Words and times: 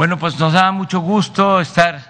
Bueno, 0.00 0.18
pues 0.18 0.40
nos 0.40 0.54
da 0.54 0.72
mucho 0.72 1.00
gusto 1.00 1.60
estar 1.60 2.00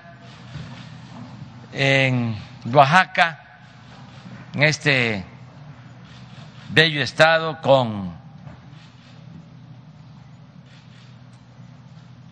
en 1.72 2.36
Oaxaca, 2.72 3.40
en 4.54 4.62
este 4.62 5.24
bello 6.68 7.02
estado 7.02 7.60
con 7.60 8.12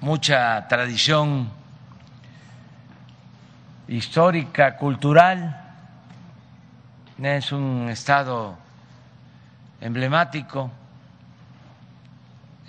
mucha 0.00 0.68
tradición 0.68 1.50
histórica, 3.88 4.76
cultural. 4.76 5.60
Es 7.20 7.50
un 7.50 7.88
estado 7.88 8.56
emblemático, 9.80 10.70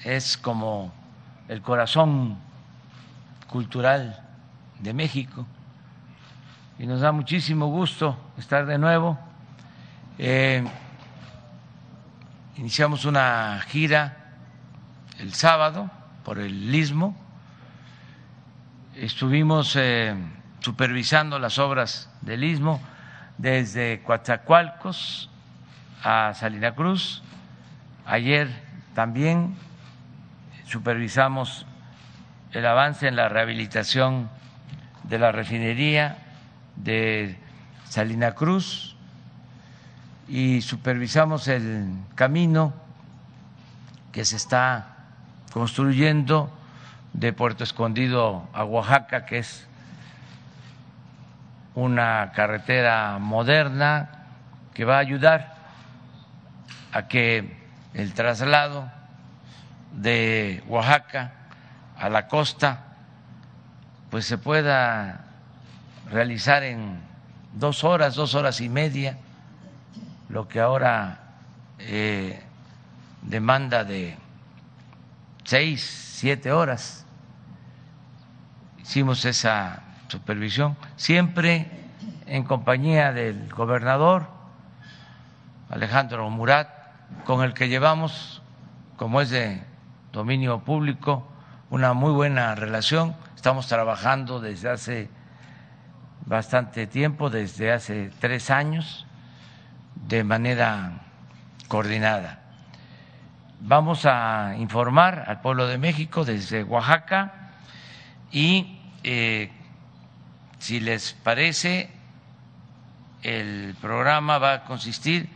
es 0.04 0.36
como 0.40 0.92
el 1.48 1.62
corazón 1.62 2.49
cultural 3.50 4.26
de 4.80 4.94
México 4.94 5.46
y 6.78 6.88
nos 6.88 7.02
da 7.02 7.12
muchísimo 7.12 7.68
gusto 7.68 8.18
estar 8.38 8.66
de 8.66 8.78
nuevo. 8.78 9.20
Eh, 10.18 10.64
iniciamos 12.56 13.06
una 13.06 13.60
gira 13.68 14.18
el 15.20 15.34
sábado 15.34 15.92
por 16.24 16.40
el 16.40 16.74
Istmo. 16.74 17.16
Estuvimos 18.96 19.76
eh, 19.76 20.16
supervisando 20.60 21.38
las 21.38 21.60
obras 21.60 22.10
del 22.22 22.44
Istmo 22.44 22.80
desde 23.38 24.02
Coatzacoalcos 24.04 25.30
a 26.04 26.34
Salina 26.34 26.76
Cruz. 26.76 27.24
Ayer 28.06 28.50
también 28.96 29.56
supervisamos 30.66 31.66
el 32.54 32.66
avance 32.66 33.08
en 33.08 33.16
la 33.16 33.30
rehabilitación 33.30 34.30
de 35.04 35.20
la 35.20 35.32
refinería 35.32 36.18
de 36.76 37.38
Salina 37.86 38.34
Cruz 38.34 38.96
y 40.28 40.62
supervisamos 40.62 41.48
el 41.48 41.88
camino 42.16 42.74
que 44.12 44.26
se 44.26 44.36
está 44.36 44.96
construyendo 45.52 46.52
de 47.14 47.34
Puerto 47.34 47.64
Escondido 47.64 48.48
a 48.54 48.64
Oaxaca, 48.64 49.26
que 49.26 49.40
es 49.40 49.68
una 51.76 52.32
carretera 52.36 53.18
moderna 53.20 54.10
que 54.74 54.86
va 54.86 54.98
a 54.98 55.00
ayudar 55.00 55.56
a 56.92 57.08
que 57.08 57.58
el 57.94 58.14
traslado 58.14 58.92
de 59.94 60.64
Oaxaca 60.68 61.34
a 62.00 62.10
la 62.10 62.28
costa 62.28 62.86
pues 64.10 64.26
se 64.26 64.38
pueda 64.38 65.26
realizar 66.12 66.64
en 66.64 67.00
dos 67.54 67.84
horas, 67.84 68.16
dos 68.16 68.34
horas 68.34 68.62
y 68.62 68.70
media, 68.70 69.18
lo 70.30 70.48
que 70.48 70.60
ahora 70.60 71.20
eh, 71.78 72.42
demanda 73.22 73.84
de 73.84 74.18
seis, 75.44 75.82
siete 76.16 76.52
horas. 76.52 77.06
Hicimos 78.82 79.26
esa 79.26 79.84
supervisión, 80.08 80.76
siempre 80.96 81.70
en 82.26 82.44
compañía 82.44 83.12
del 83.12 83.50
gobernador 83.54 84.28
Alejandro 85.70 86.28
Murat, 86.32 86.70
con 87.26 87.44
el 87.44 87.54
que 87.54 87.70
llevamos, 87.70 88.42
como 88.98 89.22
es 89.22 89.30
de 89.30 89.62
dominio 90.12 90.62
público, 90.62 91.28
una 91.70 91.94
muy 91.94 92.12
buena 92.12 92.56
relación. 92.56 93.16
Estamos 93.36 93.68
trabajando 93.68 94.40
desde 94.40 94.70
hace 94.70 95.10
bastante 96.26 96.88
tiempo, 96.88 97.30
desde 97.30 97.72
hace 97.72 98.12
tres 98.20 98.50
años, 98.50 99.06
de 99.96 100.24
manera 100.24 101.02
coordinada. 101.68 102.40
Vamos 103.62 104.06
a 104.06 104.56
informar 104.58 105.26
al 105.28 105.42
pueblo 105.42 105.68
de 105.68 105.78
México 105.78 106.26
desde 106.26 106.64
Oaxaca 106.64 107.52
y, 108.32 108.80
eh, 109.04 109.52
si 110.60 110.80
les 110.80 111.14
parece, 111.14 111.90
el 113.22 113.76
programa 113.82 114.38
va 114.38 114.54
a 114.54 114.64
consistir 114.64 115.30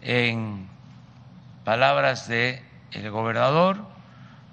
en 0.00 0.68
palabras 1.64 2.28
del 2.28 2.60
el 2.92 3.10
gobernador, 3.10 3.84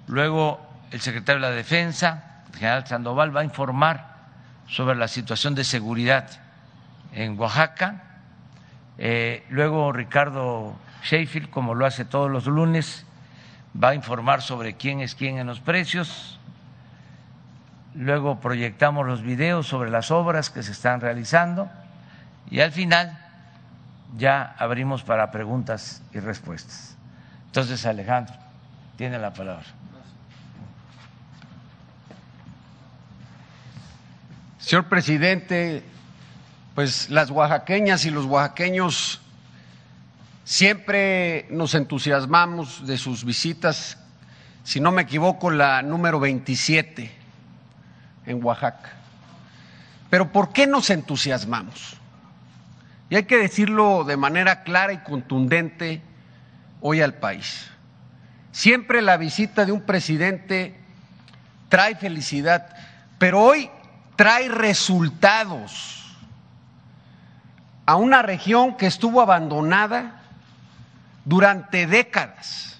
luego 0.08 0.63
el 0.94 1.00
secretario 1.00 1.42
de 1.42 1.50
la 1.50 1.56
Defensa, 1.56 2.44
el 2.52 2.58
general 2.60 2.86
Sandoval, 2.86 3.36
va 3.36 3.40
a 3.40 3.44
informar 3.44 4.14
sobre 4.68 4.94
la 4.94 5.08
situación 5.08 5.56
de 5.56 5.64
seguridad 5.64 6.30
en 7.12 7.36
Oaxaca. 7.36 8.20
Eh, 8.98 9.44
luego 9.48 9.90
Ricardo 9.92 10.76
Sheffield, 11.02 11.50
como 11.50 11.74
lo 11.74 11.84
hace 11.84 12.04
todos 12.04 12.30
los 12.30 12.46
lunes, 12.46 13.04
va 13.82 13.88
a 13.88 13.94
informar 13.96 14.40
sobre 14.40 14.76
quién 14.76 15.00
es 15.00 15.16
quién 15.16 15.38
en 15.38 15.48
los 15.48 15.58
precios. 15.58 16.38
Luego 17.96 18.38
proyectamos 18.38 19.04
los 19.04 19.22
videos 19.22 19.66
sobre 19.66 19.90
las 19.90 20.12
obras 20.12 20.48
que 20.48 20.62
se 20.62 20.70
están 20.70 21.00
realizando 21.00 21.68
y 22.52 22.60
al 22.60 22.70
final 22.70 23.18
ya 24.16 24.54
abrimos 24.58 25.02
para 25.02 25.32
preguntas 25.32 26.04
y 26.12 26.20
respuestas. 26.20 26.96
Entonces, 27.46 27.84
Alejandro, 27.84 28.36
tiene 28.96 29.18
la 29.18 29.32
palabra. 29.34 29.66
Señor 34.64 34.86
presidente, 34.86 35.82
pues 36.74 37.10
las 37.10 37.28
oaxaqueñas 37.28 38.06
y 38.06 38.10
los 38.10 38.24
oaxaqueños 38.24 39.20
siempre 40.42 41.46
nos 41.50 41.74
entusiasmamos 41.74 42.86
de 42.86 42.96
sus 42.96 43.26
visitas, 43.26 43.98
si 44.62 44.80
no 44.80 44.90
me 44.90 45.02
equivoco, 45.02 45.50
la 45.50 45.82
número 45.82 46.18
27 46.18 47.10
en 48.24 48.42
Oaxaca. 48.42 48.90
Pero 50.08 50.32
¿por 50.32 50.50
qué 50.54 50.66
nos 50.66 50.88
entusiasmamos? 50.88 51.98
Y 53.10 53.16
hay 53.16 53.24
que 53.24 53.36
decirlo 53.36 54.04
de 54.04 54.16
manera 54.16 54.62
clara 54.62 54.94
y 54.94 54.98
contundente 55.00 56.00
hoy 56.80 57.02
al 57.02 57.12
país. 57.12 57.68
Siempre 58.50 59.02
la 59.02 59.18
visita 59.18 59.66
de 59.66 59.72
un 59.72 59.82
presidente 59.82 60.74
trae 61.68 61.96
felicidad, 61.96 62.74
pero 63.18 63.42
hoy 63.42 63.70
trae 64.16 64.48
resultados 64.48 66.04
a 67.86 67.96
una 67.96 68.22
región 68.22 68.76
que 68.76 68.86
estuvo 68.86 69.20
abandonada 69.20 70.22
durante 71.24 71.86
décadas. 71.86 72.78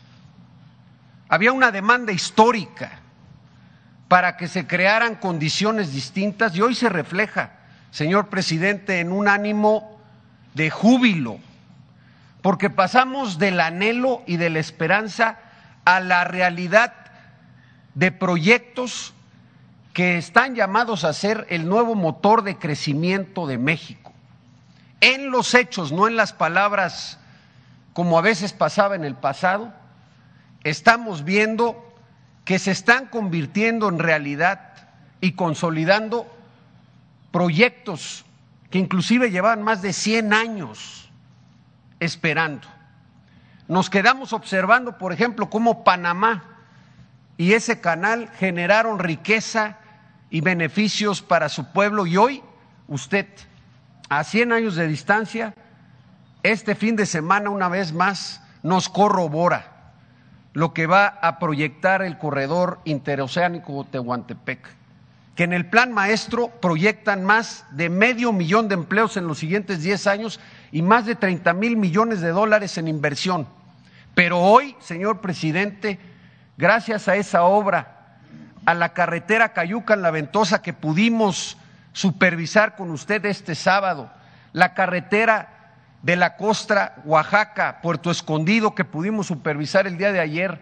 Había 1.28 1.52
una 1.52 1.70
demanda 1.70 2.12
histórica 2.12 3.00
para 4.08 4.36
que 4.36 4.48
se 4.48 4.66
crearan 4.66 5.16
condiciones 5.16 5.92
distintas 5.92 6.54
y 6.54 6.60
hoy 6.60 6.74
se 6.74 6.88
refleja, 6.88 7.52
señor 7.90 8.28
presidente, 8.28 9.00
en 9.00 9.12
un 9.12 9.28
ánimo 9.28 10.00
de 10.54 10.70
júbilo, 10.70 11.38
porque 12.42 12.70
pasamos 12.70 13.38
del 13.38 13.60
anhelo 13.60 14.22
y 14.26 14.36
de 14.36 14.50
la 14.50 14.60
esperanza 14.60 15.38
a 15.84 16.00
la 16.00 16.24
realidad 16.24 16.94
de 17.94 18.12
proyectos 18.12 19.13
que 19.94 20.18
están 20.18 20.56
llamados 20.56 21.04
a 21.04 21.12
ser 21.12 21.46
el 21.50 21.68
nuevo 21.68 21.94
motor 21.94 22.42
de 22.42 22.58
crecimiento 22.58 23.46
de 23.46 23.58
México. 23.58 24.12
En 25.00 25.30
los 25.30 25.54
hechos, 25.54 25.92
no 25.92 26.08
en 26.08 26.16
las 26.16 26.32
palabras 26.32 27.18
como 27.92 28.18
a 28.18 28.22
veces 28.22 28.52
pasaba 28.52 28.96
en 28.96 29.04
el 29.04 29.14
pasado, 29.14 29.72
estamos 30.64 31.22
viendo 31.24 31.94
que 32.44 32.58
se 32.58 32.72
están 32.72 33.06
convirtiendo 33.06 33.88
en 33.88 34.00
realidad 34.00 34.72
y 35.20 35.32
consolidando 35.32 36.26
proyectos 37.30 38.24
que 38.70 38.80
inclusive 38.80 39.30
llevaban 39.30 39.62
más 39.62 39.80
de 39.80 39.92
100 39.92 40.32
años 40.32 41.08
esperando. 42.00 42.66
Nos 43.68 43.90
quedamos 43.90 44.32
observando, 44.32 44.98
por 44.98 45.12
ejemplo, 45.12 45.48
cómo 45.48 45.84
Panamá 45.84 46.42
y 47.36 47.52
ese 47.52 47.80
canal 47.80 48.28
generaron 48.38 48.98
riqueza 48.98 49.78
y 50.30 50.40
beneficios 50.40 51.22
para 51.22 51.48
su 51.48 51.72
pueblo. 51.72 52.06
Y 52.06 52.16
hoy 52.16 52.42
usted, 52.88 53.26
a 54.08 54.24
100 54.24 54.52
años 54.52 54.74
de 54.76 54.86
distancia, 54.86 55.54
este 56.42 56.74
fin 56.74 56.96
de 56.96 57.06
semana 57.06 57.50
una 57.50 57.68
vez 57.68 57.92
más 57.92 58.42
nos 58.62 58.88
corrobora 58.88 59.74
lo 60.54 60.72
que 60.72 60.86
va 60.86 61.06
a 61.06 61.38
proyectar 61.38 62.02
el 62.02 62.16
corredor 62.16 62.78
interoceánico 62.84 63.84
Tehuantepec, 63.90 64.60
que 65.34 65.42
en 65.42 65.52
el 65.52 65.66
plan 65.66 65.92
maestro 65.92 66.48
proyectan 66.48 67.24
más 67.24 67.66
de 67.72 67.90
medio 67.90 68.32
millón 68.32 68.68
de 68.68 68.74
empleos 68.74 69.16
en 69.16 69.26
los 69.26 69.38
siguientes 69.38 69.82
10 69.82 70.06
años 70.06 70.40
y 70.70 70.82
más 70.82 71.06
de 71.06 71.16
30 71.16 71.52
mil 71.54 71.76
millones 71.76 72.20
de 72.20 72.30
dólares 72.30 72.78
en 72.78 72.86
inversión. 72.86 73.48
Pero 74.14 74.38
hoy, 74.38 74.76
señor 74.78 75.20
presidente, 75.20 75.98
gracias 76.56 77.08
a 77.08 77.16
esa 77.16 77.42
obra, 77.42 78.03
a 78.66 78.74
la 78.74 78.90
carretera 78.90 79.52
Cayucan-La 79.52 80.10
Ventosa 80.10 80.62
que 80.62 80.72
pudimos 80.72 81.56
supervisar 81.92 82.76
con 82.76 82.90
usted 82.90 83.24
este 83.26 83.54
sábado, 83.54 84.10
la 84.52 84.74
carretera 84.74 85.74
de 86.02 86.16
la 86.16 86.36
costa 86.36 86.96
Oaxaca, 87.04 87.80
Puerto 87.82 88.10
Escondido 88.10 88.74
que 88.74 88.84
pudimos 88.84 89.26
supervisar 89.26 89.86
el 89.86 89.96
día 89.96 90.12
de 90.12 90.20
ayer 90.20 90.60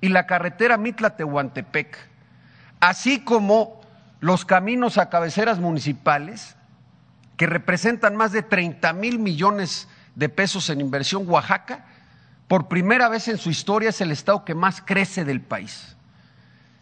y 0.00 0.08
la 0.08 0.26
carretera 0.26 0.76
Mitla-Tehuantepec, 0.76 1.96
así 2.80 3.20
como 3.20 3.80
los 4.20 4.44
caminos 4.44 4.98
a 4.98 5.08
cabeceras 5.08 5.58
municipales 5.58 6.56
que 7.36 7.46
representan 7.46 8.16
más 8.16 8.32
de 8.32 8.42
30 8.42 8.92
mil 8.92 9.18
millones 9.18 9.88
de 10.14 10.28
pesos 10.28 10.68
en 10.70 10.80
inversión. 10.80 11.28
Oaxaca, 11.28 11.86
por 12.48 12.68
primera 12.68 13.08
vez 13.08 13.28
en 13.28 13.38
su 13.38 13.50
historia, 13.50 13.90
es 13.90 14.00
el 14.00 14.10
estado 14.10 14.44
que 14.44 14.54
más 14.54 14.82
crece 14.82 15.24
del 15.24 15.40
país. 15.40 15.96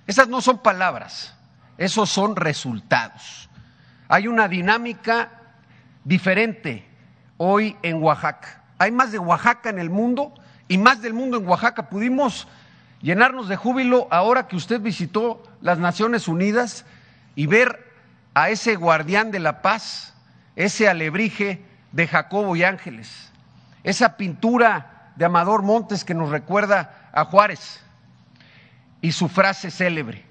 Esas 0.07 0.29
no 0.29 0.41
son 0.41 0.59
palabras, 0.59 1.35
esos 1.79 2.11
son 2.11 2.37
resultados. 2.37 3.49
Hay 4.09 4.27
una 4.27 4.49
dinámica 4.49 5.31
diferente 6.05 6.87
hoy 7.37 7.77
en 7.83 8.03
Oaxaca. 8.03 8.63
Hay 8.79 8.91
más 8.91 9.13
de 9.13 9.19
Oaxaca 9.19 9.71
en 9.71 9.79
el 9.79 9.91
mundo 9.91 10.35
y 10.69 10.79
más 10.79 11.01
del 11.03 11.15
mundo 11.15 11.37
en 11.37 11.47
Oaxaca. 11.47 11.89
Pudimos 11.89 12.49
llenarnos 13.01 13.49
de 13.49 13.57
júbilo 13.57 14.09
ahora 14.11 14.49
que 14.49 14.57
usted 14.57 14.81
visitó 14.81 15.43
las 15.61 15.79
Naciones 15.79 16.29
Unidas 16.29 16.85
y 17.37 17.47
ver 17.47 17.93
a 18.35 18.51
ese 18.51 18.77
guardián 18.77 19.31
de 19.31 19.39
la 19.39 19.63
paz, 19.63 20.15
ese 20.57 20.89
alebrije 20.89 21.65
de 21.93 22.07
Jacobo 22.07 22.57
y 22.57 22.65
Ángeles, 22.65 23.31
esa 23.85 24.17
pintura 24.17 25.13
de 25.17 25.25
Amador 25.25 25.63
Montes 25.63 26.05
que 26.05 26.15
nos 26.15 26.31
recuerda 26.31 27.11
a 27.13 27.25
Juárez 27.25 27.83
y 29.01 29.13
su 29.13 29.29
frase 29.29 29.71
célebre. 29.71 30.25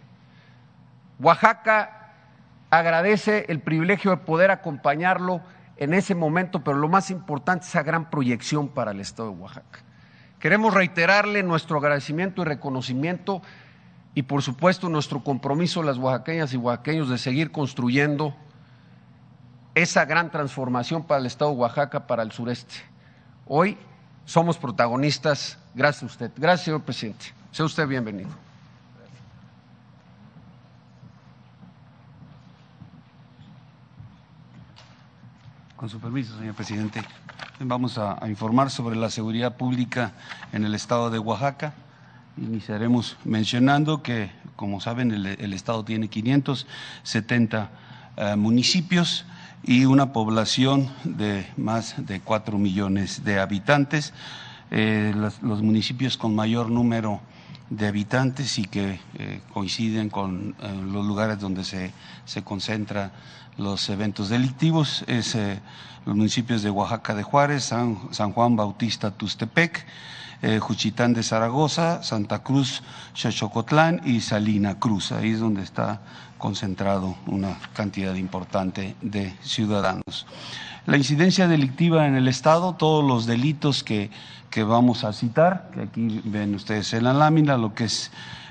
Oaxaca 1.19 2.13
agradece 2.69 3.45
el 3.49 3.59
privilegio 3.59 4.11
de 4.11 4.17
poder 4.17 4.51
acompañarlo 4.51 5.41
en 5.77 5.93
ese 5.93 6.15
momento, 6.15 6.63
pero 6.63 6.77
lo 6.77 6.87
más 6.87 7.09
importante 7.09 7.63
es 7.63 7.69
esa 7.69 7.83
gran 7.83 8.09
proyección 8.09 8.67
para 8.67 8.91
el 8.91 8.99
Estado 8.99 9.31
de 9.31 9.37
Oaxaca. 9.37 9.79
Queremos 10.39 10.73
reiterarle 10.73 11.43
nuestro 11.43 11.77
agradecimiento 11.77 12.41
y 12.41 12.45
reconocimiento 12.45 13.41
y 14.15 14.23
por 14.23 14.41
supuesto 14.41 14.89
nuestro 14.89 15.23
compromiso 15.23 15.83
las 15.83 15.97
oaxaqueñas 15.97 16.53
y 16.53 16.57
oaxaqueños 16.57 17.09
de 17.09 17.17
seguir 17.17 17.51
construyendo 17.51 18.35
esa 19.75 20.05
gran 20.05 20.31
transformación 20.31 21.03
para 21.03 21.19
el 21.19 21.25
Estado 21.25 21.51
de 21.51 21.57
Oaxaca, 21.57 22.07
para 22.07 22.23
el 22.23 22.31
sureste. 22.31 22.75
Hoy 23.45 23.77
somos 24.25 24.57
protagonistas, 24.57 25.57
gracias 25.73 26.03
a 26.03 26.05
usted. 26.05 26.31
Gracias, 26.37 26.65
señor 26.65 26.81
presidente. 26.81 27.25
Sea 27.51 27.65
usted 27.65 27.87
bienvenido. 27.87 28.48
Con 35.79 35.87
su 35.87 36.01
permiso, 36.01 36.37
señor 36.37 36.55
presidente, 36.55 37.01
vamos 37.61 37.97
a, 37.97 38.19
informar 38.27 38.69
sobre 38.69 38.97
la 38.97 39.09
seguridad 39.09 39.55
pública 39.55 40.11
en 40.51 40.65
el 40.65 40.75
estado 40.75 41.09
de 41.09 41.19
Oaxaca. 41.19 41.73
Iniciaremos 42.35 43.15
mencionando 43.23 44.03
que, 44.03 44.29
como 44.57 44.81
saben, 44.81 45.09
el, 45.11 45.53
estado 45.53 45.85
tiene 45.85 46.09
570 46.09 47.69
eh, 48.17 48.35
municipios 48.35 49.23
y 49.63 49.85
una 49.85 50.11
población 50.11 50.89
de 51.05 51.47
más 51.55 51.95
de 52.05 52.19
4 52.19 52.57
millones 52.57 53.23
de 53.23 53.39
habitantes. 53.39 54.11
Eh, 54.71 55.13
los, 55.15 55.61
municipios 55.61 56.17
con 56.17 56.35
mayor 56.35 56.69
número 56.69 57.21
de 57.69 57.87
habitantes 57.87 58.59
y 58.59 58.65
que 58.65 58.99
eh, 59.13 59.39
coinciden 59.53 60.09
con 60.09 60.55
los 60.91 61.05
lugares 61.05 61.39
donde 61.39 61.63
se, 61.63 61.93
se 62.25 62.43
concentran 62.43 63.13
los 63.59 63.89
eventos 63.89 64.29
delictivos 64.29 65.03
es 65.05 65.35
eh, 65.35 65.59
los 66.05 66.15
municipios 66.15 66.63
de 66.63 66.69
Oaxaca 66.69 67.13
de 67.13 67.23
Juárez, 67.23 67.65
San, 67.65 68.31
Juan 68.31 68.55
Bautista 68.55 69.11
Tustepec, 69.11 69.85
eh, 70.41 70.59
Juchitán 70.59 71.13
de 71.13 71.23
Zaragoza, 71.23 72.01
Santa 72.01 72.41
Cruz, 72.41 72.81
Xochocotlán 73.13 74.01
y 74.05 74.21
Salina 74.21 74.79
Cruz. 74.79 75.11
Ahí 75.11 75.31
es 75.31 75.41
donde 75.41 75.61
está 75.61 75.99
concentrado 76.37 77.17
una 77.27 77.59
cantidad 77.73 78.15
importante 78.15 78.95
de 79.01 79.35
ciudadanos. 79.41 80.25
La 80.85 80.95
incidencia 80.95 81.49
delictiva 81.49 82.07
en 82.07 82.15
el 82.15 82.29
Estado, 82.29 82.75
todos 82.75 83.03
los 83.03 83.25
delitos 83.25 83.83
que, 83.83 84.09
que 84.49 84.63
vamos 84.63 85.03
a 85.03 85.11
citar, 85.11 85.69
que 85.73 85.81
aquí 85.81 86.21
ven 86.23 86.55
ustedes 86.55 86.93
en 86.93 87.03
la 87.03 87.13
lámina, 87.13 87.57
lo 87.57 87.75
que 87.75 87.83
es 87.83 88.09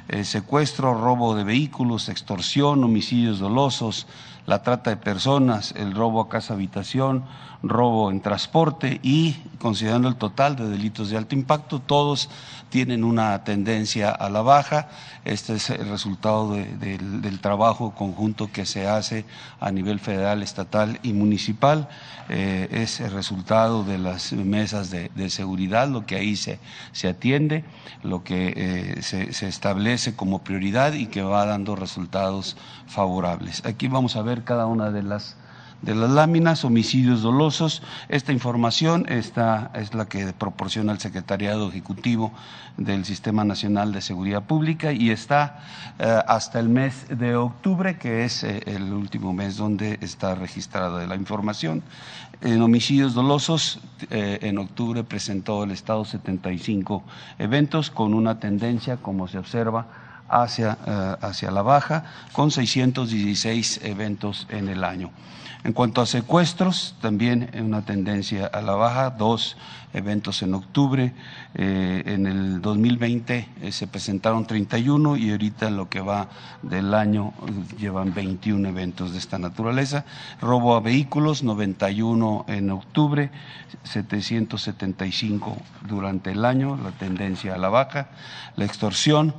eh, 0.09 0.25
secuestro, 0.25 0.95
robo 0.95 1.35
de 1.35 1.45
vehículos, 1.45 2.09
extorsión, 2.09 2.85
homicidios 2.85 3.39
dolosos, 3.39 4.07
la 4.49 4.63
trata 4.63 4.89
de 4.89 4.97
personas, 4.97 5.75
el 5.77 5.95
robo 5.95 6.23
a 6.23 6.31
casa 6.31 6.55
habitación, 6.55 7.25
robo 7.63 8.11
en 8.11 8.21
transporte 8.21 9.01
y 9.03 9.35
considerando 9.59 10.09
el 10.09 10.17
total 10.17 10.55
de 10.55 10.69
delitos 10.69 11.11
de 11.11 11.17
alto 11.17 11.35
impacto, 11.35 11.81
todos 11.81 12.31
tienen 12.71 13.03
una 13.03 13.43
tendencia 13.45 14.11
a 14.11 14.31
la 14.31 14.43
baja. 14.43 14.89
Este 15.25 15.55
es 15.55 15.71
el 15.71 15.89
resultado 15.89 16.53
del 16.53 17.41
trabajo 17.41 17.95
conjunto 17.95 18.53
que 18.53 18.67
se 18.67 18.87
hace 18.87 19.25
a 19.59 19.73
nivel 19.73 19.99
federal, 19.99 20.43
estatal 20.43 21.01
y 21.03 21.13
municipal. 21.13 21.89
Eh, 22.29 22.69
es 22.71 23.01
el 23.01 23.11
resultado 23.11 23.85
de 23.85 23.99
las 23.99 24.33
mesas 24.33 24.91
de, 24.91 25.31
seguridad, 25.31 25.89
lo 25.89 26.07
que 26.07 26.17
ahí 26.17 26.37
se, 26.37 26.61
se 26.93 27.09
atiende, 27.09 27.65
lo 28.03 28.23
que 28.23 28.53
eh, 28.57 29.03
se, 29.03 29.33
se 29.33 29.49
establece 29.49 30.15
como 30.15 30.41
prioridad 30.41 30.93
y 30.93 31.07
que 31.07 31.23
va 31.23 31.47
dando 31.47 31.75
resultados 31.75 32.57
favorables. 32.87 33.65
Aquí 33.67 33.89
vamos 33.89 34.17
a 34.17 34.23
ver 34.23 34.45
cada 34.45 34.67
una 34.67 34.91
de 34.91 35.03
las 35.03 35.37
de 35.83 35.95
las 35.95 36.11
láminas, 36.11 36.65
homicidios 36.65 37.23
dolosos. 37.23 37.83
Esta 38.09 38.33
información 38.33 39.07
esta 39.09 39.71
es 39.75 39.95
la 39.95 40.07
que 40.07 40.33
proporciona 40.33 40.93
el 40.93 40.99
Secretariado 40.99 41.69
Ejecutivo 41.69 42.33
del 42.77 43.05
Sistema 43.05 43.45
Nacional 43.45 43.93
de 43.93 44.01
Seguridad 44.01 44.43
Pública 44.43 44.93
y 44.93 45.11
está 45.11 45.61
eh, 45.99 46.23
hasta 46.27 46.61
el 46.61 46.69
mes 46.69 47.07
de 47.09 47.37
octubre, 47.37 47.99
que 47.99 48.25
es 48.25 48.45
eh, 48.45 48.63
el 48.67 48.93
último 48.93 49.33
mes 49.33 49.57
donde 49.57 49.99
está 50.01 50.35
registrada 50.35 51.07
la 51.07 51.17
información. 51.17 51.83
En 52.41 52.63
homicidios 52.63 53.15
dolosos, 53.15 53.81
eh, 54.11 54.39
en 54.43 54.59
octubre 54.59 55.03
presentó 55.03 55.65
el 55.65 55.73
Estado 55.73 56.05
75 56.05 57.03
eventos 57.39 57.91
con 57.91 58.15
una 58.15 58.39
tendencia, 58.39 58.97
como 58.97 59.27
se 59.27 59.39
observa, 59.39 59.87
hacia, 60.29 60.73
hacia 61.21 61.51
la 61.51 61.63
baja, 61.63 62.05
con 62.33 62.51
616 62.51 63.81
eventos 63.83 64.47
en 64.51 64.69
el 64.69 64.85
año. 64.85 65.11
En 65.65 65.73
cuanto 65.73 66.01
a 66.01 66.07
secuestros, 66.07 66.95
también 67.01 67.51
una 67.61 67.83
tendencia 67.83 68.47
a 68.47 68.63
la 68.63 68.75
baja, 68.75 69.11
dos 69.11 69.57
eventos 69.93 70.43
en 70.43 70.55
octubre. 70.55 71.13
Eh, 71.55 72.03
en 72.07 72.27
el 72.27 72.63
2020 72.63 73.49
eh, 73.61 73.73
se 73.73 73.87
presentaron 73.87 74.47
31 74.47 75.17
y 75.17 75.31
ahorita 75.31 75.69
en 75.69 75.77
lo 75.77 75.89
que 75.89 76.01
va 76.01 76.29
del 76.63 76.95
año 76.95 77.33
eh, 77.47 77.77
llevan 77.79 78.15
21 78.15 78.69
eventos 78.69 79.13
de 79.13 79.19
esta 79.19 79.39
naturaleza. 79.39 80.05
Robo 80.41 80.77
a 80.77 80.81
vehículos, 80.81 81.43
91 81.43 82.45
en 82.49 82.71
octubre, 82.71 83.31
775 83.83 85.57
durante 85.89 86.33
el 86.33 86.45
año, 86.45 86.79
la 86.83 86.93
tendencia 86.93 87.55
a 87.55 87.59
la 87.59 87.69
baja. 87.69 88.11
La 88.57 88.65
extorsión, 88.65 89.35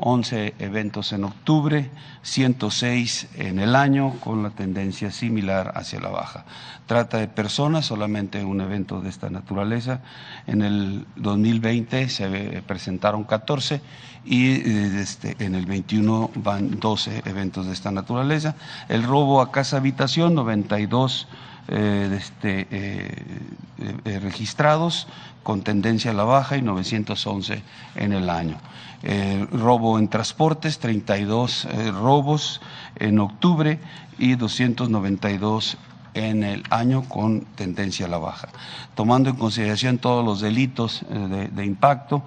11 0.00 0.54
eventos 0.58 1.12
en 1.12 1.24
octubre, 1.24 1.90
106 2.22 3.28
en 3.36 3.58
el 3.58 3.76
año, 3.76 4.14
con 4.20 4.42
la 4.42 4.50
tendencia 4.50 5.10
similar 5.10 5.72
hacia 5.76 6.00
la 6.00 6.08
baja. 6.08 6.44
Trata 6.86 7.18
de 7.18 7.28
personas, 7.28 7.86
solamente 7.86 8.44
un 8.44 8.60
evento 8.60 9.00
de 9.00 9.08
esta 9.08 9.30
naturaleza. 9.30 10.00
En 10.46 10.62
el 10.62 11.06
2020 11.16 12.08
se 12.08 12.62
presentaron 12.66 13.24
14 13.24 13.80
y 14.24 14.52
eh, 14.52 15.00
este, 15.00 15.36
en 15.38 15.54
el 15.54 15.66
21 15.66 16.30
van 16.36 16.78
12 16.80 17.22
eventos 17.26 17.66
de 17.66 17.72
esta 17.72 17.90
naturaleza. 17.90 18.56
El 18.88 19.02
robo 19.02 19.40
a 19.40 19.50
casa 19.50 19.76
habitación, 19.76 20.34
92 20.34 21.28
eh, 21.68 22.18
este, 22.18 22.66
eh, 22.70 24.20
registrados 24.20 25.06
con 25.42 25.62
tendencia 25.62 26.10
a 26.10 26.14
la 26.14 26.24
baja 26.24 26.56
y 26.56 26.62
911 26.62 27.62
en 27.96 28.12
el 28.12 28.30
año. 28.30 28.58
Eh, 29.06 29.46
robo 29.52 29.98
en 29.98 30.08
transportes, 30.08 30.78
32 30.78 31.66
eh, 31.66 31.90
robos 31.90 32.62
en 32.96 33.18
octubre 33.18 33.78
y 34.16 34.34
292 34.34 35.76
en 36.14 36.42
el 36.42 36.62
año 36.70 37.06
con 37.06 37.42
tendencia 37.54 38.06
a 38.06 38.08
la 38.08 38.16
baja. 38.16 38.48
Tomando 38.94 39.28
en 39.28 39.36
consideración 39.36 39.98
todos 39.98 40.24
los 40.24 40.40
delitos 40.40 41.02
eh, 41.10 41.50
de, 41.52 41.66
impacto, 41.66 42.22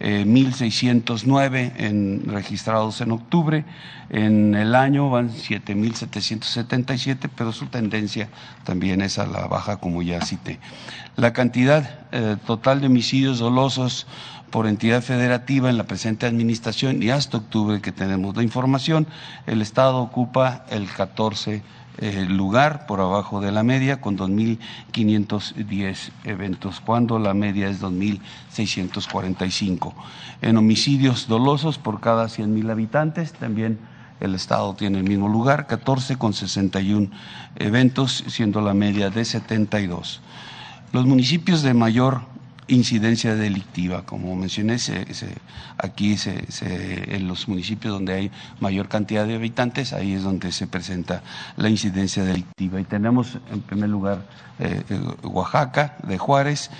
1.609 0.00 1.72
en, 1.76 2.22
registrados 2.26 3.02
en 3.02 3.12
octubre, 3.12 3.66
en 4.08 4.54
el 4.54 4.74
año 4.74 5.10
van 5.10 5.28
7.777, 5.28 7.28
pero 7.36 7.52
su 7.52 7.66
tendencia 7.66 8.30
también 8.64 9.02
es 9.02 9.18
a 9.18 9.26
la 9.26 9.48
baja, 9.48 9.76
como 9.76 10.00
ya 10.00 10.24
cité. 10.24 10.58
La 11.16 11.34
cantidad 11.34 12.08
total 12.46 12.80
de 12.80 12.86
homicidios 12.86 13.38
dolosos 13.38 14.06
por 14.52 14.68
entidad 14.68 15.02
federativa 15.02 15.70
en 15.70 15.78
la 15.78 15.84
presente 15.84 16.26
administración 16.26 17.02
y 17.02 17.10
hasta 17.10 17.38
octubre 17.38 17.80
que 17.80 17.90
tenemos 17.90 18.36
la 18.36 18.42
información, 18.42 19.06
el 19.46 19.62
Estado 19.62 19.98
ocupa 19.98 20.66
el 20.70 20.88
14 20.88 21.62
eh, 21.98 22.26
lugar 22.28 22.86
por 22.86 23.00
abajo 23.00 23.40
de 23.40 23.50
la 23.50 23.62
media 23.62 24.00
con 24.00 24.16
2.510 24.16 26.10
eventos, 26.24 26.80
cuando 26.80 27.18
la 27.18 27.32
media 27.32 27.68
es 27.68 27.82
2.645. 27.82 29.94
En 30.42 30.58
homicidios 30.58 31.28
dolosos 31.28 31.78
por 31.78 32.00
cada 32.00 32.26
100.000 32.26 32.70
habitantes 32.70 33.32
también 33.32 33.78
el 34.20 34.34
Estado 34.34 34.74
tiene 34.74 34.98
el 34.98 35.04
mismo 35.04 35.28
lugar, 35.28 35.66
14 35.66 36.16
con 36.16 36.34
61 36.34 37.08
eventos, 37.56 38.22
siendo 38.28 38.60
la 38.60 38.74
media 38.74 39.08
de 39.08 39.24
72. 39.24 40.20
Los 40.92 41.06
municipios 41.06 41.62
de 41.62 41.72
mayor 41.72 42.31
incidencia 42.74 43.34
delictiva. 43.34 44.04
Como 44.04 44.34
mencioné, 44.34 44.76
aquí 45.78 46.16
en 46.60 47.28
los 47.28 47.48
municipios 47.48 47.92
donde 47.92 48.14
hay 48.14 48.30
mayor 48.60 48.88
cantidad 48.88 49.26
de 49.26 49.34
habitantes, 49.34 49.92
ahí 49.92 50.14
es 50.14 50.22
donde 50.22 50.52
se 50.52 50.66
presenta 50.66 51.22
la 51.56 51.68
incidencia 51.68 52.24
delictiva. 52.24 52.80
Y 52.80 52.84
tenemos 52.84 53.38
en 53.50 53.60
primer 53.60 53.90
lugar 53.90 54.24
eh, 54.58 54.82
eh, 54.88 55.00
Oaxaca, 55.22 55.96
de 56.02 56.18
Juárez, 56.18 56.70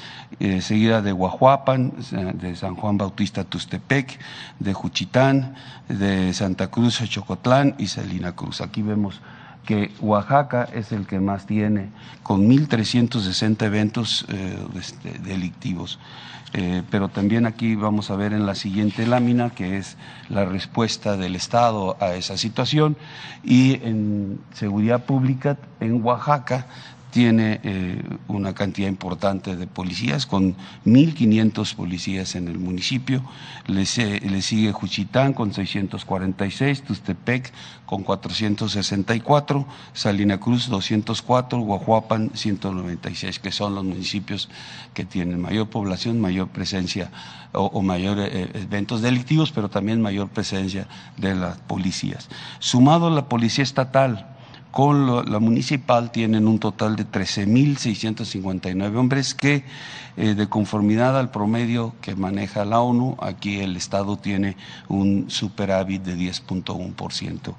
eh, 0.41 0.61
seguida 0.61 1.03
de 1.03 1.13
Guajuapan, 1.13 1.93
de 2.35 2.57
San 2.57 2.75
Juan 2.75 2.97
Bautista 2.97 3.45
Tustepec, 3.45 4.19
de 4.59 4.73
Juchitán, 4.73 5.55
de 5.89 6.33
Santa 6.33 6.69
Cruz, 6.69 7.03
Chocotlán 7.09 7.75
y 7.79 7.87
Salina 7.87 8.33
Cruz. 8.33 8.61
Aquí 8.61 8.83
vemos 8.83 9.21
que 9.65 9.93
Oaxaca 10.01 10.69
es 10.73 10.93
el 10.93 11.07
que 11.07 11.21
más 11.21 11.47
tiene, 11.47 11.91
con 12.23 12.49
1.360 12.49 13.65
eventos 13.65 14.27
eh, 14.29 14.59
este, 14.77 15.19
delictivos. 15.19 15.99
Eh, 16.55 16.83
pero 16.91 17.09
también 17.09 17.47
aquí 17.47 17.77
vamos 17.77 18.11
a 18.11 18.17
ver 18.17 18.35
en 18.35 18.45
la 18.45 18.55
siguiente 18.55 19.07
lámina, 19.07 19.51
que 19.51 19.79
es 19.79 19.97
la 20.29 20.45
respuesta 20.45 21.17
del 21.17 21.35
Estado 21.35 21.97
a 21.99 22.15
esa 22.15 22.37
situación, 22.37 22.97
y 23.43 23.75
en 23.83 24.39
seguridad 24.53 25.05
pública 25.07 25.57
en 25.81 26.05
Oaxaca 26.05 26.67
tiene 27.13 27.61
eh, 27.63 28.03
una 28.27 28.55
cantidad 28.55 28.89
importante 28.89 29.55
de 29.55 29.67
policías, 29.67 30.25
con 30.25 30.57
1.500 30.87 31.75
policías 31.75 32.35
en 32.37 32.49
el 32.49 32.59
municipio. 32.59 33.23
Le, 33.67 33.85
sigue 33.85 34.73
Juchitán 34.73 35.35
con 35.35 35.53
646, 35.53 36.83
Tustepec 36.83 37.53
con 37.85 38.03
464, 38.03 39.67
Salina 39.93 40.41
Cruz 40.41 40.71
204, 40.71 41.61
Guajuapan 41.61 42.31
196, 42.33 43.39
que 43.39 43.53
son 43.53 43.75
los 43.75 43.85
municipios 43.85 44.49
que 44.95 45.05
tienen 45.05 45.39
mayor 45.39 45.69
población, 45.69 46.19
mayor 46.19 46.49
presencia 46.49 47.11
o, 47.53 47.67
o 47.67 47.83
mayor 47.83 48.21
eh, 48.21 48.49
eventos 48.55 49.03
delictivos, 49.03 49.53
pero 49.53 49.69
también 49.69 50.01
mayor 50.01 50.31
presencia 50.31 50.89
de 51.19 51.35
las 51.35 51.59
policías. 51.59 52.31
Sumado 52.59 53.09
a 53.09 53.11
la 53.11 53.29
policía 53.29 53.65
estatal, 53.65 54.33
con 54.73 55.31
la 55.31 55.39
municipal 55.39 56.11
tienen 56.11 56.49
un 56.49 56.59
total 56.59 56.97
de 56.97 57.07
13.659 57.07 58.97
hombres 58.97 59.35
que, 59.35 59.65
eh, 60.17 60.35
de 60.35 60.49
conformidad 60.49 61.17
al 61.19 61.31
promedio 61.31 61.95
que 62.01 62.17
maneja 62.17 62.65
la 62.65 62.81
ONU, 62.81 63.17
aquí 63.21 63.61
el 63.61 63.77
Estado 63.77 64.17
tiene 64.17 64.57
un 64.89 65.27
superávit 65.29 66.03
de 66.03 66.17
10.1% 66.17 67.55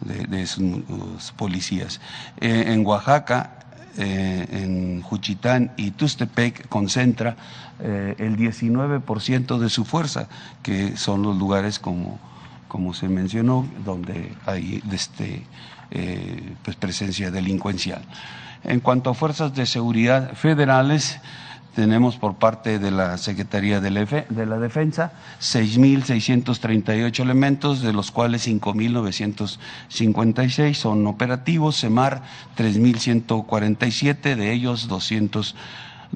de, 0.00 0.24
de 0.26 0.46
sus 0.48 1.32
policías. 1.36 2.00
Eh, 2.40 2.64
en 2.66 2.84
Oaxaca, 2.84 3.60
eh, 3.96 4.46
en 4.50 5.02
Juchitán 5.02 5.70
y 5.76 5.92
Tustepec 5.92 6.68
concentra 6.68 7.36
el 7.78 8.38
19% 8.38 9.58
de 9.58 9.68
su 9.68 9.84
fuerza, 9.84 10.28
que 10.62 10.96
son 10.96 11.22
los 11.22 11.36
lugares 11.36 11.78
como, 11.78 12.18
como 12.68 12.94
se 12.94 13.06
mencionó, 13.06 13.66
donde 13.84 14.32
hay 14.46 14.82
este, 14.90 15.44
eh, 15.90 16.54
pues 16.62 16.76
presencia 16.76 17.30
delincuencial. 17.30 18.02
En 18.64 18.80
cuanto 18.80 19.10
a 19.10 19.14
fuerzas 19.14 19.54
de 19.54 19.66
seguridad 19.66 20.34
federales, 20.34 21.20
tenemos 21.76 22.16
por 22.16 22.34
parte 22.36 22.78
de 22.78 22.90
la 22.90 23.18
Secretaría 23.18 23.82
de 23.82 23.90
la, 23.90 24.04
de 24.04 24.46
la 24.46 24.58
Defensa 24.58 25.12
6.638 25.40 27.20
elementos, 27.20 27.82
de 27.82 27.92
los 27.92 28.10
cuales 28.10 28.48
5.956 28.48 30.74
son 30.74 31.06
operativos, 31.06 31.78
CEMAR 31.78 32.22
3.147, 32.56 34.36
de 34.36 34.52
ellos 34.52 34.88
200 34.88 35.54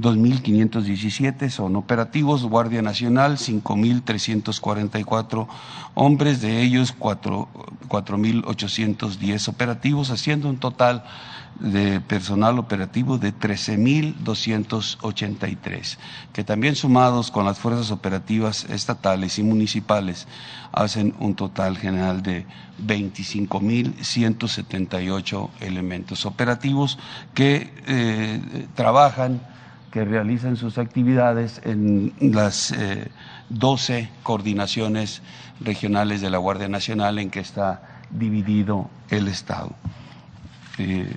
2.517 0.00 1.50
son 1.50 1.76
operativos, 1.76 2.42
Guardia 2.45 2.83
Nacional 2.83 3.37
5.344 3.37 5.47
hombres, 5.95 6.40
de 6.40 6.62
ellos 6.62 6.97
4.810 6.99 9.49
operativos, 9.49 10.11
haciendo 10.11 10.49
un 10.49 10.59
total 10.59 11.04
de 11.61 12.00
personal 12.00 12.59
operativo 12.59 13.19
de 13.19 13.33
13.283, 13.35 15.99
que 16.33 16.42
también 16.42 16.75
sumados 16.75 17.30
con 17.30 17.45
las 17.45 17.59
fuerzas 17.59 17.90
operativas 17.90 18.64
estatales 18.64 19.38
y 19.38 19.42
municipales 19.42 20.26
hacen 20.73 21.14
un 21.19 21.35
total 21.35 21.76
general 21.76 22.23
de 22.23 22.47
25.178 22.87 25.50
elementos 25.61 26.25
operativos 26.25 26.99
que 27.35 27.75
eh, 27.87 28.40
trabajan 28.75 29.42
que 29.90 30.04
realizan 30.04 30.56
sus 30.56 30.78
actividades 30.78 31.61
en 31.64 32.12
las 32.20 32.75
12 33.49 33.99
eh, 33.99 34.11
coordinaciones 34.23 35.23
regionales 35.61 36.20
de 36.20 36.30
la 36.30 36.38
Guardia 36.38 36.68
Nacional 36.68 37.18
en 37.18 37.30
que 37.30 37.40
está 37.40 37.82
dividido 38.11 38.88
el 39.11 39.28
Estado. 39.28 39.73
Eh, 40.78 41.12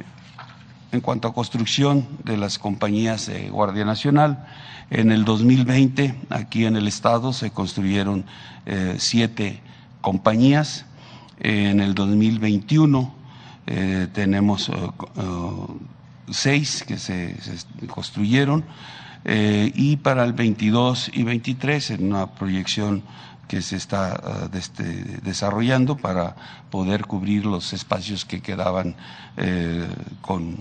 en 0.91 1.01
cuanto 1.01 1.27
a 1.27 1.33
construcción 1.33 2.07
de 2.23 2.37
las 2.37 2.59
compañías 2.59 3.27
de 3.27 3.49
Guardia 3.49 3.85
Nacional, 3.85 4.45
en 4.89 5.11
el 5.11 5.23
2020 5.23 6.15
aquí 6.29 6.65
en 6.65 6.75
el 6.75 6.87
Estado 6.87 7.33
se 7.33 7.51
construyeron 7.51 8.25
eh, 8.65 8.95
siete 8.97 9.61
compañías, 10.01 10.85
en 11.39 11.79
el 11.79 11.95
2021 11.95 13.23
tenemos 14.13 14.69
seis 16.29 16.83
que 16.87 16.97
se, 16.97 17.35
construyeron 17.87 18.65
eh, 19.25 19.71
y 19.73 19.97
para 19.97 20.23
el 20.23 20.33
22 20.33 21.11
y 21.13 21.23
23 21.23 21.91
en 21.91 22.13
una 22.13 22.27
proyección 22.27 23.03
que 23.47 23.61
se 23.61 23.75
está 23.75 24.13
ah, 24.13 24.49
este, 24.53 24.83
desarrollando 25.21 25.97
para 25.97 26.35
poder 26.71 27.05
cubrir 27.05 27.45
los 27.45 27.73
espacios 27.73 28.25
que 28.25 28.41
quedaban 28.41 28.95
eh, 29.37 29.87
con, 30.21 30.57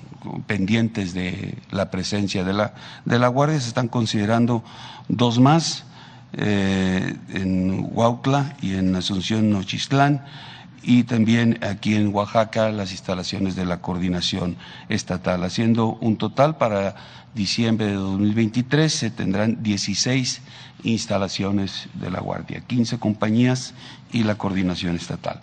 pendientes 0.46 1.14
de 1.14 1.58
la 1.70 1.90
presencia 1.90 2.44
de 2.44 2.52
la, 2.52 2.74
de 3.04 3.18
la 3.18 3.28
Guardia. 3.28 3.60
Se 3.60 3.68
están 3.68 3.88
considerando 3.88 4.62
dos 5.08 5.38
más 5.38 5.84
eh, 6.34 7.16
en 7.30 7.88
Huautla 7.92 8.56
y 8.60 8.74
en 8.74 8.94
Asunción 8.94 9.50
Nochistlán 9.50 10.24
y 10.82 11.04
también 11.04 11.58
aquí 11.62 11.94
en 11.94 12.14
Oaxaca 12.14 12.70
las 12.70 12.92
instalaciones 12.92 13.56
de 13.56 13.64
la 13.64 13.80
coordinación 13.80 14.56
estatal, 14.88 15.44
haciendo 15.44 15.98
un 16.00 16.16
total 16.16 16.56
para 16.56 16.94
diciembre 17.34 17.86
de 17.86 17.94
2023 17.94 18.92
se 18.92 19.10
tendrán 19.10 19.62
16 19.62 20.42
instalaciones 20.84 21.88
de 21.94 22.10
la 22.10 22.20
Guardia, 22.20 22.60
15 22.60 22.98
compañías 22.98 23.74
y 24.12 24.24
la 24.24 24.36
coordinación 24.36 24.96
estatal. 24.96 25.40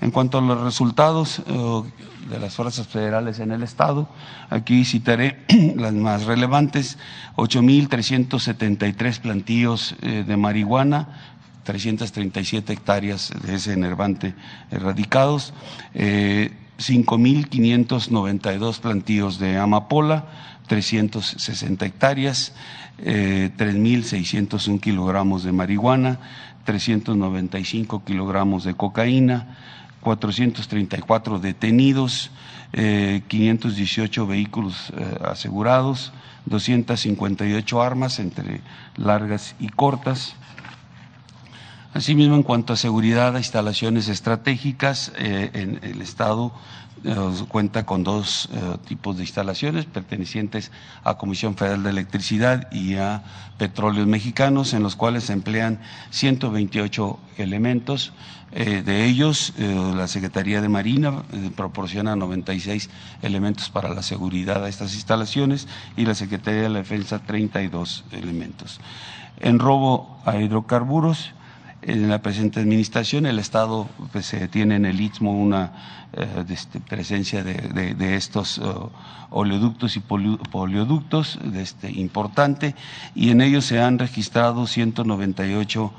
En 0.00 0.10
cuanto 0.10 0.38
a 0.38 0.40
los 0.40 0.60
resultados 0.60 1.40
eh, 1.46 1.82
de 2.28 2.40
las 2.40 2.54
fuerzas 2.54 2.88
federales 2.88 3.38
en 3.38 3.52
el 3.52 3.62
Estado, 3.62 4.08
aquí 4.50 4.84
citaré 4.84 5.44
las 5.76 5.92
más 5.92 6.24
relevantes, 6.24 6.98
8.373 7.36 9.20
plantíos 9.20 9.94
eh, 10.02 10.24
de 10.26 10.36
marihuana, 10.36 11.31
337 11.64 12.72
hectáreas 12.72 13.32
de 13.42 13.54
ese 13.54 13.72
enervante 13.72 14.34
erradicados, 14.70 15.52
eh, 15.94 16.52
5.592 16.78 18.80
plantíos 18.80 19.38
de 19.38 19.58
amapola, 19.58 20.26
360 20.66 21.86
hectáreas, 21.86 22.52
eh, 22.98 23.50
3.601 23.56 24.80
kilogramos 24.80 25.44
de 25.44 25.52
marihuana, 25.52 26.18
395 26.64 28.04
kilogramos 28.04 28.64
de 28.64 28.74
cocaína, 28.74 29.56
434 30.00 31.38
detenidos, 31.38 32.32
518 32.72 34.22
eh, 34.22 34.26
vehículos 34.26 34.92
eh, 34.96 35.18
asegurados, 35.24 36.12
258 36.46 37.82
armas 37.82 38.18
entre 38.18 38.62
largas 38.96 39.54
y 39.60 39.68
cortas, 39.68 40.34
Asimismo, 41.94 42.36
en 42.36 42.42
cuanto 42.42 42.72
a 42.72 42.76
seguridad, 42.76 43.36
a 43.36 43.38
instalaciones 43.38 44.08
estratégicas, 44.08 45.12
eh, 45.18 45.50
en 45.52 45.78
el 45.82 46.00
Estado 46.00 46.50
eh, 47.04 47.14
cuenta 47.48 47.84
con 47.84 48.02
dos 48.02 48.48
eh, 48.50 48.78
tipos 48.88 49.18
de 49.18 49.24
instalaciones 49.24 49.84
pertenecientes 49.84 50.72
a 51.04 51.18
Comisión 51.18 51.54
Federal 51.54 51.82
de 51.82 51.90
Electricidad 51.90 52.72
y 52.72 52.94
a 52.94 53.24
Petróleos 53.58 54.06
Mexicanos, 54.06 54.72
en 54.72 54.82
los 54.82 54.96
cuales 54.96 55.24
se 55.24 55.34
emplean 55.34 55.80
128 56.10 57.18
elementos. 57.36 58.12
De 58.52 59.06
ellos, 59.06 59.54
la 59.58 60.06
Secretaría 60.08 60.60
de 60.60 60.68
Marina 60.68 61.22
proporciona 61.56 62.16
96 62.16 62.90
elementos 63.22 63.70
para 63.70 63.88
la 63.94 64.02
seguridad 64.02 64.62
a 64.62 64.68
estas 64.68 64.92
instalaciones 64.92 65.68
y 65.96 66.04
la 66.04 66.14
Secretaría 66.14 66.64
de 66.64 66.68
la 66.68 66.80
Defensa 66.80 67.20
32 67.20 68.04
elementos. 68.12 68.78
En 69.40 69.58
robo 69.58 70.18
a 70.26 70.36
hidrocarburos, 70.36 71.32
en 71.82 72.08
la 72.08 72.22
presente 72.22 72.60
administración. 72.60 73.26
El 73.26 73.38
Estado 73.38 73.88
pues, 74.12 74.34
tiene 74.50 74.76
en 74.76 74.86
el 74.86 75.00
Istmo 75.00 75.32
una 75.32 76.08
eh, 76.12 76.44
este, 76.48 76.80
presencia 76.80 77.42
de, 77.42 78.16
estos 78.16 78.58
uh, 78.58 78.90
oleoductos 79.30 79.96
y 79.96 80.00
polioductos 80.00 81.38
este, 81.54 81.90
importante 81.90 82.74
y 83.14 83.30
en 83.30 83.40
ellos 83.40 83.64
se 83.64 83.80
han 83.80 83.98
registrado 83.98 84.66
198 84.66 85.92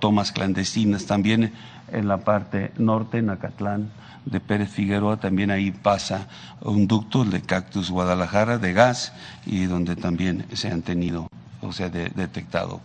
tomas 0.00 0.32
clandestinas. 0.32 1.06
También 1.06 1.52
en 1.92 2.08
la 2.08 2.18
parte 2.18 2.72
norte, 2.76 3.18
en 3.18 3.30
Acatlán 3.30 3.90
de 4.24 4.40
Pérez 4.40 4.70
Figueroa, 4.70 5.18
también 5.18 5.50
ahí 5.50 5.70
pasa 5.70 6.26
un 6.60 6.86
ducto 6.88 7.24
de 7.24 7.40
Cactus 7.42 7.90
Guadalajara 7.90 8.58
de 8.58 8.72
gas 8.72 9.12
y 9.44 9.66
donde 9.66 9.94
también 9.94 10.44
se 10.52 10.68
han 10.68 10.82
tenido, 10.82 11.28
o 11.62 11.72
sea, 11.72 11.88
detectado 11.88 12.80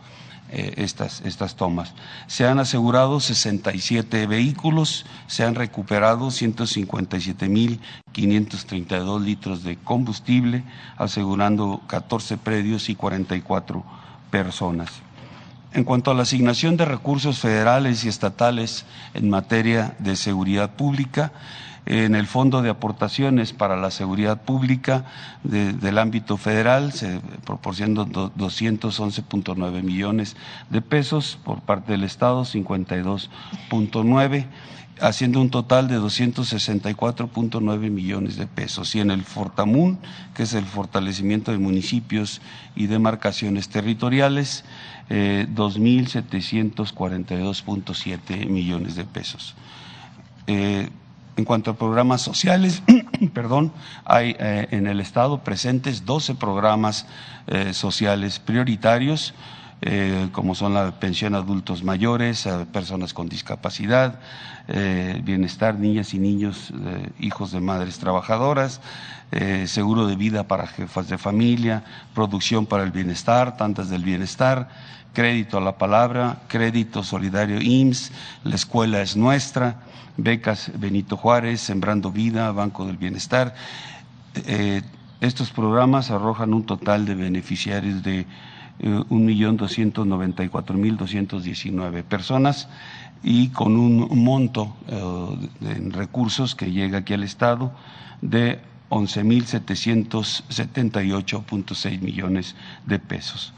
eh, 0.52 0.74
estas, 0.78 1.22
estas 1.22 1.56
tomas. 1.56 1.94
Se 2.28 2.46
han 2.46 2.60
asegurado 2.60 3.22
67 3.22 4.28
vehículos, 4.28 5.06
se 5.28 5.46
han 5.46 5.56
recuperado 5.56 6.28
157.532 6.28 9.24
litros 9.24 9.64
de 9.64 9.78
combustible, 9.78 10.66
asegurando 10.98 11.82
14 11.88 12.38
predios 12.38 12.90
y 12.90 12.96
44 12.96 13.86
personas. 14.30 14.92
En 15.74 15.86
cuanto 15.86 16.12
a 16.12 16.14
la 16.14 16.24
asignación 16.24 16.76
de 16.76 16.84
recursos 16.84 17.40
federales 17.40 18.04
y 18.04 18.10
estatales 18.10 18.84
en 19.14 19.30
materia 19.30 19.96
de 20.00 20.18
seguridad 20.18 20.72
pública, 20.72 21.32
en 21.86 22.16
el 22.16 22.28
Fondo 22.28 22.62
de 22.62 22.70
Aportaciones 22.70 23.54
para 23.54 23.76
la 23.76 23.92
Seguridad 23.92 24.44
Pública 24.44 25.06
del 25.44 25.98
ámbito 25.98 26.38
federal, 26.38 26.94
se 26.94 27.20
proporcionan 27.46 28.12
211.9 28.12 29.84
millones 29.84 30.38
de 30.70 30.82
pesos 30.82 31.40
por 31.44 31.62
parte 31.62 31.92
del 31.94 32.04
Estado, 32.04 32.44
52.9 32.44 34.46
haciendo 35.02 35.42
un 35.42 35.50
total 35.50 35.88
de 35.88 36.00
264.9 36.00 37.90
millones 37.90 38.38
de 38.38 38.46
pesos. 38.48 38.96
Y 38.96 39.00
en 39.00 39.10
el 39.12 39.24
Fortamun, 39.24 40.00
que 40.36 40.44
es 40.44 40.54
el 40.54 40.66
fortalecimiento 40.66 41.52
de 41.52 41.58
municipios 41.58 42.42
y 42.76 42.88
demarcaciones 42.88 43.70
territoriales, 43.70 44.66
eh, 45.10 45.48
2.742.7 45.54 48.48
millones 48.48 48.96
de 48.96 49.06
pesos. 49.06 49.56
Eh, 50.48 50.90
en 51.38 51.46
cuanto 51.46 51.72
a 51.72 51.76
programas 51.76 52.22
sociales, 52.22 52.84
perdón, 53.34 53.72
hay 54.06 54.36
eh, 54.40 54.68
en 54.72 54.88
el 54.88 55.00
Estado 55.00 55.40
presentes 55.44 56.06
12 56.06 56.36
programas 56.36 57.06
eh, 57.48 57.74
sociales 57.74 58.40
prioritarios, 58.40 59.34
eh, 59.84 60.30
como 60.32 60.54
son 60.54 60.74
la 60.74 61.00
pensión 61.00 61.34
a 61.34 61.40
adultos 61.40 61.84
mayores, 61.84 62.46
a 62.46 62.66
personas 62.66 63.14
con 63.14 63.30
discapacidad, 63.30 64.20
bienestar, 65.24 65.78
niñas 65.80 66.14
y 66.14 66.20
niños, 66.20 66.72
hijos 67.20 67.52
de 67.52 67.60
madres 67.60 67.98
trabajadoras, 67.98 68.80
seguro 69.66 70.08
de 70.08 70.16
vida 70.16 70.48
para 70.48 70.68
jefas 70.68 71.10
de 71.10 71.18
familia, 71.18 71.84
producción 72.14 72.68
para 72.68 72.84
el 72.84 72.92
bienestar, 72.92 73.58
tantas 73.58 73.90
del 73.90 74.04
bienestar, 74.06 74.70
crédito 75.14 75.58
a 75.58 75.62
la 75.62 75.78
palabra, 75.78 76.44
crédito 76.48 77.04
solidario 77.04 77.60
IMSS, 77.60 78.12
la 78.44 78.56
escuela 78.56 79.02
es 79.02 79.18
nuestra 79.18 79.82
becas 80.18 80.72
Benito 80.80 81.18
Juárez, 81.18 81.62
Sembrando 81.62 82.12
Vida, 82.12 82.52
Banco 82.52 82.86
del 82.86 82.98
Bienestar. 82.98 83.56
Eh, 84.46 84.82
estos 85.20 85.52
programas 85.52 86.10
arrojan 86.10 86.54
un 86.54 86.66
total 86.66 87.06
de 87.06 87.16
beneficiarios 87.16 88.02
de 88.04 88.26
eh, 88.80 89.04
un 89.10 89.26
millón 89.26 89.58
doscientos 89.58 90.08
noventa 90.08 90.44
y 90.44 90.50
cuatro 90.50 90.78
mil 90.78 90.98
doscientos 90.98 91.44
diecinueve 91.44 92.04
personas 92.04 92.68
y 93.24 93.50
con 93.50 93.78
un 93.78 94.08
monto 94.24 94.76
eh, 94.88 95.76
en 95.76 95.92
recursos 95.92 96.56
que 96.56 96.72
llega 96.72 97.00
aquí 97.00 97.14
al 97.14 97.24
Estado 97.24 97.72
de 98.22 98.60
once 98.90 99.24
mil 99.24 99.46
setecientos 99.46 100.44
setenta 100.50 101.04
y 101.04 101.12
ocho 101.12 101.44
punto 101.44 101.76
seis 101.76 102.02
millones 102.02 102.56
de 102.86 103.00
pesos. 103.00 103.54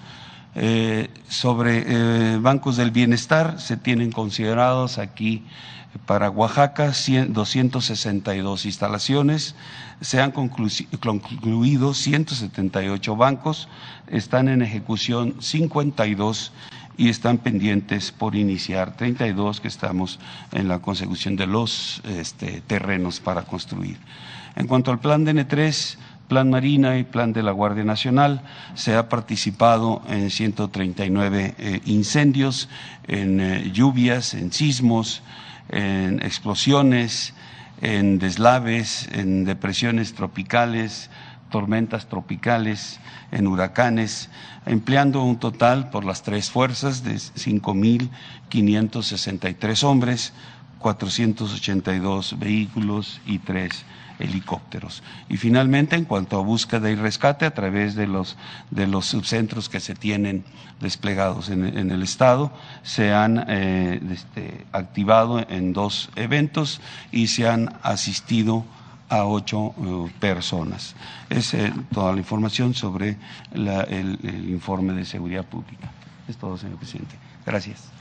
Sobre 1.28 2.38
bancos 2.38 2.78
del 2.78 2.92
bienestar 2.92 3.60
se 3.60 3.78
tienen 3.78 4.12
considerados 4.12 4.98
aquí 5.00 5.44
para 6.06 6.30
Oaxaca, 6.30 6.92
262 7.28 8.66
instalaciones, 8.66 9.56
se 10.02 10.22
han 10.22 10.32
concluido 10.32 11.94
178 11.94 13.16
bancos, 13.16 13.70
están 14.08 14.50
en 14.50 14.62
ejecución 14.62 15.36
52 15.39 16.52
y 16.98 17.10
están 17.10 17.38
pendientes 17.38 18.12
por 18.12 18.36
iniciar 18.36 18.96
32 18.98 19.62
que 19.62 19.68
estamos 19.68 20.20
en 20.52 20.68
la 20.68 20.80
consecución 20.80 21.36
de 21.36 21.48
los 21.48 22.02
este, 22.06 22.62
terrenos 22.62 23.20
para 23.20 23.44
construir. 23.44 23.98
En 24.56 24.68
cuanto 24.68 24.92
al 24.92 25.00
plan 25.00 25.26
DN3, 25.26 25.98
Plan 26.34 26.50
Marina 26.50 26.98
y 26.98 27.04
Plan 27.04 27.32
de 27.32 27.43
la 27.43 27.52
Guardia 27.52 27.84
Nacional. 27.84 28.41
Se 28.74 28.96
ha 28.96 29.08
participado 29.08 30.02
en 30.10 30.32
139 30.32 31.54
eh, 31.60 31.82
incendios, 31.86 32.69
en 33.08 33.39
eh, 33.39 33.69
lluvias, 33.72 34.34
en 34.34 34.52
sismos, 34.52 35.22
en 35.69 36.24
explosiones, 36.24 37.36
en 37.82 38.17
deslaves, 38.17 39.08
en 39.12 39.46
depresiones 39.46 40.15
tropicales, 40.15 41.12
tormentas 41.52 42.10
tropicales, 42.10 43.00
en 43.32 43.46
huracanes, 43.46 44.32
empleando 44.65 45.22
un 45.22 45.38
total 45.38 45.91
por 45.91 46.04
las 46.04 46.24
tres 46.24 46.50
fuerzas 46.50 47.04
de 47.04 47.13
5.563 47.13 49.84
hombres, 49.84 50.34
482 50.80 52.39
vehículos 52.39 53.22
y 53.28 53.38
tres 53.38 53.86
helicópteros. 54.19 55.04
Y 55.30 55.38
finalmente, 55.38 55.95
en 55.95 56.06
cuanto 56.06 56.38
a 56.38 56.43
búsqueda 56.43 56.89
y 56.89 56.95
rescate, 56.95 57.45
a 57.45 57.54
través 57.54 57.95
de 57.95 58.08
los, 58.08 58.38
de 58.71 58.88
los 58.88 59.06
subcentros 59.06 59.69
que 59.69 59.80
se 59.80 59.95
tienen 59.95 60.43
desplegados 60.80 61.49
en, 61.49 61.63
el 61.91 62.04
Estado, 62.04 62.52
se 62.84 63.13
han 63.13 63.45
eh, 63.47 64.02
este, 64.12 64.65
activado 64.71 65.45
en 65.49 65.73
dos 65.73 66.10
eventos 66.15 66.82
y 67.12 67.28
se 67.28 67.47
han 67.47 67.73
asistido 67.84 68.65
a 69.10 69.26
ocho 69.26 69.73
eh, 69.78 70.12
personas. 70.19 70.95
Es 71.30 71.54
eh, 71.54 71.71
toda 71.93 72.13
la 72.13 72.19
información 72.19 72.73
sobre 72.73 73.17
el 73.54 74.19
informe 74.49 74.93
de 74.93 75.06
seguridad 75.06 75.45
pública. 75.45 75.91
Es 76.28 76.38
todo, 76.38 76.58
señor 76.58 76.78
presidente. 76.78 77.15
Gracias. 77.45 77.92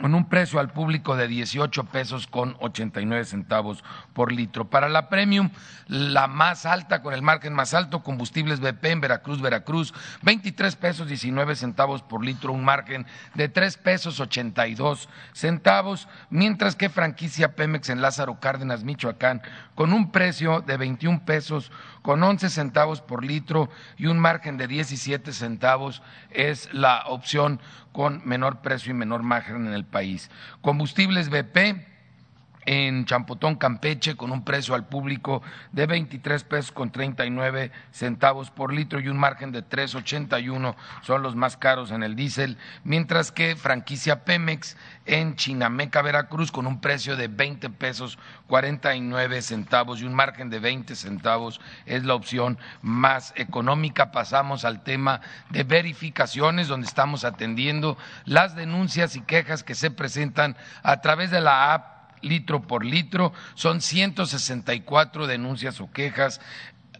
con 0.00 0.14
un 0.14 0.28
precio 0.28 0.58
al 0.58 0.72
público 0.72 1.16
de 1.16 1.28
18 1.28 1.84
pesos 1.84 2.26
con 2.26 2.56
89 2.58 3.24
centavos 3.24 3.84
por 4.12 4.32
litro. 4.32 4.68
Para 4.68 4.88
la 4.88 5.08
premium, 5.08 5.50
la 5.86 6.26
más 6.26 6.66
alta, 6.66 7.00
con 7.00 7.14
el 7.14 7.22
margen 7.22 7.54
más 7.54 7.74
alto, 7.74 8.02
combustibles 8.02 8.60
BP 8.60 8.84
en 8.86 9.00
Veracruz, 9.00 9.40
Veracruz, 9.40 9.94
23 10.22 10.74
pesos 10.76 11.08
19 11.08 11.54
centavos 11.54 12.02
por 12.02 12.24
litro, 12.24 12.52
un 12.52 12.64
margen 12.64 13.06
de 13.34 13.48
3 13.48 13.76
pesos 13.78 14.18
82 14.18 15.08
centavos, 15.32 16.08
mientras 16.28 16.74
que 16.74 16.88
franquicia 16.88 17.54
Pemex 17.54 17.88
en 17.88 18.02
Lázaro 18.02 18.40
Cárdenas, 18.40 18.82
Michoacán, 18.82 19.42
con 19.76 19.92
un 19.92 20.10
precio 20.10 20.60
de 20.60 20.76
21 20.76 21.24
pesos 21.24 21.70
con 22.04 22.22
11 22.22 22.50
centavos 22.50 23.00
por 23.00 23.24
litro 23.24 23.70
y 23.96 24.08
un 24.08 24.18
margen 24.18 24.58
de 24.58 24.68
17 24.68 25.32
centavos 25.32 26.02
es 26.28 26.68
la 26.74 27.04
opción 27.06 27.60
con 27.92 28.20
menor 28.26 28.60
precio 28.60 28.90
y 28.90 28.94
menor 28.94 29.22
margen 29.22 29.66
en 29.66 29.72
el 29.72 29.86
país. 29.86 30.30
Combustibles 30.60 31.30
BP 31.30 31.93
en 32.66 33.04
Champotón, 33.04 33.56
Campeche, 33.56 34.16
con 34.16 34.32
un 34.32 34.44
precio 34.44 34.74
al 34.74 34.86
público 34.86 35.42
de 35.72 35.86
23 35.86 36.44
pesos 36.44 36.72
con 36.72 36.90
39 36.90 37.70
centavos 37.92 38.50
por 38.50 38.72
litro 38.72 39.00
y 39.00 39.08
un 39.08 39.18
margen 39.18 39.52
de 39.52 39.64
3.81 39.64 40.74
son 41.02 41.22
los 41.22 41.36
más 41.36 41.56
caros 41.56 41.90
en 41.90 42.02
el 42.02 42.16
diésel, 42.16 42.58
mientras 42.84 43.32
que 43.32 43.56
franquicia 43.56 44.24
Pemex 44.24 44.76
en 45.06 45.36
Chinameca, 45.36 46.02
Veracruz, 46.02 46.50
con 46.50 46.66
un 46.66 46.80
precio 46.80 47.16
de 47.16 47.28
20 47.28 47.70
pesos 47.70 48.18
49 48.46 49.42
centavos 49.42 50.00
y 50.00 50.04
un 50.04 50.14
margen 50.14 50.50
de 50.50 50.58
20 50.58 50.94
centavos 50.94 51.60
es 51.86 52.04
la 52.04 52.14
opción 52.14 52.58
más 52.82 53.32
económica. 53.36 54.12
Pasamos 54.12 54.64
al 54.64 54.82
tema 54.82 55.20
de 55.50 55.64
verificaciones, 55.64 56.68
donde 56.68 56.86
estamos 56.86 57.24
atendiendo 57.24 57.98
las 58.24 58.54
denuncias 58.54 59.16
y 59.16 59.20
quejas 59.20 59.62
que 59.62 59.74
se 59.74 59.90
presentan 59.90 60.56
a 60.82 61.00
través 61.00 61.30
de 61.30 61.40
la 61.40 61.74
app 61.74 61.93
litro 62.24 62.62
por 62.62 62.84
litro. 62.84 63.32
Son 63.54 63.80
164 63.80 65.26
denuncias 65.26 65.80
o 65.80 65.90
quejas 65.90 66.40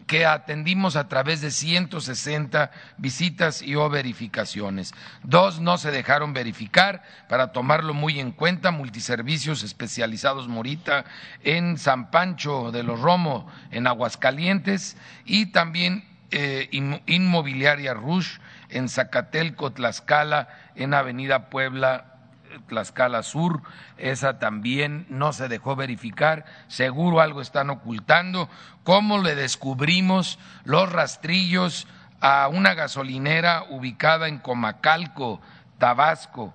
que 0.07 0.27
atendimos 0.27 0.97
a 0.97 1.09
través 1.09 1.41
de 1.41 1.51
160 1.51 2.71
visitas 2.99 3.63
y 3.63 3.75
o 3.75 3.89
verificaciones. 3.89 4.93
Dos 5.23 5.61
no 5.61 5.79
se 5.79 5.91
dejaron 5.91 6.33
verificar 6.33 7.03
para 7.29 7.53
tomarlo 7.53 7.95
muy 7.95 8.21
en 8.21 8.33
cuenta, 8.33 8.71
multiservicios 8.71 9.63
especializados 9.63 10.49
Morita 10.49 11.05
en 11.43 11.79
San 11.79 12.11
Pancho 12.11 12.71
de 12.71 12.83
los 12.83 13.01
Romo, 13.01 13.51
en 13.71 13.87
Aguascalientes, 13.87 14.97
y 15.25 15.47
también 15.47 16.05
eh, 16.31 16.69
Inmobiliaria 17.07 17.95
Rush 17.95 18.39
en 18.69 18.89
Zacatelco, 18.89 19.73
Tlaxcala, 19.73 20.49
en 20.75 20.93
Avenida 20.93 21.49
Puebla 21.49 22.14
Tlaxcala 22.63 23.23
Sur, 23.23 23.63
esa 23.97 24.39
también 24.39 25.07
no 25.09 25.33
se 25.33 25.49
dejó 25.49 25.77
verificar, 25.77 26.45
seguro 26.69 27.21
algo 27.21 27.41
están 27.41 27.71
ocultando. 27.71 28.49
¿Cómo 28.83 29.19
le 29.19 29.35
descubrimos 29.35 30.39
los 30.65 30.91
rastrillos 30.91 31.87
a 32.21 32.49
una 32.49 32.75
gasolinera 32.75 33.65
ubicada 33.71 34.29
en 34.29 34.39
Comacalco, 34.39 35.41
Tabasco? 35.79 36.55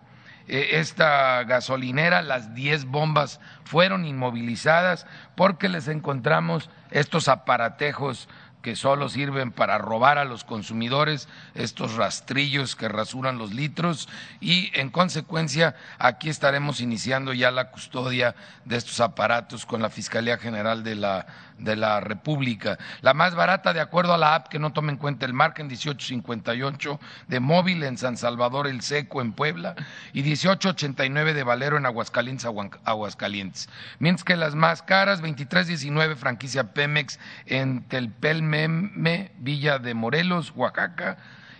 E, 0.49 0.79
esta 0.79 1.43
gasolinera, 1.43 2.23
las 2.23 2.55
10 2.55 2.85
bombas 2.85 3.39
fueron 3.63 4.05
inmovilizadas 4.05 5.05
porque 5.35 5.69
les 5.69 5.87
encontramos 5.87 6.69
estos 6.89 7.27
aparatejos 7.27 8.27
que 8.61 8.75
solo 8.75 9.09
sirven 9.09 9.51
para 9.51 9.77
robar 9.77 10.17
a 10.17 10.25
los 10.25 10.43
consumidores 10.43 11.27
estos 11.55 11.95
rastrillos 11.95 12.75
que 12.75 12.89
rasuran 12.89 13.37
los 13.37 13.53
litros. 13.53 14.09
Y 14.41 14.71
en 14.77 14.89
consecuencia 14.89 15.75
aquí 15.97 16.29
estaremos 16.29 16.81
iniciando 16.81 17.33
ya 17.33 17.51
la 17.51 17.71
custodia 17.71 18.35
de 18.65 18.77
estos 18.77 18.99
aparatos 18.99 19.65
con 19.65 19.81
la 19.81 19.89
Fiscalía 19.89 20.37
General 20.37 20.83
de 20.83 20.95
la 20.95 21.25
de 21.59 21.75
la 21.75 21.99
República. 21.99 22.77
La 23.01 23.13
más 23.13 23.35
barata, 23.35 23.73
de 23.73 23.81
acuerdo 23.81 24.13
a 24.13 24.17
la 24.17 24.35
app 24.35 24.47
que 24.47 24.59
no 24.59 24.71
toma 24.71 24.91
en 24.91 24.97
cuenta 24.97 25.25
el 25.25 25.33
margen, 25.33 25.67
1858 25.67 26.99
de 27.27 27.39
móvil 27.39 27.83
en 27.83 27.97
San 27.97 28.17
Salvador 28.17 28.67
el 28.67 28.81
Seco 28.81 29.21
en 29.21 29.33
Puebla 29.33 29.75
y 30.13 30.23
1889 30.23 31.33
de 31.33 31.43
Valero 31.43 31.77
en 31.77 31.85
Aguascalientes, 31.85 32.47
Aguascalientes. 32.83 33.69
Mientras 33.99 34.23
que 34.23 34.35
las 34.35 34.55
más 34.55 34.81
caras, 34.81 35.21
2319 35.21 36.15
franquicia 36.15 36.73
Pemex 36.73 37.19
en 37.45 37.83
Telpelmeme, 37.83 39.31
Villa 39.37 39.79
de 39.79 39.93
Morelos, 39.93 40.53
Oaxaca, 40.55 41.17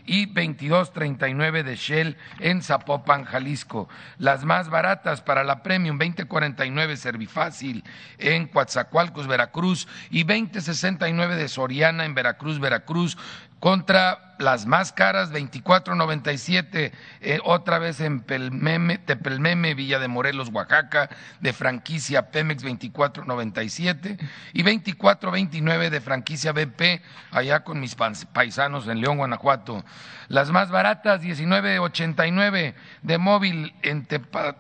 y 0.09 0.25
22.39 0.25 1.61
de 1.61 1.75
Shell 1.75 2.17
en 2.39 2.63
Zapopan, 2.63 3.25
Jalisco. 3.25 3.87
Las 4.17 4.43
más 4.43 4.71
baratas 4.71 5.21
para 5.21 5.43
la 5.43 5.61
Premium, 5.61 5.99
20.49 5.99 6.95
Servifácil 6.95 7.83
en 8.17 8.47
Coatzacoalcos, 8.47 9.27
Veracruz 9.27 9.87
y 10.09 10.23
20.69 10.23 11.35
de 11.35 11.47
Soriana 11.47 12.05
en 12.05 12.15
Veracruz, 12.15 12.59
Veracruz 12.59 13.19
contra 13.59 14.35
las 14.39 14.65
más 14.65 14.93
caras, 14.93 15.33
24.97, 15.33 16.91
eh, 17.21 17.39
otra 17.43 17.77
vez 17.77 17.99
en 17.99 18.21
Pelmeme, 18.21 18.97
Tepelmeme, 18.97 19.73
Villa 19.73 19.99
de 19.99 20.07
Morelos, 20.07 20.49
Oaxaca, 20.53 21.09
de 21.41 21.51
franquicia 21.51 22.31
Pemex 22.31 22.63
24.97 22.63 24.17
y 24.53 24.63
24.29 24.63 25.89
de 25.89 26.01
franquicia 26.01 26.53
BP, 26.53 27.01
allá 27.31 27.65
con 27.65 27.81
mis 27.81 27.95
paisanos 27.95 28.87
en 28.87 29.01
León, 29.01 29.17
Guanajuato. 29.17 29.83
Las 30.29 30.51
más 30.51 30.71
baratas, 30.71 31.21
19.89 31.21 32.73
de 33.01 33.17
móvil 33.17 33.73
en 33.81 34.05
Tepa, 34.05 34.55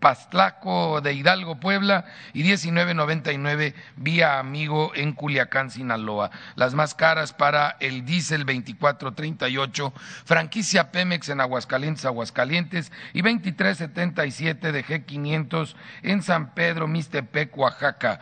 Pastlaco 0.00 1.00
de 1.00 1.12
Hidalgo, 1.12 1.56
Puebla 1.56 2.04
y 2.32 2.42
19.99 2.42 3.74
vía 3.96 4.38
amigo 4.38 4.92
en 4.94 5.12
Culiacán, 5.12 5.70
Sinaloa. 5.70 6.30
Las 6.54 6.74
más 6.74 6.94
caras 6.94 7.32
para 7.32 7.76
el 7.80 8.04
diésel 8.04 8.46
24.38, 8.46 9.92
franquicia 10.24 10.92
Pemex 10.92 11.28
en 11.28 11.40
Aguascalientes, 11.40 12.04
Aguascalientes 12.04 12.92
y 13.12 13.22
23.77 13.22 14.72
de 14.72 14.84
G500 14.84 15.74
en 16.02 16.22
San 16.22 16.54
Pedro, 16.54 16.86
Mistepec, 16.86 17.56
Oaxaca. 17.56 18.20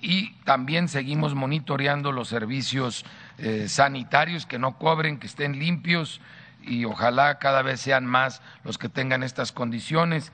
Y 0.00 0.34
también 0.44 0.86
seguimos 0.86 1.34
monitoreando 1.34 2.12
los 2.12 2.28
servicios 2.28 3.04
eh, 3.38 3.68
sanitarios 3.68 4.46
que 4.46 4.60
no 4.60 4.78
cobren, 4.78 5.18
que 5.18 5.26
estén 5.26 5.58
limpios 5.58 6.20
y 6.62 6.84
ojalá 6.84 7.38
cada 7.38 7.62
vez 7.62 7.80
sean 7.80 8.06
más 8.06 8.42
los 8.62 8.78
que 8.78 8.88
tengan 8.88 9.22
estas 9.22 9.52
condiciones 9.52 10.32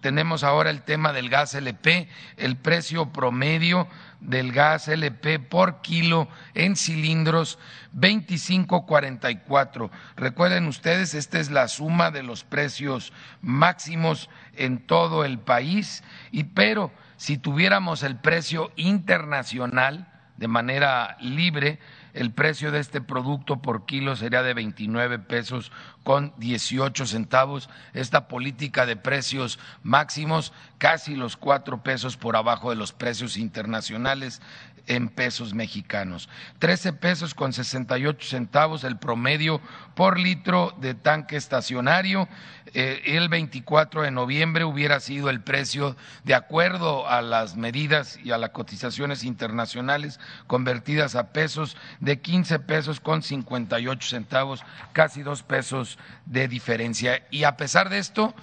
tenemos 0.00 0.44
ahora 0.44 0.70
el 0.70 0.82
tema 0.82 1.12
del 1.12 1.28
gas 1.28 1.54
LP, 1.54 2.08
el 2.36 2.56
precio 2.56 3.12
promedio 3.12 3.88
del 4.20 4.52
gas 4.52 4.88
LP 4.88 5.38
por 5.38 5.80
kilo 5.80 6.28
en 6.54 6.76
cilindros 6.76 7.58
25.44. 7.96 9.90
Recuerden 10.16 10.66
ustedes, 10.66 11.14
esta 11.14 11.38
es 11.38 11.50
la 11.50 11.68
suma 11.68 12.10
de 12.10 12.22
los 12.22 12.44
precios 12.44 13.12
máximos 13.40 14.28
en 14.54 14.78
todo 14.78 15.24
el 15.24 15.38
país, 15.38 16.02
y 16.30 16.44
pero 16.44 16.92
si 17.16 17.38
tuviéramos 17.38 18.02
el 18.02 18.16
precio 18.16 18.72
internacional 18.76 20.06
de 20.36 20.48
manera 20.48 21.16
libre, 21.20 21.80
el 22.18 22.32
precio 22.32 22.72
de 22.72 22.80
este 22.80 23.00
producto 23.00 23.62
por 23.62 23.86
kilo 23.86 24.16
sería 24.16 24.42
de 24.42 24.52
29 24.52 25.20
pesos 25.20 25.70
con 26.02 26.32
18 26.38 27.06
centavos. 27.06 27.70
Esta 27.94 28.26
política 28.26 28.86
de 28.86 28.96
precios 28.96 29.60
máximos, 29.84 30.52
casi 30.78 31.14
los 31.14 31.36
cuatro 31.36 31.84
pesos 31.84 32.16
por 32.16 32.34
abajo 32.34 32.70
de 32.70 32.76
los 32.76 32.92
precios 32.92 33.36
internacionales 33.36 34.42
en 34.88 35.08
pesos 35.08 35.54
mexicanos. 35.54 36.28
13 36.58 36.94
pesos 36.94 37.34
con 37.34 37.52
68 37.52 38.26
centavos 38.26 38.84
el 38.84 38.98
promedio 38.98 39.60
por 39.94 40.18
litro 40.18 40.74
de 40.80 40.94
tanque 40.94 41.36
estacionario. 41.36 42.28
Eh, 42.74 43.02
el 43.06 43.28
24 43.28 44.02
de 44.02 44.10
noviembre 44.10 44.64
hubiera 44.64 45.00
sido 45.00 45.30
el 45.30 45.40
precio 45.40 45.96
de 46.24 46.34
acuerdo 46.34 47.08
a 47.08 47.22
las 47.22 47.56
medidas 47.56 48.18
y 48.22 48.32
a 48.32 48.38
las 48.38 48.50
cotizaciones 48.50 49.24
internacionales 49.24 50.18
convertidas 50.46 51.14
a 51.14 51.32
pesos 51.32 51.76
de 52.00 52.20
15 52.20 52.58
pesos 52.60 53.00
con 53.00 53.22
58 53.22 54.08
centavos, 54.08 54.64
casi 54.92 55.22
dos 55.22 55.42
pesos 55.42 55.98
de 56.26 56.48
diferencia. 56.48 57.22
Y 57.30 57.44
a 57.44 57.56
pesar 57.56 57.88
de 57.88 57.98
esto, 57.98 58.34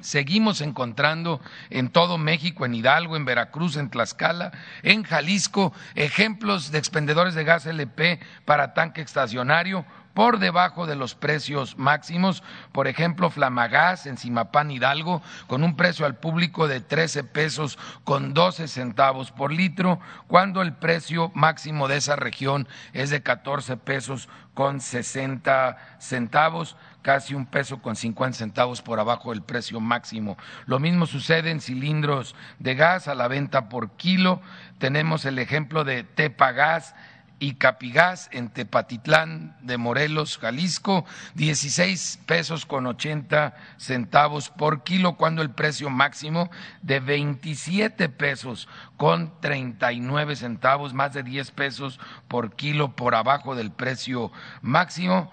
Seguimos 0.00 0.60
encontrando 0.60 1.40
en 1.70 1.88
todo 1.90 2.18
México, 2.18 2.64
en 2.64 2.74
Hidalgo, 2.74 3.16
en 3.16 3.24
Veracruz, 3.24 3.76
en 3.76 3.90
Tlaxcala, 3.90 4.52
en 4.82 5.04
Jalisco, 5.04 5.72
ejemplos 5.94 6.72
de 6.72 6.78
expendedores 6.78 7.34
de 7.34 7.44
gas 7.44 7.66
LP 7.66 8.18
para 8.44 8.74
tanque 8.74 9.02
estacionario 9.02 9.84
por 10.14 10.38
debajo 10.38 10.86
de 10.86 10.96
los 10.96 11.14
precios 11.14 11.78
máximos. 11.78 12.42
Por 12.72 12.86
ejemplo, 12.88 13.30
Flamagás 13.30 14.06
en 14.06 14.18
Simapán 14.18 14.70
Hidalgo, 14.70 15.22
con 15.46 15.62
un 15.64 15.76
precio 15.76 16.06
al 16.06 16.16
público 16.16 16.68
de 16.68 16.80
13 16.80 17.24
pesos 17.24 17.78
con 18.04 18.34
12 18.34 18.68
centavos 18.68 19.30
por 19.30 19.52
litro, 19.52 20.00
cuando 20.26 20.62
el 20.62 20.74
precio 20.74 21.30
máximo 21.34 21.88
de 21.88 21.96
esa 21.96 22.16
región 22.16 22.68
es 22.92 23.10
de 23.10 23.22
14 23.22 23.76
pesos 23.76 24.28
con 24.54 24.80
60 24.80 25.78
centavos 25.98 26.76
casi 27.02 27.34
un 27.34 27.46
peso 27.46 27.82
con 27.82 27.96
50 27.96 28.38
centavos 28.38 28.80
por 28.80 29.00
abajo 29.00 29.30
del 29.30 29.42
precio 29.42 29.80
máximo. 29.80 30.38
Lo 30.66 30.78
mismo 30.78 31.06
sucede 31.06 31.50
en 31.50 31.60
cilindros 31.60 32.34
de 32.58 32.74
gas 32.74 33.08
a 33.08 33.14
la 33.14 33.28
venta 33.28 33.68
por 33.68 33.96
kilo. 33.96 34.40
Tenemos 34.78 35.24
el 35.24 35.38
ejemplo 35.38 35.84
de 35.84 36.04
Tepagas 36.04 36.94
y 37.42 37.54
Capigás 37.54 38.28
en 38.30 38.50
Tepatitlán 38.50 39.56
de 39.62 39.76
Morelos, 39.76 40.38
Jalisco, 40.38 41.04
16 41.34 42.20
pesos 42.24 42.66
con 42.66 42.86
80 42.86 43.56
centavos 43.78 44.48
por 44.48 44.84
kilo, 44.84 45.16
cuando 45.16 45.42
el 45.42 45.50
precio 45.50 45.90
máximo 45.90 46.50
de 46.82 47.00
27 47.00 48.08
pesos 48.10 48.68
con 48.96 49.40
39 49.40 50.36
centavos, 50.36 50.94
más 50.94 51.14
de 51.14 51.24
10 51.24 51.50
pesos 51.50 51.98
por 52.28 52.54
kilo 52.54 52.94
por 52.94 53.16
abajo 53.16 53.56
del 53.56 53.72
precio 53.72 54.30
máximo 54.60 55.32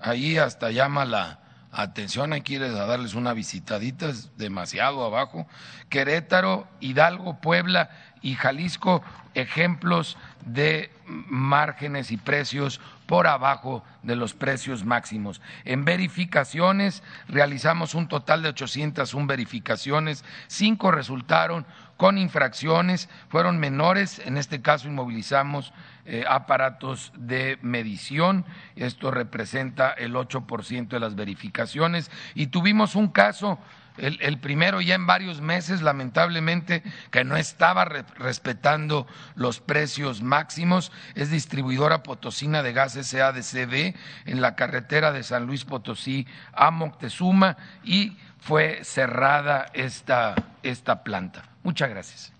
ahí 0.00 0.38
hasta 0.38 0.70
llama 0.70 1.04
la 1.04 1.40
atención, 1.72 2.32
hay 2.32 2.40
que 2.40 2.56
a 2.56 2.86
darles 2.86 3.14
una 3.14 3.34
visitadita, 3.34 4.08
es 4.08 4.36
demasiado 4.38 5.04
abajo. 5.04 5.46
Querétaro, 5.88 6.66
Hidalgo, 6.80 7.38
Puebla 7.40 7.90
y 8.22 8.34
Jalisco, 8.34 9.02
ejemplos 9.34 10.16
de 10.44 10.90
márgenes 11.06 12.10
y 12.10 12.16
precios 12.16 12.80
por 13.06 13.26
abajo 13.26 13.84
de 14.02 14.16
los 14.16 14.34
precios 14.34 14.84
máximos. 14.84 15.40
En 15.64 15.84
verificaciones 15.84 17.02
realizamos 17.28 17.94
un 17.94 18.08
total 18.08 18.42
de 18.42 18.48
801 18.48 19.26
verificaciones, 19.26 20.24
cinco 20.48 20.90
resultaron 20.90 21.66
con 21.96 22.18
infracciones, 22.18 23.08
fueron 23.28 23.58
menores, 23.58 24.20
en 24.24 24.36
este 24.38 24.60
caso 24.60 24.88
inmovilizamos 24.88 25.72
eh, 26.06 26.24
aparatos 26.28 27.12
de 27.16 27.58
medición, 27.62 28.44
esto 28.76 29.10
representa 29.10 29.90
el 29.90 30.14
8% 30.14 30.88
de 30.88 31.00
las 31.00 31.14
verificaciones 31.14 32.10
y 32.34 32.48
tuvimos 32.48 32.94
un 32.94 33.08
caso 33.08 33.58
el, 33.98 34.38
primero 34.38 34.80
ya 34.80 34.94
en 34.94 35.06
varios 35.06 35.40
meses, 35.40 35.82
lamentablemente, 35.82 36.82
que 37.10 37.24
no 37.24 37.36
estaba 37.36 37.84
respetando 37.84 39.06
los 39.34 39.60
precios 39.60 40.22
máximos, 40.22 40.92
es 41.14 41.30
distribuidora 41.30 42.02
potosina 42.02 42.62
de 42.62 42.72
gas 42.72 42.92
SADCB 42.92 43.94
en 44.26 44.40
la 44.40 44.54
carretera 44.54 45.12
de 45.12 45.22
San 45.22 45.46
Luis 45.46 45.64
Potosí 45.64 46.26
a 46.52 46.70
Moctezuma 46.70 47.56
y 47.84 48.16
fue 48.38 48.84
cerrada 48.84 49.66
esta, 49.72 50.34
esta 50.62 51.02
planta. 51.02 51.42
Muchas 51.62 51.90
gracias. 51.90 52.35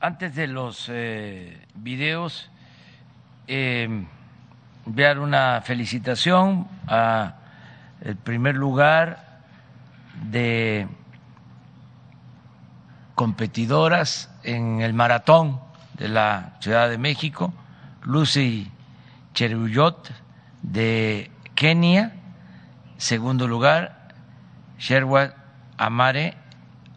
Antes 0.00 0.36
de 0.36 0.46
los 0.46 0.88
eh, 0.92 1.58
videos, 1.74 2.48
eh, 3.48 4.06
enviar 4.86 5.18
una 5.18 5.60
felicitación 5.62 6.68
a 6.86 7.34
el 8.02 8.14
primer 8.14 8.54
lugar 8.54 9.40
de 10.22 10.86
competidoras 13.16 14.30
en 14.44 14.82
el 14.82 14.94
maratón 14.94 15.58
de 15.94 16.08
la 16.08 16.52
Ciudad 16.60 16.88
de 16.88 16.98
México, 16.98 17.52
Lucy 18.04 18.70
Cheruyot 19.34 20.12
de 20.62 21.32
Kenia, 21.56 22.12
segundo 22.98 23.48
lugar, 23.48 24.12
Sherwat 24.78 25.34
Amare 25.76 26.34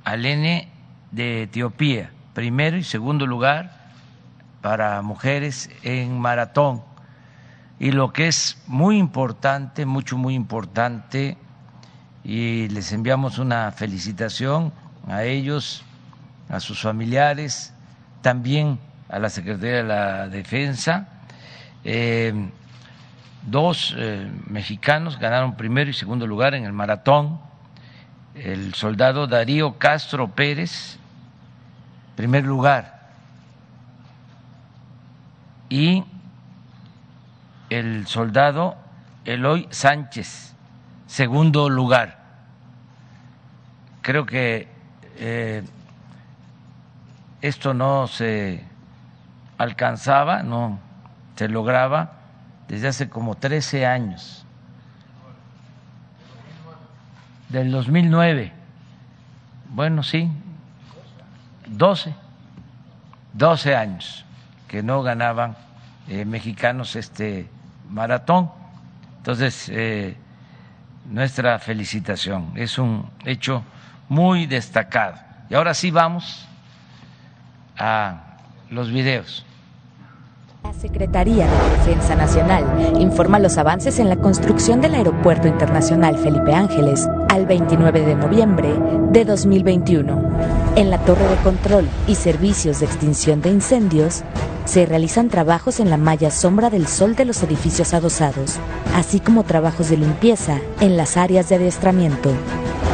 Alene 0.03 0.67
de 1.09 1.43
Etiopía, 1.43 2.11
primero 2.33 2.77
y 2.77 2.83
segundo 2.83 3.25
lugar 3.25 3.71
para 4.61 5.01
mujeres 5.01 5.69
en 5.83 6.19
maratón. 6.19 6.83
Y 7.79 7.91
lo 7.91 8.13
que 8.13 8.27
es 8.27 8.61
muy 8.67 8.97
importante, 8.97 9.85
mucho, 9.85 10.17
muy 10.17 10.35
importante, 10.35 11.37
y 12.23 12.67
les 12.69 12.91
enviamos 12.91 13.39
una 13.39 13.71
felicitación 13.71 14.71
a 15.07 15.23
ellos, 15.23 15.83
a 16.49 16.59
sus 16.59 16.81
familiares, 16.81 17.73
también 18.21 18.77
a 19.09 19.17
la 19.17 19.29
Secretaría 19.29 19.77
de 19.77 19.83
la 19.83 20.27
Defensa. 20.27 21.07
Eh, 21.83 22.49
dos 23.47 23.95
eh, 23.97 24.29
mexicanos 24.47 25.17
ganaron 25.17 25.55
primero 25.55 25.89
y 25.89 25.93
segundo 25.93 26.27
lugar 26.27 26.53
en 26.53 26.65
el 26.65 26.73
maratón 26.73 27.39
el 28.35 28.73
soldado 28.73 29.27
Darío 29.27 29.77
Castro 29.77 30.29
Pérez, 30.29 30.97
primer 32.21 32.45
lugar, 32.45 32.99
y 35.69 36.05
el 37.71 38.05
soldado 38.05 38.77
Eloy 39.25 39.67
Sánchez, 39.71 40.53
segundo 41.07 41.67
lugar. 41.67 42.19
Creo 44.03 44.27
que 44.27 44.67
eh, 45.17 45.63
esto 47.41 47.73
no 47.73 48.05
se 48.05 48.65
alcanzaba, 49.57 50.43
no 50.43 50.77
se 51.35 51.47
lograba 51.47 52.11
desde 52.67 52.89
hace 52.89 53.09
como 53.09 53.33
13 53.33 53.87
años 53.87 54.45
del 57.49 57.71
2009. 57.71 58.53
Bueno, 59.69 60.03
sí, 60.03 60.29
12, 61.71 62.13
12 63.33 63.75
años 63.75 64.25
que 64.67 64.83
no 64.83 65.01
ganaban 65.03 65.55
eh, 66.07 66.25
mexicanos 66.25 66.95
este 66.95 67.49
maratón. 67.89 68.51
Entonces, 69.17 69.69
eh, 69.69 70.15
nuestra 71.09 71.59
felicitación, 71.59 72.53
es 72.55 72.77
un 72.77 73.09
hecho 73.25 73.63
muy 74.09 74.45
destacado. 74.45 75.17
Y 75.49 75.55
ahora 75.55 75.73
sí 75.73 75.91
vamos 75.91 76.47
a 77.77 78.37
los 78.69 78.91
videos. 78.91 79.45
La 80.63 80.73
Secretaría 80.73 81.47
de 81.47 81.69
Defensa 81.77 82.15
Nacional 82.15 82.63
informa 83.01 83.39
los 83.39 83.57
avances 83.57 83.99
en 83.99 84.09
la 84.09 84.15
construcción 84.17 84.79
del 84.79 84.93
Aeropuerto 84.93 85.47
Internacional 85.47 86.17
Felipe 86.17 86.53
Ángeles 86.53 87.09
al 87.29 87.45
29 87.45 88.01
de 88.01 88.15
noviembre 88.15 88.73
de 89.11 89.25
2021. 89.25 90.60
En 90.81 90.89
la 90.89 90.97
torre 90.97 91.27
de 91.27 91.35
control 91.43 91.87
y 92.07 92.15
servicios 92.15 92.79
de 92.79 92.87
extinción 92.87 93.39
de 93.39 93.51
incendios 93.51 94.23
se 94.65 94.87
realizan 94.87 95.29
trabajos 95.29 95.79
en 95.79 95.91
la 95.91 95.97
malla 95.97 96.31
sombra 96.31 96.71
del 96.71 96.87
sol 96.87 97.15
de 97.15 97.23
los 97.23 97.43
edificios 97.43 97.93
adosados, 97.93 98.55
así 98.95 99.19
como 99.19 99.43
trabajos 99.43 99.91
de 99.91 99.97
limpieza 99.97 100.57
en 100.79 100.97
las 100.97 101.17
áreas 101.17 101.49
de 101.49 101.57
adiestramiento. 101.57 102.31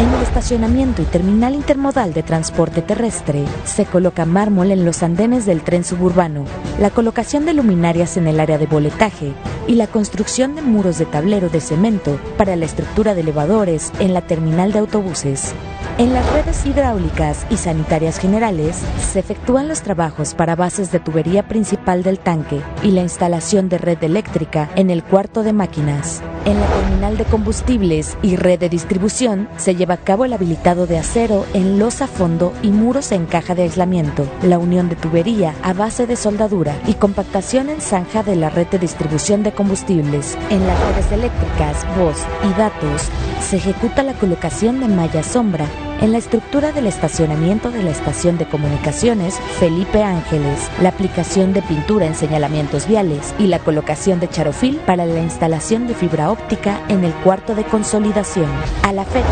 En 0.01 0.13
el 0.13 0.21
estacionamiento 0.21 1.01
y 1.01 1.05
terminal 1.05 1.55
intermodal 1.55 2.13
de 2.13 2.23
transporte 2.23 2.81
terrestre 2.81 3.45
se 3.63 3.85
coloca 3.85 4.25
mármol 4.25 4.71
en 4.71 4.83
los 4.83 5.01
andenes 5.01 5.45
del 5.45 5.61
tren 5.61 5.85
suburbano, 5.85 6.43
la 6.81 6.89
colocación 6.89 7.45
de 7.45 7.53
luminarias 7.53 8.17
en 8.17 8.27
el 8.27 8.41
área 8.41 8.57
de 8.57 8.67
boletaje 8.67 9.31
y 9.65 9.75
la 9.75 9.87
construcción 9.87 10.55
de 10.55 10.61
muros 10.61 10.97
de 10.97 11.05
tablero 11.05 11.47
de 11.47 11.61
cemento 11.61 12.19
para 12.37 12.57
la 12.57 12.65
estructura 12.65 13.15
de 13.15 13.21
elevadores 13.21 13.93
en 14.01 14.13
la 14.13 14.27
terminal 14.27 14.73
de 14.73 14.79
autobuses. 14.79 15.53
En 15.99 16.13
las 16.13 16.31
redes 16.31 16.63
hidráulicas 16.63 17.47
y 17.49 17.57
sanitarias 17.57 18.19
generales 18.19 18.83
se 19.11 19.17
efectúan 19.17 19.67
los 19.67 19.81
trabajos 19.81 20.35
para 20.35 20.55
bases 20.55 20.91
de 20.91 20.99
tubería 20.99 21.47
principal 21.47 22.03
del 22.03 22.19
tanque 22.19 22.61
y 22.83 22.91
la 22.91 23.01
instalación 23.01 23.67
de 23.67 23.79
red 23.79 24.03
eléctrica 24.03 24.69
en 24.75 24.91
el 24.91 25.03
cuarto 25.03 25.41
de 25.41 25.53
máquinas. 25.53 26.21
En 26.45 26.59
la 26.59 26.67
terminal 26.67 27.17
de 27.17 27.25
combustibles 27.25 28.15
y 28.21 28.35
red 28.35 28.59
de 28.59 28.69
distribución 28.69 29.49
se 29.57 29.73
lleva 29.73 29.95
a 29.95 29.97
cabo 29.97 30.25
el 30.25 30.33
habilitado 30.33 30.85
de 30.85 30.99
acero 30.99 31.47
en 31.55 31.79
losa 31.79 32.05
fondo 32.05 32.53
y 32.61 32.67
muros 32.67 33.11
en 33.11 33.25
caja 33.25 33.55
de 33.55 33.63
aislamiento, 33.63 34.27
la 34.43 34.59
unión 34.59 34.89
de 34.89 34.97
tubería 34.97 35.55
a 35.63 35.73
base 35.73 36.05
de 36.05 36.15
soldadura 36.15 36.75
y 36.85 36.93
compactación 36.93 37.71
en 37.71 37.81
zanja 37.81 38.21
de 38.21 38.35
la 38.35 38.51
red 38.51 38.67
de 38.67 38.77
distribución 38.77 39.41
de 39.41 39.51
combustibles. 39.51 40.37
En 40.51 40.65
las 40.67 40.79
redes 40.79 41.11
eléctricas, 41.11 41.87
voz 41.97 42.23
y 42.47 42.55
datos 42.55 43.09
se 43.41 43.57
ejecuta 43.57 44.03
la 44.03 44.13
colocación 44.13 44.79
de 44.79 44.89
malla 44.89 45.23
sombra 45.23 45.65
en 46.01 46.11
la 46.11 46.17
estructura 46.19 46.71
del 46.71 46.87
estacionamiento 46.87 47.69
de 47.71 47.83
la 47.83 47.91
estación 47.91 48.37
de 48.37 48.47
comunicaciones 48.47 49.39
Felipe 49.59 50.03
Ángeles, 50.03 50.69
la 50.81 50.89
aplicación 50.89 51.53
de 51.53 51.61
pintura 51.61 52.05
en 52.05 52.15
señalamientos 52.15 52.87
viales 52.87 53.33
y 53.39 53.47
la 53.47 53.59
colocación 53.59 54.19
de 54.19 54.29
charofil 54.29 54.77
para 54.85 55.05
la 55.05 55.21
instalación 55.21 55.87
de 55.87 55.95
fibra 55.95 56.31
óptica 56.31 56.81
en 56.89 57.03
el 57.03 57.13
cuarto 57.15 57.55
de 57.55 57.63
consolidación. 57.63 58.49
A 58.83 58.93
la 58.93 59.05
fecha, 59.05 59.25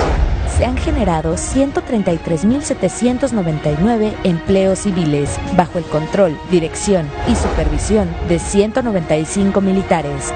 se 0.58 0.66
han 0.66 0.76
generado 0.78 1.36
133.799 1.36 4.14
empleos 4.24 4.80
civiles 4.80 5.30
bajo 5.56 5.78
el 5.78 5.84
control, 5.86 6.36
dirección 6.50 7.08
y 7.28 7.36
supervisión 7.36 8.10
de 8.28 8.40
195 8.40 9.62
militares. 9.62 10.34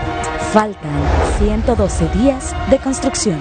Faltan 0.51 0.91
112 1.39 2.07
días 2.09 2.53
de 2.69 2.77
construcción. 2.79 3.39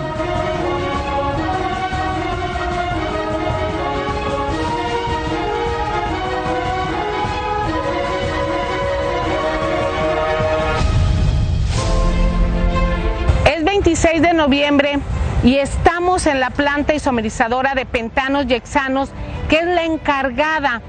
Y 15.44 15.56
estamos 15.56 16.26
en 16.26 16.40
la 16.40 16.48
planta 16.48 16.94
isomerizadora 16.94 17.74
de 17.74 17.84
pentanos 17.84 18.46
y 18.48 18.54
hexanos, 18.54 19.10
que 19.50 19.56
es 19.58 19.66
la 19.66 19.84
encargada 19.84 20.80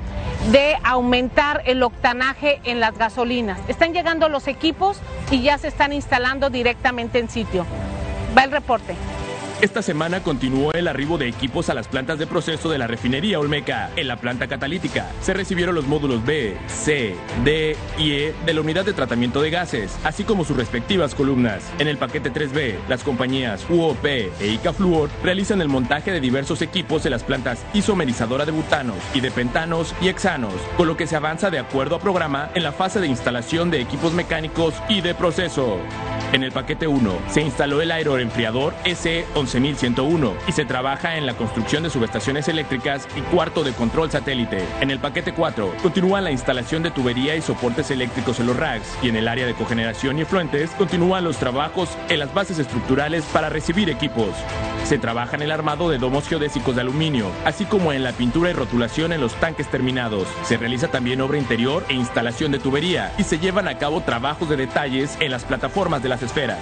de 0.50 0.78
aumentar 0.82 1.63
el 1.65 1.84
octanaje 1.84 2.62
en 2.63 2.80
las 2.80 2.98
gasolinas. 2.98 3.60
Están 3.67 3.93
llegando 3.93 4.30
los 4.30 4.48
equipos 4.48 5.02
y 5.30 5.41
ya 5.41 5.58
se 5.58 5.67
están 5.67 5.91
instalando 5.91 6.50
directamente 6.50 7.19
en 7.19 7.30
sitio. 7.30 7.65
Va 8.38 8.45
el 8.45 8.52
reporte. 8.52 8.95
Esta 9.62 9.82
semana 9.82 10.24
continuó 10.24 10.72
el 10.72 10.88
arribo 10.88 11.17
de 11.17 11.28
equipos 11.28 11.69
a 11.69 11.74
las 11.74 11.89
plantas 11.89 12.17
de 12.17 12.26
proceso 12.26 12.69
de 12.69 12.78
la 12.78 12.88
refinería 12.88 13.41
Olmeca. 13.41 13.89
En 13.98 14.08
la 14.08 14.15
planta 14.15 14.48
catalítica 14.48 15.12
se 15.22 15.34
recibieron 15.34 15.76
los 15.76 15.86
módulos 15.86 16.26
B, 16.26 16.56
C, 16.67 17.17
D 17.43 17.76
y 17.98 18.13
E 18.13 18.36
de 18.45 18.54
la 18.54 18.62
unidad 18.62 18.86
de 18.86 18.93
tratamiento 18.93 19.41
de 19.41 19.50
gases, 19.50 20.00
así 20.06 20.24
como 20.24 20.45
sus 20.45 20.56
respectivas 20.56 21.13
columnas. 21.13 21.62
En 21.78 21.89
el 21.89 21.98
paquete 21.98 22.32
3B, 22.32 22.76
las 22.88 23.04
compañías 23.04 23.65
UOP 23.69 24.06
e 24.06 24.32
ICAFluor 24.39 25.10
realizan 25.24 25.60
el 25.60 25.67
montaje 25.67 26.13
de 26.13 26.22
diversos 26.22 26.62
equipos 26.62 27.04
de 27.04 27.10
las 27.10 27.24
plantas 27.26 27.65
isomerizadora 27.74 28.45
de 28.45 28.54
butanos 28.54 28.95
y 29.13 29.19
de 29.19 29.30
pentanos 29.30 29.93
y 30.00 30.08
hexanos, 30.08 30.54
con 30.78 30.88
lo 30.88 30.95
que 30.95 31.06
se 31.06 31.17
avanza 31.17 31.50
de 31.50 31.60
acuerdo 31.60 31.98
a 31.98 32.00
programa 32.00 32.50
en 32.56 32.63
la 32.63 32.72
fase 32.72 33.02
de 33.02 33.08
instalación 33.08 33.72
de 33.72 33.82
equipos 33.82 34.13
mecánicos 34.13 34.74
y 34.88 35.02
de 35.02 35.13
proceso. 35.15 35.80
En 36.32 36.43
el 36.43 36.52
paquete 36.54 36.88
1 36.88 37.12
se 37.28 37.41
instaló 37.41 37.82
el 37.82 37.91
aeroenfriador 37.91 38.74
S11101 39.53 40.33
y 40.47 40.51
se 40.51 40.65
trabaja 40.65 41.17
en 41.17 41.25
la 41.25 41.35
construcción 41.35 41.83
de 41.83 41.89
subestaciones 41.89 42.47
eléctricas 42.47 43.07
y 43.15 43.21
cuarto 43.21 43.63
de 43.63 43.73
control 43.73 44.12
satélite. 44.12 44.65
En 44.81 44.91
el 44.91 44.99
paquete 44.99 45.33
4 45.33 45.75
continúa 45.81 46.21
la 46.21 46.31
instalación 46.31 46.83
de 46.83 46.91
tubería 46.91 47.35
y 47.35 47.41
soportes 47.41 47.91
eléctricos 47.91 48.39
en 48.39 48.47
los 48.47 48.57
racks 48.57 48.97
y 49.01 49.09
en 49.09 49.15
el 49.15 49.27
área 49.27 49.45
de 49.45 49.53
cogeneración 49.53 50.17
y 50.17 50.21
efluentes 50.21 50.71
continúan 50.71 51.23
los 51.23 51.38
trabajos 51.38 51.89
en 52.09 52.19
las 52.19 52.33
bases 52.33 52.59
estructurales 52.59 53.23
para 53.25 53.49
recibir 53.49 53.89
equipos. 53.89 54.29
Se 54.83 54.97
trabaja 54.97 55.35
en 55.35 55.43
el 55.43 55.51
armado 55.51 55.89
de 55.89 55.99
domos 55.99 56.27
geodésicos 56.27 56.75
de 56.75 56.81
aluminio, 56.81 57.27
así 57.45 57.65
como 57.65 57.93
en 57.93 58.03
la 58.03 58.12
pintura 58.13 58.49
y 58.49 58.53
rotulación 58.53 59.13
en 59.13 59.21
los 59.21 59.35
tanques 59.35 59.69
terminados. 59.69 60.27
Se 60.43 60.57
realiza 60.57 60.88
también 60.88 61.21
obra 61.21 61.38
interior 61.38 61.85
e 61.89 61.93
instalación 61.93 62.51
de 62.51 62.59
tubería 62.59 63.13
y 63.17 63.23
se 63.23 63.38
llevan 63.39 63.67
a 63.67 63.77
cabo 63.77 64.01
trabajos 64.01 64.49
de 64.49 64.57
detalles 64.57 65.15
en 65.19 65.31
las 65.31 65.43
plataformas 65.43 66.01
de 66.01 66.09
las 66.09 66.23
esferas. 66.23 66.59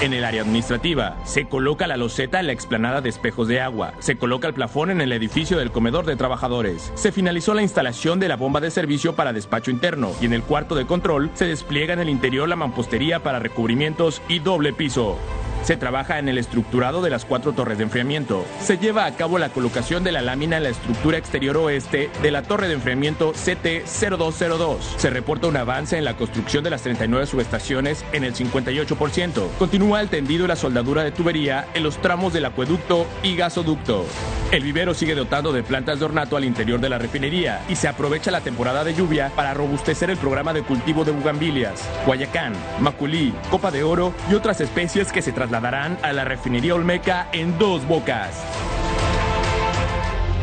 En 0.00 0.12
el 0.12 0.24
área 0.24 0.42
administrativa, 0.42 1.16
se 1.24 1.46
coloca 1.48 1.86
la 1.86 1.96
loseta 1.96 2.23
en 2.32 2.46
la 2.46 2.52
explanada 2.52 3.00
de 3.00 3.08
espejos 3.10 3.48
de 3.48 3.60
agua, 3.60 3.92
se 3.98 4.16
coloca 4.16 4.48
el 4.48 4.54
plafón 4.54 4.90
en 4.90 5.00
el 5.00 5.12
edificio 5.12 5.58
del 5.58 5.70
comedor 5.70 6.06
de 6.06 6.16
trabajadores, 6.16 6.90
se 6.94 7.12
finalizó 7.12 7.54
la 7.54 7.62
instalación 7.62 8.18
de 8.18 8.28
la 8.28 8.36
bomba 8.36 8.60
de 8.60 8.70
servicio 8.70 9.14
para 9.14 9.32
despacho 9.32 9.70
interno 9.70 10.10
y 10.20 10.26
en 10.26 10.32
el 10.32 10.42
cuarto 10.42 10.74
de 10.74 10.86
control 10.86 11.30
se 11.34 11.46
despliega 11.46 11.92
en 11.92 12.00
el 12.00 12.08
interior 12.08 12.48
la 12.48 12.56
mampostería 12.56 13.22
para 13.22 13.38
recubrimientos 13.38 14.22
y 14.28 14.38
doble 14.38 14.72
piso. 14.72 15.16
Se 15.64 15.78
trabaja 15.78 16.18
en 16.18 16.28
el 16.28 16.36
estructurado 16.36 17.00
de 17.00 17.08
las 17.08 17.24
cuatro 17.24 17.54
torres 17.54 17.78
de 17.78 17.84
enfriamiento. 17.84 18.44
Se 18.60 18.76
lleva 18.76 19.06
a 19.06 19.16
cabo 19.16 19.38
la 19.38 19.48
colocación 19.48 20.04
de 20.04 20.12
la 20.12 20.20
lámina 20.20 20.58
en 20.58 20.64
la 20.64 20.68
estructura 20.68 21.16
exterior 21.16 21.56
oeste 21.56 22.10
de 22.22 22.30
la 22.30 22.42
torre 22.42 22.68
de 22.68 22.74
enfriamiento 22.74 23.32
CT0202. 23.32 24.78
Se 24.98 25.08
reporta 25.08 25.46
un 25.46 25.56
avance 25.56 25.96
en 25.96 26.04
la 26.04 26.18
construcción 26.18 26.64
de 26.64 26.70
las 26.70 26.82
39 26.82 27.26
subestaciones 27.26 28.04
en 28.12 28.24
el 28.24 28.34
58%. 28.34 29.48
Continúa 29.58 30.02
el 30.02 30.10
tendido 30.10 30.44
y 30.44 30.48
la 30.48 30.56
soldadura 30.56 31.02
de 31.02 31.12
tubería 31.12 31.66
en 31.72 31.82
los 31.82 31.96
tramos 31.96 32.34
del 32.34 32.44
acueducto 32.44 33.06
y 33.22 33.34
gasoducto. 33.34 34.04
El 34.52 34.62
vivero 34.62 34.92
sigue 34.92 35.14
dotando 35.14 35.52
de 35.52 35.62
plantas 35.62 35.98
de 35.98 36.04
ornato 36.04 36.36
al 36.36 36.44
interior 36.44 36.78
de 36.78 36.88
la 36.90 36.98
refinería 36.98 37.62
y 37.68 37.76
se 37.76 37.88
aprovecha 37.88 38.30
la 38.30 38.42
temporada 38.42 38.84
de 38.84 38.94
lluvia 38.94 39.32
para 39.34 39.54
robustecer 39.54 40.10
el 40.10 40.18
programa 40.18 40.52
de 40.52 40.62
cultivo 40.62 41.04
de 41.04 41.12
bugambilias, 41.12 41.88
guayacán, 42.06 42.52
maculí, 42.80 43.34
copa 43.50 43.70
de 43.70 43.82
oro 43.82 44.12
y 44.30 44.34
otras 44.34 44.60
especies 44.60 45.10
que 45.10 45.22
se 45.22 45.32
trasladarán 45.54 45.98
a 46.02 46.12
la 46.12 46.24
refinería 46.24 46.74
Olmeca 46.74 47.28
en 47.32 47.56
dos 47.58 47.86
bocas. 47.86 48.42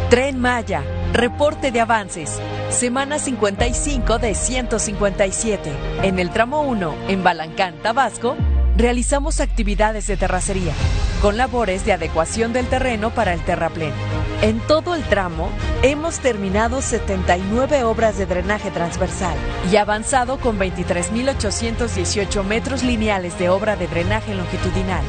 Tren 0.10 0.40
Maya, 0.40 0.84
reporte 1.12 1.72
de 1.72 1.82
avances. 1.82 2.40
Semana 2.70 3.20
55 3.20 4.20
de 4.20 4.34
157. 4.34 5.72
En 6.04 6.18
el 6.18 6.30
tramo 6.30 6.62
1, 6.62 6.96
en 7.10 7.24
Balancán, 7.24 7.76
Tabasco, 7.82 8.38
realizamos 8.78 9.40
actividades 9.40 10.08
de 10.08 10.18
terracería, 10.18 10.74
con 11.22 11.38
labores 11.38 11.86
de 11.86 11.94
adecuación 11.94 12.54
del 12.54 12.68
terreno 12.68 13.12
para 13.12 13.34
el 13.34 13.42
terraplén. 13.42 13.94
En 14.42 14.60
todo 14.62 14.96
el 14.96 15.04
tramo, 15.04 15.50
hemos 15.84 16.20
terminado 16.20 16.82
79 16.82 17.84
obras 17.84 18.18
de 18.18 18.26
drenaje 18.26 18.72
transversal 18.72 19.38
y 19.72 19.76
avanzado 19.76 20.40
con 20.40 20.58
23.818 20.58 22.44
metros 22.44 22.84
lineales 22.84 23.38
de 23.38 23.50
obra 23.50 23.76
de 23.76 23.88
drenaje 23.88 24.34
longitudinal. 24.34 25.04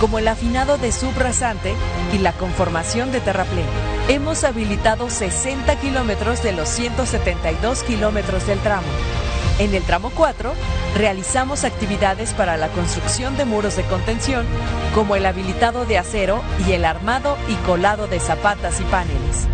como 0.00 0.18
el 0.18 0.28
afinado 0.28 0.78
de 0.78 0.92
subrasante 0.92 1.74
y 2.12 2.18
la 2.18 2.32
conformación 2.32 3.12
de 3.12 3.20
terraplén. 3.20 3.66
Hemos 4.08 4.44
habilitado 4.44 5.10
60 5.10 5.76
kilómetros 5.76 6.42
de 6.42 6.52
los 6.52 6.68
172 6.68 7.82
kilómetros 7.82 8.46
del 8.46 8.58
tramo. 8.60 8.86
En 9.58 9.74
el 9.74 9.82
tramo 9.82 10.10
4, 10.14 10.52
realizamos 10.96 11.64
actividades 11.64 12.34
para 12.34 12.56
la 12.56 12.68
construcción 12.68 13.36
de 13.36 13.46
muros 13.46 13.76
de 13.76 13.84
contención, 13.84 14.44
como 14.94 15.16
el 15.16 15.24
habilitado 15.24 15.86
de 15.86 15.98
acero 15.98 16.42
y 16.66 16.72
el 16.72 16.84
armado 16.84 17.38
y 17.48 17.54
colado 17.66 18.06
de 18.06 18.20
zapatas 18.20 18.80
y 18.80 18.84
paneles. 18.84 19.48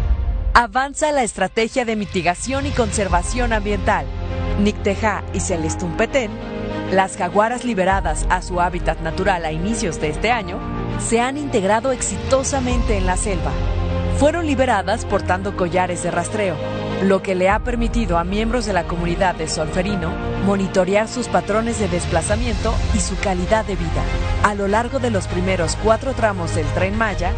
Avanza 0.54 1.12
la 1.12 1.22
estrategia 1.22 1.84
de 1.84 1.96
mitigación 1.96 2.66
y 2.66 2.70
conservación 2.70 3.52
ambiental. 3.52 4.04
Nicteja 4.58 5.22
y 5.32 5.38
Celestum-Petén, 5.38 6.30
las 6.92 7.16
jaguaras 7.16 7.64
liberadas 7.64 8.26
a 8.28 8.42
su 8.42 8.60
hábitat 8.60 9.00
natural 9.00 9.46
a 9.46 9.50
inicios 9.50 9.98
de 9.98 10.10
este 10.10 10.30
año, 10.30 10.58
se 11.00 11.20
han 11.20 11.38
integrado 11.38 11.90
exitosamente 11.90 12.98
en 12.98 13.06
la 13.06 13.16
selva. 13.16 13.50
Fueron 14.18 14.46
liberadas 14.46 15.06
portando 15.06 15.56
collares 15.56 16.02
de 16.02 16.10
rastreo, 16.10 16.54
lo 17.02 17.22
que 17.22 17.34
le 17.34 17.48
ha 17.48 17.60
permitido 17.60 18.18
a 18.18 18.24
miembros 18.24 18.66
de 18.66 18.74
la 18.74 18.84
comunidad 18.84 19.34
de 19.34 19.48
Solferino 19.48 20.10
monitorear 20.44 21.08
sus 21.08 21.28
patrones 21.28 21.78
de 21.78 21.88
desplazamiento 21.88 22.74
y 22.94 23.00
su 23.00 23.16
calidad 23.18 23.64
de 23.64 23.76
vida. 23.76 24.02
A 24.44 24.54
lo 24.54 24.68
largo 24.68 24.98
de 24.98 25.10
los 25.10 25.26
primeros 25.26 25.76
cuatro 25.82 26.12
tramos 26.12 26.54
del 26.54 26.66
tren 26.74 26.96
Maya, 26.98 27.32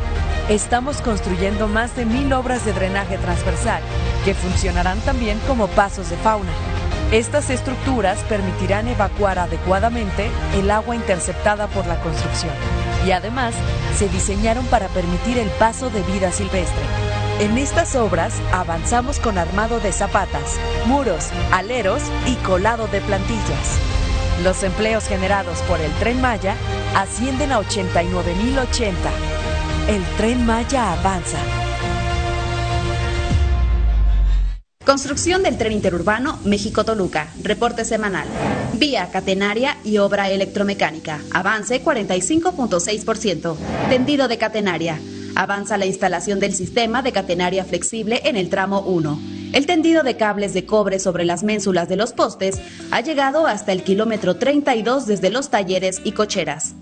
estamos 0.49 1.01
construyendo 1.01 1.69
más 1.69 1.95
de 1.95 2.07
mil 2.07 2.33
obras 2.33 2.65
de 2.65 2.73
drenaje 2.73 3.19
transversal 3.19 3.83
que 4.25 4.35
funcionarán 4.35 4.99
también 5.01 5.39
como 5.47 5.69
pasos 5.69 6.11
de 6.11 6.17
fauna. 6.17 6.74
Estas 7.15 7.49
estructuras 7.49 8.19
permitirán 8.25 8.89
evacuar 8.89 9.39
adecuadamente 9.39 10.29
el 10.57 10.69
agua 10.69 10.97
interceptada 10.97 11.69
por 11.69 11.87
la 11.87 12.01
construcción 12.01 12.53
y 13.07 13.13
además 13.13 13.55
se 13.97 14.09
diseñaron 14.09 14.67
para 14.67 14.89
permitir 14.89 15.39
el 15.39 15.49
paso 15.51 15.91
de 15.91 16.03
vida 16.03 16.33
silvestre. 16.33 16.83
En 17.39 17.57
estas 17.57 17.95
obras 17.95 18.35
avanzamos 18.51 19.21
con 19.21 19.39
armado 19.39 19.79
de 19.79 19.93
zapatas, 19.93 20.59
muros, 20.87 21.29
aleros 21.53 22.03
y 22.27 22.35
colado 22.45 22.89
de 22.89 23.01
plantillas. 23.01 23.79
Los 24.43 24.65
empleos 24.65 25.07
generados 25.07 25.61
por 25.69 25.81
el 25.81 25.93
tren 26.01 26.21
Maya 26.21 26.57
ascienden 26.97 27.53
a 27.53 27.61
89.080. 27.61 28.93
El 29.87 30.03
tren 30.17 30.45
Maya 30.45 30.95
avanza. 30.95 31.39
Construcción 34.85 35.43
del 35.43 35.57
tren 35.57 35.73
interurbano 35.73 36.39
México-Toluca. 36.45 37.29
Reporte 37.43 37.87
semanal. 37.87 38.29
Vía 38.75 39.09
catenaria 39.11 39.79
y 39.83 39.97
obra 39.97 40.31
electromecánica. 40.31 41.21
Avance 41.33 41.83
45.6%. 41.83 43.57
Tendido 43.89 44.29
de 44.29 44.37
catenaria. 44.37 45.01
Avanza 45.37 45.79
la 45.79 45.87
instalación 45.87 46.39
del 46.39 46.55
sistema 46.55 47.01
de 47.01 47.13
catenaria 47.13 47.65
flexible 47.65 48.21
en 48.25 48.37
el 48.37 48.51
tramo 48.51 48.81
1. 48.81 49.19
El 49.55 49.65
tendido 49.65 50.03
de 50.03 50.19
cables 50.19 50.53
de 50.53 50.67
cobre 50.67 50.99
sobre 50.99 51.25
las 51.25 51.45
ménsulas 51.45 51.89
de 51.89 51.97
los 51.97 52.13
postes 52.13 52.61
ha 52.91 53.01
llegado 53.01 53.47
hasta 53.47 53.73
el 53.73 53.85
kilómetro 53.85 54.37
32 54.37 55.07
desde 55.07 55.31
los 55.31 55.49
talleres 55.49 56.03
y 56.05 56.13
cocheras. 56.13 56.75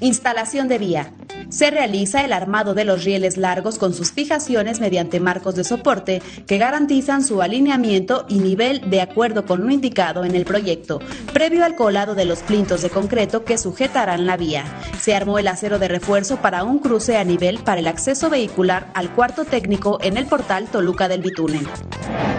Instalación 0.00 0.68
de 0.68 0.78
vía. 0.78 1.12
Se 1.48 1.70
realiza 1.70 2.24
el 2.24 2.32
armado 2.34 2.74
de 2.74 2.84
los 2.84 3.04
rieles 3.04 3.38
largos 3.38 3.78
con 3.78 3.94
sus 3.94 4.12
fijaciones 4.12 4.80
mediante 4.80 5.18
marcos 5.18 5.54
de 5.54 5.64
soporte 5.64 6.20
que 6.46 6.58
garantizan 6.58 7.24
su 7.24 7.40
alineamiento 7.40 8.26
y 8.28 8.40
nivel 8.40 8.90
de 8.90 9.00
acuerdo 9.00 9.46
con 9.46 9.64
lo 9.64 9.70
indicado 9.70 10.24
en 10.24 10.34
el 10.34 10.44
proyecto, 10.44 11.00
previo 11.32 11.64
al 11.64 11.74
colado 11.74 12.14
de 12.14 12.26
los 12.26 12.40
plintos 12.40 12.82
de 12.82 12.90
concreto 12.90 13.44
que 13.44 13.56
sujetarán 13.56 14.26
la 14.26 14.36
vía. 14.36 14.64
Se 15.00 15.14
armó 15.14 15.38
el 15.38 15.48
acero 15.48 15.78
de 15.78 15.88
refuerzo 15.88 16.42
para 16.42 16.64
un 16.64 16.80
cruce 16.80 17.16
a 17.16 17.24
nivel 17.24 17.56
para 17.58 17.80
el 17.80 17.86
acceso 17.86 18.28
vehicular 18.28 18.90
al 18.94 19.14
cuarto 19.14 19.46
técnico 19.46 19.98
en 20.02 20.18
el 20.18 20.26
portal 20.26 20.66
Toluca 20.66 21.08
del 21.08 21.22
Bitúnel. 21.22 21.66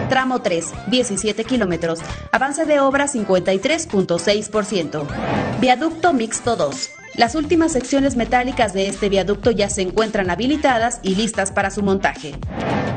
Tramo 0.08 0.40
3, 0.40 0.66
17 0.86 1.44
kilómetros. 1.44 1.98
Avance 2.32 2.64
de 2.64 2.80
obra 2.80 3.06
53.6%. 3.06 5.06
Viaducto 5.60 6.12
mixto 6.12 6.56
2. 6.56 6.90
Las 7.14 7.34
últimas 7.34 7.72
secciones 7.72 8.16
metálicas 8.16 8.72
de 8.72 8.86
este 8.86 9.08
viaducto 9.08 9.50
ya 9.50 9.68
se 9.68 9.82
encuentran 9.82 10.30
habilitadas 10.30 11.00
y 11.02 11.16
listas 11.16 11.50
para 11.50 11.70
su 11.70 11.82
montaje. 11.82 12.34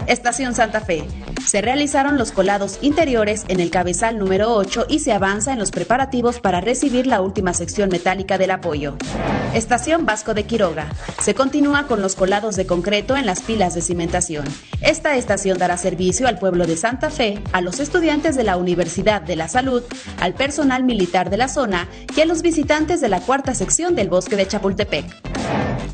Estación 0.07 0.53
Santa 0.53 0.81
Fe. 0.81 1.05
Se 1.45 1.61
realizaron 1.61 2.17
los 2.17 2.31
colados 2.31 2.79
interiores 2.81 3.43
en 3.47 3.59
el 3.59 3.69
cabezal 3.69 4.17
número 4.17 4.53
8 4.53 4.85
y 4.89 4.99
se 4.99 5.11
avanza 5.11 5.53
en 5.53 5.59
los 5.59 5.71
preparativos 5.71 6.39
para 6.39 6.61
recibir 6.61 7.05
la 7.05 7.21
última 7.21 7.53
sección 7.53 7.89
metálica 7.89 8.37
del 8.37 8.51
apoyo. 8.51 8.95
Estación 9.53 10.05
Vasco 10.05 10.33
de 10.33 10.45
Quiroga. 10.45 10.87
Se 11.21 11.35
continúa 11.35 11.87
con 11.87 12.01
los 12.01 12.15
colados 12.15 12.55
de 12.55 12.65
concreto 12.65 13.15
en 13.15 13.25
las 13.25 13.41
pilas 13.41 13.75
de 13.75 13.81
cimentación. 13.81 14.45
Esta 14.81 15.15
estación 15.15 15.57
dará 15.57 15.77
servicio 15.77 16.27
al 16.27 16.39
pueblo 16.39 16.65
de 16.65 16.75
Santa 16.75 17.09
Fe, 17.09 17.41
a 17.51 17.61
los 17.61 17.79
estudiantes 17.79 18.35
de 18.35 18.43
la 18.43 18.57
Universidad 18.57 19.21
de 19.21 19.35
la 19.35 19.47
Salud, 19.47 19.83
al 20.19 20.33
personal 20.33 20.83
militar 20.83 21.29
de 21.29 21.37
la 21.37 21.47
zona 21.47 21.87
y 22.15 22.21
a 22.21 22.25
los 22.25 22.41
visitantes 22.41 22.99
de 22.99 23.09
la 23.09 23.21
cuarta 23.21 23.53
sección 23.53 23.95
del 23.95 24.09
bosque 24.13 24.35
de 24.35 24.47
Chapultepec. 24.47 25.05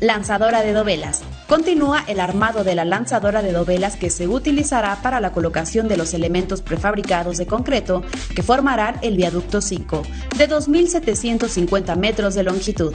Lanzadora 0.00 0.60
de 0.60 0.74
dovelas. 0.74 1.22
Continúa 1.48 2.04
el 2.06 2.20
armado 2.20 2.64
de 2.64 2.74
la 2.74 2.84
lanzadora 2.84 3.40
de 3.40 3.50
dovelas 3.50 3.96
que 3.96 4.10
se 4.10 4.28
utilizará 4.28 4.96
para 5.02 5.20
la 5.20 5.32
colocación 5.32 5.88
de 5.88 5.96
los 5.96 6.12
elementos 6.12 6.60
prefabricados 6.60 7.38
de 7.38 7.46
concreto 7.46 8.02
que 8.36 8.42
formarán 8.42 8.96
el 9.00 9.16
viaducto 9.16 9.62
5, 9.62 10.02
de 10.36 10.48
2.750 10.50 11.96
metros 11.96 12.34
de 12.34 12.42
longitud. 12.42 12.92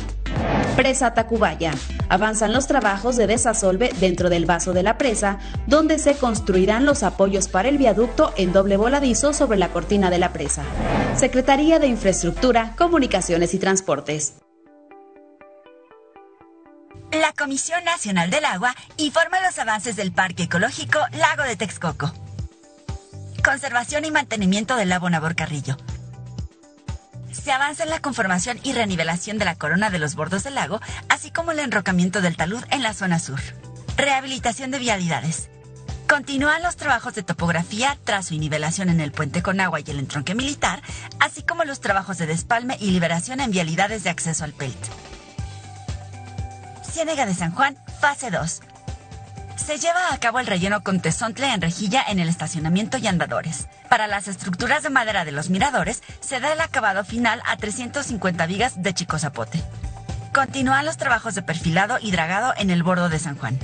Presa 0.75 1.15
Tacubaya. 1.15 1.71
Avanzan 2.07 2.53
los 2.53 2.67
trabajos 2.67 3.15
de 3.15 3.25
desasolve 3.25 3.89
dentro 3.99 4.29
del 4.29 4.45
vaso 4.45 4.73
de 4.73 4.83
la 4.83 4.99
presa, 4.99 5.39
donde 5.65 5.97
se 5.97 6.13
construirán 6.13 6.85
los 6.85 7.01
apoyos 7.01 7.47
para 7.47 7.69
el 7.69 7.79
viaducto 7.79 8.31
en 8.37 8.53
doble 8.53 8.77
voladizo 8.77 9.33
sobre 9.33 9.57
la 9.57 9.69
cortina 9.69 10.11
de 10.11 10.19
la 10.19 10.33
presa. 10.33 10.61
Secretaría 11.15 11.79
de 11.79 11.87
Infraestructura, 11.87 12.73
Comunicaciones 12.77 13.55
y 13.55 13.57
Transportes. 13.57 14.35
La 17.21 17.31
Comisión 17.31 17.81
Nacional 17.85 18.29
del 18.29 18.43
Agua 18.43 18.75
informa 18.97 19.39
los 19.39 19.57
avances 19.57 19.95
del 19.95 20.11
Parque 20.11 20.43
Ecológico 20.43 20.99
Lago 21.13 21.43
de 21.43 21.55
Texcoco. 21.55 22.13
Conservación 23.41 24.03
y 24.03 24.11
mantenimiento 24.11 24.75
del 24.75 24.89
lago 24.89 25.09
Nabor 25.09 25.33
Carrillo. 25.33 25.77
Se 27.31 27.53
avanza 27.53 27.83
en 27.83 27.89
la 27.89 28.01
conformación 28.01 28.59
y 28.63 28.73
renivelación 28.73 29.37
de 29.37 29.45
la 29.45 29.55
corona 29.55 29.89
de 29.89 29.99
los 29.99 30.15
bordos 30.15 30.43
del 30.43 30.55
lago, 30.55 30.81
así 31.07 31.31
como 31.31 31.53
el 31.53 31.59
enrocamiento 31.59 32.19
del 32.19 32.35
talud 32.35 32.63
en 32.69 32.83
la 32.83 32.93
zona 32.93 33.17
sur. 33.19 33.39
Rehabilitación 33.95 34.71
de 34.71 34.79
vialidades. 34.79 35.49
Continúan 36.09 36.63
los 36.63 36.75
trabajos 36.75 37.15
de 37.15 37.23
topografía, 37.23 37.97
trazo 38.03 38.33
y 38.33 38.39
nivelación 38.39 38.89
en 38.89 38.99
el 38.99 39.13
puente 39.13 39.41
con 39.41 39.61
agua 39.61 39.79
y 39.79 39.89
el 39.89 39.99
entronque 39.99 40.35
militar, 40.35 40.81
así 41.21 41.43
como 41.43 41.63
los 41.63 41.79
trabajos 41.79 42.17
de 42.17 42.27
despalme 42.27 42.75
y 42.81 42.91
liberación 42.91 43.39
en 43.39 43.51
vialidades 43.51 44.03
de 44.03 44.09
acceso 44.09 44.43
al 44.43 44.51
PELT. 44.51 45.14
Ciénega 46.95 47.25
de 47.25 47.33
San 47.33 47.51
Juan, 47.51 47.75
fase 47.99 48.31
2. 48.31 48.61
Se 49.57 49.77
lleva 49.77 50.13
a 50.13 50.17
cabo 50.17 50.39
el 50.39 50.47
relleno 50.47 50.81
con 50.81 51.01
tesontle 51.01 51.53
en 51.53 51.59
rejilla 51.59 52.01
en 52.07 52.19
el 52.19 52.29
estacionamiento 52.29 52.97
y 52.97 53.05
andadores. 53.07 53.67
Para 53.89 54.07
las 54.07 54.29
estructuras 54.29 54.81
de 54.81 54.89
madera 54.89 55.25
de 55.25 55.33
los 55.33 55.49
miradores, 55.49 56.03
se 56.21 56.39
da 56.39 56.53
el 56.53 56.61
acabado 56.61 57.03
final 57.03 57.41
a 57.45 57.57
350 57.57 58.45
vigas 58.45 58.81
de 58.81 58.93
chico 58.93 59.19
zapote. 59.19 59.61
Continúan 60.33 60.85
los 60.85 60.95
trabajos 60.95 61.35
de 61.35 61.41
perfilado 61.41 61.97
y 61.99 62.11
dragado 62.11 62.53
en 62.55 62.69
el 62.69 62.81
bordo 62.81 63.09
de 63.09 63.19
San 63.19 63.37
Juan. 63.37 63.59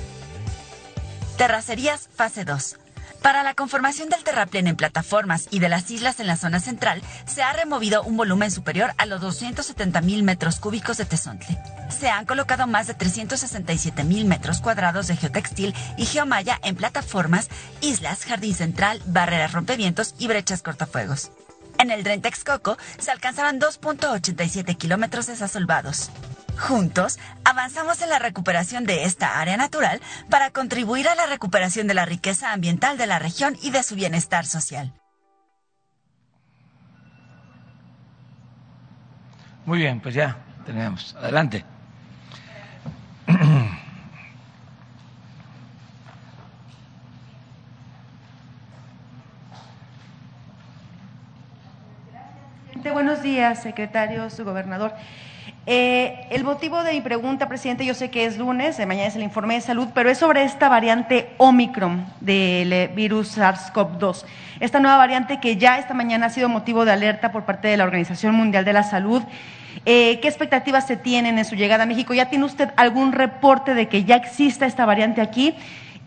Terracerías, 1.38 2.09
fase 2.13 2.43
2. 2.43 2.80
Para 3.22 3.43
la 3.43 3.53
conformación 3.53 4.09
del 4.09 4.24
terraplén 4.24 4.65
en 4.65 4.76
plataformas 4.76 5.47
y 5.51 5.59
de 5.59 5.69
las 5.69 5.91
islas 5.91 6.19
en 6.19 6.26
la 6.26 6.38
zona 6.38 6.59
central, 6.59 7.03
se 7.28 7.43
ha 7.43 7.53
removido 7.53 8.01
un 8.01 8.17
volumen 8.17 8.49
superior 8.49 8.93
a 8.97 9.05
los 9.05 9.22
270 9.22 10.01
mil 10.01 10.24
metros 10.24 10.59
cúbicos 10.59 10.97
de 10.97 11.05
tesontle. 11.05 11.55
Se 11.89 12.09
han 12.09 12.26
colocado 12.26 12.65
más 12.65 12.88
de 12.88 12.95
367 12.95 14.03
mil 14.03 14.26
metros 14.26 14.59
cuadrados 14.59 15.05
de 15.07 15.17
geotextil 15.17 15.76
y 15.97 16.05
geomalla 16.05 16.59
en 16.63 16.76
plataformas, 16.76 17.49
islas, 17.82 18.26
jardín 18.26 18.55
central, 18.55 18.99
barreras 19.05 19.53
rompevientos 19.53 20.15
y 20.17 20.26
brechas 20.26 20.63
cortafuegos. 20.63 21.32
En 21.78 21.91
el 21.91 22.03
Dren 22.03 22.22
Texcoco 22.22 22.78
se 22.97 23.11
alcanzarán 23.11 23.59
2.87 23.59 24.78
kilómetros 24.78 25.28
desasolvados. 25.28 26.09
Juntos, 26.58 27.20
avanzamos 27.43 28.02
en 28.02 28.10
la 28.10 28.20
recuperación 28.20 28.86
de 28.86 29.04
esta 29.06 29.39
área 29.39 29.58
natural 29.58 29.99
para 30.30 30.52
contribuir 30.52 31.08
a 31.08 31.16
la 31.16 31.26
recuperación 31.26 31.88
de 31.88 31.93
la 31.93 32.06
riqueza 32.06 32.54
ambiental 32.54 32.97
de 32.97 33.08
la 33.08 33.20
región 33.20 33.58
y 33.62 33.72
de 33.72 33.84
su 33.84 33.95
bienestar 33.95 34.45
social. 34.45 34.93
Muy 39.66 39.80
bien, 39.80 39.99
pues 39.99 40.16
ya 40.16 40.38
tenemos. 40.66 41.16
Adelante. 41.16 41.66
Buenos 52.93 53.24
días, 53.24 53.62
secretario, 53.62 54.30
su 54.30 54.45
gobernador. 54.45 54.93
Eh, 55.68 56.26
el 56.32 56.43
motivo 56.43 56.84
de 56.84 56.93
mi 56.93 57.01
pregunta, 57.01 57.47
presidente, 57.47 57.86
yo 57.86 57.93
sé 57.93 58.09
que 58.09 58.26
es 58.26 58.38
lunes, 58.39 58.78
de 58.78 58.88
mañana 58.88 59.07
es 59.07 59.16
el 59.16 59.22
informe 59.22 59.53
de 59.53 59.62
salud, 59.62 59.89
pero 59.93 60.09
es 60.09 60.18
sobre 60.18 60.43
esta 60.43 60.70
variante 60.70 61.30
Omicron 61.38 62.05
del 62.20 62.88
virus 62.89 63.38
SARS-CoV-2. 63.38 64.26
Esta 64.59 64.80
nueva 64.80 64.97
variante 64.97 65.39
que 65.39 65.57
ya 65.57 65.78
esta 65.78 65.93
mañana 65.93 66.28
ha 66.28 66.30
sido 66.32 66.49
motivo 66.49 66.84
de 66.84 66.91
alerta 66.91 67.32
por 67.32 67.45
parte 67.45 67.68
de 67.68 67.78
la 67.78 67.84
Organización 67.84 68.34
Mundial 68.34 68.66
de 68.66 68.74
la 68.74 68.82
Salud. 68.82 69.22
Eh, 69.86 70.20
¿Qué 70.20 70.28
expectativas 70.28 70.88
se 70.88 70.97
tienen 70.97 71.38
en 71.38 71.45
su 71.45 71.55
llegada 71.55 71.84
a 71.84 71.88
México? 71.88 72.16
¿Ya 72.16 72.30
tiene 72.30 72.45
usted 72.45 72.70
algún 72.76 73.12
reporte 73.12 73.76
de 73.76 73.88
que 73.88 74.03
ya 74.03 74.16
exista 74.16 74.66
esta 74.66 74.86
variante 74.88 75.22
aquí? 75.22 75.55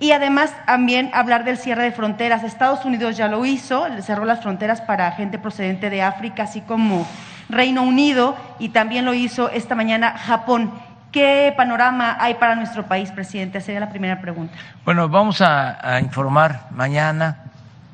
Y 0.00 0.10
además 0.10 0.52
también 0.66 1.10
hablar 1.14 1.44
del 1.44 1.58
cierre 1.58 1.84
de 1.84 1.92
fronteras. 1.92 2.42
Estados 2.42 2.84
Unidos 2.84 3.16
ya 3.16 3.28
lo 3.28 3.46
hizo, 3.46 3.86
cerró 4.02 4.24
las 4.24 4.42
fronteras 4.42 4.80
para 4.80 5.12
gente 5.12 5.38
procedente 5.38 5.90
de 5.90 6.02
África, 6.02 6.42
así 6.42 6.60
como 6.60 7.06
Reino 7.54 7.82
Unido 7.82 8.36
y 8.58 8.70
también 8.70 9.04
lo 9.04 9.14
hizo 9.14 9.48
esta 9.48 9.74
mañana 9.74 10.18
Japón. 10.18 10.70
¿Qué 11.12 11.54
panorama 11.56 12.16
hay 12.18 12.34
para 12.34 12.56
nuestro 12.56 12.86
país, 12.86 13.12
presidente? 13.12 13.60
Sería 13.60 13.80
la 13.80 13.88
primera 13.88 14.20
pregunta. 14.20 14.54
Bueno, 14.84 15.08
vamos 15.08 15.40
a, 15.40 16.00
informar 16.00 16.66
mañana. 16.72 17.38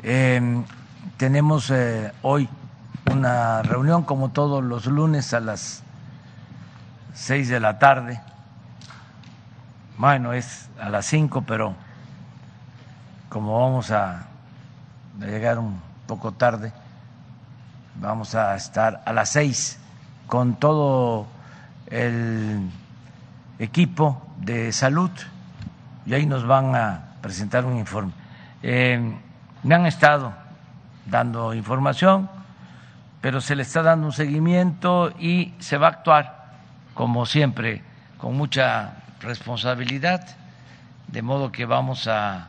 Em, 0.02 0.64
tenemos 1.18 1.70
eh, 1.70 2.12
hoy 2.22 2.48
una 3.12 3.62
reunión, 3.62 4.04
como 4.04 4.30
todos 4.30 4.64
los 4.64 4.86
lunes, 4.86 5.34
a 5.34 5.40
las 5.40 5.82
seis 7.12 7.48
de 7.48 7.60
la 7.60 7.78
tarde. 7.78 8.20
Bueno, 9.98 10.32
es 10.32 10.70
a 10.80 10.88
las 10.88 11.04
cinco, 11.04 11.42
pero 11.42 11.74
como 13.28 13.60
vamos 13.60 13.90
a 13.90 14.22
llegar 15.18 15.58
un 15.58 15.78
poco 16.06 16.32
tarde, 16.32 16.72
vamos 18.00 18.34
a 18.34 18.56
estar 18.56 19.02
a 19.04 19.12
las 19.12 19.28
seis 19.30 19.78
con 20.26 20.54
todo 20.56 21.26
el 21.88 22.70
equipo 23.58 24.26
de 24.38 24.72
salud 24.72 25.10
y 26.06 26.14
ahí 26.14 26.24
nos 26.24 26.46
van 26.46 26.74
a 26.74 27.16
presentar 27.20 27.66
un 27.66 27.76
informe. 27.76 28.12
Eh, 28.62 29.14
me 29.62 29.74
han 29.74 29.84
estado 29.84 30.32
dando 31.04 31.52
información, 31.52 32.30
pero 33.20 33.40
se 33.42 33.54
le 33.54 33.62
está 33.62 33.82
dando 33.82 34.06
un 34.06 34.12
seguimiento 34.12 35.12
y 35.18 35.52
se 35.58 35.76
va 35.76 35.88
a 35.88 35.90
actuar, 35.90 36.54
como 36.94 37.26
siempre, 37.26 37.82
con 38.16 38.34
mucha 38.34 38.94
responsabilidad, 39.20 40.26
de 41.08 41.20
modo 41.20 41.52
que 41.52 41.66
vamos 41.66 42.08
a 42.08 42.48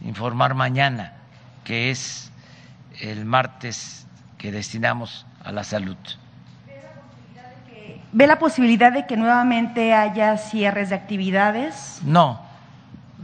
informar 0.00 0.54
mañana, 0.54 1.12
que 1.62 1.90
es 1.90 2.32
el 3.00 3.24
martes 3.24 4.03
que 4.44 4.52
destinamos 4.52 5.24
a 5.42 5.52
la 5.52 5.64
salud. 5.64 5.96
¿Ve 8.12 8.26
la 8.26 8.38
posibilidad 8.38 8.92
de 8.92 9.06
que 9.06 9.16
nuevamente 9.16 9.94
haya 9.94 10.36
cierres 10.36 10.90
de 10.90 10.96
actividades? 10.96 12.00
No, 12.04 12.42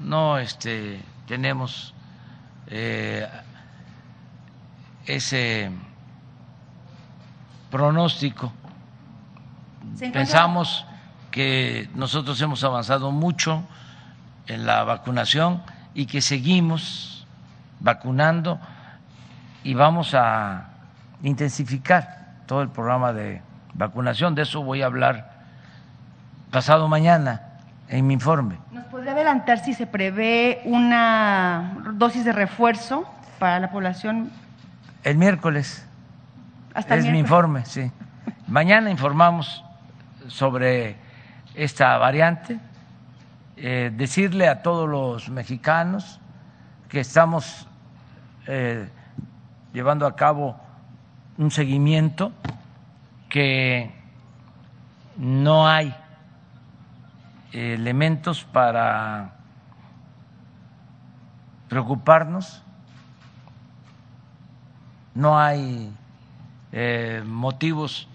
no 0.02 0.38
este, 0.38 0.98
tenemos 1.28 1.92
eh, 2.68 3.28
ese 5.04 5.70
pronóstico. 7.70 8.50
Pensamos 9.98 10.86
que 11.30 11.90
nosotros 11.94 12.40
hemos 12.40 12.64
avanzado 12.64 13.10
mucho 13.10 13.62
en 14.46 14.64
la 14.64 14.84
vacunación 14.84 15.62
y 15.92 16.06
que 16.06 16.22
seguimos 16.22 17.26
vacunando 17.78 18.58
y 19.62 19.74
vamos 19.74 20.14
a 20.14 20.69
intensificar 21.22 22.42
todo 22.46 22.62
el 22.62 22.68
programa 22.68 23.12
de 23.12 23.42
vacunación. 23.74 24.34
De 24.34 24.42
eso 24.42 24.62
voy 24.62 24.82
a 24.82 24.86
hablar 24.86 25.30
pasado 26.50 26.88
mañana 26.88 27.42
en 27.88 28.06
mi 28.06 28.14
informe. 28.14 28.58
¿Nos 28.72 28.84
podría 28.86 29.12
adelantar 29.12 29.58
si 29.58 29.74
se 29.74 29.86
prevé 29.86 30.62
una 30.64 31.76
dosis 31.94 32.24
de 32.24 32.32
refuerzo 32.32 33.04
para 33.38 33.60
la 33.60 33.70
población? 33.70 34.30
El 35.02 35.16
miércoles. 35.16 35.86
es 36.74 37.06
mi 37.06 37.18
informe, 37.18 37.64
sí. 37.64 37.90
Mañana 38.46 38.90
informamos 38.90 39.64
sobre 40.28 40.96
esta 41.54 41.98
variante. 41.98 42.58
Eh, 43.56 43.92
decirle 43.94 44.48
a 44.48 44.62
todos 44.62 44.88
los 44.88 45.28
mexicanos 45.28 46.18
que 46.88 47.00
estamos 47.00 47.68
eh, 48.46 48.88
llevando 49.72 50.06
a 50.06 50.16
cabo 50.16 50.58
un 51.40 51.50
seguimiento, 51.50 52.32
que 53.30 53.90
no 55.16 55.66
hay 55.66 55.96
elementos 57.50 58.44
para 58.44 59.32
preocuparnos, 61.70 62.62
no 65.14 65.38
hay 65.38 65.90
eh, 66.72 67.22
motivos 67.24 68.06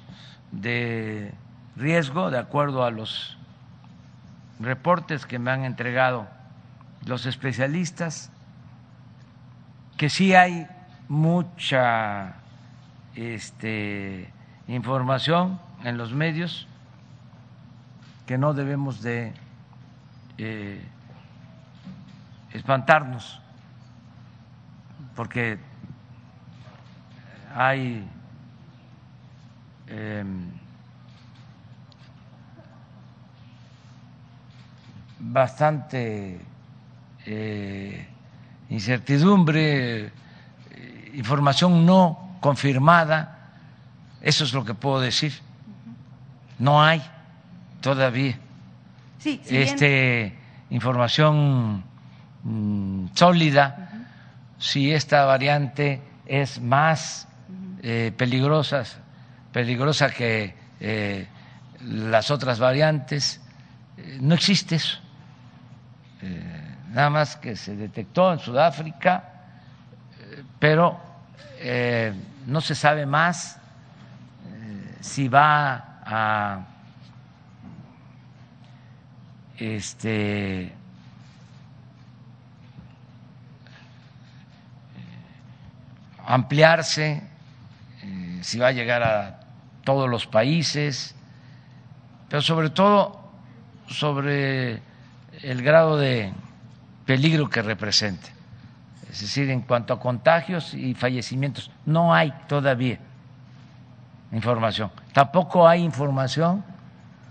de 0.51 1.33
riesgo 1.75 2.29
de 2.29 2.37
acuerdo 2.37 2.85
a 2.85 2.91
los 2.91 3.39
reportes 4.59 5.25
que 5.25 5.39
me 5.39 5.49
han 5.49 5.65
entregado 5.65 6.27
los 7.07 7.25
especialistas, 7.25 8.29
que 9.97 10.11
sí 10.11 10.35
hay 10.35 10.67
mucha 11.07 12.35
este, 13.15 14.29
información 14.67 15.59
en 15.83 15.97
los 15.97 16.13
medios 16.13 16.67
que 18.25 18.37
no 18.37 18.53
debemos 18.53 19.01
de 19.01 19.33
eh, 20.37 20.81
espantarnos, 22.51 23.39
porque 25.15 25.59
hay 27.53 28.05
em, 29.87 30.51
bastante 35.19 36.41
eh, 37.25 38.07
incertidumbre, 38.69 40.05
eh, 40.07 41.11
información 41.13 41.85
no 41.85 42.24
confirmada, 42.45 43.39
eso 44.21 44.43
es 44.43 44.53
lo 44.53 44.63
que 44.63 44.75
puedo 44.75 44.99
decir. 44.99 45.33
No 46.59 46.83
hay 46.83 47.01
todavía 47.81 48.37
este, 49.25 50.37
información 50.69 51.83
mm, 52.43 53.07
sólida 53.15 53.89
si 54.59 54.93
esta 54.93 55.25
variante 55.25 56.03
es 56.27 56.61
más 56.61 57.27
eh, 57.81 58.13
peligrosa, 58.15 58.83
peligrosa 59.51 60.11
que 60.11 60.53
las 61.81 62.29
otras 62.29 62.59
variantes. 62.59 63.41
no 64.19 64.35
existe 64.35 64.75
eso. 64.75 64.99
Eh, 66.21 66.75
nada 66.91 67.09
más 67.09 67.37
que 67.37 67.55
se 67.55 67.75
detectó 67.75 68.31
en 68.33 68.37
Sudáfrica, 68.37 69.31
eh, 70.19 70.43
pero 70.59 71.15
eh, 71.57 72.13
no 72.45 72.61
se 72.61 72.75
sabe 72.75 73.05
más 73.05 73.59
si 75.01 75.27
va 75.27 75.99
a 76.05 76.65
este 79.57 80.73
ampliarse, 86.25 87.21
si 88.41 88.57
va 88.57 88.67
a 88.67 88.71
llegar 88.71 89.03
a 89.03 89.39
todos 89.83 90.09
los 90.09 90.25
países, 90.25 91.15
pero 92.29 92.41
sobre 92.41 92.69
todo 92.71 93.31
sobre 93.87 94.81
el 95.41 95.61
grado 95.61 95.97
de 95.97 96.33
peligro 97.05 97.49
que 97.49 97.61
representa. 97.61 98.34
Es 99.15 99.21
decir, 99.21 99.49
en 99.49 99.61
cuanto 99.61 99.93
a 99.93 99.99
contagios 100.01 100.73
y 100.73 100.93
fallecimientos, 100.93 101.71
no 101.85 102.13
hay 102.13 102.33
todavía 102.49 102.99
información. 104.33 104.91
Tampoco 105.13 105.65
hay 105.65 105.83
información, 105.83 106.65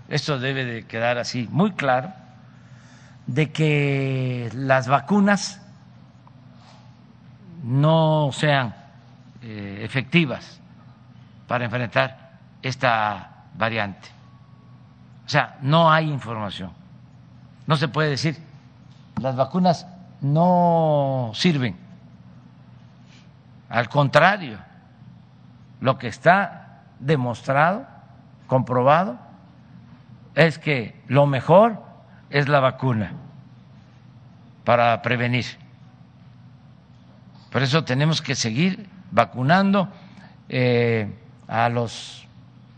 esto 0.09 0.39
debe 0.39 0.65
de 0.65 0.87
quedar 0.87 1.19
así 1.19 1.47
muy 1.51 1.73
claro, 1.73 2.11
de 3.27 3.51
que 3.51 4.49
las 4.55 4.87
vacunas 4.87 5.61
no 7.63 8.31
sean 8.33 8.73
eh, 9.43 9.81
efectivas 9.83 10.59
para 11.47 11.65
enfrentar 11.65 12.39
esta 12.63 13.43
variante. 13.53 14.09
O 15.27 15.29
sea, 15.29 15.59
no 15.61 15.91
hay 15.91 16.09
información. 16.09 16.71
No 17.67 17.75
se 17.75 17.87
puede 17.87 18.09
decir, 18.09 18.39
las 19.21 19.35
vacunas 19.35 19.85
no 20.21 21.31
sirven. 21.33 21.75
Al 23.69 23.89
contrario, 23.89 24.59
lo 25.81 25.97
que 25.97 26.07
está 26.07 26.83
demostrado, 26.99 27.85
comprobado, 28.47 29.17
es 30.35 30.59
que 30.59 31.01
lo 31.07 31.25
mejor 31.25 31.81
es 32.29 32.47
la 32.47 32.59
vacuna 32.59 33.13
para 34.63 35.01
prevenir. 35.01 35.45
Por 37.51 37.63
eso 37.63 37.85
tenemos 37.85 38.21
que 38.21 38.35
seguir 38.35 38.89
vacunando 39.11 39.89
eh, 40.49 41.13
a 41.47 41.69
los 41.69 42.27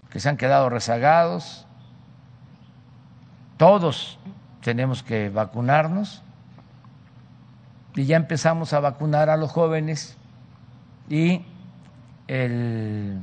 que 0.10 0.20
se 0.20 0.30
han 0.30 0.38
quedado 0.38 0.70
rezagados, 0.70 1.66
todos 3.58 4.20
tenemos 4.62 5.02
que 5.02 5.30
vacunarnos 5.30 6.22
y 7.98 8.06
ya 8.06 8.16
empezamos 8.16 8.74
a 8.74 8.80
vacunar 8.80 9.30
a 9.30 9.38
los 9.38 9.52
jóvenes 9.52 10.18
y 11.10 11.41
el 12.28 13.20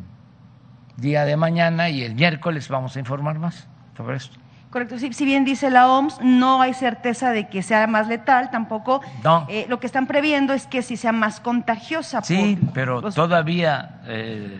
día 0.97 1.25
de 1.25 1.37
mañana 1.37 1.89
y 1.89 2.03
el 2.03 2.15
miércoles 2.15 2.69
vamos 2.69 2.97
a 2.97 2.99
informar 2.99 3.39
más 3.39 3.69
sobre 3.97 4.17
esto. 4.17 4.39
Correcto, 4.71 4.99
si 4.99 5.25
bien 5.25 5.45
dice 5.45 5.71
la 5.71 5.89
OMS, 5.89 6.21
no 6.21 6.61
hay 6.61 6.75
certeza 6.75 7.31
de 7.31 7.49
que 7.49 7.63
sea 7.63 7.87
más 7.87 8.09
letal, 8.09 8.51
tampoco. 8.51 9.01
Eh, 9.49 9.67
lo 9.69 9.79
que 9.79 9.87
están 9.87 10.09
previendo 10.09 10.53
es 10.53 10.67
que 10.67 10.83
si 10.83 10.97
sea 10.97 11.13
más 11.13 11.39
contagiosa. 11.39 12.23
Sí, 12.23 12.59
pero 12.73 13.01
todavía 13.13 14.01
eh, 14.07 14.59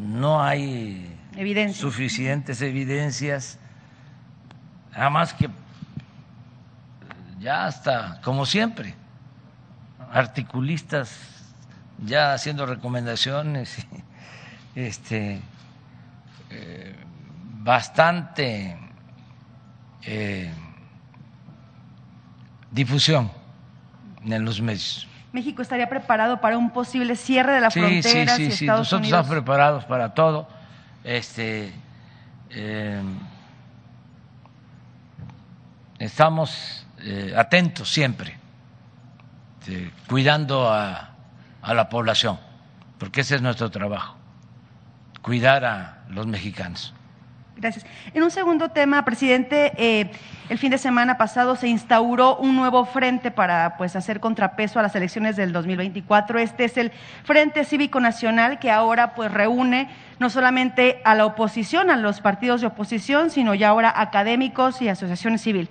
no 0.00 0.42
hay 0.42 1.14
suficientes 1.74 2.62
evidencias 2.62 3.58
Nada 4.96 5.10
más 5.10 5.34
que 5.34 5.50
ya 7.44 7.66
hasta, 7.66 8.22
como 8.22 8.46
siempre, 8.46 8.94
articulistas 10.10 11.14
ya 12.02 12.32
haciendo 12.32 12.64
recomendaciones, 12.64 13.86
este, 14.74 15.42
eh, 16.48 16.96
bastante 17.58 18.78
eh, 20.04 20.50
difusión 22.70 23.30
en 24.24 24.42
los 24.42 24.62
medios. 24.62 25.06
México 25.30 25.60
estaría 25.60 25.88
preparado 25.88 26.40
para 26.40 26.56
un 26.56 26.70
posible 26.70 27.14
cierre 27.14 27.52
de 27.52 27.60
la 27.60 27.70
sí, 27.70 27.78
frontera. 27.80 28.36
Sí, 28.36 28.46
sí, 28.46 28.52
sí. 28.52 28.64
Estados 28.64 28.80
Nosotros 28.80 29.00
Unidos... 29.00 29.20
estamos 29.20 29.42
preparados 29.42 29.84
para 29.84 30.14
todo. 30.14 30.48
Este, 31.02 31.74
eh, 32.48 33.02
estamos 35.98 36.83
eh, 37.06 37.34
atentos 37.36 37.90
siempre, 37.90 38.34
cuidando 40.08 40.70
a, 40.70 41.10
la 41.62 41.88
población, 41.90 42.38
porque 42.98 43.20
ese 43.20 43.34
es 43.34 43.42
nuestro 43.42 43.70
trabajo, 43.70 44.16
cuidar 45.20 45.66
a 45.66 46.04
los 46.08 46.26
mexicanos. 46.26 46.94
Gracias. 47.56 47.84
En 48.14 48.22
un 48.22 48.30
segundo 48.30 48.70
tema, 48.70 49.04
presidente, 49.04 49.72
eh, 49.76 50.10
el 50.48 50.58
fin 50.58 50.70
de 50.70 50.78
semana 50.78 51.18
pasado 51.18 51.56
se 51.56 51.68
instauró 51.68 52.36
un 52.36 52.56
nuevo 52.56 52.86
frente 52.86 53.30
para 53.30 53.76
pues, 53.76 53.96
hacer 53.96 54.18
contrapeso 54.18 54.78
a 54.78 54.82
las 54.82 54.96
elecciones 54.96 55.36
del 55.36 55.52
2024. 55.52 56.38
Este 56.38 56.64
es 56.64 56.76
el 56.78 56.90
Frente 57.22 57.64
Cívico 57.64 58.00
Nacional 58.00 58.58
que 58.58 58.70
ahora 58.70 59.14
pues, 59.14 59.30
reúne 59.30 59.88
no 60.18 60.30
solamente 60.30 61.00
a 61.04 61.14
la 61.14 61.26
oposición, 61.26 61.90
a 61.90 61.96
los 61.96 62.20
partidos 62.20 62.62
de 62.62 62.68
oposición, 62.68 63.30
sino 63.30 63.54
ya 63.54 63.68
ahora 63.68 63.92
académicos 63.94 64.80
y 64.80 64.88
asociaciones 64.88 65.42
civiles. 65.42 65.68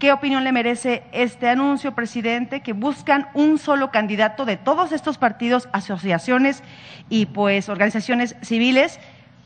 ¿Qué 0.00 0.12
opinión 0.12 0.42
le 0.42 0.50
merece 0.50 1.04
este 1.12 1.48
anuncio, 1.48 1.94
presidente, 1.94 2.62
que 2.62 2.72
buscan 2.72 3.28
un 3.34 3.58
solo 3.58 3.92
candidato 3.92 4.44
de 4.44 4.56
todos 4.56 4.90
estos 4.90 5.18
partidos, 5.18 5.68
asociaciones 5.72 6.64
y 7.08 7.26
pues 7.26 7.68
organizaciones 7.68 8.34
civiles? 8.42 8.98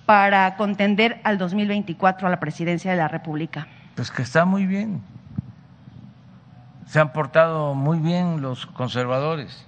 para 0.07 0.57
contender 0.57 1.21
al 1.25 1.39
2024 1.39 2.27
a 2.27 2.31
la 2.31 2.41
presidencia 2.41 2.91
de 2.91 2.97
la 2.97 3.09
República? 3.09 3.67
Pues 3.95 4.11
que 4.11 4.23
está 4.23 4.45
muy 4.45 4.67
bien. 4.67 5.03
Se 6.87 7.01
han 7.01 7.13
portado 7.13 7.75
muy 7.75 7.99
bien 7.99 8.43
los 8.43 8.67
conservadores. 8.67 9.67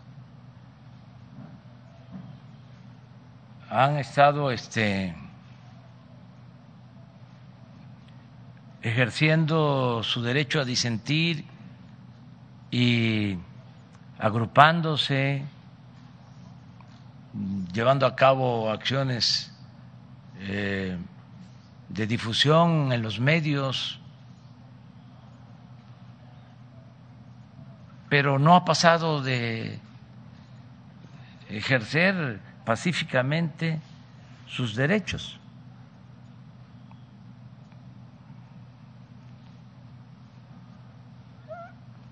Han 3.71 3.97
estado 3.97 4.51
este 4.51 5.15
ejerciendo 8.87 10.05
su 10.05 10.23
derecho 10.23 10.61
a 10.61 10.65
disentir 10.65 11.45
y 12.71 13.37
agrupándose, 14.17 15.43
llevando 17.73 18.07
a 18.07 18.15
cabo 18.15 18.71
acciones 18.71 19.53
eh, 20.39 20.97
de 21.89 22.07
difusión 22.07 22.93
en 22.93 23.03
los 23.03 23.19
medios, 23.19 23.99
pero 28.09 28.39
no 28.39 28.55
ha 28.55 28.65
pasado 28.65 29.21
de 29.21 29.81
ejercer 31.49 32.39
pacíficamente 32.65 33.81
sus 34.47 34.77
derechos. 34.77 35.41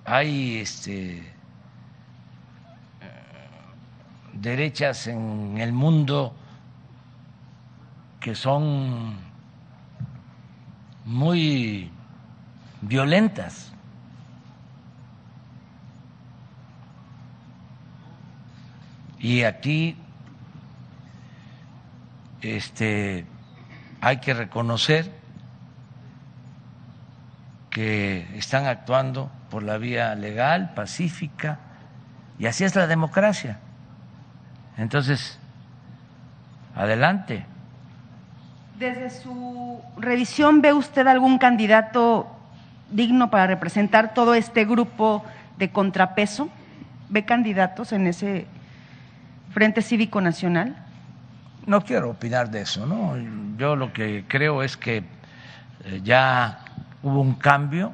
Hay 0.05 0.59
este, 0.59 1.33
derechas 4.35 5.07
en 5.07 5.57
el 5.59 5.73
mundo 5.73 6.35
que 8.21 8.35
son 8.35 9.17
muy 11.05 11.91
violentas. 12.83 13.73
Y 19.19 19.43
aquí 19.43 19.97
este, 22.43 23.25
hay 24.03 24.19
que 24.19 24.35
reconocer 24.35 25.11
que 27.71 28.27
están 28.37 28.67
actuando 28.67 29.31
por 29.55 29.63
la 29.63 29.79
vía 29.79 30.17
legal, 30.17 30.73
pacífica, 30.75 31.61
y 32.41 32.47
así 32.47 32.65
es 32.65 32.75
la 32.75 32.89
democracia. 32.89 33.61
Entonces, 34.77 35.39
adelante. 36.75 37.47
Desde 38.81 39.11
su 39.11 39.81
revisión, 39.97 40.61
¿ve 40.61 40.73
usted 40.73 41.07
algún 41.07 41.39
candidato 41.39 42.27
digno 42.91 43.31
para 43.31 43.47
representar 43.47 44.13
todo 44.13 44.35
este 44.35 44.65
grupo 44.65 45.25
de 45.57 45.71
contrapeso? 45.71 46.49
¿Ve 47.09 47.25
candidatos 47.25 47.93
en 47.93 48.09
ese 48.09 48.49
Frente 49.53 49.83
Cívico 49.83 50.21
Nacional? 50.21 50.75
No 51.65 51.83
quiero 51.83 52.11
opinar 52.11 52.51
de 52.51 52.63
eso, 52.63 52.87
¿no? 52.87 53.15
Yo 53.57 53.77
lo 53.77 53.93
que 53.93 54.25
creo 54.27 54.65
es 54.65 54.77
que 54.77 55.05
eh, 55.85 56.01
ya 56.03 56.59
hubo 57.05 57.21
un 57.21 57.35
cambio 57.35 57.93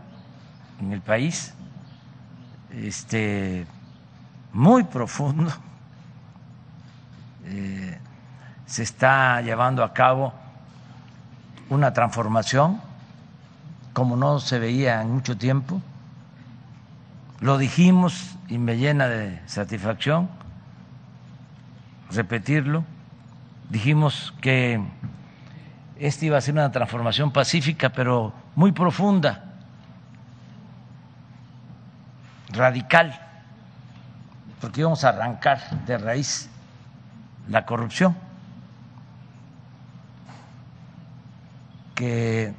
en 0.81 0.93
el 0.93 1.01
país, 1.01 1.55
este, 2.73 3.67
muy 4.53 4.85
profundo. 4.85 5.53
Eh, 7.53 7.99
se 8.67 8.85
está 8.85 9.41
llevando 9.41 9.83
a 9.83 9.93
cabo 9.93 10.33
una 11.69 11.93
transformación 11.93 12.81
como 13.93 14.15
no 14.15 14.39
se 14.39 14.59
veía 14.59 15.03
en 15.03 15.11
mucho 15.11 15.37
tiempo. 15.37 15.81
Lo 17.41 17.59
dijimos 17.59 18.37
y 18.49 18.59
me 18.59 18.77
llena 18.77 19.09
de 19.09 19.41
satisfacción 19.47 20.29
repetirlo. 22.11 22.85
Dijimos 23.69 24.35
que 24.41 24.81
esta 25.99 26.25
iba 26.25 26.39
a 26.39 26.41
ser 26.41 26.55
una 26.55 26.73
transformación 26.73 27.31
pacífica, 27.31 27.91
pero 27.91 28.33
muy 28.55 28.73
profunda, 28.73 29.50
radical, 32.53 33.19
porque 34.61 34.81
íbamos 34.81 35.05
a 35.05 35.11
arrancar 35.11 35.85
de 35.87 35.99
raíz 35.99 36.49
la 37.49 37.65
corrupción. 37.67 38.17
que 42.01 42.55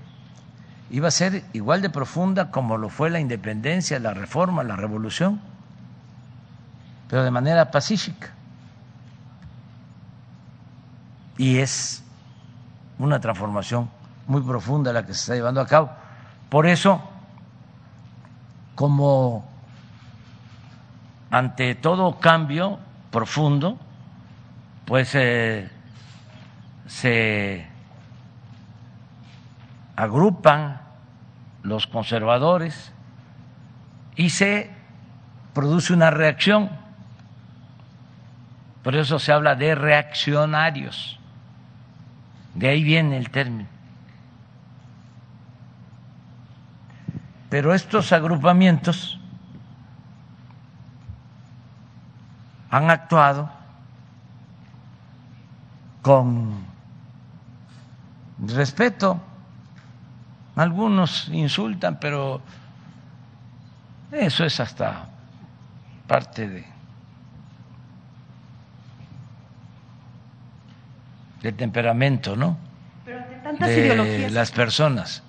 iba 0.91 1.07
a 1.07 1.11
ser 1.11 1.43
igual 1.53 1.81
de 1.81 1.89
profunda 1.89 2.51
como 2.51 2.77
lo 2.77 2.89
fue 2.89 3.09
la 3.09 3.19
independencia, 3.19 3.97
la 3.97 4.13
reforma, 4.13 4.63
la 4.63 4.75
revolución, 4.75 5.41
pero 7.09 7.23
de 7.23 7.31
manera 7.31 7.71
pacífica. 7.71 8.29
Y 11.39 11.57
es 11.57 12.03
una 12.99 13.19
transformación 13.19 13.89
muy 14.27 14.43
profunda 14.43 14.93
la 14.93 15.07
que 15.07 15.15
se 15.15 15.21
está 15.21 15.33
llevando 15.33 15.59
a 15.59 15.65
cabo. 15.65 15.89
Por 16.47 16.67
eso, 16.67 17.01
como 18.75 19.43
ante 21.31 21.75
todo 21.75 22.19
cambio 22.19 22.77
profundo, 23.09 23.79
pues 24.85 25.15
eh, 25.15 25.69
se 26.87 27.65
agrupan 29.95 30.81
los 31.63 31.87
conservadores 31.87 32.91
y 34.17 34.29
se 34.31 34.69
produce 35.53 35.93
una 35.93 36.11
reacción. 36.11 36.69
Por 38.83 38.95
eso 38.95 39.17
se 39.17 39.31
habla 39.31 39.55
de 39.55 39.73
reaccionarios. 39.75 41.17
De 42.55 42.67
ahí 42.67 42.83
viene 42.83 43.15
el 43.15 43.29
término. 43.29 43.69
Pero 47.49 47.73
estos 47.73 48.11
agrupamientos 48.11 49.20
han 52.71 52.89
actuado 52.89 53.49
con 56.01 56.65
respeto 58.39 59.19
algunos 60.55 61.27
insultan, 61.29 61.99
pero 61.99 62.41
eso 64.11 64.45
es 64.45 64.59
hasta 64.59 65.05
parte 66.07 66.47
de 66.47 66.65
del 71.41 71.55
temperamento, 71.55 72.35
¿no? 72.35 72.57
Pero 73.03 73.17
ante 73.17 73.35
tantas 73.37 73.67
de 73.67 73.79
ideologías. 73.79 74.31
las 74.31 74.51
personas. 74.51 75.23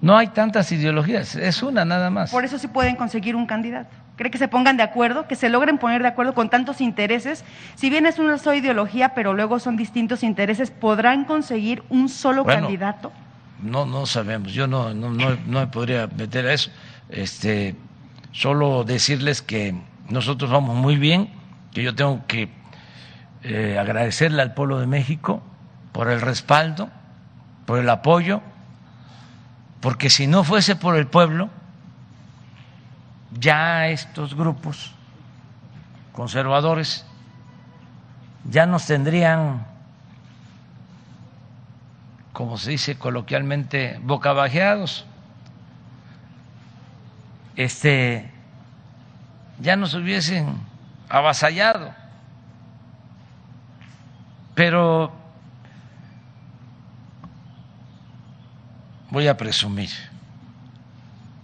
No 0.00 0.16
hay 0.16 0.28
tantas 0.28 0.70
ideologías, 0.70 1.34
es 1.34 1.62
una 1.62 1.84
nada 1.84 2.08
más. 2.08 2.30
Por 2.30 2.44
eso 2.44 2.56
se 2.56 2.68
pueden 2.68 2.94
conseguir 2.94 3.34
un 3.34 3.46
candidato. 3.46 3.90
¿Cree 4.18 4.32
que 4.32 4.38
se 4.38 4.48
pongan 4.48 4.76
de 4.76 4.82
acuerdo, 4.82 5.28
que 5.28 5.36
se 5.36 5.48
logren 5.48 5.78
poner 5.78 6.02
de 6.02 6.08
acuerdo 6.08 6.34
con 6.34 6.50
tantos 6.50 6.80
intereses? 6.80 7.44
Si 7.76 7.88
bien 7.88 8.04
es 8.04 8.18
una 8.18 8.36
sola 8.36 8.56
ideología, 8.56 9.14
pero 9.14 9.32
luego 9.32 9.60
son 9.60 9.76
distintos 9.76 10.24
intereses, 10.24 10.72
¿podrán 10.72 11.24
conseguir 11.24 11.84
un 11.88 12.08
solo 12.08 12.44
candidato? 12.44 13.12
No, 13.62 13.86
no 13.86 14.06
sabemos. 14.06 14.52
Yo 14.52 14.66
no, 14.66 14.92
no, 14.92 15.10
no, 15.10 15.36
no 15.46 15.60
me 15.60 15.68
podría 15.68 16.08
meter 16.08 16.46
a 16.48 16.52
eso. 16.52 16.72
Este, 17.08 17.76
solo 18.32 18.82
decirles 18.82 19.40
que 19.40 19.76
nosotros 20.08 20.50
vamos 20.50 20.74
muy 20.74 20.96
bien, 20.96 21.30
que 21.72 21.84
yo 21.84 21.94
tengo 21.94 22.26
que 22.26 22.48
eh, 23.44 23.78
agradecerle 23.78 24.42
al 24.42 24.52
pueblo 24.52 24.80
de 24.80 24.88
México 24.88 25.44
por 25.92 26.10
el 26.10 26.20
respaldo, 26.20 26.90
por 27.66 27.78
el 27.78 27.88
apoyo, 27.88 28.40
porque 29.80 30.10
si 30.10 30.26
no 30.26 30.42
fuese 30.42 30.74
por 30.74 30.96
el 30.96 31.06
pueblo, 31.06 31.50
ya 33.32 33.88
estos 33.88 34.34
grupos 34.34 34.94
conservadores 36.12 37.04
ya 38.50 38.66
nos 38.66 38.86
tendrían, 38.86 39.66
como 42.32 42.56
se 42.56 42.70
dice 42.70 42.98
coloquialmente, 42.98 44.00
bocabajeados. 44.02 45.04
Este, 47.56 48.30
ya 49.60 49.76
nos 49.76 49.94
hubiesen 49.94 50.58
avasallado. 51.08 51.94
Pero 54.54 55.12
voy 59.10 59.28
a 59.28 59.36
presumir, 59.36 59.90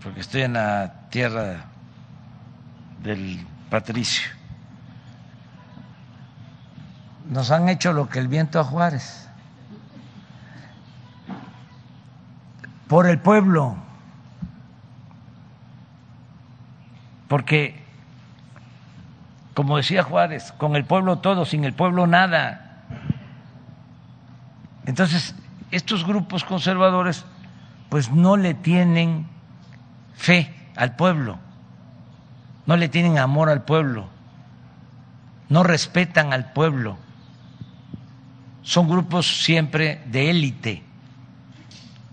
porque 0.02 0.20
estoy 0.20 0.42
en 0.42 0.54
la 0.54 1.08
tierra 1.10 1.66
del 3.04 3.46
patricio. 3.70 4.28
Nos 7.28 7.50
han 7.50 7.68
hecho 7.68 7.92
lo 7.92 8.08
que 8.08 8.18
el 8.18 8.28
viento 8.28 8.58
a 8.58 8.64
Juárez. 8.64 9.28
Por 12.88 13.06
el 13.06 13.18
pueblo. 13.18 13.76
Porque, 17.28 17.82
como 19.54 19.76
decía 19.76 20.02
Juárez, 20.02 20.52
con 20.52 20.76
el 20.76 20.84
pueblo 20.84 21.18
todo, 21.18 21.44
sin 21.44 21.64
el 21.64 21.72
pueblo 21.72 22.06
nada. 22.06 22.84
Entonces, 24.86 25.34
estos 25.70 26.04
grupos 26.06 26.44
conservadores 26.44 27.24
pues 27.88 28.10
no 28.10 28.36
le 28.36 28.54
tienen 28.54 29.26
fe 30.14 30.54
al 30.76 30.96
pueblo 30.96 31.43
no 32.66 32.76
le 32.76 32.88
tienen 32.88 33.18
amor 33.18 33.48
al 33.50 33.62
pueblo, 33.62 34.06
no 35.48 35.62
respetan 35.62 36.32
al 36.32 36.52
pueblo. 36.52 36.96
Son 38.62 38.88
grupos 38.88 39.42
siempre 39.44 40.02
de 40.06 40.30
élite, 40.30 40.82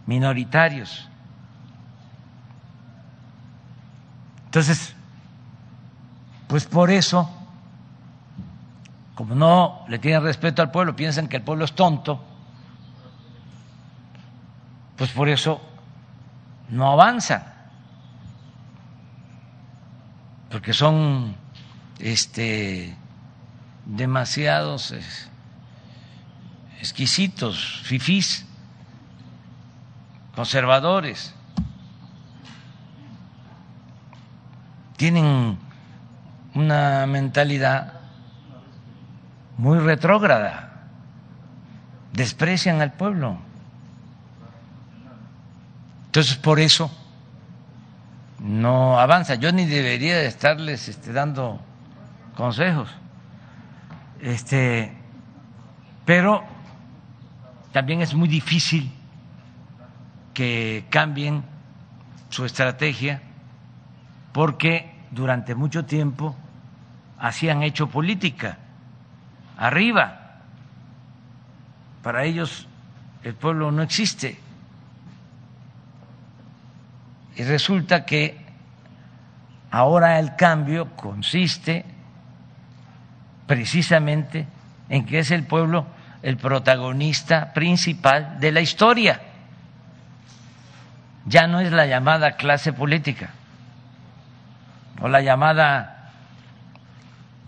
minoritarios. 0.06 1.08
Entonces, 4.46 4.94
pues 6.48 6.66
por 6.66 6.92
eso, 6.92 7.30
como 9.16 9.34
no 9.34 9.86
le 9.88 9.98
tienen 10.00 10.24
respeto 10.24 10.62
al 10.62 10.72
pueblo, 10.72 10.94
piensan 10.94 11.30
que 11.30 11.38
el 11.38 11.44
pueblo 11.44 11.64
es 11.64 11.72
tonto, 11.72 12.22
pues 14.98 15.12
por 15.12 15.30
eso 15.30 15.62
no 16.68 16.92
avanzan 16.92 17.51
porque 20.62 20.74
son 20.74 21.36
este, 21.98 22.96
demasiados 23.84 24.94
exquisitos, 26.80 27.82
fifís, 27.84 28.46
conservadores. 30.36 31.34
Tienen 34.98 35.58
una 36.54 37.08
mentalidad 37.08 37.94
muy 39.58 39.80
retrógrada, 39.80 40.86
desprecian 42.14 42.84
al 42.84 42.94
pueblo. 42.94 43.40
Entonces, 46.06 46.36
por 46.36 46.60
eso 46.60 47.01
no 48.42 49.00
avanza. 49.00 49.36
Yo 49.36 49.52
ni 49.52 49.66
debería 49.66 50.18
de 50.18 50.26
estarles 50.26 50.88
este, 50.90 51.14
dando 51.14 51.62
consejos. 52.36 52.90
Este, 54.20 54.94
pero 56.06 56.44
también 57.72 58.02
es 58.02 58.14
muy 58.14 58.28
difícil 58.28 58.92
que 60.34 60.86
cambien 60.90 61.44
su 62.30 62.46
estrategia 62.46 63.22
porque 64.32 64.92
durante 65.12 65.56
mucho 65.56 65.86
tiempo 65.86 66.36
hacían 67.20 67.64
hecho 67.64 67.88
política 67.88 68.58
arriba. 69.58 70.18
Para 72.02 72.24
ellos 72.24 72.68
el 73.24 73.36
pueblo 73.36 73.72
no 73.72 73.84
existe. 73.84 74.40
Y 77.36 77.44
resulta 77.44 78.06
que 78.06 78.38
ahora 79.70 80.20
el 80.20 80.36
cambio 80.36 80.96
consiste 80.96 81.86
precisamente 83.48 84.48
en 84.90 85.06
que 85.06 85.20
es 85.20 85.32
el 85.32 85.46
pueblo 85.46 85.86
el 86.22 86.38
protagonista 86.38 87.54
principal 87.54 88.40
de 88.40 88.52
la 88.52 88.62
historia. 88.62 89.22
Ya 91.26 91.48
no 91.48 91.60
es 91.60 91.72
la 91.72 91.86
llamada 91.86 92.36
clase 92.36 92.74
política 92.74 93.32
o 95.02 95.08
la 95.08 95.22
llamada 95.22 96.12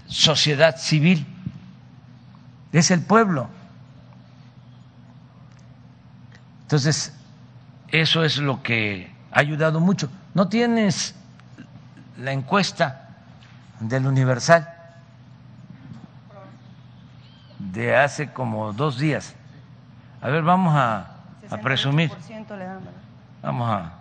sociedad 0.07 0.77
civil, 0.77 1.25
es 2.71 2.91
el 2.91 3.01
pueblo. 3.01 3.49
Entonces, 6.63 7.15
eso 7.89 8.23
es 8.23 8.37
lo 8.37 8.63
que 8.63 9.12
ha 9.33 9.39
ayudado 9.39 9.79
mucho. 9.79 10.09
¿No 10.33 10.47
tienes 10.47 11.15
la 12.19 12.31
encuesta 12.31 13.09
del 13.79 14.05
Universal 14.05 14.69
de 17.57 17.95
hace 17.95 18.31
como 18.31 18.73
dos 18.73 18.99
días? 18.99 19.33
A 20.21 20.29
ver, 20.29 20.43
vamos 20.43 20.73
a, 20.75 21.09
presumir. 21.61 22.11
Vamos 23.41 23.69
a, 23.69 23.93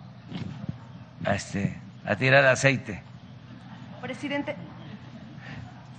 a, 1.25 1.35
este, 1.35 1.77
a 2.05 2.15
tirar 2.15 2.45
aceite. 2.45 3.01
Presidente. 4.01 4.55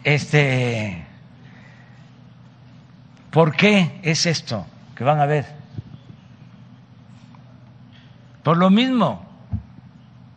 Este, 0.04 1.04
¿por 3.30 3.56
qué 3.56 3.98
es 4.02 4.26
esto 4.26 4.64
que 4.94 5.02
van 5.02 5.20
a 5.20 5.26
ver? 5.26 5.46
Por 8.44 8.58
lo 8.58 8.68
mismo, 8.68 9.23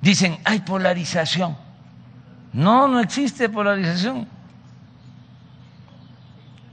dicen, 0.02 0.38
hay 0.43 0.60
polarización. 0.60 1.58
No, 2.54 2.88
no 2.88 3.00
existe 3.00 3.50
polarización. 3.50 4.28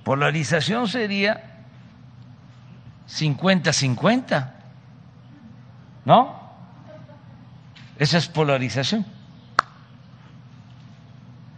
Polarización 0.05 0.87
sería 0.87 1.65
50-50, 3.09 4.51
¿no? 6.05 6.45
Esa 7.99 8.19
es 8.19 8.29
polarización. 8.29 9.07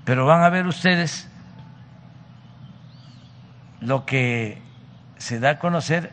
Pero 0.04 0.26
van 0.26 0.42
a 0.42 0.50
ver 0.50 0.66
ustedes 0.66 1.28
lo 3.80 4.06
que 4.06 4.62
se 5.16 5.40
da 5.40 5.50
a 5.50 5.58
conocer 5.58 6.12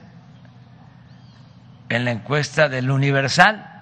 en 1.89 2.05
la 2.05 2.11
encuesta 2.11 2.69
del 2.69 2.89
Universal. 2.89 3.72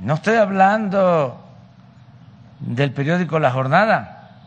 No 0.00 0.14
estoy 0.14 0.36
hablando 0.36 1.44
del 2.60 2.92
periódico 2.92 3.38
La 3.38 3.50
Jornada. 3.50 4.40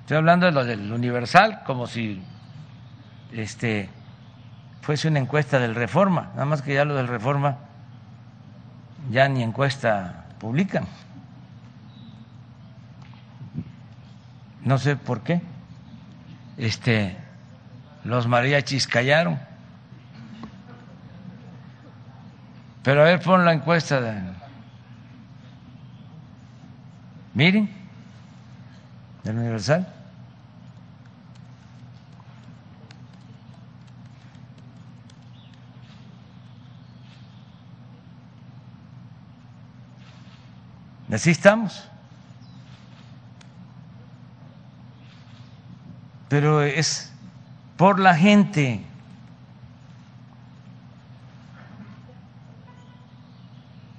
Estoy 0.00 0.18
hablando 0.18 0.46
de 0.46 0.52
lo 0.52 0.64
del 0.64 0.92
Universal 0.92 1.62
como 1.64 1.86
si 1.86 2.22
este 3.32 3.88
fuese 4.82 5.08
una 5.08 5.18
encuesta 5.18 5.58
del 5.58 5.74
Reforma, 5.74 6.30
nada 6.34 6.44
más 6.44 6.60
que 6.62 6.74
ya 6.74 6.84
lo 6.84 6.94
del 6.94 7.08
Reforma 7.08 7.56
ya 9.10 9.28
ni 9.28 9.42
encuesta 9.42 10.26
publican. 10.38 10.86
No 14.62 14.78
sé 14.78 14.96
por 14.96 15.22
qué. 15.22 15.42
Este 16.56 17.16
los 18.04 18.26
mariachis 18.28 18.86
callaron. 18.86 19.40
Pero 22.84 23.00
a 23.00 23.04
ver, 23.04 23.20
pon 23.20 23.46
la 23.46 23.54
encuesta. 23.54 23.98
Miren, 27.32 27.68
el 29.24 29.38
Universal. 29.38 29.88
Así 41.10 41.30
estamos. 41.30 41.88
Pero 46.28 46.60
es 46.60 47.12
por 47.78 47.98
la 47.98 48.14
gente. 48.14 48.84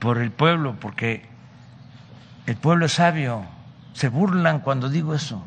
Por 0.05 0.19
el 0.19 0.29
pueblo, 0.29 0.75
porque 0.79 1.27
el 2.45 2.55
pueblo 2.57 2.85
es 2.85 2.91
sabio. 2.91 3.43
Se 3.93 4.07
burlan 4.07 4.59
cuando 4.59 4.87
digo 4.87 5.15
eso. 5.15 5.43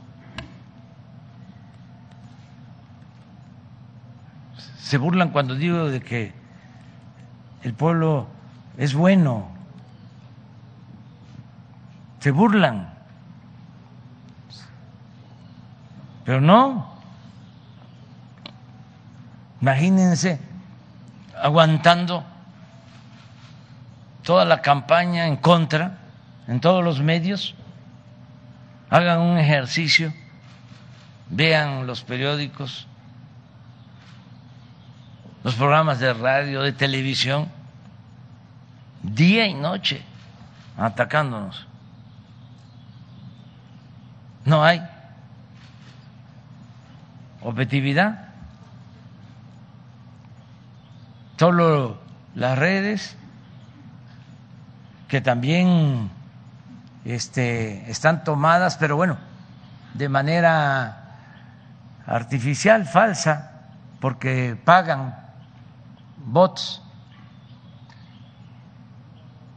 Se 4.81 4.99
burlan 4.99 5.31
cuando 5.31 5.55
digo 5.55 5.89
de 5.89 6.01
que 6.01 6.33
el 7.63 7.73
pueblo 7.73 8.27
es 8.77 8.95
bueno. 8.95 9.47
Se 12.19 12.33
burlan. 12.33 12.93
Pero 16.25 16.41
no. 16.41 16.95
Imagínense 19.61 20.41
aguantando 21.41 22.25
toda 24.29 24.45
la 24.45 24.61
campaña 24.61 25.27
en 25.27 25.39
contra 25.39 25.97
en 26.49 26.61
todos 26.61 26.85
los 26.85 27.01
medios, 27.01 27.55
hagan 28.91 29.21
un 29.21 29.39
ejercicio, 29.39 30.13
vean 31.31 31.87
los 31.87 32.03
periódicos, 32.03 32.87
los 35.43 35.55
programas 35.55 35.99
de 35.99 36.13
radio, 36.13 36.61
de 36.61 36.73
televisión, 36.73 37.49
día 39.03 39.47
y 39.47 39.55
noche 39.55 40.03
atacándonos. 40.77 41.67
No 44.45 44.63
hay 44.63 44.87
objetividad. 47.41 48.29
Solo 51.39 51.97
las 52.35 52.59
redes 52.59 53.17
que 55.09 55.23
también 55.23 56.11
este, 57.05 57.91
están 57.91 58.23
tomadas, 58.23 58.77
pero 58.77 58.97
bueno, 58.97 59.17
de 59.95 60.09
manera 60.09 61.17
artificial, 62.07 62.85
falsa, 62.85 63.51
porque 64.01 64.57
pagan 64.65 65.17
bots. 66.19 66.83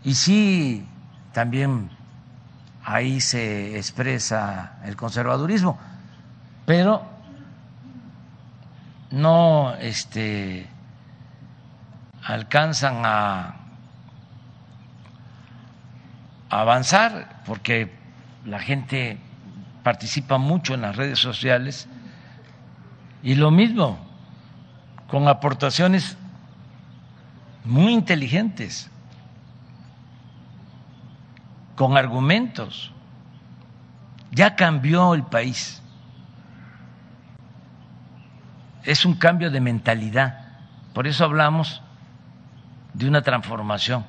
Y 0.03 0.15
sí, 0.15 0.87
también 1.33 1.91
ahí 2.83 3.19
se 3.21 3.77
expresa 3.77 4.79
el 4.85 4.95
conservadurismo, 4.95 5.77
pero 6.65 7.03
no 9.11 9.75
este, 9.75 10.67
alcanzan 12.23 13.01
a 13.05 13.60
avanzar, 16.59 17.41
porque 17.45 17.91
la 18.45 18.59
gente 18.59 19.17
participa 19.83 20.37
mucho 20.37 20.73
en 20.73 20.81
las 20.81 20.95
redes 20.95 21.17
sociales 21.17 21.87
y 23.23 23.35
lo 23.35 23.51
mismo, 23.51 23.97
con 25.07 25.27
aportaciones 25.27 26.17
muy 27.63 27.93
inteligentes, 27.93 28.89
con 31.75 31.97
argumentos. 31.97 32.91
Ya 34.31 34.55
cambió 34.55 35.13
el 35.13 35.23
país. 35.23 35.81
Es 38.83 39.05
un 39.05 39.13
cambio 39.15 39.51
de 39.51 39.61
mentalidad. 39.61 40.47
Por 40.93 41.07
eso 41.07 41.23
hablamos 41.23 41.81
de 42.93 43.07
una 43.07 43.21
transformación. 43.21 44.05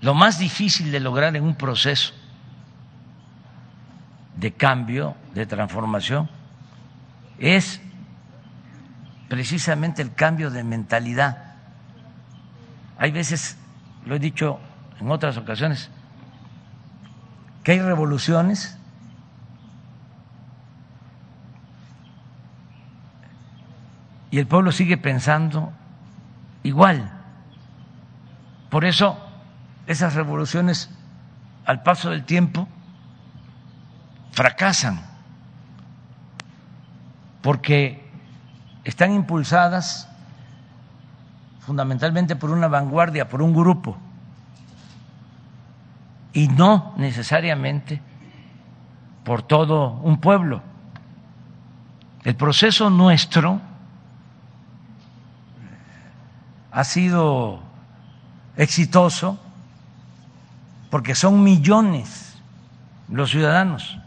Lo 0.00 0.14
más 0.14 0.38
difícil 0.38 0.90
de 0.90 1.00
lograr 1.00 1.36
en 1.36 1.44
un 1.44 1.54
proceso 1.54 2.14
de 4.36 4.52
cambio, 4.52 5.14
de 5.34 5.44
transformación, 5.44 6.28
es 7.38 7.80
precisamente 9.28 10.00
el 10.00 10.14
cambio 10.14 10.50
de 10.50 10.64
mentalidad. 10.64 11.54
Hay 12.98 13.10
veces, 13.10 13.58
lo 14.06 14.14
he 14.14 14.18
dicho 14.18 14.58
en 15.00 15.10
otras 15.10 15.36
ocasiones, 15.36 15.90
que 17.62 17.72
hay 17.72 17.80
revoluciones 17.80 18.78
y 24.30 24.38
el 24.38 24.46
pueblo 24.46 24.72
sigue 24.72 24.96
pensando 24.96 25.72
igual. 26.62 27.10
Por 28.70 28.86
eso 28.86 29.29
esas 29.90 30.14
revoluciones 30.14 30.88
al 31.66 31.82
paso 31.82 32.10
del 32.10 32.24
tiempo 32.24 32.68
fracasan 34.30 35.00
porque 37.42 38.08
están 38.84 39.12
impulsadas 39.12 40.08
fundamentalmente 41.58 42.36
por 42.36 42.50
una 42.50 42.68
vanguardia, 42.68 43.28
por 43.28 43.42
un 43.42 43.52
grupo, 43.52 43.98
y 46.32 46.46
no 46.46 46.94
necesariamente 46.96 48.00
por 49.24 49.42
todo 49.42 49.98
un 50.04 50.20
pueblo. 50.20 50.62
El 52.22 52.36
proceso 52.36 52.90
nuestro 52.90 53.60
ha 56.70 56.84
sido 56.84 57.58
exitoso 58.56 59.49
porque 60.90 61.14
son 61.14 61.42
millones 61.42 62.36
los 63.08 63.30
ciudadanos 63.30 63.98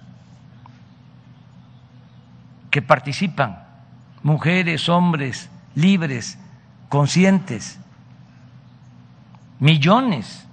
que 2.70 2.82
participan, 2.82 3.64
mujeres, 4.22 4.90
hombres, 4.90 5.50
libres, 5.76 6.38
conscientes, 6.90 7.80
millones. 9.60 10.46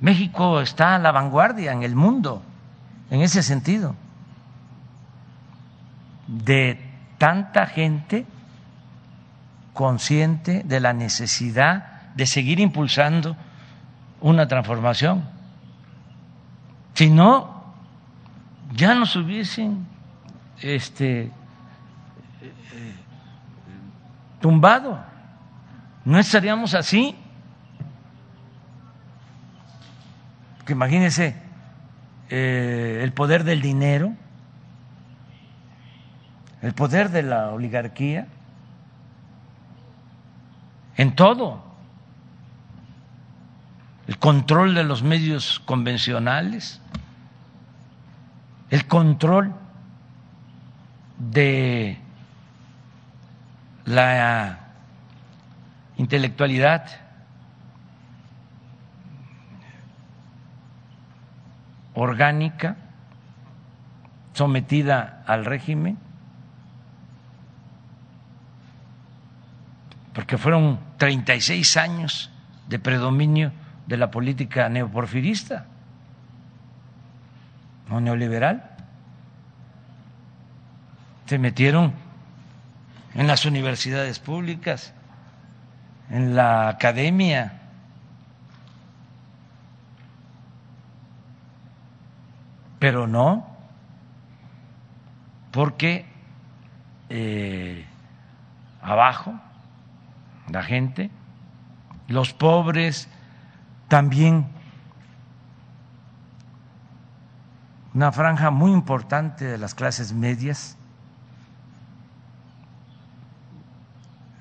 México 0.00 0.60
está 0.60 0.94
a 0.94 0.98
la 0.98 1.12
vanguardia 1.12 1.72
en 1.72 1.82
el 1.82 1.94
mundo 1.94 2.42
en 3.10 3.20
ese 3.20 3.42
sentido, 3.42 3.94
de 6.26 6.80
tanta 7.18 7.66
gente 7.66 8.26
consciente 9.72 10.62
de 10.64 10.80
la 10.80 10.92
necesidad 10.92 12.12
de 12.14 12.26
seguir 12.26 12.60
impulsando 12.60 13.36
una 14.24 14.48
transformación. 14.48 15.22
Si 16.94 17.10
no, 17.10 17.74
ya 18.72 18.94
nos 18.94 19.14
hubiesen 19.16 19.86
este, 20.62 21.30
tumbado. 24.40 24.98
No 26.06 26.18
estaríamos 26.18 26.72
así. 26.72 27.14
Que 30.64 30.72
imagínense 30.72 31.36
eh, 32.30 33.00
el 33.02 33.12
poder 33.12 33.44
del 33.44 33.60
dinero, 33.60 34.14
el 36.62 36.72
poder 36.72 37.10
de 37.10 37.24
la 37.24 37.50
oligarquía, 37.50 38.26
en 40.96 41.14
todo 41.14 41.63
el 44.06 44.18
control 44.18 44.74
de 44.74 44.84
los 44.84 45.02
medios 45.02 45.60
convencionales, 45.64 46.80
el 48.70 48.86
control 48.86 49.54
de 51.18 51.98
la 53.86 54.58
intelectualidad, 55.96 57.00
orgánica 61.94 62.76
sometida 64.34 65.22
al 65.26 65.44
régimen, 65.44 65.96
porque 70.12 70.36
fueron 70.36 70.78
36 70.98 71.76
años 71.76 72.30
de 72.68 72.78
predominio 72.78 73.52
de 73.86 73.96
la 73.96 74.10
política 74.10 74.68
neoporfirista. 74.68 75.66
o 77.90 78.00
neoliberal. 78.00 78.70
Se 81.26 81.38
metieron 81.38 81.92
en 83.14 83.26
las 83.26 83.44
universidades 83.44 84.18
públicas, 84.18 84.92
en 86.10 86.34
la 86.34 86.68
academia. 86.68 87.60
Pero 92.78 93.06
no, 93.06 93.46
porque 95.50 96.04
eh, 97.08 97.86
abajo, 98.82 99.34
la 100.50 100.62
gente, 100.62 101.10
los 102.08 102.34
pobres, 102.34 103.08
también 103.94 104.46
una 107.94 108.10
franja 108.10 108.50
muy 108.50 108.72
importante 108.72 109.44
de 109.44 109.56
las 109.56 109.76
clases 109.76 110.12
medias, 110.12 110.76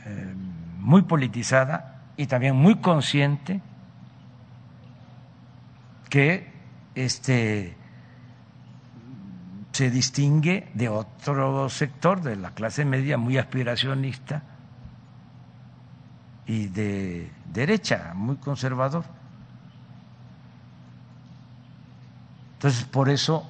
eh, 0.08 0.34
muy 0.80 1.04
politizada 1.04 2.02
y 2.18 2.26
también 2.26 2.56
muy 2.56 2.78
consciente 2.78 3.62
que 6.10 6.52
este 6.96 7.78
se 9.72 9.92
distingue 9.92 10.72
de 10.74 10.90
otro 10.90 11.70
sector 11.70 12.24
de 12.24 12.38
la 12.38 12.56
clase 12.56 12.86
media 12.86 13.20
muy 13.20 13.38
aspiracionista 13.38 14.42
y 16.48 16.70
de 16.70 17.32
derecha, 17.54 18.14
muy 18.16 18.38
conservador. 18.38 19.22
Entonces, 22.64 22.86
por 22.86 23.10
eso 23.10 23.46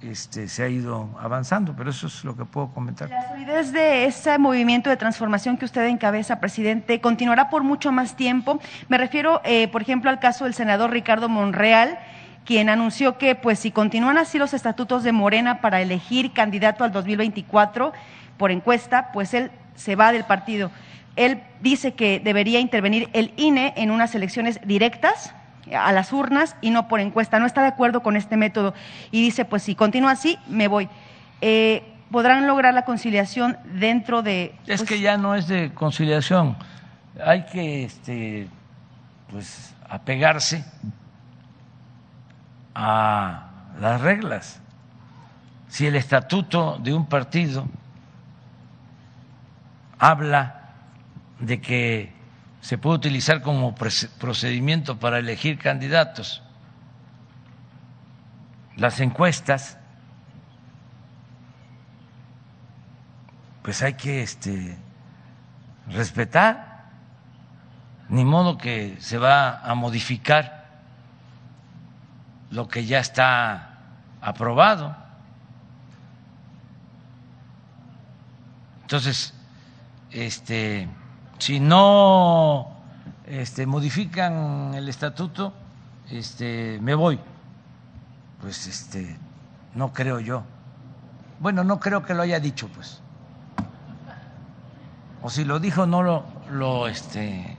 este, 0.00 0.48
se 0.48 0.62
ha 0.62 0.68
ido 0.70 1.10
avanzando, 1.20 1.74
pero 1.76 1.90
eso 1.90 2.06
es 2.06 2.24
lo 2.24 2.34
que 2.34 2.46
puedo 2.46 2.68
comentar. 2.68 3.10
La 3.10 3.28
solidez 3.28 3.72
de 3.72 4.06
ese 4.06 4.38
movimiento 4.38 4.88
de 4.88 4.96
transformación 4.96 5.58
que 5.58 5.66
usted 5.66 5.84
encabeza, 5.84 6.40
presidente, 6.40 6.98
continuará 7.02 7.50
por 7.50 7.62
mucho 7.62 7.92
más 7.92 8.16
tiempo. 8.16 8.58
Me 8.88 8.96
refiero, 8.96 9.42
eh, 9.44 9.68
por 9.68 9.82
ejemplo, 9.82 10.08
al 10.08 10.18
caso 10.18 10.44
del 10.44 10.54
senador 10.54 10.92
Ricardo 10.92 11.28
Monreal, 11.28 11.98
quien 12.46 12.70
anunció 12.70 13.18
que, 13.18 13.34
pues, 13.34 13.58
si 13.58 13.70
continúan 13.70 14.16
así 14.16 14.38
los 14.38 14.54
estatutos 14.54 15.02
de 15.02 15.12
Morena 15.12 15.60
para 15.60 15.82
elegir 15.82 16.32
candidato 16.32 16.84
al 16.84 16.92
2024 16.92 17.92
por 18.38 18.50
encuesta, 18.50 19.12
pues 19.12 19.34
él 19.34 19.50
se 19.74 19.94
va 19.94 20.10
del 20.10 20.24
partido. 20.24 20.70
Él 21.16 21.42
dice 21.60 21.92
que 21.92 22.18
debería 22.18 22.60
intervenir 22.60 23.10
el 23.12 23.34
INE 23.36 23.74
en 23.76 23.90
unas 23.90 24.14
elecciones 24.14 24.58
directas 24.64 25.34
a 25.72 25.92
las 25.92 26.12
urnas 26.12 26.56
y 26.60 26.70
no 26.70 26.88
por 26.88 27.00
encuesta. 27.00 27.38
No 27.38 27.46
está 27.46 27.62
de 27.62 27.68
acuerdo 27.68 28.02
con 28.02 28.16
este 28.16 28.36
método 28.36 28.74
y 29.10 29.22
dice, 29.22 29.44
pues 29.44 29.62
si 29.62 29.74
continúa 29.74 30.12
así, 30.12 30.38
me 30.48 30.68
voy. 30.68 30.88
Eh, 31.40 31.82
¿Podrán 32.10 32.46
lograr 32.46 32.74
la 32.74 32.84
conciliación 32.84 33.58
dentro 33.64 34.22
de...? 34.22 34.54
Es 34.66 34.80
pues 34.80 34.88
que 34.88 35.00
ya 35.00 35.16
no 35.16 35.34
es 35.34 35.48
de 35.48 35.72
conciliación. 35.74 36.56
Hay 37.24 37.44
que, 37.46 37.84
este, 37.84 38.48
pues, 39.30 39.74
apegarse 39.88 40.64
a 42.74 43.48
las 43.80 44.00
reglas. 44.00 44.60
Si 45.68 45.86
el 45.86 45.96
estatuto 45.96 46.78
de 46.78 46.94
un 46.94 47.06
partido 47.06 47.66
habla 49.98 50.60
de 51.40 51.60
que 51.60 52.13
se 52.64 52.78
puede 52.78 52.96
utilizar 52.96 53.42
como 53.42 53.74
procedimiento 53.74 54.98
para 54.98 55.18
elegir 55.18 55.58
candidatos 55.58 56.42
las 58.74 59.00
encuestas, 59.00 59.76
pues 63.60 63.82
hay 63.82 63.92
que 63.92 64.22
este, 64.22 64.78
respetar, 65.88 66.86
ni 68.08 68.24
modo 68.24 68.56
que 68.56 68.96
se 68.98 69.18
va 69.18 69.60
a 69.60 69.74
modificar 69.74 70.64
lo 72.50 72.66
que 72.66 72.86
ya 72.86 73.00
está 73.00 73.78
aprobado. 74.22 74.96
Entonces, 78.80 79.34
este, 80.10 80.88
si 81.44 81.60
no 81.60 82.70
este, 83.26 83.66
modifican 83.66 84.72
el 84.72 84.88
estatuto, 84.88 85.52
este, 86.08 86.78
me 86.80 86.94
voy. 86.94 87.20
Pues 88.40 88.66
este, 88.66 89.18
no 89.74 89.92
creo 89.92 90.20
yo. 90.20 90.42
Bueno, 91.40 91.62
no 91.62 91.78
creo 91.80 92.02
que 92.02 92.14
lo 92.14 92.22
haya 92.22 92.40
dicho, 92.40 92.68
pues. 92.68 93.02
O 95.20 95.28
si 95.28 95.44
lo 95.44 95.60
dijo, 95.60 95.84
no 95.84 96.02
lo, 96.02 96.24
lo 96.50 96.88
este, 96.88 97.58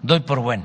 doy 0.00 0.20
por 0.20 0.40
bueno. 0.40 0.64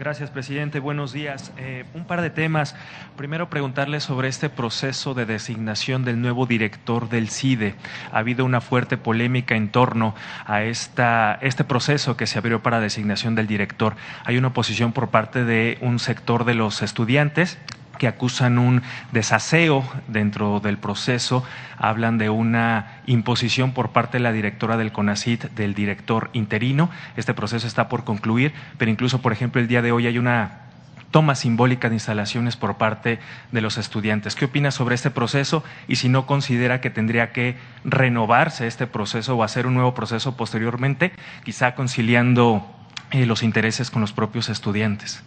Gracias, 0.00 0.30
presidente. 0.30 0.80
Buenos 0.80 1.12
días. 1.12 1.52
Eh, 1.58 1.84
un 1.92 2.06
par 2.06 2.22
de 2.22 2.30
temas. 2.30 2.74
Primero, 3.18 3.50
preguntarle 3.50 4.00
sobre 4.00 4.28
este 4.28 4.48
proceso 4.48 5.12
de 5.12 5.26
designación 5.26 6.06
del 6.06 6.22
nuevo 6.22 6.46
director 6.46 7.10
del 7.10 7.28
CIDE. 7.28 7.74
Ha 8.10 8.20
habido 8.20 8.46
una 8.46 8.62
fuerte 8.62 8.96
polémica 8.96 9.56
en 9.56 9.68
torno 9.68 10.14
a 10.46 10.62
esta, 10.62 11.38
este 11.42 11.64
proceso 11.64 12.16
que 12.16 12.26
se 12.26 12.38
abrió 12.38 12.62
para 12.62 12.80
designación 12.80 13.34
del 13.34 13.46
director. 13.46 13.94
Hay 14.24 14.38
una 14.38 14.48
oposición 14.48 14.92
por 14.92 15.10
parte 15.10 15.44
de 15.44 15.76
un 15.82 15.98
sector 15.98 16.46
de 16.46 16.54
los 16.54 16.80
estudiantes 16.80 17.58
que 18.00 18.08
acusan 18.08 18.58
un 18.58 18.80
desaseo 19.12 19.84
dentro 20.08 20.58
del 20.60 20.78
proceso, 20.78 21.44
hablan 21.76 22.16
de 22.16 22.30
una 22.30 23.02
imposición 23.04 23.72
por 23.72 23.90
parte 23.90 24.16
de 24.16 24.22
la 24.22 24.32
directora 24.32 24.78
del 24.78 24.90
CONACIT 24.90 25.50
del 25.50 25.74
director 25.74 26.30
interino. 26.32 26.88
Este 27.18 27.34
proceso 27.34 27.66
está 27.66 27.90
por 27.90 28.04
concluir, 28.04 28.54
pero 28.78 28.90
incluso, 28.90 29.20
por 29.20 29.34
ejemplo, 29.34 29.60
el 29.60 29.68
día 29.68 29.82
de 29.82 29.92
hoy 29.92 30.06
hay 30.06 30.16
una 30.16 30.62
toma 31.10 31.34
simbólica 31.34 31.90
de 31.90 31.96
instalaciones 31.96 32.56
por 32.56 32.78
parte 32.78 33.18
de 33.52 33.60
los 33.60 33.76
estudiantes. 33.76 34.34
¿Qué 34.34 34.46
opina 34.46 34.70
sobre 34.70 34.94
este 34.94 35.10
proceso 35.10 35.62
y 35.86 35.96
si 35.96 36.08
no 36.08 36.24
considera 36.24 36.80
que 36.80 36.88
tendría 36.88 37.32
que 37.32 37.58
renovarse 37.84 38.66
este 38.66 38.86
proceso 38.86 39.36
o 39.36 39.42
hacer 39.42 39.66
un 39.66 39.74
nuevo 39.74 39.92
proceso 39.92 40.38
posteriormente, 40.38 41.12
quizá 41.44 41.74
conciliando 41.74 42.66
eh, 43.10 43.26
los 43.26 43.42
intereses 43.42 43.90
con 43.90 44.00
los 44.00 44.14
propios 44.14 44.48
estudiantes? 44.48 45.22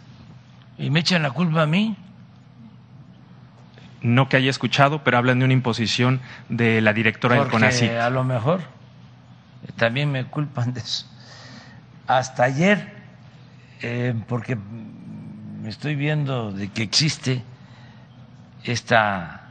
¿Y 0.76 0.90
me 0.90 0.98
echan 1.00 1.22
la 1.22 1.30
culpa 1.30 1.62
a 1.62 1.66
mí? 1.66 1.96
No 4.04 4.28
que 4.28 4.36
haya 4.36 4.50
escuchado, 4.50 5.02
pero 5.02 5.16
hablan 5.16 5.38
de 5.38 5.46
una 5.46 5.54
imposición 5.54 6.20
de 6.50 6.82
la 6.82 6.92
directora 6.92 7.36
Porque 7.36 7.56
del 7.56 7.60
CONACYT. 7.62 7.90
A 7.92 8.10
lo 8.10 8.22
mejor 8.22 8.60
también 9.76 10.12
me 10.12 10.26
culpan 10.26 10.74
de 10.74 10.80
eso. 10.80 11.06
Hasta 12.06 12.44
ayer, 12.44 12.92
eh, 13.80 14.14
porque 14.28 14.56
me 14.56 15.70
estoy 15.70 15.94
viendo 15.94 16.52
de 16.52 16.68
que 16.68 16.82
existe 16.82 17.42
esta 18.62 19.48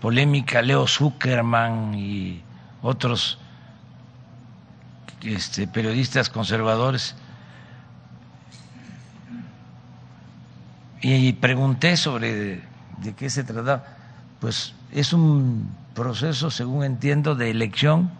polémica, 0.00 0.62
Leo 0.62 0.86
Zuckerman 0.86 1.94
y 1.94 2.42
otros 2.82 3.40
este, 5.22 5.66
periodistas 5.66 6.30
conservadores, 6.30 7.16
y 11.02 11.32
pregunté 11.32 11.96
sobre 11.96 12.60
de 12.98 13.14
qué 13.16 13.30
se 13.30 13.42
trataba 13.42 13.95
pues 14.40 14.74
es 14.92 15.12
un 15.12 15.70
proceso, 15.94 16.50
según 16.50 16.84
entiendo, 16.84 17.34
de 17.34 17.50
elección 17.50 18.10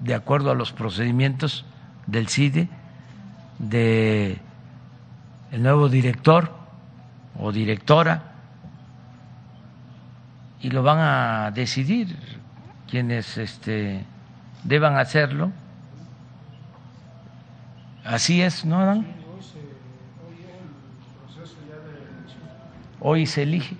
de 0.00 0.14
acuerdo 0.14 0.50
a 0.50 0.54
los 0.54 0.72
procedimientos 0.72 1.64
del 2.06 2.28
CIDE, 2.28 2.68
de 3.58 4.38
el 5.50 5.62
nuevo 5.62 5.88
director 5.88 6.52
o 7.38 7.52
directora, 7.52 8.32
y 10.60 10.70
lo 10.70 10.82
van 10.82 10.98
a 10.98 11.50
decidir 11.50 12.16
quienes 12.88 13.36
este, 13.38 14.04
deban 14.64 14.96
hacerlo. 14.96 15.50
Así 18.04 18.42
es, 18.42 18.64
¿no, 18.64 18.78
Adán? 18.78 19.06
Hoy 23.00 23.26
se 23.26 23.42
elige. 23.42 23.76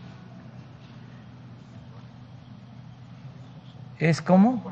¿Es 4.02 4.20
como? 4.20 4.64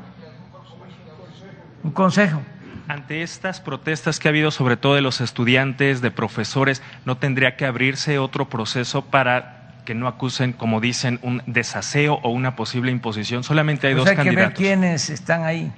Un 1.83 1.91
consejo. 1.91 2.41
Ante 2.89 3.23
estas 3.23 3.61
protestas 3.61 4.19
que 4.19 4.27
ha 4.27 4.31
habido, 4.31 4.51
sobre 4.51 4.75
todo 4.75 4.95
de 4.95 5.01
los 5.01 5.21
estudiantes, 5.21 6.01
de 6.01 6.11
profesores, 6.11 6.81
¿no 7.05 7.15
tendría 7.15 7.55
que 7.55 7.65
abrirse 7.65 8.19
otro 8.19 8.49
proceso 8.49 9.05
para 9.05 9.77
que 9.85 9.95
no 9.95 10.09
acusen, 10.09 10.51
como 10.51 10.81
dicen, 10.81 11.17
un 11.21 11.41
desaseo 11.45 12.15
o 12.23 12.29
una 12.29 12.57
posible 12.57 12.91
imposición. 12.91 13.45
Solamente 13.45 13.87
hay 13.87 13.93
Pues 13.93 14.03
dos 14.03 14.09
hay 14.09 14.15
que 14.17 14.23
ver 14.23 14.35
candidatos. 14.35 14.57
quiénes 14.57 15.09
están 15.09 15.45
ahí, 15.45 15.71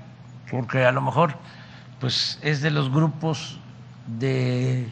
porque 0.50 0.84
a 0.86 0.92
lo 0.92 1.02
mejor 1.02 1.36
pues 2.00 2.40
es 2.42 2.62
de 2.62 2.72
los 2.72 2.90
grupos 2.92 3.60
de 4.08 4.82
eh, 4.82 4.88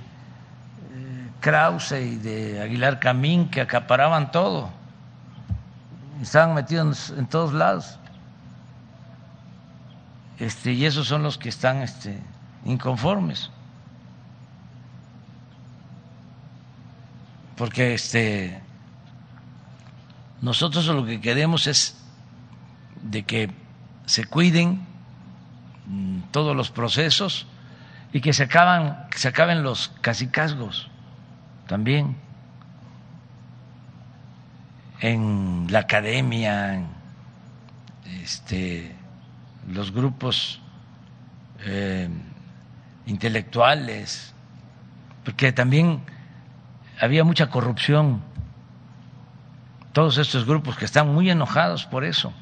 Krause 1.39 1.93
y 1.93 2.15
de 2.17 2.61
Aguilar 2.61 2.99
Camín 2.99 3.49
que 3.49 3.59
acaparaban 3.59 4.31
todo, 4.31 4.69
estaban 6.21 6.53
metidos 6.53 7.11
en 7.17 7.25
todos 7.25 7.53
lados. 7.53 7.97
Este, 10.41 10.71
y 10.71 10.85
esos 10.85 11.07
son 11.07 11.21
los 11.21 11.37
que 11.37 11.49
están 11.49 11.83
este, 11.83 12.17
inconformes. 12.65 13.51
Porque 17.55 17.93
este, 17.93 18.59
nosotros 20.41 20.87
lo 20.87 21.05
que 21.05 21.21
queremos 21.21 21.67
es 21.67 21.95
de 23.03 23.21
que 23.21 23.51
se 24.07 24.25
cuiden 24.25 24.81
mm, 25.85 26.21
todos 26.31 26.55
los 26.55 26.71
procesos 26.71 27.45
y 28.11 28.19
que 28.19 28.33
se 28.33 28.41
acaban 28.43 29.09
que 29.11 29.19
se 29.19 29.27
acaben 29.27 29.61
los 29.61 29.89
cacicazgos 30.01 30.89
también 31.67 32.17
en 34.99 35.67
la 35.69 35.79
academia 35.79 36.83
este 38.23 39.00
los 39.69 39.91
grupos 39.91 40.59
eh, 41.65 42.09
intelectuales 43.05 44.33
porque 45.23 45.51
también 45.51 46.01
había 46.99 47.23
mucha 47.23 47.49
corrupción 47.49 48.21
todos 49.93 50.17
estos 50.17 50.45
grupos 50.45 50.77
que 50.77 50.85
están 50.85 51.13
muy 51.13 51.29
enojados 51.29 51.85
por 51.85 52.03
eso 52.03 52.33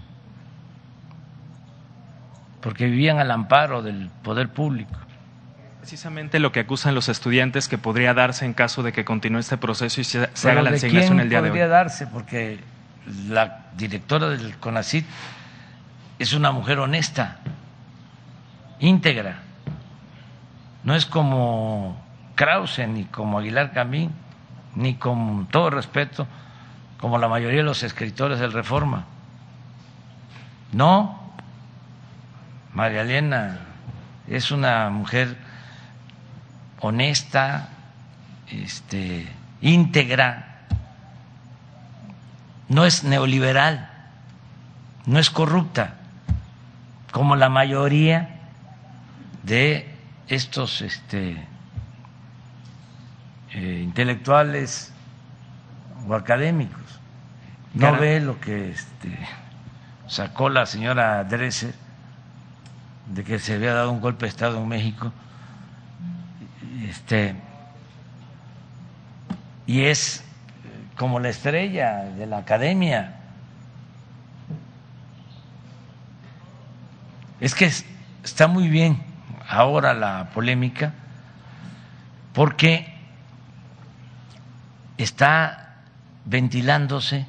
porque 2.61 2.85
vivían 2.85 3.19
al 3.19 3.31
amparo 3.31 3.81
del 3.81 4.09
poder 4.23 4.49
público. 4.49 4.91
Precisamente 5.79 6.39
lo 6.39 6.51
que 6.51 6.59
acusan 6.59 6.93
los 6.93 7.09
estudiantes 7.09 7.67
que 7.67 7.77
podría 7.77 8.13
darse 8.13 8.45
en 8.45 8.53
caso 8.53 8.83
de 8.83 8.91
que 8.91 9.05
continúe 9.05 9.39
este 9.39 9.57
proceso 9.57 10.01
y 10.01 10.03
se, 10.03 10.19
haga 10.19 10.61
la 10.61 10.69
¿de 10.71 10.77
asignación 10.77 11.13
quién 11.13 11.19
el 11.21 11.29
día 11.29 11.41
de 11.41 11.49
podría 11.49 11.65
hoy. 11.65 11.69
darse? 11.69 12.07
Porque 12.07 12.59
la 13.29 13.65
directora 13.77 14.29
del 14.29 14.57
CONACIT 14.57 15.05
es 16.19 16.33
una 16.33 16.51
mujer 16.51 16.79
honesta, 16.79 17.37
íntegra. 18.79 19.39
No 20.83 20.93
es 20.93 21.05
como 21.05 21.97
Krause, 22.35 22.87
ni 22.87 23.05
como 23.05 23.39
Aguilar 23.39 23.71
Camín, 23.71 24.11
ni 24.75 24.95
con 24.95 25.47
todo 25.47 25.69
respeto, 25.69 26.27
como 26.99 27.17
la 27.17 27.29
mayoría 27.29 27.59
de 27.59 27.63
los 27.65 27.83
escritores 27.83 28.39
del 28.39 28.51
Reforma. 28.51 29.05
No, 30.73 31.19
María 32.73 33.01
Elena 33.01 33.59
es 34.27 34.51
una 34.51 34.89
mujer 34.89 35.37
honesta, 36.81 37.69
este, 38.49 39.27
íntegra, 39.61 40.65
no 42.67 42.85
es 42.85 43.03
neoliberal, 43.03 43.89
no 45.05 45.17
es 45.17 45.29
corrupta, 45.29 45.98
como 47.11 47.35
la 47.35 47.49
mayoría 47.49 48.39
de 49.43 49.87
estos 50.27 50.81
este, 50.81 51.37
eh, 53.51 53.81
intelectuales 53.83 54.93
o 56.07 56.13
académicos. 56.13 56.99
No 57.73 57.95
ve 57.97 58.19
lo 58.19 58.39
que 58.39 58.71
este, 58.71 59.17
sacó 60.07 60.49
la 60.49 60.65
señora 60.65 61.23
Dresser 61.23 61.73
de 63.07 63.23
que 63.23 63.39
se 63.39 63.55
había 63.55 63.73
dado 63.73 63.91
un 63.91 64.01
golpe 64.01 64.25
de 64.25 64.29
Estado 64.29 64.57
en 64.57 64.67
México. 64.67 65.11
Este, 66.87 67.35
y 69.65 69.83
es 69.83 70.19
eh, 70.19 70.23
como 70.97 71.19
la 71.19 71.29
estrella 71.29 72.05
de 72.05 72.25
la 72.25 72.39
academia. 72.39 73.18
Es 77.39 77.55
que 77.55 77.65
es- 77.65 77.85
está 78.23 78.47
muy 78.47 78.67
bien 78.67 79.01
ahora 79.47 79.93
la 79.93 80.29
polémica 80.33 80.93
porque 82.33 82.93
está 84.97 85.75
ventilándose 86.25 87.25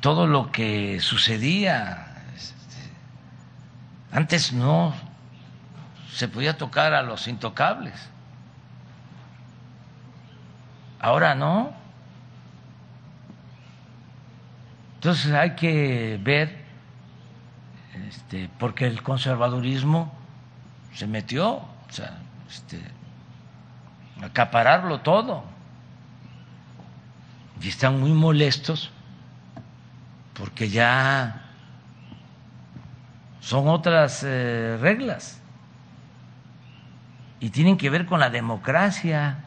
todo 0.00 0.26
lo 0.26 0.52
que 0.52 1.00
sucedía. 1.00 2.06
este, 2.36 2.90
Antes 4.12 4.52
no 4.52 4.94
se 6.12 6.28
podía 6.28 6.56
tocar 6.56 6.94
a 6.94 7.02
los 7.02 7.28
intocables. 7.28 7.94
Ahora 11.00 11.34
no. 11.34 11.72
Entonces 14.96 15.32
hay 15.32 15.54
que 15.54 16.18
ver, 16.22 16.56
este, 18.08 18.50
porque 18.58 18.86
el 18.86 19.02
conservadurismo 19.02 20.12
se 20.94 21.06
metió, 21.06 21.56
o 21.56 21.68
sea, 21.90 22.18
este, 22.48 22.80
acapararlo 24.22 25.00
todo. 25.00 25.44
Y 27.60 27.68
están 27.68 28.00
muy 28.00 28.12
molestos 28.12 28.90
porque 30.34 30.68
ya 30.68 31.42
son 33.40 33.68
otras 33.68 34.22
eh, 34.26 34.78
reglas. 34.80 35.40
Y 37.38 37.50
tienen 37.50 37.76
que 37.76 37.90
ver 37.90 38.06
con 38.06 38.18
la 38.18 38.30
democracia. 38.30 39.44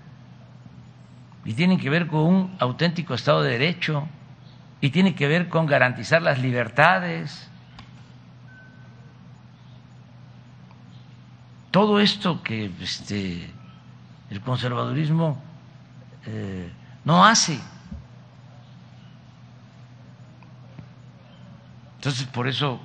Y 1.43 1.53
tienen 1.53 1.79
que 1.79 1.89
ver 1.89 2.07
con 2.07 2.21
un 2.21 2.55
auténtico 2.59 3.15
Estado 3.15 3.41
de 3.41 3.51
Derecho 3.51 4.07
y 4.81 4.89
tienen 4.91 5.15
que 5.15 5.27
ver 5.27 5.49
con 5.49 5.65
garantizar 5.65 6.21
las 6.21 6.39
libertades. 6.39 7.49
Todo 11.71 11.99
esto 11.99 12.41
que 12.41 12.71
este, 12.81 13.49
el 14.29 14.41
conservadurismo 14.41 15.41
eh, 16.25 16.71
no 17.03 17.25
hace. 17.25 17.59
Entonces, 21.97 22.25
por 22.27 22.47
eso 22.47 22.79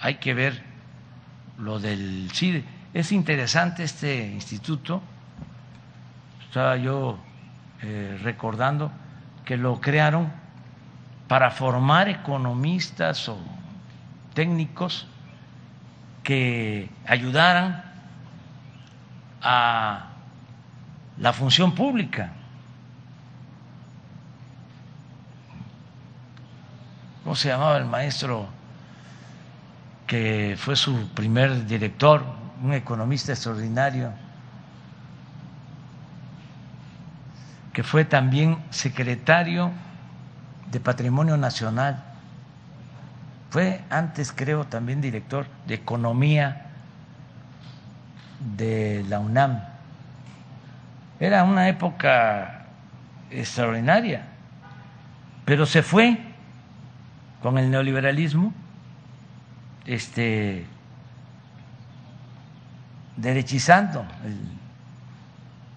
hay 0.00 0.14
que 0.16 0.32
ver 0.32 0.62
lo 1.58 1.80
del 1.80 2.30
CIDE. 2.32 2.64
Es 2.94 3.10
interesante 3.10 3.82
este 3.82 4.28
instituto. 4.28 5.02
Estaba 6.46 6.76
yo 6.76 7.18
eh, 7.82 8.18
recordando 8.22 8.92
que 9.44 9.56
lo 9.56 9.80
crearon 9.80 10.45
para 11.28 11.50
formar 11.50 12.08
economistas 12.08 13.28
o 13.28 13.38
técnicos 14.34 15.06
que 16.22 16.88
ayudaran 17.06 17.84
a 19.42 20.06
la 21.18 21.32
función 21.32 21.74
pública. 21.74 22.32
¿Cómo 27.24 27.34
se 27.34 27.48
llamaba 27.48 27.76
el 27.76 27.86
maestro 27.86 28.48
que 30.06 30.56
fue 30.56 30.76
su 30.76 31.08
primer 31.08 31.66
director, 31.66 32.24
un 32.62 32.72
economista 32.72 33.32
extraordinario, 33.32 34.12
que 37.72 37.82
fue 37.82 38.04
también 38.04 38.58
secretario 38.70 39.72
de 40.70 40.80
Patrimonio 40.80 41.36
Nacional? 41.36 42.02
Fue 43.50 43.80
antes, 43.90 44.32
creo, 44.32 44.64
también 44.64 45.00
director 45.00 45.46
de 45.66 45.74
Economía 45.74 46.66
de 48.56 49.04
la 49.08 49.18
UNAM. 49.18 49.60
Era 51.18 51.44
una 51.44 51.68
época 51.68 52.66
extraordinaria, 53.30 54.26
pero 55.44 55.64
se 55.64 55.82
fue 55.82 56.18
con 57.42 57.58
el 57.58 57.70
neoliberalismo, 57.70 58.52
este, 59.86 60.66
derechizando 63.16 64.04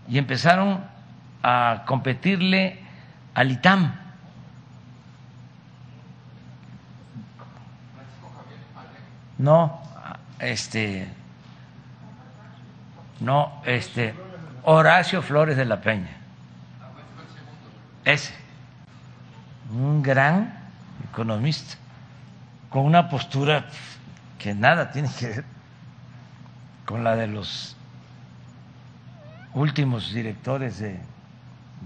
y 0.08 0.18
empezaron 0.18 0.84
a 1.44 1.84
competirle 1.86 2.80
al 3.34 3.52
ITAM. 3.52 3.94
No, 9.40 9.82
este, 10.38 11.08
no, 13.22 13.62
este, 13.66 14.14
Horacio 14.64 15.22
Flores 15.22 15.56
de 15.56 15.64
la 15.64 15.80
Peña. 15.80 16.10
ese, 18.04 18.34
un 19.72 20.04
gran 20.04 20.60
economista, 21.10 21.76
con 22.70 22.84
una 22.84 23.08
postura 23.08 23.66
que 24.38 24.54
nada 24.54 24.92
tiene 24.92 25.10
que 25.18 25.28
ver 25.28 25.46
con 26.86 27.06
la 27.06 27.16
de 27.16 27.28
los 27.28 27.78
últimos 29.54 30.12
directores 30.14 30.80
de, 30.80 31.00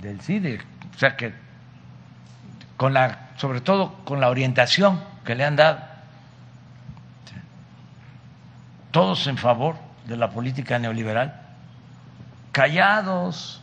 del 0.01 0.19
CIDE, 0.21 0.59
o 0.95 0.97
sea 0.97 1.15
que 1.15 1.33
con 2.77 2.95
la, 2.95 3.29
sobre 3.37 3.61
todo 3.61 3.93
con 4.05 4.19
la 4.19 4.29
orientación 4.29 4.99
que 5.23 5.35
le 5.35 5.45
han 5.45 5.55
dado, 5.55 5.92
todos 8.93 9.25
en 9.25 9.37
favor 9.37 9.75
de 10.05 10.15
la 10.15 10.29
política 10.29 10.77
neoliberal, 10.77 11.41
callados 12.51 13.61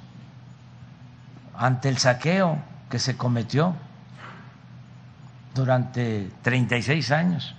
ante 1.57 1.89
el 1.89 1.99
saqueo 1.99 2.59
que 2.91 2.99
se 2.99 3.17
cometió 3.17 3.77
durante 5.55 6.29
36 6.43 7.13
años. 7.13 7.55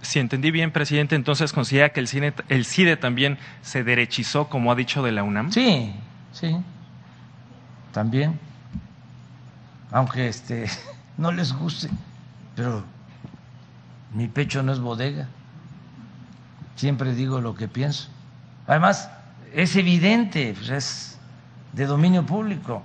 Si 0.00 0.18
entendí 0.18 0.50
bien, 0.50 0.70
presidente, 0.70 1.16
entonces 1.16 1.52
considera 1.52 1.90
que 1.90 2.00
el, 2.00 2.08
cine, 2.08 2.32
el 2.48 2.64
CIDE 2.64 2.96
también 2.96 3.38
se 3.60 3.84
derechizó, 3.84 4.48
como 4.48 4.72
ha 4.72 4.74
dicho 4.74 5.02
de 5.02 5.12
la 5.12 5.22
UNAM. 5.22 5.52
Sí, 5.52 5.94
sí, 6.32 6.56
también. 7.92 8.38
Aunque 9.90 10.28
este 10.28 10.66
no 11.18 11.30
les 11.30 11.52
guste, 11.52 11.90
pero 12.56 12.84
mi 14.14 14.28
pecho 14.28 14.62
no 14.62 14.72
es 14.72 14.80
bodega. 14.80 15.28
Siempre 16.76 17.14
digo 17.14 17.40
lo 17.40 17.54
que 17.54 17.68
pienso. 17.68 18.08
Además, 18.66 19.10
es 19.52 19.76
evidente, 19.76 20.54
pues 20.56 20.70
es 20.70 21.18
de 21.72 21.86
dominio 21.86 22.24
público. 22.24 22.82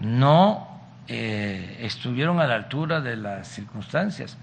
No 0.00 0.68
eh, 1.08 1.78
estuvieron 1.80 2.40
a 2.40 2.46
la 2.46 2.54
altura 2.54 3.00
de 3.00 3.16
las 3.16 3.48
circunstancias. 3.48 4.36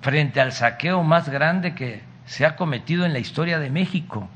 Frente 0.00 0.40
al 0.40 0.52
saqueo 0.52 1.02
más 1.02 1.28
grande 1.28 1.74
que 1.74 2.02
se 2.26 2.46
ha 2.46 2.56
cometido 2.56 3.04
en 3.04 3.12
la 3.12 3.18
historia 3.18 3.58
de 3.58 3.70
México. 3.70 4.28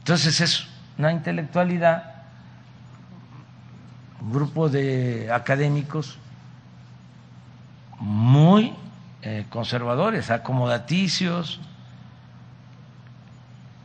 Entonces 0.00 0.40
es 0.40 0.66
una 0.98 1.12
intelectualidad, 1.12 2.09
grupo 4.20 4.68
de 4.68 5.30
académicos 5.32 6.18
muy 7.98 8.74
eh, 9.22 9.46
conservadores, 9.50 10.30
acomodaticios, 10.30 11.60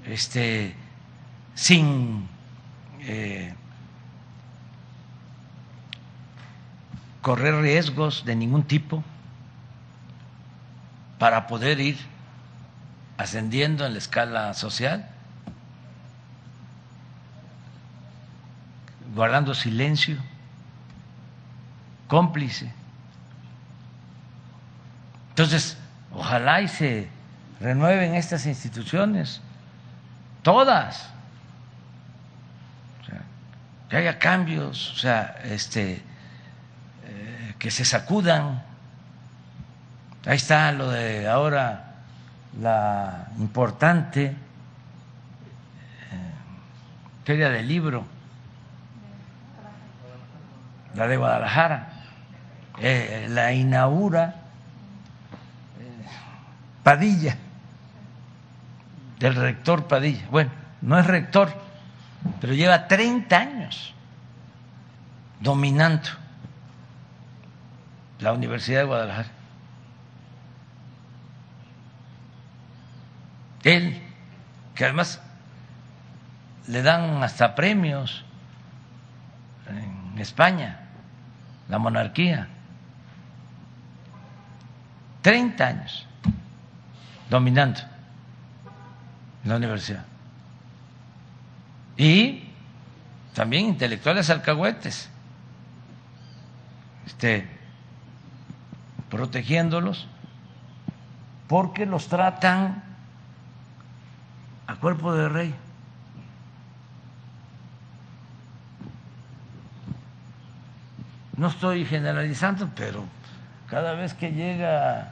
este, 0.05 0.75
sin 1.53 2.27
eh, 3.01 3.53
correr 7.21 7.55
riesgos 7.61 8.23
de 8.23 8.35
ningún 8.35 8.63
tipo 8.63 9.03
para 11.17 11.47
poder 11.47 11.79
ir 11.79 11.97
ascendiendo 13.17 13.85
en 13.85 13.93
la 13.93 13.99
escala 13.99 14.53
social, 14.53 15.09
guardando 19.15 19.55
silencio, 19.55 20.17
cómplice. 22.07 22.71
Entonces, 25.29 25.77
ojalá 26.13 26.61
y 26.61 26.67
se 26.67 27.09
renueven 27.61 28.15
estas 28.15 28.45
instituciones, 28.45 29.41
todas, 30.43 31.09
que 33.89 33.97
haya 33.97 34.19
cambios, 34.19 34.91
o 34.91 34.95
sea, 34.95 35.39
este, 35.43 36.01
eh, 37.05 37.55
que 37.59 37.71
se 37.71 37.85
sacudan. 37.85 38.63
Ahí 40.25 40.37
está 40.37 40.71
lo 40.71 40.89
de 40.89 41.29
ahora 41.29 41.93
la 42.59 43.27
importante 43.37 44.25
eh, 44.25 44.35
feria 47.23 47.49
del 47.49 47.67
libro, 47.67 48.14
la 50.95 51.07
de 51.07 51.17
Guadalajara, 51.17 51.89
eh, 52.79 53.27
la 53.29 53.53
inaugura 53.53 54.35
Padilla, 56.83 57.35
del 59.19 59.35
rector 59.35 59.87
Padilla. 59.87 60.27
Bueno, 60.29 60.51
no 60.81 60.99
es 60.99 61.07
rector, 61.07 61.51
pero 62.39 62.53
lleva 62.53 62.87
30 62.87 63.35
años 63.35 63.95
dominando 65.39 66.09
la 68.19 68.33
Universidad 68.33 68.81
de 68.81 68.85
Guadalajara. 68.85 69.29
Él, 73.63 73.99
que 74.75 74.83
además 74.85 75.19
le 76.67 76.83
dan 76.83 77.23
hasta 77.23 77.55
premios 77.55 78.23
en 79.67 80.19
España, 80.19 80.84
la 81.67 81.77
monarquía. 81.79 82.47
30 85.21 85.67
años 85.67 86.07
dominando 87.29 87.79
la 89.43 89.55
universidad. 89.55 90.05
Y 91.97 92.43
también 93.33 93.65
intelectuales 93.65 94.29
alcahuetes, 94.29 95.09
este, 97.05 97.47
protegiéndolos, 99.09 100.07
porque 101.47 101.85
los 101.85 102.07
tratan 102.07 102.83
a 104.67 104.75
cuerpo 104.75 105.13
de 105.13 105.29
rey. 105.29 105.55
No 111.37 111.47
estoy 111.47 111.85
generalizando, 111.85 112.69
pero 112.75 113.03
cada 113.69 113.93
vez 113.93 114.13
que 114.13 114.31
llega 114.31 115.11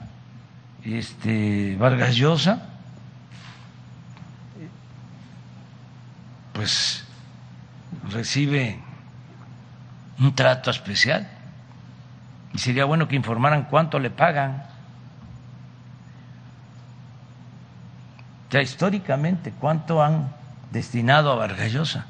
este 0.83 1.75
Vargas 1.77 2.15
Llosa, 2.15 2.69
pues 6.53 7.03
recibe 8.09 8.79
un 10.19 10.33
trato 10.33 10.71
especial. 10.71 11.27
Y 12.53 12.59
sería 12.59 12.85
bueno 12.85 13.07
que 13.07 13.15
informaran 13.15 13.63
cuánto 13.63 13.99
le 13.99 14.09
pagan. 14.09 14.63
Ya 18.51 18.61
históricamente, 18.61 19.51
cuánto 19.59 20.03
han 20.03 20.31
destinado 20.71 21.31
a 21.31 21.35
Vargas 21.35 21.71
Llosa. 21.71 22.05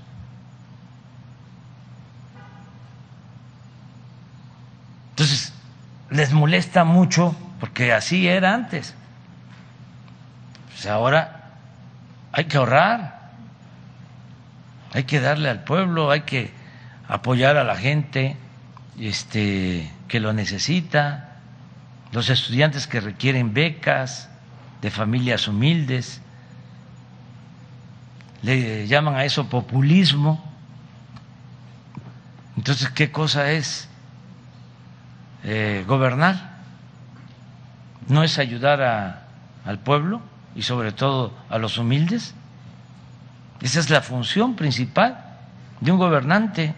Entonces, 5.11 5.53
les 6.13 6.31
molesta 6.31 6.83
mucho 6.83 7.35
porque 7.59 7.91
así 7.91 8.27
era 8.27 8.53
antes. 8.53 8.93
Pues 10.67 10.85
ahora 10.85 11.49
hay 12.31 12.45
que 12.45 12.57
ahorrar, 12.57 13.31
hay 14.93 15.03
que 15.05 15.19
darle 15.19 15.49
al 15.49 15.63
pueblo, 15.63 16.11
hay 16.11 16.21
que 16.21 16.51
apoyar 17.07 17.57
a 17.57 17.63
la 17.63 17.75
gente 17.75 18.37
este, 18.99 19.91
que 20.07 20.19
lo 20.19 20.33
necesita, 20.33 21.37
los 22.11 22.29
estudiantes 22.29 22.85
que 22.85 23.01
requieren 23.01 23.53
becas 23.53 24.29
de 24.81 24.91
familias 24.91 25.47
humildes, 25.47 26.21
le 28.43 28.85
llaman 28.87 29.15
a 29.15 29.25
eso 29.25 29.49
populismo. 29.49 30.43
Entonces, 32.55 32.89
¿qué 32.89 33.11
cosa 33.11 33.51
es 33.51 33.89
eh, 35.43 35.83
gobernar? 35.87 36.53
¿No 38.07 38.23
es 38.23 38.39
ayudar 38.39 39.25
al 39.65 39.79
pueblo 39.79 40.21
y 40.55 40.61
sobre 40.61 40.91
todo 40.91 41.33
a 41.49 41.57
los 41.57 41.77
humildes? 41.77 42.33
Esa 43.61 43.79
es 43.79 43.89
la 43.89 44.01
función 44.01 44.55
principal 44.55 45.17
de 45.79 45.91
un 45.91 45.97
gobernante, 45.97 46.75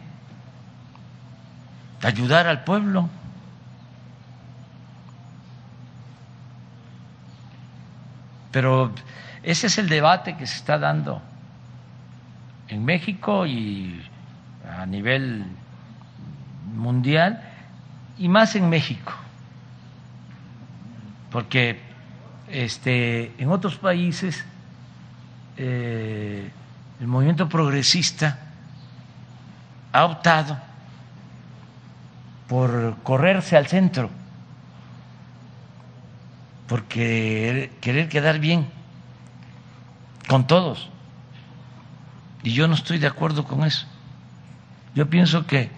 ayudar 2.04 2.48
al 2.48 2.64
pueblo. 2.64 3.10
Pero 8.52 8.92
ese 9.44 9.68
es 9.68 9.78
el 9.78 9.90
debate 9.90 10.38
que 10.38 10.48
se 10.48 10.58
está 10.58 10.78
dando 10.78 11.22
en 12.68 12.86
México 12.86 13.46
y 13.46 14.02
a 14.78 14.86
nivel 14.86 15.46
mundial 16.74 17.55
y 18.18 18.28
más 18.30 18.56
en 18.56 18.70
México 18.70 19.14
porque 21.36 21.82
este, 22.48 23.34
en 23.38 23.52
otros 23.52 23.76
países 23.76 24.46
eh, 25.58 26.50
el 27.02 27.08
movimiento 27.08 27.50
progresista 27.50 28.40
ha 29.92 30.06
optado 30.06 30.58
por 32.48 32.96
correrse 33.04 33.58
al 33.58 33.68
centro, 33.68 34.10
porque 36.70 37.70
querer 37.82 38.08
quedar 38.08 38.40
bien 38.40 38.68
con 40.30 40.48
todos. 40.48 40.90
Y 42.44 42.54
yo 42.54 42.70
no 42.70 42.76
estoy 42.76 42.98
de 42.98 43.08
acuerdo 43.08 43.44
con 43.44 43.66
eso. 43.66 43.88
Yo 44.94 45.10
pienso 45.10 45.46
que 45.46 45.70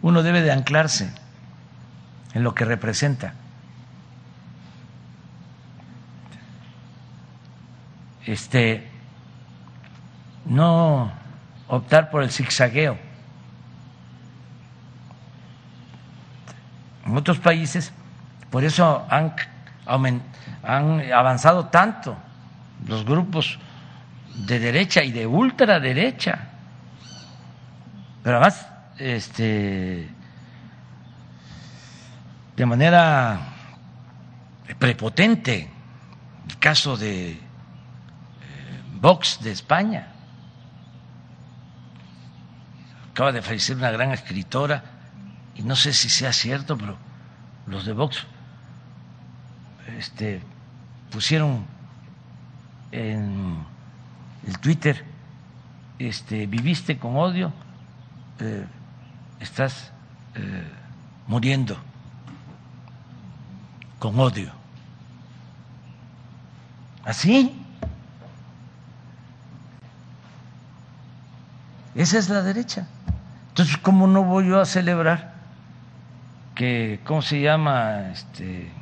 uno 0.00 0.22
debe 0.22 0.40
de 0.40 0.52
anclarse 0.52 1.12
en 2.34 2.42
lo 2.42 2.54
que 2.54 2.64
representa. 2.64 3.34
Este, 8.26 8.88
no 10.44 11.12
optar 11.68 12.10
por 12.10 12.22
el 12.22 12.30
zigzagueo. 12.30 12.98
En 17.06 17.16
otros 17.16 17.38
países, 17.38 17.92
por 18.50 18.64
eso 18.64 19.06
han, 19.10 20.22
avanzado 21.12 21.66
tanto 21.66 22.16
los 22.86 23.04
grupos 23.04 23.58
de 24.46 24.58
derecha 24.58 25.02
y 25.02 25.10
de 25.10 25.26
ultraderecha. 25.26 26.48
Pero 28.22 28.36
además, 28.36 28.66
este, 28.98 30.08
de 32.56 32.66
manera 32.66 33.40
prepotente, 34.78 35.68
el 36.48 36.58
caso 36.58 36.96
de 36.96 37.32
eh, 37.32 37.38
Vox 39.00 39.38
de 39.42 39.52
España. 39.52 40.08
Acaba 43.10 43.32
de 43.32 43.42
fallecer 43.42 43.76
una 43.76 43.90
gran 43.90 44.12
escritora, 44.12 44.82
y 45.54 45.62
no 45.62 45.76
sé 45.76 45.92
si 45.92 46.08
sea 46.08 46.32
cierto, 46.32 46.76
pero 46.76 46.96
los 47.66 47.84
de 47.84 47.92
Vox 47.92 48.26
este, 49.98 50.42
pusieron 51.10 51.64
en 52.90 53.64
el 54.46 54.58
Twitter, 54.58 55.04
este, 55.98 56.46
viviste 56.46 56.98
con 56.98 57.16
odio, 57.16 57.52
eh, 58.40 58.66
estás 59.40 59.92
eh, 60.34 60.64
muriendo 61.26 61.91
con 64.02 64.18
odio. 64.18 64.50
¿Así? 67.04 67.56
Esa 71.94 72.18
es 72.18 72.28
la 72.28 72.42
derecha. 72.42 72.88
Entonces, 73.50 73.78
¿cómo 73.78 74.08
no 74.08 74.24
voy 74.24 74.48
yo 74.48 74.60
a 74.60 74.64
celebrar 74.64 75.34
que, 76.56 76.98
¿cómo 77.04 77.22
se 77.22 77.42
llama? 77.42 78.08
Este, 78.10 78.72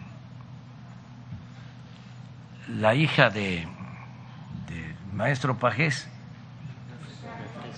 la 2.68 2.94
hija 2.94 3.28
de, 3.28 3.68
maestro 5.12 5.58
Pajés. 5.58 6.08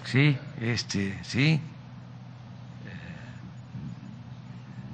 Sí, 0.04 0.38
este, 0.60 1.18
sí. 1.24 1.60
Eh, 2.84 3.00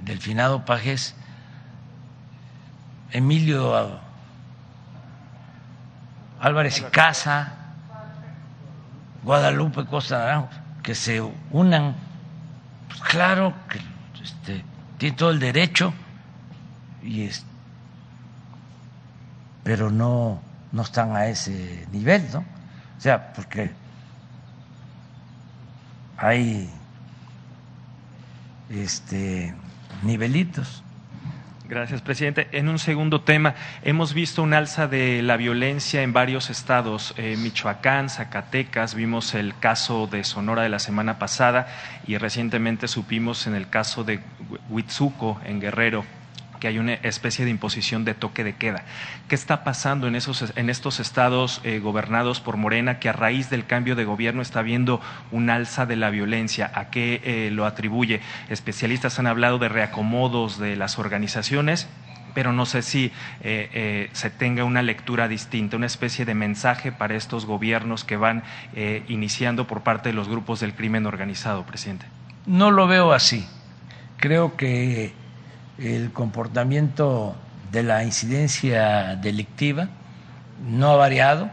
del 0.05 0.17
finado 0.17 0.65
Pajés 0.65 1.13
Emilio 3.11 3.99
Álvarez 6.39 6.79
y 6.79 6.83
Casa, 6.83 7.53
Guadalupe 9.23 9.85
Costa 9.85 10.19
Naranjo, 10.19 10.49
que 10.83 10.95
se 10.95 11.21
unan, 11.51 11.95
pues 12.87 13.01
claro 13.01 13.53
que 13.67 13.79
este, 14.21 14.63
tiene 14.97 15.15
todo 15.15 15.31
el 15.31 15.39
derecho, 15.39 15.93
y 17.03 17.23
es, 17.23 17.45
pero 19.63 19.89
no, 19.89 20.41
no 20.71 20.81
están 20.81 21.15
a 21.15 21.27
ese 21.27 21.87
nivel, 21.91 22.27
¿no? 22.31 22.39
O 22.97 23.01
sea, 23.01 23.33
porque 23.33 23.71
hay 26.17 26.69
este 28.69 29.53
nivelitos. 30.03 30.83
Gracias, 31.69 32.01
presidente. 32.01 32.47
En 32.51 32.67
un 32.67 32.79
segundo 32.79 33.21
tema, 33.21 33.53
hemos 33.83 34.15
visto 34.15 34.41
un 34.41 34.55
alza 34.55 34.87
de 34.87 35.21
la 35.21 35.37
violencia 35.37 36.01
en 36.01 36.13
varios 36.13 36.49
estados, 36.49 37.13
eh, 37.15 37.37
Michoacán, 37.37 38.09
Zacatecas, 38.09 38.95
vimos 38.95 39.35
el 39.35 39.55
caso 39.59 40.07
de 40.07 40.23
Sonora 40.23 40.63
de 40.63 40.69
la 40.69 40.79
semana 40.79 41.19
pasada 41.19 41.67
y 42.07 42.17
recientemente 42.17 42.87
supimos 42.87 43.45
en 43.45 43.53
el 43.53 43.69
caso 43.69 44.03
de 44.03 44.19
Huitzuco, 44.71 45.39
en 45.45 45.59
Guerrero, 45.59 46.05
que 46.59 46.67
hay 46.67 46.77
una 46.77 46.93
especie 46.93 47.45
de 47.45 47.51
imposición 47.51 48.05
de 48.05 48.13
toque 48.13 48.43
de 48.43 48.55
queda. 48.55 48.83
¿Qué 49.27 49.35
está 49.35 49.63
pasando 49.63 50.07
en, 50.07 50.15
esos, 50.15 50.53
en 50.55 50.69
estos 50.69 50.99
estados 50.99 51.61
eh, 51.63 51.79
gobernados 51.79 52.41
por 52.41 52.57
Morena 52.57 52.99
que 52.99 53.09
a 53.09 53.13
raíz 53.13 53.49
del 53.49 53.65
cambio 53.65 53.95
de 53.95 54.05
gobierno 54.05 54.41
está 54.41 54.61
viendo 54.61 55.01
un 55.31 55.49
alza 55.49 55.85
de 55.85 55.95
la 55.95 56.09
violencia? 56.09 56.71
¿A 56.75 56.89
qué 56.89 57.21
eh, 57.23 57.49
lo 57.51 57.65
atribuye? 57.65 58.21
Especialistas 58.49 59.19
han 59.19 59.27
hablado 59.27 59.57
de 59.57 59.69
reacomodos 59.69 60.59
de 60.59 60.75
las 60.75 60.99
organizaciones 60.99 61.87
pero 62.35 62.53
no 62.53 62.67
sé 62.67 62.83
si 62.83 63.11
eh, 63.41 64.07
se 64.13 64.29
tenga 64.29 64.63
una 64.63 64.83
lectura 64.83 65.27
distinta, 65.27 65.77
una 65.77 65.87
especie 65.87 66.25
de 66.25 66.35
mensaje 66.35 66.91
para 66.91 67.15
estos 67.15 67.47
gobiernos 67.47 68.03
que 68.03 68.17
van 68.17 68.43
iniciando 69.07 69.65
por 69.65 69.81
parte 69.81 70.09
de 70.09 70.13
los 70.13 70.29
grupos 70.29 70.59
del 70.59 70.75
crimen 70.75 71.07
organizado, 71.07 71.65
presidente. 71.65 72.05
No 72.45 72.69
lo 72.69 72.87
veo 72.87 73.13
así. 73.13 73.47
Creo 74.17 74.55
que 74.55 75.11
el 75.79 76.11
comportamiento 76.11 77.35
de 77.71 77.83
la 77.83 78.03
incidencia 78.03 79.15
delictiva 79.15 79.87
no 80.67 80.91
ha 80.91 80.95
variado. 80.95 81.49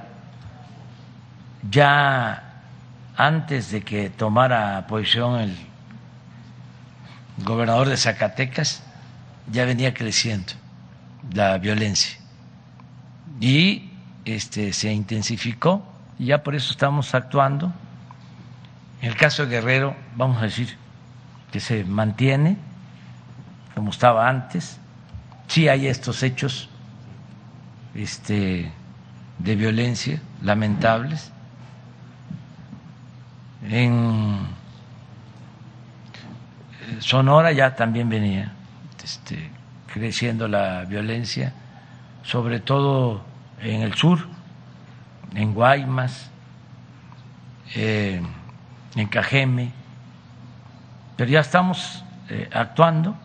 Ya 1.70 2.62
antes 3.16 3.70
de 3.70 3.82
que 3.82 4.10
tomara 4.10 4.86
posición 4.86 5.40
el 5.40 5.56
gobernador 7.44 7.88
de 7.88 7.96
Zacatecas, 7.96 8.82
ya 9.50 9.64
venía 9.64 9.94
creciendo 9.94 10.52
la 11.32 11.58
violencia 11.58 12.18
y 13.40 13.90
este, 14.24 14.72
se 14.72 14.92
intensificó 14.92 15.84
y 16.18 16.26
ya 16.26 16.42
por 16.42 16.54
eso 16.54 16.70
estamos 16.70 17.14
actuando. 17.14 17.72
En 19.02 19.10
el 19.10 19.16
caso 19.16 19.44
de 19.44 19.50
Guerrero, 19.50 19.94
vamos 20.16 20.38
a 20.38 20.46
decir 20.46 20.76
que 21.52 21.60
se 21.60 21.84
mantiene 21.84 22.56
como 23.76 23.90
estaba 23.90 24.26
antes. 24.26 24.78
Sí 25.48 25.68
hay 25.68 25.86
estos 25.86 26.22
hechos 26.22 26.70
este, 27.94 28.72
de 29.38 29.54
violencia 29.54 30.18
lamentables. 30.42 31.30
En 33.68 34.38
Sonora 37.00 37.52
ya 37.52 37.76
también 37.76 38.08
venía 38.08 38.50
este, 39.04 39.50
creciendo 39.92 40.48
la 40.48 40.86
violencia, 40.86 41.52
sobre 42.22 42.60
todo 42.60 43.22
en 43.60 43.82
el 43.82 43.92
sur, 43.92 44.26
en 45.34 45.52
Guaymas, 45.52 46.30
eh, 47.74 48.22
en 48.94 49.06
Cajeme, 49.08 49.70
pero 51.16 51.30
ya 51.30 51.40
estamos 51.40 52.02
eh, 52.30 52.48
actuando 52.54 53.16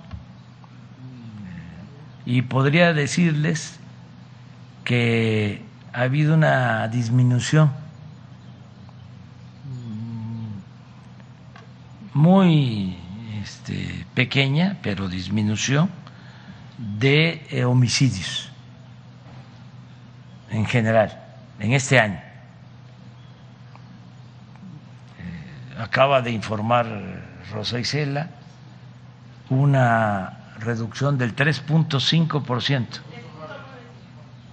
y 2.25 2.43
podría 2.43 2.93
decirles 2.93 3.79
que 4.83 5.61
ha 5.93 6.01
habido 6.01 6.35
una 6.35 6.87
disminución 6.87 7.71
muy 12.13 12.97
este, 13.41 14.05
pequeña, 14.13 14.77
pero 14.81 15.07
disminución 15.07 15.89
de 16.77 17.45
eh, 17.49 17.63
homicidios 17.63 18.49
en 20.49 20.65
general 20.65 21.17
en 21.59 21.73
este 21.73 21.99
año. 21.99 22.19
Eh, 25.19 25.79
acaba 25.79 26.21
de 26.21 26.31
informar 26.31 26.87
Rosa 27.51 27.79
Isela 27.79 28.29
una 29.49 30.40
reducción 30.61 31.17
del 31.17 31.35
3.5%, 31.35 32.87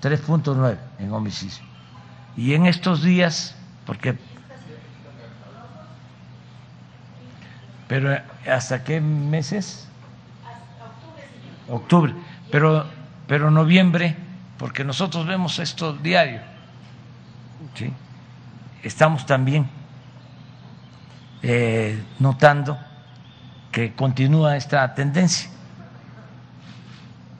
3.9 0.02 0.78
en 0.98 1.12
homicidio. 1.12 1.64
Y 2.36 2.54
en 2.54 2.66
estos 2.66 3.02
días, 3.02 3.56
porque... 3.86 4.16
Pero 7.88 8.20
¿hasta 8.46 8.84
qué 8.84 9.00
meses? 9.00 9.88
Octubre. 11.68 12.14
Pero 12.50 12.86
pero 13.28 13.50
noviembre, 13.50 14.16
porque 14.56 14.82
nosotros 14.84 15.26
vemos 15.26 15.58
esto 15.58 15.92
diario, 15.92 16.40
¿sí? 17.74 17.92
estamos 18.82 19.26
también 19.26 19.68
eh, 21.42 22.02
notando 22.18 22.78
que 23.70 23.94
continúa 23.94 24.56
esta 24.56 24.94
tendencia 24.94 25.50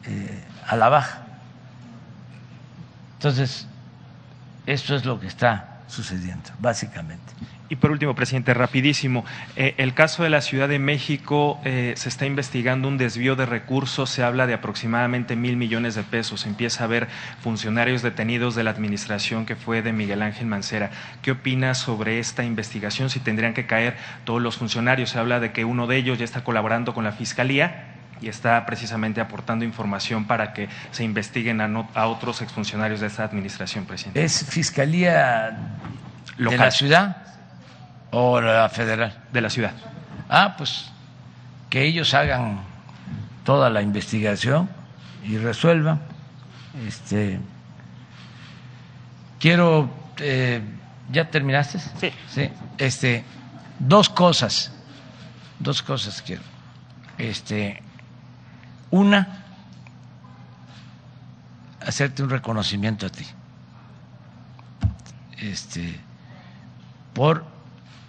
eh, 0.04 0.44
a 0.66 0.76
la 0.76 0.88
baja. 0.88 1.26
Entonces, 3.14 3.66
esto 4.66 4.94
es 4.94 5.04
lo 5.04 5.18
que 5.18 5.26
está 5.26 5.80
sucediendo, 5.88 6.50
básicamente. 6.58 7.32
Y 7.70 7.76
por 7.76 7.90
último, 7.90 8.14
presidente, 8.14 8.54
rapidísimo, 8.54 9.26
eh, 9.56 9.74
el 9.76 9.92
caso 9.92 10.22
de 10.22 10.30
la 10.30 10.40
Ciudad 10.40 10.68
de 10.68 10.78
México 10.78 11.60
eh, 11.64 11.92
se 11.96 12.08
está 12.08 12.24
investigando 12.24 12.88
un 12.88 12.96
desvío 12.96 13.36
de 13.36 13.44
recursos, 13.44 14.08
se 14.08 14.22
habla 14.22 14.46
de 14.46 14.54
aproximadamente 14.54 15.36
mil 15.36 15.56
millones 15.56 15.94
de 15.94 16.02
pesos, 16.02 16.46
empieza 16.46 16.84
a 16.84 16.86
ver 16.86 17.08
funcionarios 17.42 18.00
detenidos 18.00 18.54
de 18.54 18.64
la 18.64 18.70
administración 18.70 19.44
que 19.44 19.54
fue 19.54 19.82
de 19.82 19.92
Miguel 19.92 20.22
Ángel 20.22 20.46
Mancera. 20.46 20.90
¿Qué 21.20 21.32
opina 21.32 21.74
sobre 21.74 22.20
esta 22.20 22.42
investigación? 22.42 23.10
Si 23.10 23.20
tendrían 23.20 23.52
que 23.52 23.66
caer 23.66 23.96
todos 24.24 24.40
los 24.40 24.56
funcionarios, 24.56 25.10
se 25.10 25.18
habla 25.18 25.38
de 25.38 25.52
que 25.52 25.66
uno 25.66 25.86
de 25.86 25.96
ellos 25.98 26.18
ya 26.18 26.24
está 26.24 26.44
colaborando 26.44 26.94
con 26.94 27.04
la 27.04 27.12
Fiscalía 27.12 27.97
y 28.20 28.28
está 28.28 28.65
precisamente 28.66 29.20
aportando 29.20 29.65
información 29.65 30.27
para 30.27 30.53
que 30.53 30.69
se 30.90 31.05
investiguen 31.05 31.61
a, 31.61 31.69
no, 31.69 31.89
a 31.95 32.07
otros 32.07 32.43
exfuncionarios 32.43 33.01
de 33.01 33.07
esta 33.07 33.24
administración, 33.24 33.85
presidente. 33.85 34.24
¿Es 34.24 34.45
Fiscalía 34.49 35.57
Local. 36.36 36.59
de 36.59 36.65
la 36.65 36.70
ciudad 36.70 37.16
o 38.11 38.40
la 38.40 38.69
federal? 38.69 39.24
De 39.32 39.40
la 39.40 39.51
ciudad. 39.51 39.73
Ah, 40.28 40.55
pues 40.57 40.90
que 41.70 41.85
ellos 41.85 42.15
hagan 42.15 42.61
toda 43.45 43.70
la 43.70 43.82
investigación 43.82 44.69
y 45.24 45.39
resuelvan. 45.39 46.01
Este, 46.86 47.40
quiero, 49.39 49.90
eh, 50.19 50.62
¿ya 51.11 51.31
terminaste? 51.31 51.78
Sí. 51.78 52.12
Sí. 52.28 52.51
Este, 52.78 53.24
dos 53.78 54.09
cosas, 54.09 54.73
dos 55.59 55.82
cosas 55.82 56.23
quiero. 56.23 56.43
Este, 57.19 57.82
una, 58.90 59.44
hacerte 61.81 62.23
un 62.23 62.31
reconocimiento 62.31 63.06
a 63.06 63.10
ti, 63.10 63.27
este, 65.39 65.98
por 67.15 67.44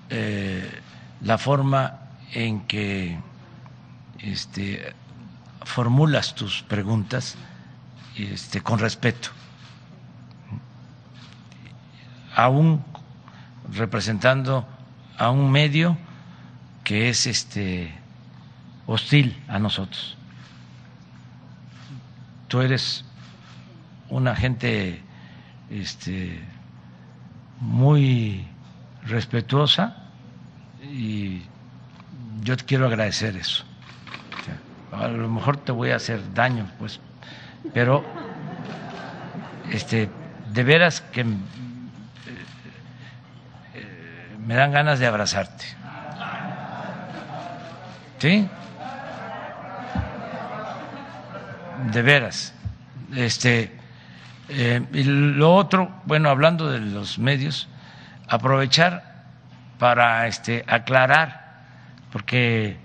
eh, 0.09 0.81
la 1.21 1.37
forma 1.37 1.99
en 2.33 2.61
que 2.61 3.19
este, 4.19 4.93
formulas 5.63 6.35
tus 6.35 6.63
preguntas 6.63 7.35
este, 8.15 8.61
con 8.61 8.79
respeto, 8.79 9.29
aún 12.35 12.83
representando 13.71 14.67
a 15.17 15.29
un 15.29 15.51
medio 15.51 15.97
que 16.83 17.09
es 17.09 17.27
este 17.27 17.93
hostil 18.87 19.43
a 19.47 19.59
nosotros 19.59 20.18
tú 22.49 22.61
eres 22.61 23.05
una 24.09 24.35
gente 24.35 25.01
este, 25.69 26.41
muy 27.61 28.45
respetuosa 29.05 29.95
y 30.81 31.43
yo 32.41 32.57
te 32.57 32.65
quiero 32.65 32.87
agradecer 32.87 33.37
eso. 33.37 33.63
a 34.91 35.07
lo 35.07 35.29
mejor 35.29 35.57
te 35.57 35.71
voy 35.71 35.91
a 35.91 35.97
hacer 35.97 36.33
daño, 36.33 36.67
pues, 36.79 36.99
pero 37.73 38.03
este, 39.71 40.09
de 40.51 40.63
veras 40.63 41.01
que 41.01 41.21
eh, 41.21 41.25
me 44.45 44.55
dan 44.55 44.71
ganas 44.71 44.97
de 44.97 45.05
abrazarte. 45.05 45.65
¿Sí? 48.17 48.49
De 51.91 52.01
veras. 52.01 52.53
Este, 53.15 53.71
eh, 54.49 54.85
y 54.93 55.03
lo 55.03 55.55
otro, 55.55 55.91
bueno, 56.05 56.29
hablando 56.29 56.69
de 56.69 56.79
los 56.79 57.19
medios, 57.19 57.67
aprovechar 58.27 59.23
para 59.77 60.27
este, 60.27 60.63
aclarar, 60.67 61.63
porque 62.11 62.77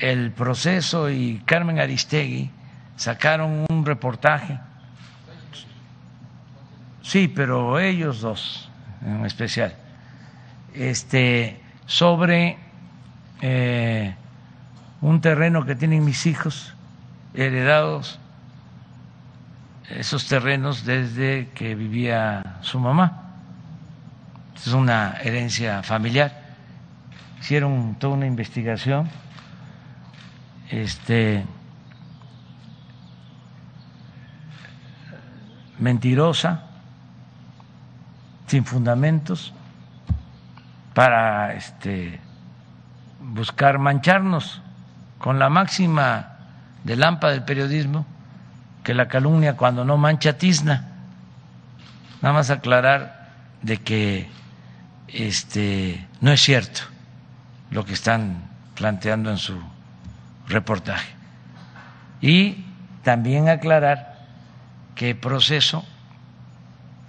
el 0.00 0.30
proceso 0.32 1.10
y 1.10 1.42
Carmen 1.44 1.80
Aristegui 1.80 2.50
sacaron 2.96 3.64
un 3.68 3.84
reportaje, 3.84 4.58
sí, 7.02 7.28
pero 7.28 7.78
ellos 7.78 8.20
dos 8.20 8.70
en 9.04 9.24
especial, 9.24 9.74
este, 10.74 11.60
sobre 11.86 12.58
eh, 13.40 14.14
un 15.00 15.20
terreno 15.20 15.64
que 15.64 15.74
tienen 15.74 16.04
mis 16.04 16.26
hijos 16.26 16.75
heredados 17.36 18.18
esos 19.90 20.26
terrenos 20.26 20.84
desde 20.84 21.50
que 21.54 21.74
vivía 21.74 22.56
su 22.62 22.80
mamá. 22.80 23.22
Es 24.56 24.68
una 24.68 25.18
herencia 25.22 25.82
familiar. 25.82 26.32
Hicieron 27.40 27.96
toda 28.00 28.14
una 28.14 28.26
investigación 28.26 29.08
este 30.70 31.44
mentirosa, 35.78 36.64
sin 38.46 38.64
fundamentos, 38.64 39.52
para 40.94 41.52
este 41.54 42.18
buscar 43.20 43.78
mancharnos 43.78 44.62
con 45.18 45.38
la 45.38 45.50
máxima 45.50 46.35
de 46.86 46.94
lámpara 46.94 47.32
del 47.32 47.42
periodismo 47.42 48.06
que 48.84 48.94
la 48.94 49.08
calumnia 49.08 49.56
cuando 49.56 49.84
no 49.84 49.96
mancha 49.96 50.38
tizna. 50.38 50.84
Nada 52.22 52.32
más 52.32 52.50
aclarar 52.50 53.32
de 53.60 53.78
que 53.78 54.30
este 55.08 56.06
no 56.20 56.30
es 56.30 56.40
cierto 56.40 56.82
lo 57.70 57.84
que 57.84 57.92
están 57.92 58.44
planteando 58.76 59.30
en 59.30 59.38
su 59.38 59.60
reportaje. 60.46 61.12
Y 62.20 62.64
también 63.02 63.48
aclarar 63.48 64.24
que 64.94 65.16
Proceso 65.16 65.84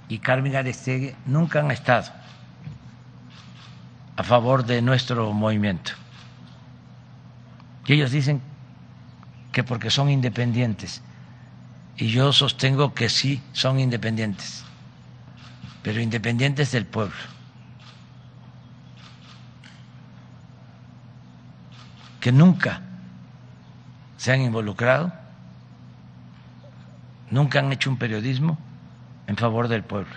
y 0.09 0.17
Carmen 0.17 0.55
Aristegui 0.55 1.13
nunca 1.27 1.59
han 1.59 1.69
estado 1.69 2.11
a 4.15 4.23
favor 4.23 4.65
de 4.65 4.81
nuestro 4.81 5.31
movimiento. 5.33 5.91
Y 7.85 7.93
ellos 7.93 8.09
dicen 8.09 8.41
que 9.57 9.63
porque 9.63 9.89
son 9.89 10.11
independientes. 10.11 11.01
Y 11.97 12.09
yo 12.09 12.31
sostengo 12.31 12.93
que 12.93 13.09
sí 13.09 13.41
son 13.53 13.79
independientes, 13.79 14.63
pero 15.81 15.99
independientes 15.99 16.71
del 16.71 16.85
pueblo. 16.85 17.15
Que 22.19 22.31
nunca 22.31 22.81
se 24.17 24.31
han 24.31 24.41
involucrado, 24.41 25.11
nunca 27.31 27.57
han 27.57 27.71
hecho 27.71 27.89
un 27.89 27.97
periodismo 27.97 28.59
en 29.25 29.37
favor 29.37 29.69
del 29.69 29.81
pueblo. 29.81 30.13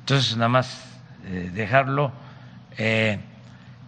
Entonces, 0.00 0.36
nada 0.36 0.48
más 0.48 0.84
eh, 1.26 1.52
dejarlo. 1.54 2.10
Eh, 2.76 3.20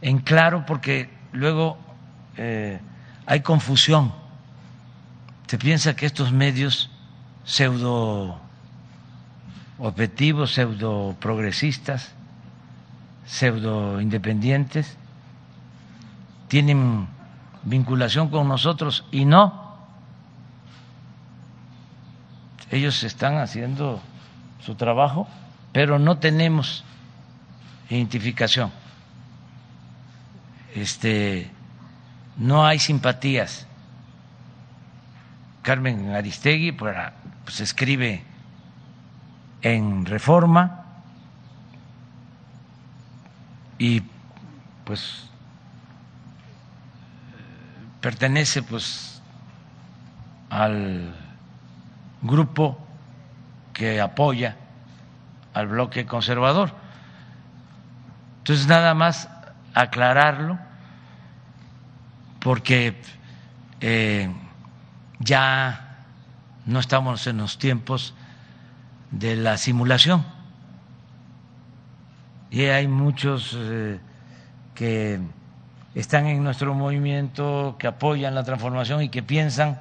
en 0.06 0.20
claro 0.20 0.64
porque 0.66 1.10
luego 1.32 1.76
eh, 2.36 2.78
hay 3.26 3.40
confusión. 3.40 4.12
Se 5.48 5.58
piensa 5.58 5.96
que 5.96 6.06
estos 6.06 6.30
medios 6.30 6.90
pseudo 7.44 8.38
objetivos, 9.80 10.52
pseudo 10.52 11.16
progresistas, 11.18 12.12
pseudo 13.26 14.00
independientes, 14.00 14.96
tienen 16.46 17.08
vinculación 17.64 18.28
con 18.28 18.46
nosotros 18.46 19.04
y 19.10 19.24
no. 19.24 19.74
Ellos 22.70 23.02
están 23.02 23.38
haciendo 23.38 24.00
su 24.64 24.76
trabajo, 24.76 25.26
pero 25.72 25.98
no 25.98 26.18
tenemos 26.18 26.84
identificación 27.90 28.70
este, 30.82 31.50
no 32.36 32.66
hay 32.66 32.78
simpatías. 32.78 33.66
Carmen 35.62 36.14
Aristegui 36.14 36.72
pues, 36.72 37.60
escribe 37.60 38.22
en 39.62 40.06
reforma 40.06 40.84
y 43.78 44.02
pues 44.84 45.28
pertenece 48.00 48.62
pues 48.62 49.20
al 50.50 51.14
grupo 52.22 52.78
que 53.72 54.00
apoya 54.00 54.56
al 55.52 55.66
bloque 55.66 56.06
conservador. 56.06 56.72
Entonces, 58.38 58.66
nada 58.66 58.94
más 58.94 59.28
aclararlo, 59.74 60.58
porque 62.40 63.00
eh, 63.80 64.30
ya 65.18 66.04
no 66.66 66.80
estamos 66.80 67.26
en 67.26 67.38
los 67.38 67.58
tiempos 67.58 68.14
de 69.10 69.36
la 69.36 69.56
simulación. 69.56 70.24
Y 72.50 72.64
hay 72.64 72.88
muchos 72.88 73.56
eh, 73.58 73.98
que 74.74 75.20
están 75.94 76.26
en 76.26 76.42
nuestro 76.44 76.74
movimiento, 76.74 77.76
que 77.78 77.86
apoyan 77.86 78.34
la 78.34 78.44
transformación 78.44 79.02
y 79.02 79.08
que 79.08 79.22
piensan 79.22 79.80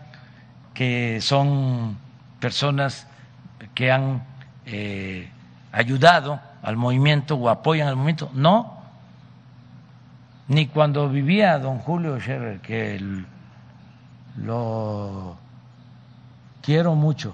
que 0.73 1.19
son 1.21 1.97
personas 2.39 3.07
que 3.73 3.91
han 3.91 4.23
eh, 4.65 5.29
ayudado 5.71 6.39
al 6.63 6.77
movimiento 6.77 7.35
o 7.35 7.49
apoyan 7.49 7.87
al 7.87 7.95
movimiento. 7.95 8.31
No, 8.33 8.84
ni 10.47 10.67
cuando 10.67 11.09
vivía 11.09 11.57
don 11.59 11.79
Julio 11.79 12.19
Scherer, 12.19 12.59
que 12.61 13.01
lo 14.37 15.37
quiero 16.61 16.95
mucho, 16.95 17.33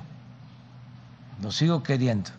lo 1.42 1.52
sigo 1.52 1.84
queriendo, 1.84 2.30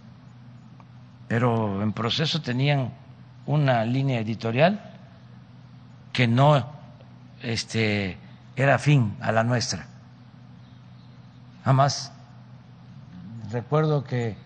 pero 1.29 1.83
en 1.83 1.93
proceso 1.93 2.41
tenían 2.41 2.93
una 3.47 3.85
línea 3.85 4.21
editorial 4.21 4.81
que 6.13 6.29
no 6.29 6.65
este, 7.43 8.17
era 8.57 8.77
afín 8.77 9.17
a 9.21 9.33
la 9.33 9.45
nuestra. 9.45 9.87
Jamás. 11.65 12.13
Recuerdo 13.51 14.05
que 14.05 14.37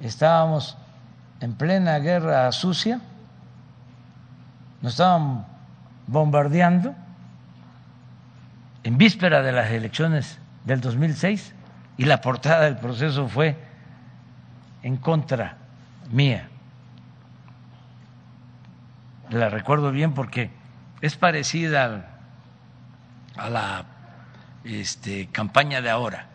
estábamos 0.00 0.76
en 1.40 1.54
plena 1.54 1.98
guerra 1.98 2.50
sucia, 2.52 3.00
nos 4.82 4.92
estaban 4.92 5.46
bombardeando 6.06 6.94
en 8.82 8.98
víspera 8.98 9.42
de 9.42 9.52
las 9.52 9.70
elecciones 9.70 10.38
del 10.64 10.80
2006 10.80 11.54
y 11.98 12.04
la 12.04 12.20
portada 12.20 12.62
del 12.62 12.76
proceso 12.76 13.28
fue 13.28 13.56
en 14.82 14.96
contra 14.96 15.56
mía. 16.10 16.48
La 19.30 19.48
recuerdo 19.48 19.92
bien 19.92 20.14
porque 20.14 20.50
es 21.00 21.16
parecida 21.16 22.06
a 23.36 23.50
la 23.50 23.84
este, 24.64 25.28
campaña 25.28 25.80
de 25.82 25.90
ahora, 25.90 26.26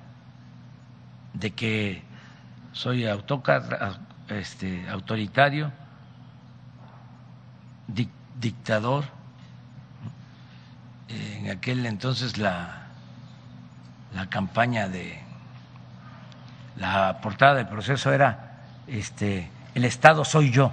de 1.34 1.51
que 1.51 2.03
soy 2.72 3.05
este, 4.30 4.89
autoritario, 4.89 5.72
dictador. 7.88 8.24
En 11.07 11.49
aquel 11.49 11.85
entonces 11.85 12.37
la, 12.37 12.87
la 14.13 14.29
campaña 14.29 14.87
de 14.87 15.19
la 16.77 17.19
portada 17.21 17.55
del 17.55 17.67
proceso 17.67 18.11
era 18.11 18.61
este, 18.87 19.49
el 19.73 19.85
Estado 19.85 20.25
soy 20.25 20.51
yo. 20.51 20.71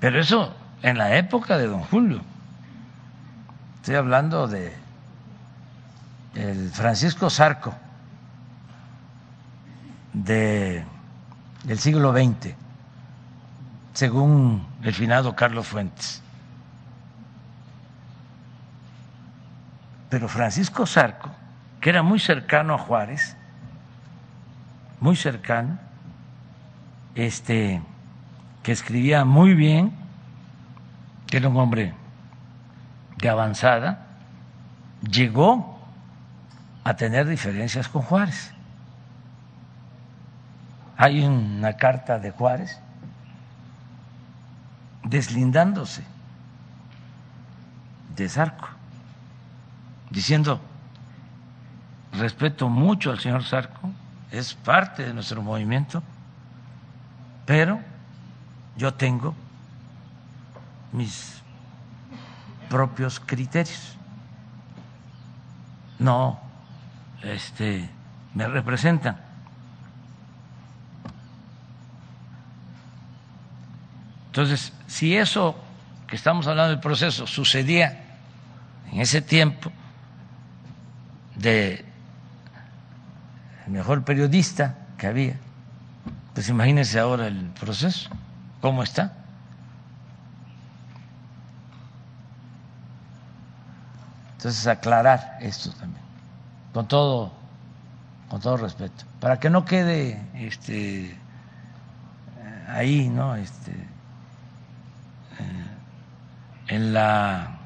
Pero 0.00 0.20
eso 0.20 0.54
en 0.82 0.98
la 0.98 1.16
época 1.16 1.58
de 1.58 1.66
don 1.66 1.82
Julio. 1.82 2.20
Estoy 3.76 3.96
hablando 3.96 4.46
de 4.46 4.76
el 6.34 6.70
Francisco 6.70 7.30
Zarco 7.30 7.74
de, 10.12 10.84
del 11.64 11.78
siglo 11.78 12.12
XX, 12.12 12.54
según 13.98 14.64
el 14.84 14.94
finado 14.94 15.34
Carlos 15.34 15.66
Fuentes. 15.66 16.22
Pero 20.08 20.28
Francisco 20.28 20.86
Zarco, 20.86 21.30
que 21.80 21.90
era 21.90 22.04
muy 22.04 22.20
cercano 22.20 22.74
a 22.74 22.78
Juárez, 22.78 23.36
muy 25.00 25.16
cercano, 25.16 25.80
este 27.16 27.82
que 28.62 28.70
escribía 28.70 29.24
muy 29.24 29.54
bien, 29.54 29.92
que 31.26 31.38
era 31.38 31.48
un 31.48 31.56
hombre 31.56 31.92
de 33.16 33.28
avanzada, 33.28 34.06
llegó 35.10 35.80
a 36.84 36.94
tener 36.94 37.26
diferencias 37.26 37.88
con 37.88 38.02
Juárez. 38.02 38.52
Hay 40.96 41.24
una 41.24 41.72
carta 41.72 42.20
de 42.20 42.30
Juárez 42.30 42.80
deslindándose 45.08 46.04
de 48.16 48.28
Zarco, 48.28 48.68
diciendo, 50.10 50.60
respeto 52.12 52.68
mucho 52.68 53.10
al 53.10 53.20
señor 53.20 53.44
Zarco, 53.44 53.90
es 54.30 54.54
parte 54.54 55.04
de 55.04 55.14
nuestro 55.14 55.42
movimiento, 55.42 56.02
pero 57.46 57.80
yo 58.76 58.92
tengo 58.92 59.34
mis 60.92 61.42
propios 62.68 63.20
criterios. 63.20 63.96
No, 65.98 66.38
este, 67.22 67.88
me 68.34 68.46
representan. 68.46 69.27
Entonces, 74.38 74.72
si 74.86 75.16
eso 75.16 75.56
que 76.06 76.14
estamos 76.14 76.46
hablando 76.46 76.70
del 76.70 76.78
proceso 76.78 77.26
sucedía 77.26 78.04
en 78.92 79.00
ese 79.00 79.20
tiempo 79.20 79.72
de 81.34 81.84
el 83.66 83.72
mejor 83.72 84.04
periodista 84.04 84.76
que 84.96 85.08
había, 85.08 85.34
pues 86.34 86.48
imagínense 86.48 87.00
ahora 87.00 87.26
el 87.26 87.46
proceso 87.46 88.10
cómo 88.60 88.84
está. 88.84 89.12
Entonces 94.36 94.68
aclarar 94.68 95.38
esto 95.40 95.72
también, 95.72 96.04
con 96.72 96.86
todo, 96.86 97.32
con 98.28 98.40
todo 98.40 98.56
respeto, 98.56 99.04
para 99.18 99.40
que 99.40 99.50
no 99.50 99.64
quede 99.64 100.22
este 100.34 101.18
ahí, 102.68 103.08
¿no? 103.08 103.34
Este 103.34 103.87
en 106.68 106.92
la 106.92 107.58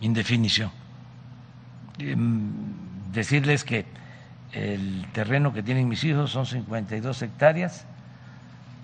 indefinición. 0.00 0.70
Em, 1.98 2.52
decirles 3.12 3.64
que 3.64 3.86
el 4.52 5.06
terreno 5.12 5.52
que 5.52 5.62
tienen 5.62 5.88
mis 5.88 6.04
hijos 6.04 6.30
son 6.30 6.46
52 6.46 7.22
hectáreas 7.22 7.86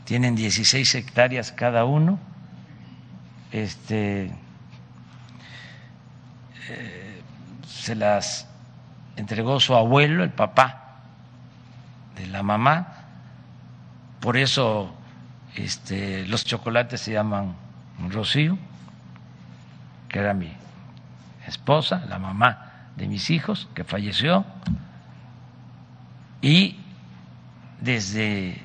tienen 0.04 0.36
16 0.36 0.94
hectáreas 0.94 1.52
cada 1.52 1.84
uno. 1.84 2.18
Este, 3.50 4.30
eh, 6.68 7.22
se 7.66 7.94
las 7.94 8.48
entregó 9.16 9.60
su 9.60 9.74
abuelo, 9.74 10.22
el 10.22 10.30
papá 10.30 11.00
de 12.16 12.26
la 12.26 12.42
mamá, 12.42 12.96
por 14.20 14.36
eso 14.36 14.94
este, 15.54 16.26
los 16.26 16.44
chocolates 16.44 17.00
se 17.00 17.12
llaman 17.12 17.54
Rocío, 18.08 18.58
que 20.08 20.18
era 20.18 20.34
mi 20.34 20.52
esposa, 21.46 22.04
la 22.08 22.18
mamá 22.18 22.90
de 22.96 23.06
mis 23.06 23.30
hijos, 23.30 23.68
que 23.74 23.84
falleció, 23.84 24.44
y 26.40 26.78
desde 27.80 28.62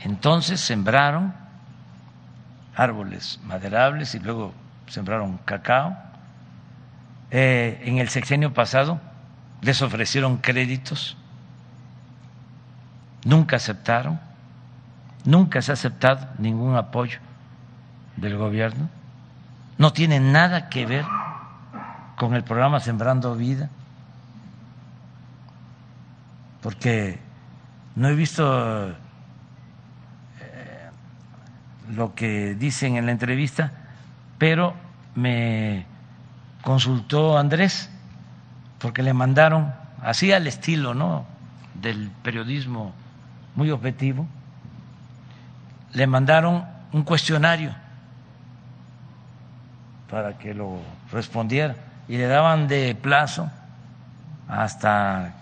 entonces 0.00 0.60
sembraron 0.60 1.34
árboles 2.74 3.40
maderables 3.44 4.14
y 4.14 4.20
luego 4.20 4.52
sembraron 4.88 5.38
cacao. 5.44 5.96
Eh, 7.30 7.82
en 7.84 7.98
el 7.98 8.08
sexenio 8.08 8.52
pasado 8.52 9.00
les 9.62 9.82
ofrecieron 9.82 10.36
créditos, 10.36 11.16
nunca 13.24 13.56
aceptaron, 13.56 14.20
nunca 15.24 15.60
se 15.60 15.72
ha 15.72 15.74
aceptado 15.74 16.28
ningún 16.38 16.76
apoyo 16.76 17.18
del 18.16 18.36
gobierno, 18.36 18.88
no 19.78 19.92
tiene 19.92 20.20
nada 20.20 20.68
que 20.68 20.86
ver 20.86 21.04
con 22.16 22.34
el 22.34 22.44
programa 22.44 22.80
Sembrando 22.80 23.34
Vida, 23.34 23.68
porque 26.62 27.18
no 27.94 28.08
he 28.08 28.14
visto 28.14 28.94
lo 31.90 32.14
que 32.14 32.54
dicen 32.54 32.96
en 32.96 33.06
la 33.06 33.12
entrevista, 33.12 33.72
pero 34.38 34.74
me 35.14 35.86
consultó 36.62 37.38
Andrés, 37.38 37.90
porque 38.78 39.02
le 39.02 39.12
mandaron, 39.12 39.72
así 40.02 40.32
al 40.32 40.46
estilo, 40.46 40.94
¿no? 40.94 41.26
Del 41.74 42.10
periodismo 42.22 42.92
muy 43.54 43.70
objetivo, 43.70 44.26
le 45.92 46.06
mandaron 46.06 46.64
un 46.92 47.02
cuestionario 47.02 47.74
para 50.10 50.38
que 50.38 50.54
lo 50.54 50.78
respondiera 51.12 51.76
y 52.08 52.16
le 52.16 52.26
daban 52.26 52.68
de 52.68 52.94
plazo 52.94 53.50
hasta, 54.48 55.32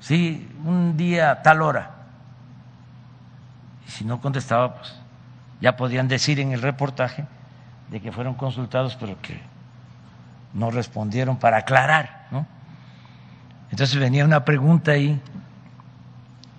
sí, 0.00 0.48
un 0.64 0.96
día 0.96 1.42
tal 1.42 1.62
hora. 1.62 1.90
Y 3.86 3.90
si 3.90 4.04
no 4.04 4.20
contestaba, 4.20 4.74
pues 4.74 4.94
ya 5.60 5.76
podían 5.76 6.08
decir 6.08 6.40
en 6.40 6.52
el 6.52 6.62
reportaje 6.62 7.24
de 7.90 8.00
que 8.00 8.10
fueron 8.10 8.34
consultados, 8.34 8.96
pero 8.96 9.20
que 9.20 9.40
no 10.52 10.70
respondieron 10.70 11.36
para 11.36 11.58
aclarar, 11.58 12.26
¿no? 12.30 12.46
Entonces 13.70 13.98
venía 13.98 14.24
una 14.24 14.44
pregunta 14.44 14.92
ahí 14.92 15.20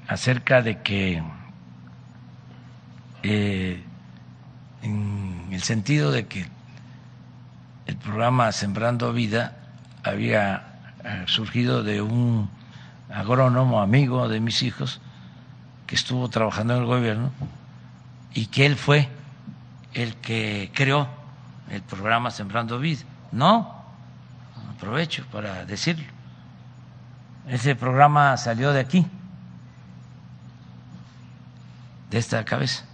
acerca 0.07 0.61
de 0.61 0.81
que 0.81 1.23
eh, 3.23 3.83
en 4.85 5.49
el 5.51 5.61
sentido 5.61 6.11
de 6.11 6.27
que 6.27 6.45
el 7.87 7.97
programa 7.97 8.51
Sembrando 8.51 9.11
Vida 9.13 9.57
había 10.03 10.91
eh, 11.03 11.23
surgido 11.27 11.83
de 11.83 12.01
un 12.01 12.49
agrónomo 13.09 13.81
amigo 13.81 14.27
de 14.27 14.39
mis 14.39 14.61
hijos 14.63 15.01
que 15.87 15.95
estuvo 15.95 16.29
trabajando 16.29 16.75
en 16.75 16.81
el 16.81 16.85
gobierno 16.85 17.31
y 18.33 18.47
que 18.47 18.65
él 18.65 18.75
fue 18.75 19.09
el 19.93 20.15
que 20.15 20.71
creó 20.73 21.07
el 21.69 21.81
programa 21.81 22.31
Sembrando 22.31 22.79
Vida. 22.79 23.03
No, 23.31 23.83
aprovecho 24.75 25.25
para 25.31 25.65
decirlo. 25.65 26.05
Ese 27.47 27.75
programa 27.75 28.37
salió 28.37 28.71
de 28.71 28.79
aquí, 28.79 29.05
de 32.09 32.17
esta 32.17 32.43
cabeza, 32.43 32.85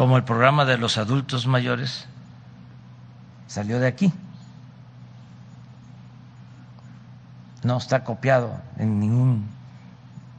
como 0.00 0.16
el 0.16 0.24
programa 0.24 0.64
de 0.64 0.78
los 0.78 0.96
adultos 0.96 1.46
mayores 1.46 2.06
salió 3.46 3.78
de 3.78 3.86
aquí. 3.86 4.10
No 7.64 7.76
está 7.76 8.02
copiado 8.02 8.62
en 8.78 8.98
ningún 8.98 9.46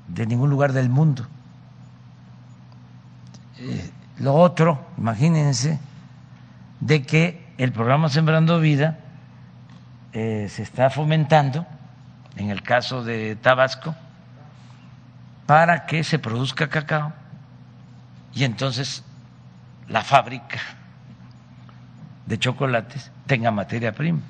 de 0.07 0.25
ningún 0.25 0.49
lugar 0.49 0.73
del 0.73 0.89
mundo. 0.89 1.27
Eh, 3.59 3.91
lo 4.17 4.33
otro, 4.33 4.83
imagínense, 4.97 5.79
de 6.79 7.03
que 7.03 7.53
el 7.59 7.71
programa 7.71 8.09
Sembrando 8.09 8.59
Vida 8.59 8.97
eh, 10.11 10.47
se 10.49 10.63
está 10.63 10.89
fomentando, 10.89 11.67
en 12.35 12.49
el 12.49 12.63
caso 12.63 13.03
de 13.03 13.35
Tabasco, 13.35 13.93
para 15.45 15.85
que 15.85 16.03
se 16.03 16.17
produzca 16.17 16.67
cacao 16.67 17.13
y 18.33 18.43
entonces 18.43 19.03
la 19.91 20.03
fábrica 20.03 20.59
de 22.25 22.39
chocolates 22.39 23.11
tenga 23.27 23.51
materia 23.51 23.91
prima. 23.91 24.21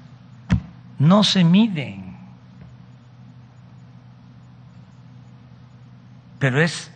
No 0.98 1.24
se 1.24 1.44
miden, 1.44 2.16
pero 6.40 6.60
es 6.60 6.92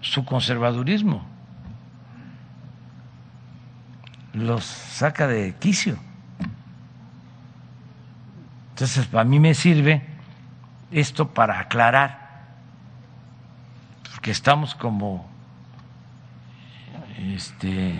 su 0.00 0.24
conservadurismo. 0.24 1.26
Los 4.32 4.64
saca 4.64 5.26
de 5.26 5.54
quicio. 5.56 5.96
Entonces, 8.70 9.12
a 9.12 9.24
mí 9.24 9.38
me 9.40 9.54
sirve 9.54 10.02
esto 10.92 11.28
para 11.28 11.58
aclarar, 11.58 12.44
porque 14.10 14.30
estamos 14.30 14.74
como 14.74 15.31
este 17.22 17.98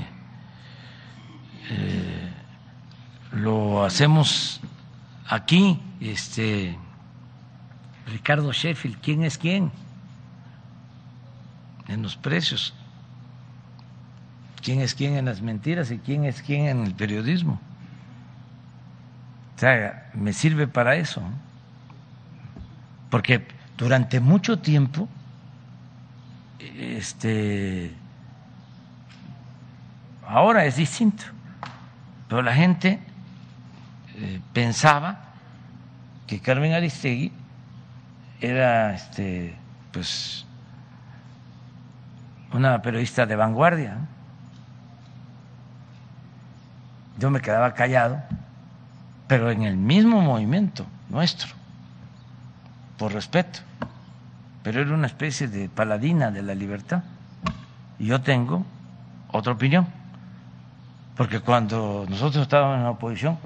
eh, 1.70 2.32
lo 3.32 3.84
hacemos 3.84 4.60
aquí, 5.28 5.80
este 6.00 6.76
Ricardo 8.06 8.52
Sheffield, 8.52 8.98
¿quién 9.00 9.24
es 9.24 9.38
quién? 9.38 9.70
En 11.88 12.02
los 12.02 12.16
precios. 12.16 12.74
¿Quién 14.62 14.80
es 14.80 14.94
quién 14.94 15.16
en 15.16 15.24
las 15.24 15.40
mentiras 15.40 15.90
y 15.90 15.98
quién 15.98 16.24
es 16.24 16.42
quién 16.42 16.66
en 16.66 16.84
el 16.84 16.94
periodismo? 16.94 17.60
O 19.56 19.58
sea, 19.58 20.10
me 20.14 20.32
sirve 20.32 20.68
para 20.68 20.96
eso. 20.96 21.22
Porque 23.10 23.46
durante 23.76 24.20
mucho 24.20 24.58
tiempo, 24.58 25.08
este, 26.58 27.92
ahora 30.32 30.64
es 30.64 30.76
distinto, 30.76 31.24
pero 32.28 32.42
la 32.42 32.54
gente 32.54 32.98
eh, 34.16 34.40
pensaba 34.52 35.18
que 36.26 36.40
Carmen 36.40 36.72
Aristegui 36.72 37.32
era, 38.40 38.94
este, 38.94 39.54
pues, 39.92 40.46
una 42.52 42.80
periodista 42.82 43.26
de 43.26 43.36
vanguardia. 43.36 43.98
Yo 47.18 47.30
me 47.30 47.40
quedaba 47.40 47.74
callado 47.74 48.20
pero 49.32 49.50
en 49.50 49.62
el 49.62 49.78
mismo 49.78 50.20
movimiento 50.20 50.84
nuestro, 51.08 51.48
por 52.98 53.14
respeto. 53.14 53.60
Pero 54.62 54.82
era 54.82 54.92
una 54.92 55.06
especie 55.06 55.48
de 55.48 55.70
paladina 55.70 56.30
de 56.30 56.42
la 56.42 56.54
libertad. 56.54 57.02
Y 57.98 58.08
yo 58.08 58.20
tengo 58.20 58.66
otra 59.28 59.54
opinión, 59.54 59.86
porque 61.16 61.40
cuando 61.40 62.06
nosotros 62.08 62.42
estábamos 62.42 62.78
en 62.78 62.84
la 62.84 62.90
oposición, 62.90 63.38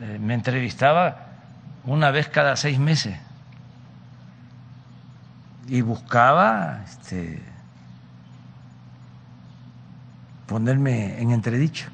eh, 0.00 0.18
me 0.20 0.34
entrevistaba 0.34 1.26
una 1.84 2.10
vez 2.10 2.28
cada 2.28 2.56
seis 2.56 2.78
meses 2.78 3.18
y 5.66 5.80
buscaba 5.80 6.82
este, 6.84 7.42
ponerme 10.46 11.20
en 11.20 11.30
entredicho 11.30 11.86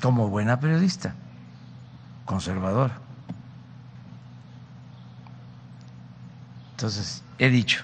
como 0.00 0.28
buena 0.28 0.60
periodista, 0.60 1.14
conservadora. 2.24 2.98
Entonces, 6.72 7.22
he 7.38 7.48
dicho, 7.48 7.82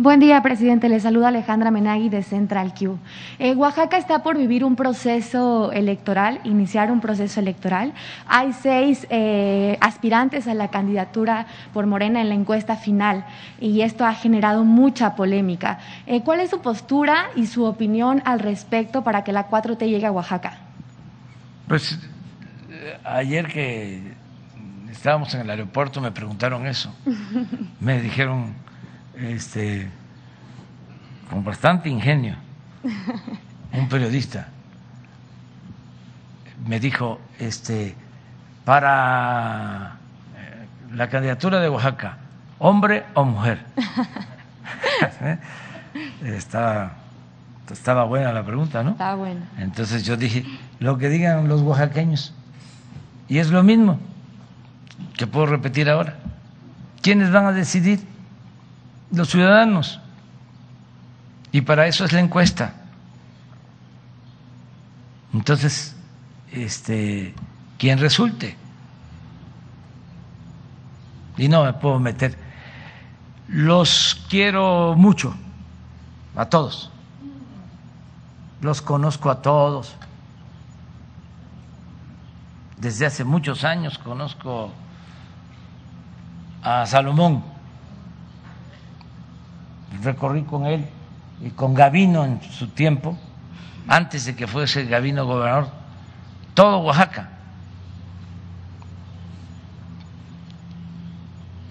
Buen 0.00 0.20
día, 0.20 0.40
presidente. 0.42 0.88
Le 0.88 1.00
saluda 1.00 1.26
Alejandra 1.26 1.72
Menagui 1.72 2.08
de 2.08 2.22
Central 2.22 2.72
Q. 2.72 2.96
Eh, 3.40 3.56
Oaxaca 3.56 3.96
está 3.96 4.22
por 4.22 4.38
vivir 4.38 4.62
un 4.62 4.76
proceso 4.76 5.72
electoral, 5.72 6.38
iniciar 6.44 6.92
un 6.92 7.00
proceso 7.00 7.40
electoral. 7.40 7.92
Hay 8.28 8.52
seis 8.52 9.08
eh, 9.10 9.76
aspirantes 9.80 10.46
a 10.46 10.54
la 10.54 10.68
candidatura 10.68 11.48
por 11.72 11.86
Morena 11.86 12.20
en 12.20 12.28
la 12.28 12.36
encuesta 12.36 12.76
final 12.76 13.24
y 13.60 13.80
esto 13.80 14.06
ha 14.06 14.14
generado 14.14 14.62
mucha 14.62 15.16
polémica. 15.16 15.80
Eh, 16.06 16.22
¿Cuál 16.22 16.38
es 16.38 16.50
su 16.50 16.60
postura 16.62 17.30
y 17.34 17.46
su 17.46 17.64
opinión 17.64 18.22
al 18.24 18.38
respecto 18.38 19.02
para 19.02 19.24
que 19.24 19.32
la 19.32 19.50
4T 19.50 19.80
llegue 19.80 20.06
a 20.06 20.12
Oaxaca? 20.12 20.58
Pues 21.66 21.98
ayer 23.02 23.48
que 23.48 24.12
estábamos 24.92 25.34
en 25.34 25.40
el 25.40 25.50
aeropuerto 25.50 26.00
me 26.00 26.12
preguntaron 26.12 26.68
eso. 26.68 26.94
me 27.80 28.00
dijeron 28.00 28.67
este, 29.18 29.88
con 31.30 31.44
bastante 31.44 31.88
ingenio, 31.88 32.36
un 33.72 33.88
periodista 33.88 34.48
me 36.68 36.80
dijo, 36.80 37.20
este, 37.38 37.94
para 38.64 39.96
eh, 40.36 40.66
la 40.94 41.08
candidatura 41.08 41.60
de 41.60 41.68
Oaxaca, 41.68 42.18
hombre 42.58 43.04
o 43.14 43.24
mujer. 43.24 43.64
estaba, 46.24 46.92
estaba 47.70 48.04
buena 48.04 48.32
la 48.32 48.44
pregunta, 48.44 48.82
¿no? 48.82 48.90
Estaba 48.90 49.14
buena. 49.14 49.48
Entonces 49.58 50.04
yo 50.04 50.16
dije, 50.16 50.44
lo 50.78 50.98
que 50.98 51.08
digan 51.08 51.48
los 51.48 51.62
oaxaqueños. 51.62 52.34
Y 53.28 53.38
es 53.38 53.50
lo 53.50 53.62
mismo 53.62 53.98
que 55.16 55.26
puedo 55.26 55.46
repetir 55.46 55.88
ahora. 55.88 56.16
¿Quiénes 57.02 57.30
van 57.30 57.46
a 57.46 57.52
decidir? 57.52 58.00
Los 59.10 59.28
ciudadanos. 59.28 60.00
Y 61.52 61.62
para 61.62 61.86
eso 61.86 62.04
es 62.04 62.12
la 62.12 62.20
encuesta. 62.20 62.74
Entonces, 65.32 65.96
este, 66.52 67.34
quien 67.78 67.98
resulte. 67.98 68.56
Y 71.36 71.48
no 71.48 71.64
me 71.64 71.72
puedo 71.72 71.98
meter. 71.98 72.36
Los 73.48 74.26
quiero 74.28 74.94
mucho, 74.96 75.34
a 76.36 76.46
todos. 76.46 76.90
Los 78.60 78.82
conozco 78.82 79.30
a 79.30 79.40
todos. 79.40 79.94
Desde 82.76 83.06
hace 83.06 83.24
muchos 83.24 83.64
años 83.64 83.98
conozco 83.98 84.70
a 86.62 86.84
Salomón. 86.86 87.57
Recorrí 90.02 90.42
con 90.42 90.66
él 90.66 90.86
y 91.40 91.50
con 91.50 91.74
Gavino 91.74 92.24
en 92.24 92.40
su 92.42 92.68
tiempo, 92.68 93.18
antes 93.86 94.26
de 94.26 94.36
que 94.36 94.46
fuese 94.46 94.84
Gavino 94.84 95.26
gobernador, 95.26 95.70
todo 96.54 96.78
Oaxaca. 96.78 97.30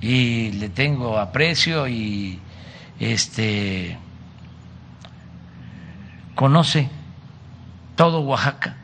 Y 0.02 0.52
le 0.54 0.70
tengo 0.70 1.18
aprecio 1.18 1.88
y 1.88 2.40
este 3.00 3.98
conoce 6.36 6.90
todo 7.96 8.22
Oaxaca. 8.22 8.78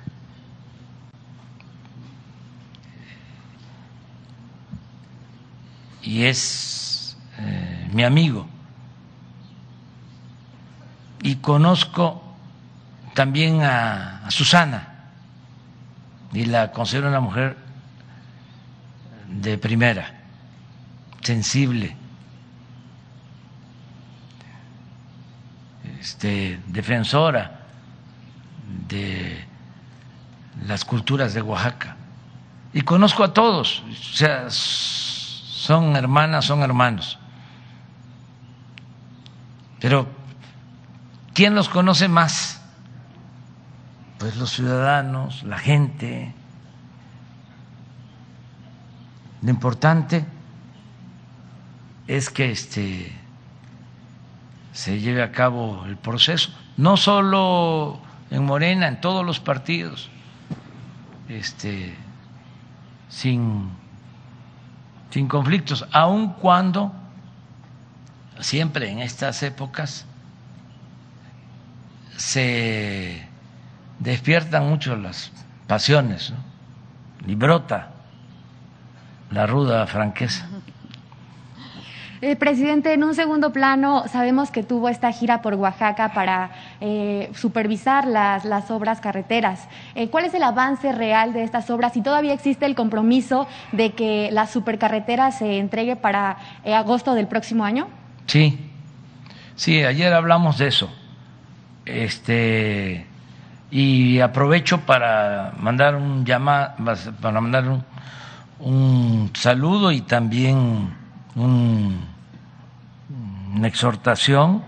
Y 6.01 6.25
es 6.25 7.15
eh, 7.37 7.89
mi 7.93 8.03
amigo. 8.03 8.52
Y 11.23 11.37
conozco 11.37 12.21
también 13.13 13.61
a, 13.63 14.29
Susana 14.29 14.89
y 16.33 16.45
la 16.45 16.71
considero 16.71 17.07
una 17.07 17.19
mujer 17.19 17.57
de 19.29 19.57
primera, 19.57 20.21
sensible, 21.21 21.95
este, 25.99 26.59
defensora 26.67 27.61
de 28.87 29.45
las 30.67 30.83
culturas 30.83 31.33
de 31.33 31.41
Oaxaca. 31.41 31.95
Y 32.73 32.81
conozco 32.81 33.23
a 33.23 33.33
todos, 33.33 33.83
o 33.89 34.13
sea, 34.13 34.49
son 34.49 35.95
hermanas, 35.95 36.45
son 36.45 36.63
hermanos. 36.63 37.17
Pero, 39.79 40.22
¿quién 41.33 41.55
los 41.55 41.69
conoce 41.69 42.07
más? 42.07 42.61
Pues 44.19 44.37
los 44.37 44.51
ciudadanos, 44.51 45.43
la 45.43 45.57
gente. 45.57 46.33
Lo 49.41 49.49
importante 49.49 50.25
es 52.07 52.29
que 52.29 52.51
este 52.51 53.11
se 54.71 54.99
lleve 54.99 55.21
a 55.21 55.31
cabo 55.31 55.85
el 55.85 55.97
proceso, 55.97 56.51
no 56.77 56.97
solo 56.97 57.99
en 58.31 58.43
Morena, 58.43 58.87
en 58.87 58.99
todos 59.01 59.23
los 59.23 59.39
partidos, 59.39 60.09
este, 61.29 61.95
sin, 63.09 63.69
sin 65.11 65.27
conflictos, 65.27 65.85
aun 65.91 66.33
cuando 66.33 66.91
siempre 68.39 68.89
en 68.89 68.99
estas 68.99 69.43
épocas 69.43 70.07
se 72.17 73.27
despiertan 73.99 74.67
mucho 74.67 74.95
las 74.95 75.31
pasiones 75.67 76.31
¿no? 76.31 76.37
y 77.31 77.35
brota 77.35 77.89
la 79.31 79.47
ruda 79.47 79.85
franqueza. 79.87 80.47
Eh, 82.25 82.37
presidente, 82.37 82.93
en 82.93 83.03
un 83.03 83.15
segundo 83.15 83.51
plano, 83.51 84.05
sabemos 84.07 84.49
que 84.49 84.63
tuvo 84.63 84.87
esta 84.87 85.11
gira 85.11 85.41
por 85.41 85.55
Oaxaca 85.55 86.13
para 86.13 86.51
eh, 86.79 87.29
supervisar 87.35 88.07
las, 88.07 88.45
las, 88.45 88.71
obras 88.71 89.01
carreteras. 89.01 89.67
Eh, 89.93 90.07
¿Cuál 90.07 90.23
es 90.23 90.33
el 90.33 90.43
avance 90.43 90.93
real 90.93 91.33
de 91.33 91.43
estas 91.43 91.69
obras? 91.69 91.97
¿Y 91.97 92.01
todavía 92.01 92.31
existe 92.31 92.65
el 92.65 92.75
compromiso 92.75 93.45
de 93.73 93.91
que 93.91 94.29
la 94.31 94.47
supercarretera 94.47 95.31
se 95.31 95.57
entregue 95.57 95.97
para 95.97 96.37
eh, 96.63 96.73
agosto 96.73 97.13
del 97.13 97.27
próximo 97.27 97.65
año? 97.65 97.89
Sí, 98.25 98.57
sí, 99.57 99.83
ayer 99.83 100.13
hablamos 100.13 100.57
de 100.59 100.67
eso. 100.67 100.89
Este, 101.85 103.05
y 103.71 104.19
aprovecho 104.19 104.81
para 104.81 105.53
mandar 105.59 105.95
un 105.95 106.25
llama, 106.25 106.75
para 107.21 107.41
mandar 107.41 107.67
un, 107.67 107.83
un 108.59 109.31
saludo 109.33 109.91
y 109.91 110.01
también 110.01 110.93
un 111.35 112.13
una 113.53 113.67
exhortación, 113.67 114.63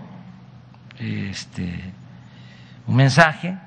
este, 0.98 1.92
un 2.86 2.96
mensaje 2.96 3.58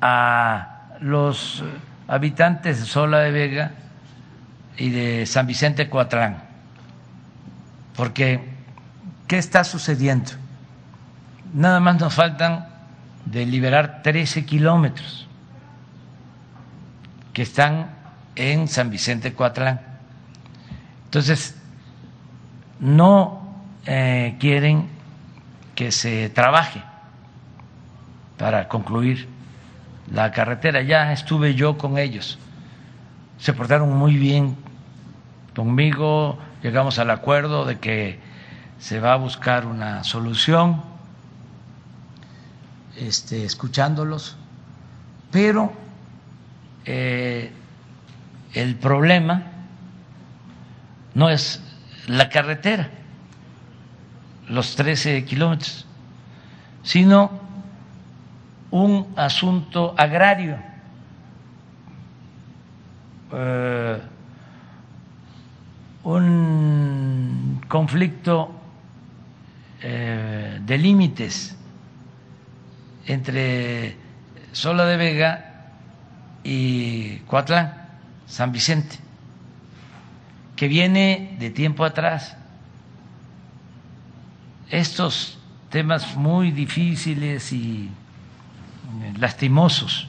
a 0.00 0.88
los 1.00 1.62
habitantes 2.08 2.80
de 2.80 2.86
Sola 2.86 3.20
de 3.20 3.30
Vega 3.30 3.72
y 4.76 4.90
de 4.90 5.26
San 5.26 5.46
Vicente 5.46 5.88
Coatlán, 5.88 6.42
porque 7.96 8.40
¿qué 9.26 9.38
está 9.38 9.62
sucediendo? 9.62 10.32
Nada 11.52 11.80
más 11.80 12.00
nos 12.00 12.14
faltan 12.14 12.68
de 13.24 13.46
liberar 13.46 14.02
13 14.02 14.44
kilómetros 14.44 15.26
que 17.32 17.42
están 17.42 17.90
en 18.36 18.68
San 18.68 18.90
Vicente 18.90 19.32
Coatlán. 19.32 19.80
Entonces, 21.04 21.56
no 22.80 23.62
eh, 23.86 24.36
quieren 24.38 24.88
que 25.74 25.92
se 25.92 26.28
trabaje 26.30 26.82
para 28.36 28.68
concluir 28.68 29.28
la 30.10 30.30
carretera. 30.32 30.82
Ya 30.82 31.12
estuve 31.12 31.54
yo 31.54 31.78
con 31.78 31.98
ellos. 31.98 32.38
Se 33.38 33.52
portaron 33.52 33.96
muy 33.96 34.16
bien 34.16 34.56
conmigo, 35.54 36.38
llegamos 36.62 36.98
al 36.98 37.10
acuerdo 37.10 37.64
de 37.64 37.78
que 37.78 38.20
se 38.78 39.00
va 39.00 39.12
a 39.12 39.16
buscar 39.16 39.66
una 39.66 40.04
solución, 40.04 40.82
este, 42.98 43.44
escuchándolos, 43.44 44.36
pero 45.30 45.72
eh, 46.84 47.52
el 48.54 48.74
problema 48.76 49.42
no 51.14 51.28
es 51.30 51.62
la 52.06 52.28
carretera, 52.28 52.90
los 54.48 54.74
13 54.74 55.24
kilómetros, 55.24 55.86
sino 56.82 57.30
un 58.70 59.12
asunto 59.16 59.94
agrario, 59.96 60.58
eh, 63.32 64.00
un 66.04 67.60
conflicto 67.68 68.50
eh, 69.82 70.58
de 70.62 70.78
límites 70.78 71.58
entre 73.08 73.96
Sola 74.52 74.84
de 74.84 74.96
Vega 74.96 75.72
y 76.44 77.16
Coatlán, 77.26 77.88
San 78.26 78.52
Vicente, 78.52 78.96
que 80.56 80.68
viene 80.68 81.36
de 81.38 81.50
tiempo 81.50 81.84
atrás. 81.84 82.36
Estos 84.70 85.38
temas 85.70 86.16
muy 86.16 86.50
difíciles 86.52 87.52
y 87.52 87.90
lastimosos, 89.18 90.08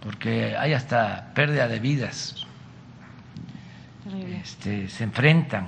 porque 0.00 0.56
hay 0.56 0.72
hasta 0.72 1.32
pérdida 1.34 1.66
de 1.66 1.80
vidas, 1.80 2.46
este, 4.42 4.88
se 4.88 5.04
enfrentan, 5.04 5.66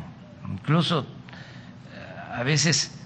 incluso 0.49 1.01
eh, 1.01 2.35
a 2.35 2.43
veces 2.43 3.00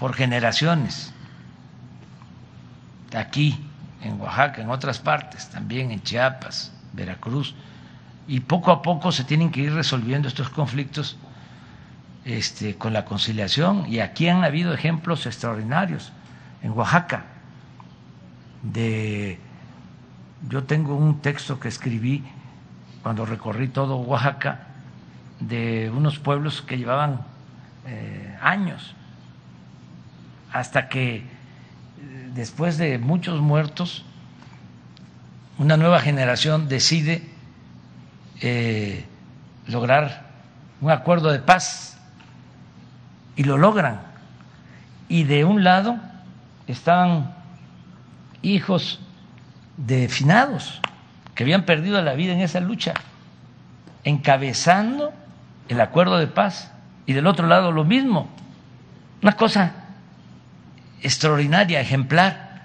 por 0.00 0.14
generaciones, 0.14 1.12
aquí 3.14 3.62
en 4.02 4.18
Oaxaca, 4.18 4.62
en 4.62 4.70
otras 4.70 4.98
partes, 4.98 5.50
también 5.50 5.90
en 5.90 6.02
Chiapas, 6.02 6.72
Veracruz, 6.94 7.54
y 8.26 8.40
poco 8.40 8.72
a 8.72 8.80
poco 8.80 9.12
se 9.12 9.24
tienen 9.24 9.50
que 9.50 9.60
ir 9.60 9.74
resolviendo 9.74 10.26
estos 10.26 10.48
conflictos 10.48 11.18
este, 12.24 12.76
con 12.76 12.94
la 12.94 13.04
conciliación. 13.04 13.84
Y 13.92 14.00
aquí 14.00 14.26
han 14.28 14.42
habido 14.42 14.72
ejemplos 14.72 15.26
extraordinarios. 15.26 16.12
En 16.62 16.70
Oaxaca 16.72 17.24
de 18.62 19.38
yo 20.48 20.64
tengo 20.64 20.94
un 20.94 21.20
texto 21.20 21.60
que 21.60 21.68
escribí 21.68 22.24
cuando 23.02 23.26
recorrí 23.26 23.68
todo 23.68 23.96
Oaxaca 23.96 24.68
de 25.40 25.92
unos 25.94 26.18
pueblos 26.18 26.62
que 26.62 26.78
llevaban 26.78 27.20
eh, 27.84 28.38
años 28.40 28.94
hasta 30.52 30.88
que 30.88 31.16
eh, 31.16 31.24
después 32.34 32.78
de 32.78 32.98
muchos 32.98 33.40
muertos 33.40 34.04
una 35.58 35.76
nueva 35.76 36.00
generación 36.00 36.68
decide 36.68 37.22
eh, 38.40 39.04
lograr 39.66 40.30
un 40.80 40.90
acuerdo 40.90 41.30
de 41.30 41.40
paz 41.40 41.98
y 43.36 43.44
lo 43.44 43.58
logran. 43.58 44.00
Y 45.08 45.24
de 45.24 45.44
un 45.44 45.62
lado 45.62 45.98
estaban 46.66 47.34
hijos 48.40 49.00
de 49.76 50.08
finados 50.08 50.80
que 51.34 51.42
habían 51.42 51.64
perdido 51.64 52.00
la 52.00 52.14
vida 52.14 52.32
en 52.32 52.40
esa 52.40 52.60
lucha, 52.60 52.94
encabezando 54.04 55.12
el 55.68 55.80
acuerdo 55.80 56.18
de 56.18 56.26
paz. 56.26 56.72
Y 57.04 57.12
del 57.12 57.26
otro 57.26 57.46
lado 57.46 57.72
lo 57.72 57.84
mismo. 57.84 58.28
Una 59.22 59.32
cosa 59.32 59.79
extraordinaria, 61.02 61.80
ejemplar, 61.80 62.62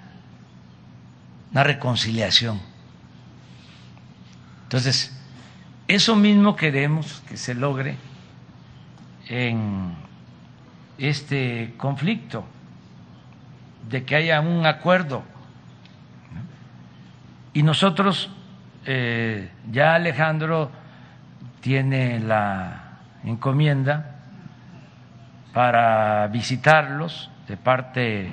una 1.52 1.64
reconciliación. 1.64 2.60
Entonces, 4.64 5.16
eso 5.88 6.16
mismo 6.16 6.56
queremos 6.56 7.22
que 7.28 7.36
se 7.36 7.54
logre 7.54 7.96
en 9.28 9.94
este 10.98 11.74
conflicto, 11.76 12.44
de 13.88 14.04
que 14.04 14.16
haya 14.16 14.40
un 14.40 14.66
acuerdo. 14.66 15.22
Y 17.52 17.62
nosotros, 17.62 18.30
eh, 18.84 19.50
ya 19.70 19.94
Alejandro 19.94 20.70
tiene 21.60 22.20
la 22.20 22.98
encomienda 23.24 24.16
para 25.52 26.26
visitarlos 26.28 27.30
de 27.48 27.56
parte 27.56 28.32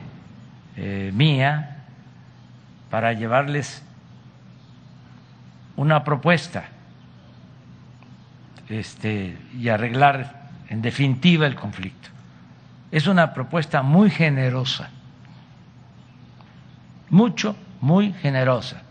eh, 0.76 1.11
mía, 1.14 1.85
para 2.90 3.14
llevarles 3.14 3.84
una 5.76 6.03
propuesta 6.03 6.65
este, 8.69 9.38
y 9.57 9.69
arreglar 9.69 10.49
en 10.69 10.81
definitiva 10.81 11.48
el 11.48 11.56
conflicto. 11.56 12.10
Es 12.91 13.07
una 13.07 13.34
propuesta 13.34 13.81
muy 13.81 14.10
generosa, 14.10 14.90
mucho, 17.10 17.56
muy 17.81 18.14
generosa 18.14 18.84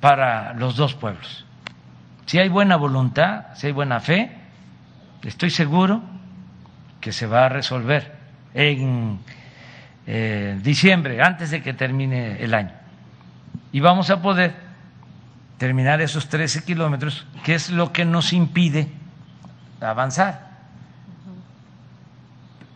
para 0.00 0.52
los 0.54 0.76
dos 0.76 0.94
pueblos. 0.94 1.46
Si 2.26 2.38
hay 2.38 2.48
buena 2.48 2.76
voluntad, 2.76 3.54
si 3.54 3.68
hay 3.68 3.72
buena 3.72 4.00
fe, 4.00 4.32
estoy 5.22 5.50
seguro 5.50 6.02
que 7.00 7.12
se 7.12 7.26
va 7.26 7.46
a 7.46 7.48
resolver 7.48 8.23
en 8.54 9.18
eh, 10.06 10.58
diciembre, 10.62 11.20
antes 11.20 11.50
de 11.50 11.62
que 11.62 11.74
termine 11.74 12.42
el 12.42 12.54
año. 12.54 12.72
Y 13.72 13.80
vamos 13.80 14.08
a 14.10 14.22
poder 14.22 14.54
terminar 15.58 16.00
esos 16.00 16.28
13 16.28 16.64
kilómetros, 16.64 17.26
que 17.42 17.54
es 17.54 17.70
lo 17.70 17.92
que 17.92 18.04
nos 18.04 18.32
impide 18.32 18.88
avanzar. 19.80 20.54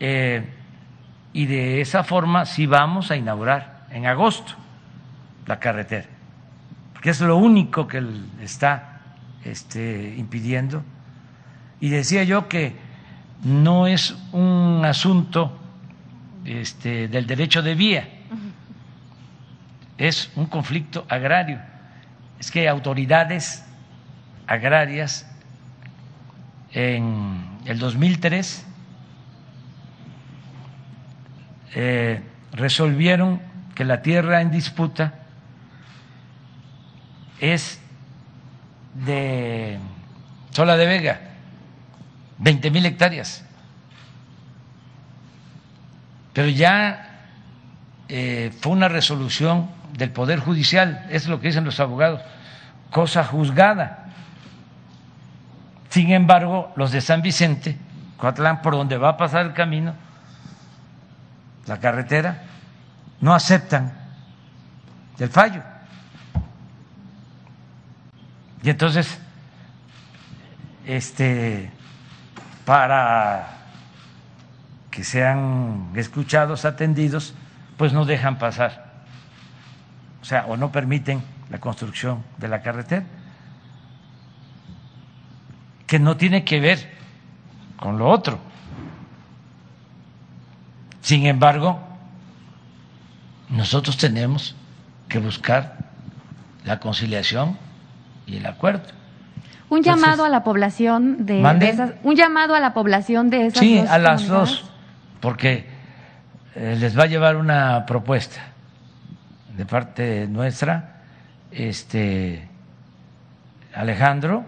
Eh, 0.00 0.48
y 1.32 1.46
de 1.46 1.80
esa 1.80 2.04
forma 2.04 2.46
sí 2.46 2.66
vamos 2.66 3.10
a 3.10 3.16
inaugurar 3.16 3.86
en 3.90 4.06
agosto 4.06 4.54
la 5.46 5.58
carretera, 5.58 6.06
porque 6.92 7.10
es 7.10 7.20
lo 7.20 7.36
único 7.36 7.86
que 7.86 8.02
está 8.42 9.00
este, 9.44 10.14
impidiendo. 10.16 10.82
Y 11.80 11.90
decía 11.90 12.24
yo 12.24 12.48
que 12.48 12.74
no 13.44 13.86
es 13.86 14.16
un 14.32 14.82
asunto 14.84 15.57
este, 16.48 17.08
del 17.08 17.26
derecho 17.26 17.62
de 17.62 17.74
vía, 17.74 18.08
es 19.96 20.30
un 20.36 20.46
conflicto 20.46 21.04
agrario 21.08 21.60
es 22.38 22.50
que 22.50 22.68
autoridades 22.68 23.64
agrarias 24.46 25.26
en 26.72 27.58
el 27.64 27.78
2003 27.78 28.64
eh, 31.74 32.22
resolvieron 32.52 33.40
que 33.74 33.84
la 33.84 34.02
tierra 34.02 34.40
en 34.40 34.50
disputa 34.50 35.14
es 37.40 37.80
de 38.94 39.78
Sola 40.50 40.76
de 40.76 40.86
Vega, 40.86 41.20
20 42.38 42.70
mil 42.70 42.86
hectáreas. 42.86 43.44
Pero 46.38 46.50
ya 46.50 47.24
eh, 48.08 48.52
fue 48.60 48.70
una 48.70 48.86
resolución 48.86 49.68
del 49.94 50.12
Poder 50.12 50.38
Judicial, 50.38 51.04
es 51.10 51.26
lo 51.26 51.40
que 51.40 51.48
dicen 51.48 51.64
los 51.64 51.80
abogados, 51.80 52.20
cosa 52.92 53.24
juzgada. 53.24 54.12
Sin 55.88 56.12
embargo, 56.12 56.72
los 56.76 56.92
de 56.92 57.00
San 57.00 57.22
Vicente, 57.22 57.76
Coatlán, 58.18 58.62
por 58.62 58.74
donde 58.74 58.96
va 58.98 59.08
a 59.08 59.16
pasar 59.16 59.46
el 59.46 59.52
camino, 59.52 59.94
la 61.66 61.80
carretera, 61.80 62.44
no 63.20 63.34
aceptan 63.34 63.92
el 65.18 65.30
fallo. 65.30 65.64
Y 68.62 68.70
entonces, 68.70 69.18
este, 70.86 71.72
para 72.64 73.57
que 74.98 75.04
sean 75.04 75.92
escuchados, 75.94 76.64
atendidos, 76.64 77.32
pues 77.76 77.92
no 77.92 78.04
dejan 78.04 78.36
pasar. 78.36 78.94
O 80.20 80.24
sea, 80.24 80.46
o 80.46 80.56
no 80.56 80.72
permiten 80.72 81.22
la 81.50 81.60
construcción 81.60 82.24
de 82.36 82.48
la 82.48 82.62
carretera, 82.62 83.04
que 85.86 86.00
no 86.00 86.16
tiene 86.16 86.42
que 86.42 86.58
ver 86.58 86.92
con 87.76 87.96
lo 87.96 88.08
otro. 88.08 88.40
Sin 91.00 91.26
embargo, 91.26 91.78
nosotros 93.50 93.98
tenemos 93.98 94.56
que 95.08 95.20
buscar 95.20 95.76
la 96.64 96.80
conciliación 96.80 97.56
y 98.26 98.38
el 98.38 98.46
acuerdo. 98.46 98.88
Un 99.68 99.84
llamado 99.84 100.24
a 100.24 100.28
la 100.28 100.42
población 100.42 101.24
de, 101.24 101.40
esas, 101.68 101.92
un 102.02 102.16
llamado 102.16 102.56
a 102.56 102.60
la 102.60 102.74
población 102.74 103.30
de 103.30 103.46
esas 103.46 103.60
sí, 103.60 103.78
a 103.78 103.98
las 103.98 104.26
dos, 104.26 104.67
porque 105.20 105.66
eh, 106.54 106.76
les 106.78 106.98
va 106.98 107.04
a 107.04 107.06
llevar 107.06 107.36
una 107.36 107.86
propuesta 107.86 108.40
de 109.56 109.66
parte 109.66 110.26
nuestra, 110.28 111.02
este 111.50 112.48
Alejandro, 113.74 114.44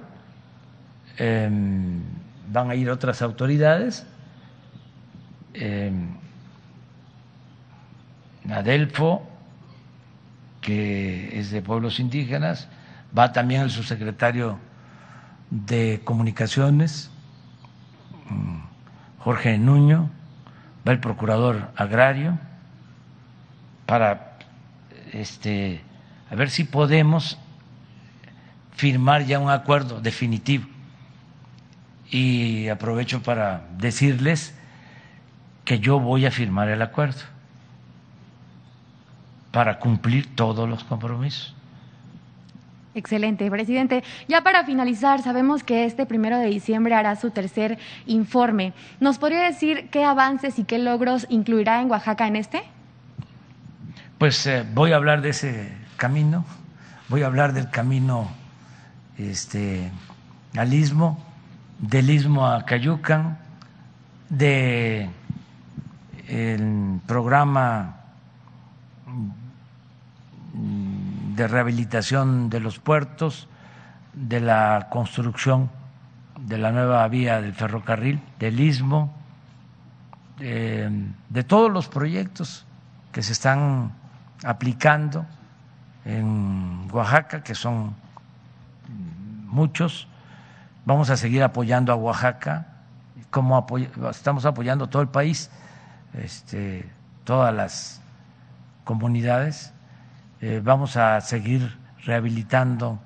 em, 1.16 2.00
van 2.48 2.70
a 2.70 2.74
ir 2.74 2.90
otras 2.90 3.22
autoridades, 3.22 4.06
eh, 5.54 5.92
Adelfo, 8.48 9.28
que 10.60 11.38
es 11.38 11.50
de 11.50 11.62
pueblos 11.62 12.00
indígenas, 12.00 12.68
va 13.16 13.32
también 13.32 13.62
el 13.62 13.70
subsecretario 13.70 14.58
de 15.50 16.00
Comunicaciones, 16.04 17.10
mm, 18.28 18.58
Jorge 19.18 19.58
Nuño, 19.58 20.10
va 20.86 20.92
el 20.92 21.00
procurador 21.00 21.70
agrario, 21.76 22.38
para 23.86 24.38
este, 25.12 25.80
a 26.30 26.34
ver 26.34 26.50
si 26.50 26.64
podemos 26.64 27.38
firmar 28.72 29.26
ya 29.26 29.38
un 29.38 29.50
acuerdo 29.50 30.00
definitivo. 30.00 30.66
Y 32.10 32.68
aprovecho 32.68 33.22
para 33.22 33.66
decirles 33.78 34.54
que 35.64 35.78
yo 35.78 36.00
voy 36.00 36.26
a 36.26 36.30
firmar 36.30 36.68
el 36.68 36.82
acuerdo 36.82 37.20
para 39.52 39.78
cumplir 39.78 40.34
todos 40.34 40.68
los 40.68 40.84
compromisos. 40.84 41.54
Excelente, 42.94 43.48
presidente. 43.50 44.02
Ya 44.28 44.42
para 44.42 44.64
finalizar, 44.64 45.22
sabemos 45.22 45.62
que 45.62 45.84
este 45.84 46.06
primero 46.06 46.38
de 46.38 46.46
diciembre 46.46 46.94
hará 46.94 47.14
su 47.16 47.30
tercer 47.30 47.78
informe. 48.06 48.72
¿Nos 48.98 49.18
podría 49.18 49.42
decir 49.42 49.88
qué 49.90 50.04
avances 50.04 50.58
y 50.58 50.64
qué 50.64 50.78
logros 50.78 51.26
incluirá 51.30 51.80
en 51.80 51.90
Oaxaca 51.90 52.26
en 52.26 52.36
este? 52.36 52.62
pues 54.20 54.46
eh, 54.46 54.66
voy 54.74 54.92
a 54.92 54.96
hablar 54.96 55.22
de 55.22 55.30
ese 55.30 55.72
camino, 55.96 56.44
voy 57.08 57.22
a 57.22 57.26
hablar 57.26 57.54
del 57.54 57.70
camino 57.70 58.28
este, 59.16 59.90
al 60.54 60.74
istmo, 60.74 61.24
del 61.78 62.10
istmo 62.10 62.46
a 62.46 62.66
Cayucan, 62.66 63.38
de 64.28 65.08
el 66.28 67.00
programa 67.06 67.96
de 71.40 71.48
rehabilitación 71.48 72.50
de 72.50 72.60
los 72.60 72.78
puertos, 72.78 73.48
de 74.12 74.40
la 74.40 74.88
construcción 74.90 75.70
de 76.38 76.58
la 76.58 76.70
nueva 76.70 77.06
vía 77.08 77.40
del 77.40 77.54
ferrocarril, 77.54 78.20
del 78.38 78.60
istmo, 78.60 79.14
de, 80.38 81.44
todos 81.46 81.70
los 81.70 81.88
proyectos 81.88 82.66
que 83.12 83.22
se 83.22 83.32
están 83.32 83.92
aplicando 84.44 85.24
en 86.04 86.88
Oaxaca, 86.92 87.42
que 87.42 87.54
son 87.54 87.94
muchos, 89.46 90.06
Vamos 90.86 91.10
a 91.10 91.16
seguir 91.16 91.42
apoyando 91.42 91.92
a 91.92 91.94
Oaxaca, 91.94 92.66
como 93.30 93.64
estamos 94.10 94.46
apoyando 94.46 94.88
todo 94.88 95.02
el 95.02 95.08
país, 95.08 95.50
este, 96.14 96.90
todas 97.24 97.54
las 97.54 98.00
comunidades. 98.84 99.74
Eh, 100.42 100.62
vamos 100.64 100.96
a 100.96 101.20
seguir 101.20 101.76
rehabilitando 102.04 102.98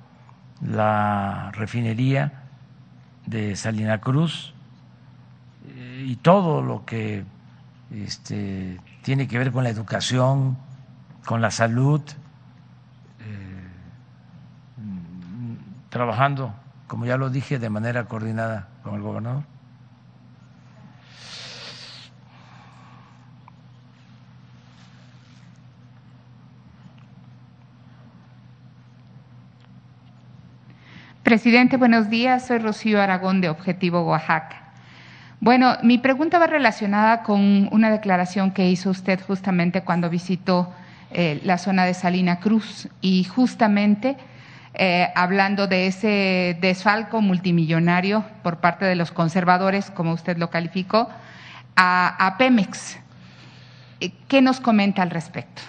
la 0.60 1.50
refinería 1.52 2.44
de 3.26 3.56
Salina 3.56 4.00
Cruz 4.00 4.54
eh, 5.66 6.04
y 6.06 6.14
todo 6.16 6.62
lo 6.62 6.84
que 6.84 7.24
este, 7.90 8.80
tiene 9.02 9.26
que 9.26 9.38
ver 9.38 9.50
con 9.50 9.64
la 9.64 9.70
educación, 9.70 10.56
con 11.26 11.40
la 11.40 11.50
salud, 11.50 12.02
eh, 13.18 13.68
trabajando, 15.90 16.54
como 16.86 17.04
ya 17.04 17.16
lo 17.16 17.30
dije, 17.30 17.58
de 17.58 17.68
manera 17.68 18.04
coordinada 18.04 18.68
con 18.84 18.94
el 18.94 19.00
gobernador. 19.02 19.53
Presidente, 31.24 31.78
buenos 31.78 32.10
días. 32.10 32.46
Soy 32.46 32.58
Rocío 32.58 33.00
Aragón 33.00 33.40
de 33.40 33.48
Objetivo 33.48 34.02
Oaxaca. 34.02 34.60
Bueno, 35.40 35.78
mi 35.82 35.96
pregunta 35.96 36.38
va 36.38 36.46
relacionada 36.46 37.22
con 37.22 37.66
una 37.72 37.90
declaración 37.90 38.50
que 38.50 38.68
hizo 38.68 38.90
usted 38.90 39.18
justamente 39.26 39.80
cuando 39.80 40.10
visitó 40.10 40.70
eh, 41.10 41.40
la 41.42 41.56
zona 41.56 41.86
de 41.86 41.94
Salina 41.94 42.40
Cruz 42.40 42.90
y 43.00 43.24
justamente 43.24 44.18
eh, 44.74 45.08
hablando 45.14 45.66
de 45.66 45.86
ese 45.86 46.58
desfalco 46.60 47.22
multimillonario 47.22 48.22
por 48.42 48.58
parte 48.58 48.84
de 48.84 48.94
los 48.94 49.10
conservadores, 49.10 49.90
como 49.90 50.12
usted 50.12 50.36
lo 50.36 50.50
calificó, 50.50 51.08
a, 51.74 52.26
a 52.26 52.36
Pemex. 52.36 52.98
Eh, 54.00 54.12
¿Qué 54.28 54.42
nos 54.42 54.60
comenta 54.60 55.00
al 55.00 55.08
respecto? 55.08 55.62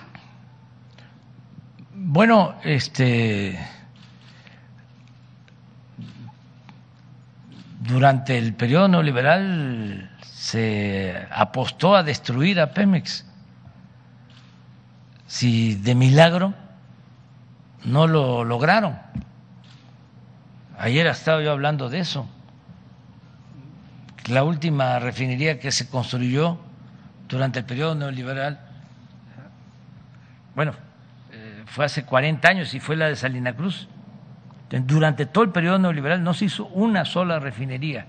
Bueno, 1.93 2.55
este 2.65 3.57
durante 7.87 8.37
el 8.37 8.53
periodo 8.53 8.87
neoliberal 8.87 10.09
se 10.21 11.27
apostó 11.31 11.95
a 11.95 12.03
destruir 12.03 12.59
a 12.59 12.71
Pemex. 12.71 13.25
Si 15.27 15.75
de 15.75 15.95
milagro 15.95 16.53
no 17.83 18.07
lo 18.07 18.43
lograron. 18.43 18.97
Ayer 20.77 21.07
estaba 21.07 21.41
yo 21.41 21.51
hablando 21.51 21.89
de 21.89 21.99
eso. 21.99 22.27
La 24.27 24.43
última 24.43 24.99
refinería 24.99 25.59
que 25.59 25.71
se 25.71 25.87
construyó 25.87 26.59
durante 27.27 27.59
el 27.59 27.65
periodo 27.65 27.95
neoliberal, 27.95 28.59
bueno, 30.55 30.73
eh, 31.31 31.63
fue 31.67 31.85
hace 31.85 32.03
40 32.03 32.47
años 32.47 32.73
y 32.73 32.79
fue 32.79 32.95
la 32.95 33.07
de 33.07 33.15
Salina 33.15 33.55
Cruz. 33.55 33.87
Durante 34.69 35.25
todo 35.25 35.43
el 35.43 35.51
periodo 35.51 35.79
neoliberal 35.79 36.23
no 36.23 36.33
se 36.33 36.45
hizo 36.45 36.65
una 36.67 37.05
sola 37.05 37.39
refinería. 37.39 38.07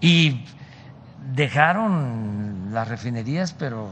Y 0.00 0.44
dejaron 1.32 2.72
las 2.72 2.88
refinerías, 2.88 3.52
pero 3.52 3.90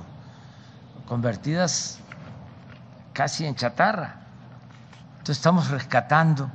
convertidas 1.06 2.00
casi 3.12 3.46
en 3.46 3.54
chatarra. 3.54 4.16
Entonces 5.12 5.38
estamos 5.38 5.70
rescatando. 5.70 6.50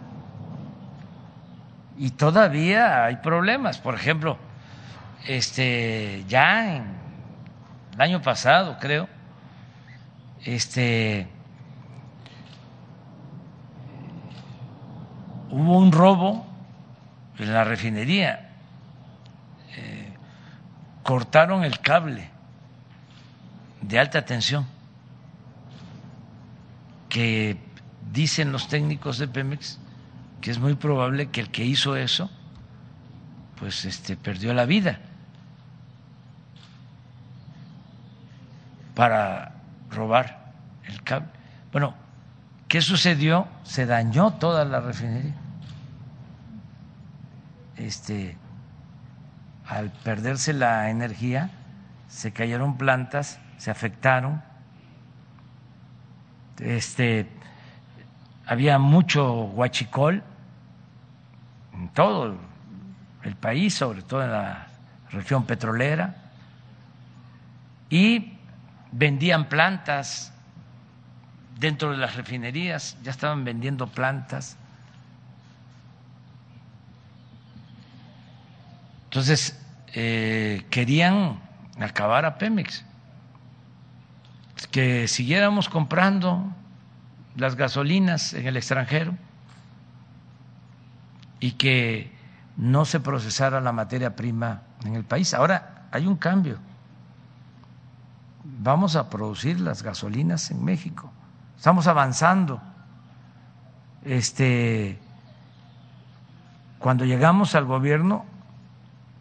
Y 1.98 2.12
todavía 2.12 3.06
hay 3.06 3.18
problemas. 3.18 3.78
Por 3.78 3.96
ejemplo, 3.96 4.38
este, 5.28 6.24
ya 6.28 6.76
en 6.76 6.84
el 7.94 8.02
año 8.02 8.22
pasado, 8.22 8.78
creo, 8.80 9.08
este, 10.44 11.28
hubo 15.50 15.78
un 15.78 15.92
robo 15.92 16.46
en 17.38 17.54
la 17.54 17.64
refinería, 17.64 18.50
eh, 19.76 20.14
cortaron 21.04 21.64
el 21.64 21.80
cable 21.80 22.30
de 23.82 24.00
alta 24.00 24.26
tensión 24.26 24.66
que 27.10 27.58
dicen 28.12 28.52
los 28.52 28.68
técnicos 28.68 29.18
de 29.18 29.28
Pemex 29.28 29.80
que 30.42 30.52
es 30.52 30.60
muy 30.60 30.76
probable 30.76 31.28
que 31.30 31.42
el 31.42 31.50
que 31.50 31.66
hizo 31.66 31.96
eso 31.96 32.30
pues 33.60 33.86
este 33.86 34.18
perdió 34.18 34.54
la 34.54 34.66
vida 34.66 35.00
para 38.96 39.54
robar 39.92 40.54
el 40.86 41.04
cable. 41.04 41.28
Bueno, 41.72 41.94
¿qué 42.68 42.82
sucedió? 42.82 43.48
Se 43.64 43.86
dañó 43.86 44.34
toda 44.34 44.66
la 44.66 44.80
refinería 44.80 45.36
este, 47.78 48.38
al 49.68 49.92
perderse 49.92 50.54
la 50.54 50.90
energía, 50.90 51.50
se 52.08 52.32
cayeron 52.32 52.78
plantas, 52.78 53.40
se 53.58 53.72
afectaron. 53.72 54.42
Este, 56.60 57.30
había 58.46 58.80
mucho 58.80 59.46
huachicol 59.46 60.24
en 61.74 61.90
todo 61.90 62.38
el 63.24 63.36
país, 63.36 63.74
sobre 63.74 64.02
todo 64.02 64.24
en 64.24 64.32
la 64.32 64.68
región 65.12 65.46
petrolera, 65.46 66.16
y 67.90 68.38
vendían 68.92 69.50
plantas 69.50 70.34
dentro 71.60 71.92
de 71.92 71.98
las 71.98 72.16
refinerías, 72.16 72.98
ya 73.04 73.12
estaban 73.12 73.44
vendiendo 73.44 73.88
plantas 73.88 74.58
Entonces, 79.16 79.58
eh, 79.94 80.66
querían 80.70 81.40
acabar 81.80 82.26
a 82.26 82.38
Pemex, 82.38 82.84
que 84.72 85.08
siguiéramos 85.08 85.70
comprando 85.70 86.54
las 87.38 87.56
gasolinas 87.56 88.34
en 88.34 88.46
el 88.46 88.58
extranjero 88.58 89.16
y 91.40 91.52
que 91.52 92.12
no 92.58 92.84
se 92.84 93.00
procesara 93.00 93.62
la 93.62 93.72
materia 93.72 94.18
prima 94.18 94.64
en 94.84 94.96
el 94.96 95.06
país. 95.06 95.34
Ahora 95.34 95.88
hay 95.92 96.08
un 96.08 96.18
cambio. 96.18 96.60
Vamos 98.44 98.98
a 98.98 99.10
producir 99.10 99.62
las 99.62 99.82
gasolinas 99.82 100.52
en 100.52 100.62
México. 100.62 101.10
Estamos 101.58 101.88
avanzando. 101.88 102.62
Este 104.04 105.00
cuando 106.80 107.04
llegamos 107.04 107.56
al 107.56 107.66
gobierno 107.66 108.26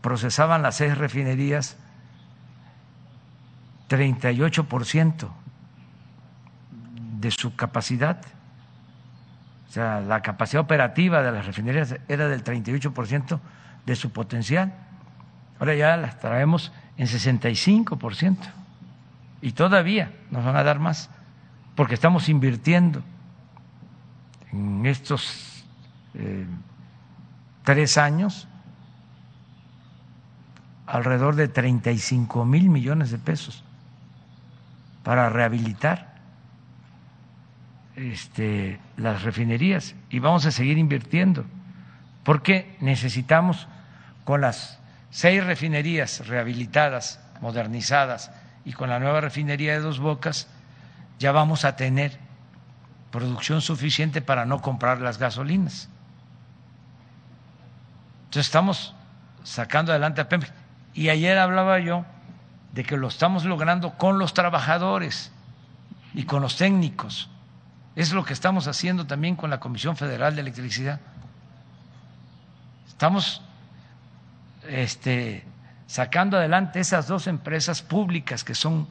procesaban 0.02 0.60
las 0.60 0.76
seis 0.76 0.98
refinerías 0.98 1.78
38% 3.88 5.28
de 7.20 7.30
su 7.30 7.56
capacidad. 7.56 8.20
O 9.68 9.72
sea, 9.72 10.00
la 10.00 10.20
capacidad 10.20 10.62
operativa 10.62 11.22
de 11.22 11.32
las 11.32 11.46
refinerías 11.46 11.96
era 12.06 12.28
del 12.28 12.44
38% 12.44 13.40
de 13.86 13.96
su 13.96 14.10
potencial. 14.10 14.74
Ahora 15.58 15.74
ya 15.74 15.96
las 15.96 16.20
traemos 16.20 16.70
en 16.96 17.06
65%. 17.06 18.36
Y 19.40 19.52
todavía 19.52 20.12
nos 20.30 20.44
van 20.44 20.56
a 20.56 20.64
dar 20.64 20.80
más, 20.80 21.10
porque 21.74 21.94
estamos 21.94 22.28
invirtiendo 22.28 23.02
en 24.52 24.86
estos 24.86 25.64
eh, 26.14 26.46
tres 27.64 27.98
años 27.98 28.46
alrededor 30.86 31.34
de 31.34 31.48
35 31.48 32.44
mil 32.44 32.68
millones 32.68 33.10
de 33.10 33.18
pesos 33.18 33.64
para 35.02 35.28
rehabilitar 35.28 36.14
este, 37.96 38.78
las 38.96 39.22
refinerías 39.22 39.94
y 40.10 40.18
vamos 40.18 40.46
a 40.46 40.50
seguir 40.50 40.78
invirtiendo. 40.78 41.44
Porque 42.22 42.76
necesitamos 42.80 43.68
con 44.24 44.40
las 44.40 44.80
seis 45.10 45.44
refinerías 45.44 46.26
rehabilitadas, 46.26 47.20
modernizadas 47.40 48.30
y 48.64 48.72
con 48.72 48.88
la 48.88 48.98
nueva 48.98 49.20
refinería 49.20 49.74
de 49.74 49.80
Dos 49.80 50.00
Bocas 50.00 50.48
ya 51.18 51.32
vamos 51.32 51.64
a 51.64 51.76
tener 51.76 52.18
producción 53.10 53.60
suficiente 53.60 54.22
para 54.22 54.44
no 54.44 54.60
comprar 54.60 55.00
las 55.00 55.18
gasolinas. 55.18 55.88
Entonces 58.24 58.46
estamos 58.46 58.94
sacando 59.44 59.92
adelante 59.92 60.20
a 60.20 60.28
Pemex. 60.28 60.52
Y 60.94 61.08
ayer 61.08 61.38
hablaba 61.38 61.78
yo 61.78 62.04
de 62.72 62.82
que 62.82 62.96
lo 62.96 63.08
estamos 63.08 63.44
logrando 63.44 63.92
con 63.96 64.18
los 64.18 64.34
trabajadores 64.34 65.30
y 66.14 66.24
con 66.24 66.42
los 66.42 66.56
técnicos. 66.56 67.30
Es 67.94 68.12
lo 68.12 68.24
que 68.24 68.32
estamos 68.32 68.66
haciendo 68.66 69.06
también 69.06 69.36
con 69.36 69.50
la 69.50 69.60
Comisión 69.60 69.96
Federal 69.96 70.34
de 70.34 70.40
Electricidad. 70.40 71.00
Estamos 72.88 73.42
este, 74.68 75.44
sacando 75.86 76.36
adelante 76.36 76.80
esas 76.80 77.06
dos 77.06 77.26
empresas 77.28 77.82
públicas 77.82 78.42
que 78.42 78.54
son 78.54 78.88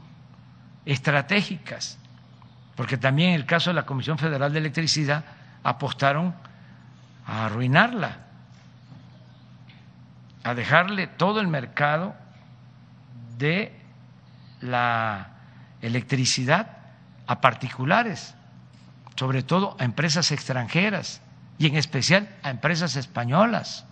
estratégicas, 0.86 1.98
porque 2.76 2.98
también 2.98 3.30
en 3.30 3.36
el 3.36 3.46
caso 3.46 3.70
de 3.70 3.76
la 3.76 3.86
Comisión 3.86 4.18
Federal 4.18 4.52
de 4.52 4.60
Electricidad 4.60 5.24
apostaron 5.64 6.34
a 7.26 7.46
arruinarla, 7.46 8.18
a 10.44 10.54
dejarle 10.54 11.08
todo 11.08 11.40
el 11.40 11.48
mercado 11.48 12.16
de 13.38 13.80
la 14.62 15.30
electricidad 15.82 16.78
a 17.28 17.42
particulares, 17.42 18.36
sobre 19.16 19.44
todo 19.44 19.76
a 19.80 19.84
empresas 19.84 20.32
extranjeras 20.32 21.22
y 21.58 21.68
en 21.68 21.76
especial 21.76 22.30
a 22.42 22.50
empresas 22.50 22.96
españolas 22.96 23.86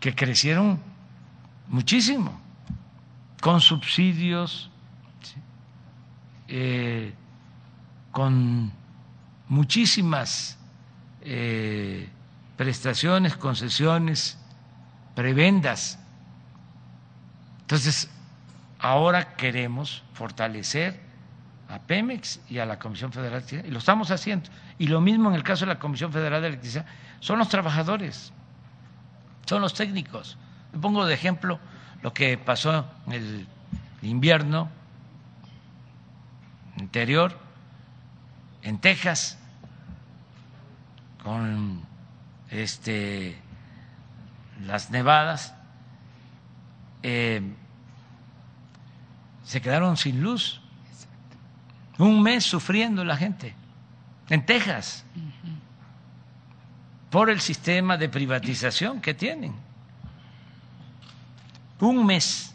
que 0.00 0.14
crecieron 0.14 0.80
muchísimo, 1.68 2.38
con 3.40 3.60
subsidios, 3.60 4.71
eh, 6.54 7.14
con 8.10 8.70
muchísimas 9.48 10.58
eh, 11.22 12.10
prestaciones, 12.58 13.38
concesiones, 13.38 14.36
prebendas. 15.14 15.98
Entonces, 17.62 18.10
ahora 18.78 19.34
queremos 19.34 20.02
fortalecer 20.12 21.00
a 21.70 21.78
Pemex 21.78 22.38
y 22.50 22.58
a 22.58 22.66
la 22.66 22.78
Comisión 22.78 23.12
Federal 23.12 23.30
de 23.30 23.36
Electricidad, 23.38 23.64
y 23.64 23.70
lo 23.70 23.78
estamos 23.78 24.10
haciendo. 24.10 24.50
Y 24.78 24.88
lo 24.88 25.00
mismo 25.00 25.30
en 25.30 25.36
el 25.36 25.44
caso 25.44 25.64
de 25.64 25.72
la 25.72 25.78
Comisión 25.78 26.12
Federal 26.12 26.42
de 26.42 26.48
Electricidad, 26.48 26.84
son 27.20 27.38
los 27.38 27.48
trabajadores, 27.48 28.30
son 29.46 29.62
los 29.62 29.72
técnicos. 29.72 30.36
Me 30.74 30.80
pongo 30.80 31.06
de 31.06 31.14
ejemplo 31.14 31.58
lo 32.02 32.12
que 32.12 32.36
pasó 32.36 32.84
en 33.06 33.12
el 33.14 33.46
invierno 34.02 34.81
interior 36.76 37.38
en 38.62 38.78
Texas 38.78 39.38
con 41.22 41.82
este 42.50 43.36
las 44.64 44.90
nevadas 44.90 45.54
eh, 47.02 47.42
se 49.44 49.60
quedaron 49.60 49.96
sin 49.96 50.22
luz. 50.22 50.60
Un 51.98 52.22
mes 52.22 52.44
sufriendo 52.44 53.04
la 53.04 53.16
gente 53.16 53.54
en 54.28 54.46
Texas 54.46 55.04
por 57.10 57.28
el 57.28 57.40
sistema 57.40 57.96
de 57.96 58.08
privatización 58.08 59.00
que 59.00 59.14
tienen. 59.14 59.54
Un 61.80 62.06
mes 62.06 62.51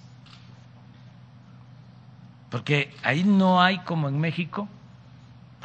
porque 2.58 2.92
ahí 3.04 3.24
no 3.24 3.62
hay 3.62 3.78
como 3.78 4.10
en 4.10 4.18
México 4.18 4.68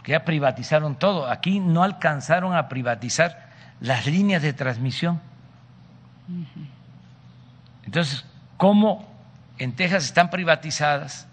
que 0.02 0.12
ya 0.12 0.26
privatizaron 0.26 0.94
todo. 0.94 1.26
Aquí 1.26 1.58
no 1.58 1.82
alcanzaron 1.84 2.54
a 2.54 2.68
privatizar 2.68 3.48
las 3.80 4.04
líneas 4.04 4.42
de 4.42 4.52
transmisión. 4.52 5.18
Entonces, 7.86 8.26
¿cómo 8.58 9.08
en 9.56 9.72
Texas 9.72 10.04
están 10.04 10.28
privatizadas? 10.28 11.26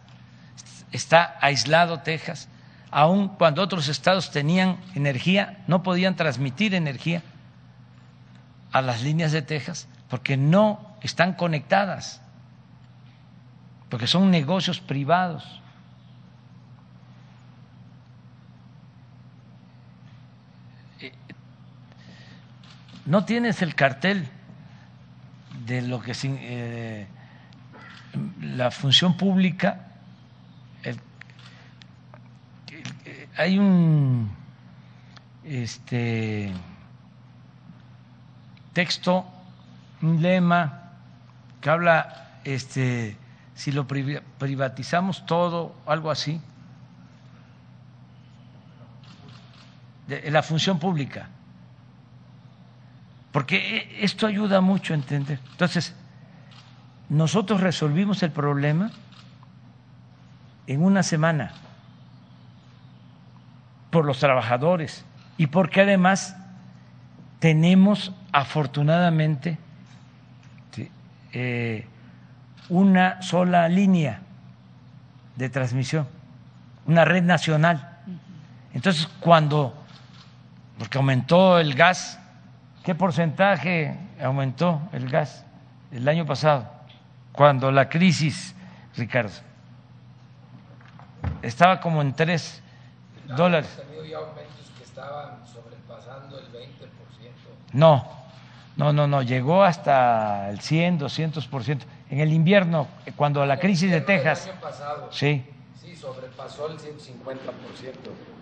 Está 0.94 1.36
aislado 1.42 2.00
Texas, 2.00 2.48
aun 2.90 3.28
cuando 3.28 3.62
otros 3.62 3.90
estados 3.90 4.32
tenían 4.32 4.78
energía, 4.96 5.58
no 5.68 5.84
podían 5.84 6.16
transmitir 6.16 6.74
energía 6.74 7.22
a 8.72 8.82
las 8.82 9.02
líneas 9.04 9.34
de 9.34 9.42
Texas 9.42 9.90
porque 10.10 10.38
no 10.38 10.96
están 11.02 11.34
conectadas, 11.34 12.22
porque 13.90 14.08
son 14.08 14.32
negocios 14.32 14.80
privados. 14.80 15.60
no 23.10 23.26
tienes 23.26 23.64
el 23.64 23.74
cartel 23.74 24.28
de 25.66 25.82
lo 25.82 26.00
que 26.00 26.14
eh, 26.24 27.08
la 28.40 28.70
función 28.70 29.18
pública, 29.18 29.88
hay 33.36 33.58
un 33.58 34.30
este, 35.44 36.52
texto, 38.74 39.26
un 40.02 40.22
lema 40.22 40.92
que 41.62 41.70
habla 41.70 42.42
este, 42.44 43.18
si 43.60 43.74
lo 43.74 43.86
privatizamos 43.86 45.26
todo, 45.26 45.76
algo 45.86 46.10
así, 46.10 46.40
de 50.08 50.32
la 50.32 50.42
función 50.44 50.80
pública. 50.80 51.28
Porque 53.34 53.98
esto 54.00 54.28
ayuda 54.28 54.62
mucho 54.62 54.94
a 54.94 54.96
entender. 54.96 55.42
Entonces, 55.52 55.94
nosotros 57.10 57.60
resolvimos 57.60 58.24
el 58.24 58.32
problema 58.32 58.92
en 60.66 60.82
una 60.82 61.04
semana. 61.04 61.52
Por 63.92 64.06
los 64.06 64.20
trabajadores. 64.20 65.04
Y 65.36 65.48
porque 65.48 65.82
además 65.82 66.34
tenemos 67.40 68.14
afortunadamente 68.32 69.58
eh, 71.34 71.86
una 72.70 73.22
sola 73.22 73.68
línea 73.68 74.22
de 75.36 75.50
transmisión, 75.50 76.08
una 76.86 77.06
red 77.06 77.24
nacional. 77.24 77.98
Entonces, 78.74 79.08
cuando, 79.20 79.74
porque 80.78 80.98
aumentó 80.98 81.60
el 81.60 81.74
gas 81.74 82.20
¿Qué 82.90 82.96
porcentaje 82.96 83.96
aumentó 84.20 84.82
el 84.94 85.10
gas 85.10 85.46
el 85.92 86.08
año 86.08 86.26
pasado? 86.26 86.68
Cuando 87.32 87.72
la 87.72 87.90
crisis, 87.90 88.56
Ricardo, 88.96 89.30
estaba 91.42 91.80
como 91.80 92.02
en 92.02 92.14
3 92.14 92.64
dólares. 93.38 93.80
que 94.78 94.84
estaban 94.84 95.46
sobrepasando 95.46 96.40
el 96.40 96.46
20%. 96.48 96.58
No, 97.74 98.08
no, 98.76 98.94
no, 98.94 99.08
no, 99.08 99.22
llegó 99.22 99.64
hasta 99.64 100.50
el 100.50 100.60
100, 100.60 101.00
200%. 101.02 101.82
En 102.10 102.20
el 102.20 102.34
invierno, 102.34 102.88
cuando 103.16 103.46
la 103.46 103.60
crisis 103.60 103.92
de 103.92 104.02
Texas. 104.02 104.46
El 104.46 104.52
año 104.54 104.62
pasado, 104.62 105.10
sí. 105.12 105.46
Sí, 105.80 105.96
sobrepasó 105.96 106.68
el 106.68 106.78
150%. 106.78 106.84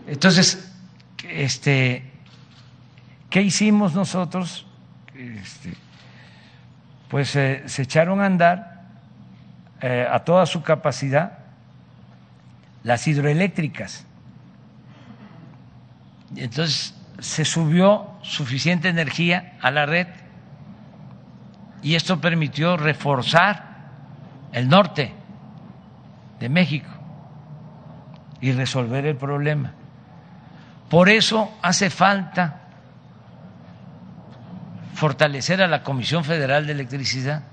Entonces, 0.08 0.74
este, 1.30 2.18
¿Qué 3.30 3.42
hicimos 3.42 3.94
nosotros? 3.94 4.66
Este, 5.14 5.74
pues 7.10 7.36
eh, 7.36 7.64
se 7.66 7.82
echaron 7.82 8.22
a 8.22 8.26
andar 8.26 8.84
eh, 9.82 10.08
a 10.10 10.20
toda 10.20 10.46
su 10.46 10.64
capacidad 10.64 11.40
las 12.84 13.08
hidroeléctricas. 13.08 14.06
Entonces 16.36 16.94
se 17.20 17.46
subió 17.46 18.08
suficiente 18.22 18.88
energía 18.90 19.58
a 19.62 19.72
la 19.72 19.86
red 19.86 20.08
y 21.82 21.96
esto 21.96 22.20
permitió 22.20 22.78
reforzar 22.78 23.78
el 24.52 24.68
norte 24.68 25.14
de 26.40 26.50
México 26.50 26.90
y 28.42 28.52
resolver 28.52 29.06
el 29.06 29.16
problema. 29.16 29.74
Por 30.90 31.10
eso 31.10 31.52
hace 31.62 31.90
falta 31.90 32.62
fortalecer 34.94 35.62
a 35.62 35.68
la 35.68 35.84
Comisión 35.84 36.24
Federal 36.24 36.66
de 36.66 36.74
Electricidad. 36.74 37.44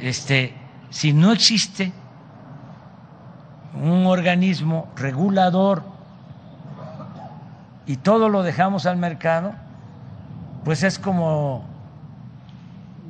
Este, 0.00 0.54
si 0.90 1.12
no 1.12 1.32
existe 1.32 1.92
un 3.74 4.06
organismo 4.06 4.92
regulador 4.96 5.82
y 7.86 7.96
todo 7.96 8.28
lo 8.28 8.42
dejamos 8.42 8.86
al 8.86 8.96
mercado, 8.96 9.54
pues 10.64 10.82
es 10.82 10.98
como 10.98 11.64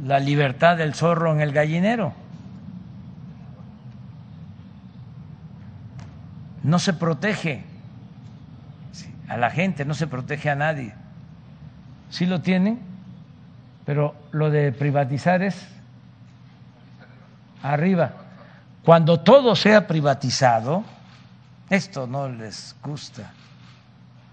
la 0.05 0.19
libertad 0.19 0.77
del 0.77 0.95
zorro 0.95 1.33
en 1.33 1.41
el 1.41 1.53
gallinero. 1.53 2.13
No 6.63 6.79
se 6.79 6.93
protege 6.95 7.65
a 9.29 9.37
la 9.37 9.51
gente, 9.51 9.85
no 9.85 9.95
se 9.95 10.07
protege 10.07 10.51
a 10.51 10.55
nadie 10.55 10.95
sí 12.15 12.27
lo 12.27 12.41
tienen, 12.41 12.79
pero 13.85 14.15
lo 14.31 14.49
de 14.51 14.71
privatizar 14.71 15.43
es 15.43 15.67
arriba. 17.61 18.13
Cuando 18.85 19.21
todo 19.21 19.57
sea 19.57 19.89
privatizado, 19.89 20.85
esto 21.69 22.07
no 22.07 22.29
les 22.29 22.77
gusta 22.85 23.33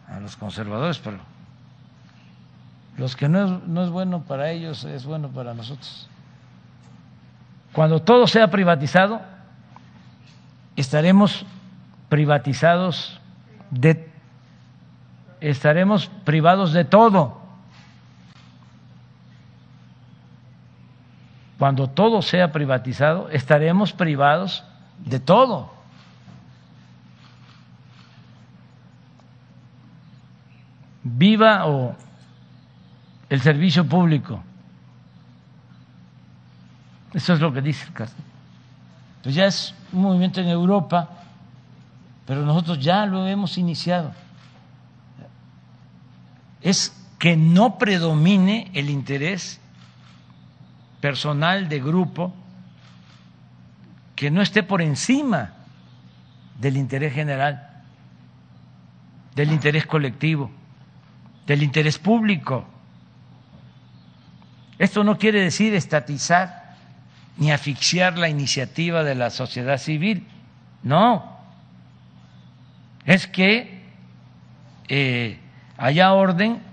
a 0.07 0.19
los 0.19 0.35
conservadores, 0.35 0.99
pero 0.99 1.17
los 2.97 3.15
que 3.15 3.29
no 3.29 3.45
es, 3.45 3.67
no 3.67 3.83
es 3.83 3.89
bueno 3.89 4.21
para 4.23 4.51
ellos, 4.51 4.83
es 4.83 5.05
bueno 5.05 5.29
para 5.29 5.53
nosotros. 5.53 6.07
Cuando 7.73 8.01
todo 8.01 8.27
sea 8.27 8.51
privatizado, 8.51 9.21
estaremos 10.75 11.45
privatizados 12.09 13.19
de 13.69 14.11
estaremos 15.39 16.07
privados 16.23 16.71
de 16.73 16.85
todo. 16.85 17.41
Cuando 21.57 21.87
todo 21.87 22.21
sea 22.21 22.51
privatizado, 22.51 23.29
estaremos 23.29 23.93
privados 23.93 24.63
de 24.99 25.19
todo. 25.19 25.71
Viva 31.03 31.67
o 31.67 31.95
el 33.31 33.39
servicio 33.39 33.87
público. 33.87 34.43
Eso 37.13 37.33
es 37.33 37.39
lo 37.39 37.53
que 37.53 37.61
dice 37.61 37.85
el 37.85 37.93
caso. 37.93 38.13
Pues 39.23 39.33
ya 39.33 39.45
es 39.45 39.73
un 39.93 40.01
movimiento 40.01 40.41
en 40.41 40.49
Europa, 40.49 41.09
pero 42.25 42.45
nosotros 42.45 42.77
ya 42.79 43.05
lo 43.05 43.25
hemos 43.25 43.57
iniciado. 43.57 44.11
Es 46.61 46.93
que 47.19 47.37
no 47.37 47.77
predomine 47.77 48.69
el 48.73 48.89
interés 48.89 49.61
personal 50.99 51.69
de 51.69 51.79
grupo, 51.79 52.33
que 54.13 54.29
no 54.29 54.41
esté 54.41 54.61
por 54.61 54.81
encima 54.81 55.53
del 56.59 56.75
interés 56.75 57.13
general, 57.13 57.81
del 59.35 59.53
interés 59.53 59.85
colectivo, 59.85 60.51
del 61.47 61.63
interés 61.63 61.97
público. 61.97 62.67
Esto 64.81 65.03
no 65.03 65.19
quiere 65.19 65.41
decir 65.41 65.75
estatizar 65.75 66.73
ni 67.37 67.51
asfixiar 67.51 68.17
la 68.17 68.29
iniciativa 68.29 69.03
de 69.03 69.13
la 69.13 69.29
sociedad 69.29 69.77
civil, 69.77 70.27
no, 70.81 71.37
es 73.05 73.27
que 73.27 73.83
eh, 74.87 75.39
haya 75.77 76.11
orden, 76.13 76.63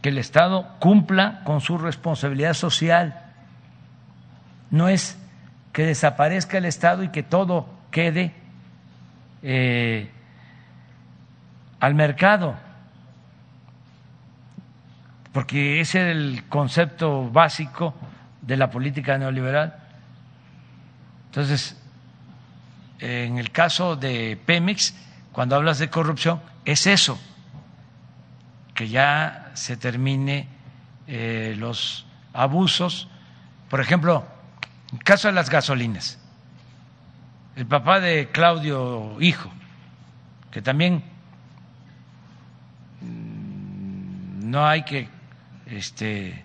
que 0.00 0.08
el 0.08 0.16
Estado 0.16 0.74
cumpla 0.78 1.42
con 1.44 1.60
su 1.60 1.76
responsabilidad 1.76 2.54
social, 2.54 3.26
no 4.70 4.88
es 4.88 5.18
que 5.74 5.84
desaparezca 5.84 6.56
el 6.56 6.64
Estado 6.64 7.02
y 7.02 7.08
que 7.08 7.22
todo 7.22 7.68
quede 7.90 8.32
eh, 9.42 10.10
al 11.78 11.94
mercado, 11.94 12.56
porque 15.32 15.80
ese 15.80 16.10
es 16.10 16.16
el 16.16 16.44
concepto 16.48 17.30
básico 17.30 17.94
de 18.42 18.56
la 18.56 18.70
política 18.70 19.16
neoliberal. 19.16 19.76
Entonces, 21.26 21.76
en 22.98 23.38
el 23.38 23.50
caso 23.50 23.96
de 23.96 24.38
Pemex, 24.44 24.94
cuando 25.32 25.54
hablas 25.54 25.78
de 25.78 25.88
corrupción, 25.88 26.40
es 26.64 26.86
eso, 26.86 27.18
que 28.74 28.88
ya 28.88 29.52
se 29.54 29.76
termine 29.76 30.48
eh, 31.06 31.54
los 31.56 32.06
abusos. 32.32 33.08
Por 33.68 33.80
ejemplo, 33.80 34.24
en 34.90 34.98
el 34.98 35.04
caso 35.04 35.28
de 35.28 35.34
las 35.34 35.48
gasolinas, 35.48 36.18
el 37.54 37.66
papá 37.66 38.00
de 38.00 38.28
Claudio 38.32 39.20
Hijo, 39.20 39.50
que 40.50 40.60
también 40.60 41.04
mm, 43.00 44.50
no 44.50 44.66
hay 44.66 44.82
que 44.82 45.19
este, 45.70 46.44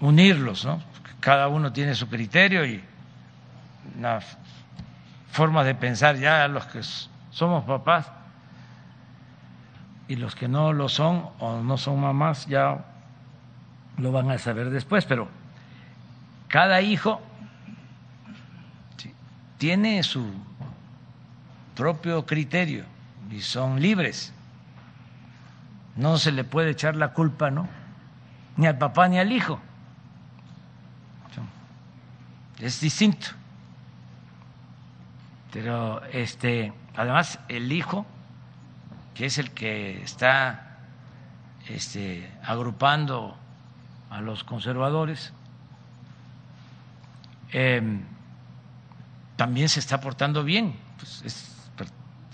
unirlos, 0.00 0.64
¿no? 0.64 0.82
Cada 1.20 1.48
uno 1.48 1.72
tiene 1.72 1.94
su 1.94 2.08
criterio 2.08 2.64
y 2.64 2.82
una 3.98 4.20
forma 5.30 5.64
de 5.64 5.74
pensar 5.74 6.16
ya 6.16 6.48
los 6.48 6.66
que 6.66 6.80
somos 7.30 7.64
papás 7.64 8.10
y 10.08 10.16
los 10.16 10.34
que 10.34 10.48
no 10.48 10.72
lo 10.72 10.88
son 10.88 11.28
o 11.38 11.60
no 11.60 11.76
son 11.76 12.00
mamás 12.00 12.46
ya 12.46 12.84
lo 13.96 14.12
van 14.12 14.30
a 14.30 14.38
saber 14.38 14.70
después, 14.70 15.04
pero 15.04 15.28
cada 16.48 16.80
hijo 16.80 17.20
tiene 19.58 20.02
su 20.02 20.26
propio 21.76 22.24
criterio 22.24 22.84
y 23.30 23.40
son 23.40 23.80
libres. 23.80 24.32
No 25.96 26.18
se 26.18 26.32
le 26.32 26.44
puede 26.44 26.70
echar 26.70 26.96
la 26.96 27.12
culpa, 27.12 27.50
¿no? 27.50 27.68
Ni 28.56 28.66
al 28.66 28.78
papá 28.78 29.08
ni 29.08 29.18
al 29.18 29.32
hijo. 29.32 29.60
Es 32.60 32.80
distinto. 32.80 33.28
Pero 35.52 36.04
este, 36.06 36.72
además 36.94 37.38
el 37.48 37.72
hijo, 37.72 38.06
que 39.14 39.26
es 39.26 39.38
el 39.38 39.50
que 39.52 40.02
está 40.02 40.76
este, 41.68 42.30
agrupando 42.44 43.36
a 44.10 44.20
los 44.20 44.44
conservadores, 44.44 45.32
em, 47.52 48.02
también 49.36 49.68
se 49.68 49.80
está 49.80 50.00
portando 50.00 50.44
bien. 50.44 50.76
Pues 50.98 51.22
es, 51.24 51.56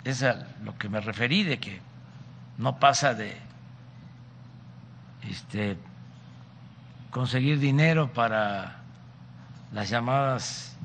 es 0.05 0.23
a 0.25 0.47
lo 0.63 0.77
que 0.77 0.89
me 0.89 1.01
referí, 1.01 1.45
de 1.45 1.59
que 1.59 1.81
no 2.59 2.79
pasa 2.79 3.15
de 3.15 3.46
este, 5.31 5.77
conseguir 7.11 7.59
dinero 7.59 8.13
para 8.13 8.81
las 9.73 9.89
llamadas 9.89 10.77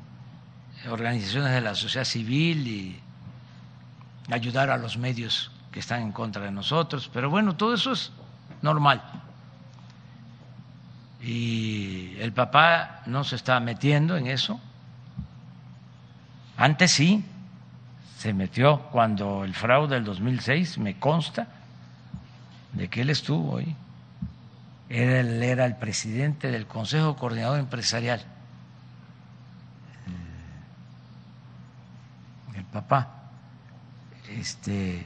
organizaciones 0.89 1.51
de 1.51 1.61
la 1.61 1.75
sociedad 1.75 2.05
civil 2.05 2.67
y 2.67 2.99
ayudar 4.31 4.69
a 4.69 4.77
los 4.77 4.97
medios 4.97 5.51
que 5.71 5.79
están 5.79 6.01
en 6.01 6.11
contra 6.11 6.43
de 6.43 6.51
nosotros. 6.51 7.09
Pero 7.13 7.29
bueno, 7.29 7.55
todo 7.55 7.73
eso 7.73 7.91
es 7.91 8.11
normal. 8.61 9.01
Y 11.21 12.15
el 12.19 12.33
papá 12.33 13.01
no 13.05 13.23
se 13.23 13.35
está 13.35 13.59
metiendo 13.59 14.17
en 14.17 14.27
eso. 14.27 14.59
Antes 16.57 16.91
sí, 16.91 17.23
se 18.17 18.33
metió 18.33 18.79
cuando 18.91 19.43
el 19.43 19.53
fraude 19.53 19.95
del 19.95 20.03
2006, 20.03 20.77
me 20.79 20.97
consta, 20.99 21.47
de 22.73 22.87
que 22.87 23.01
él 23.01 23.09
estuvo 23.09 23.57
ahí. 23.57 23.75
Él 24.91 25.41
era 25.41 25.65
el 25.65 25.77
presidente 25.77 26.51
del 26.51 26.67
Consejo 26.67 27.15
Coordinador 27.15 27.59
Empresarial 27.59 28.21
papá 32.71 33.07
este 34.29 35.05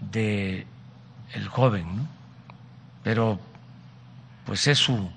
de 0.00 0.66
el 1.32 1.48
joven, 1.48 1.96
¿no? 1.96 2.06
Pero 3.02 3.40
pues 4.44 4.66
es 4.66 4.78
su 4.78 5.10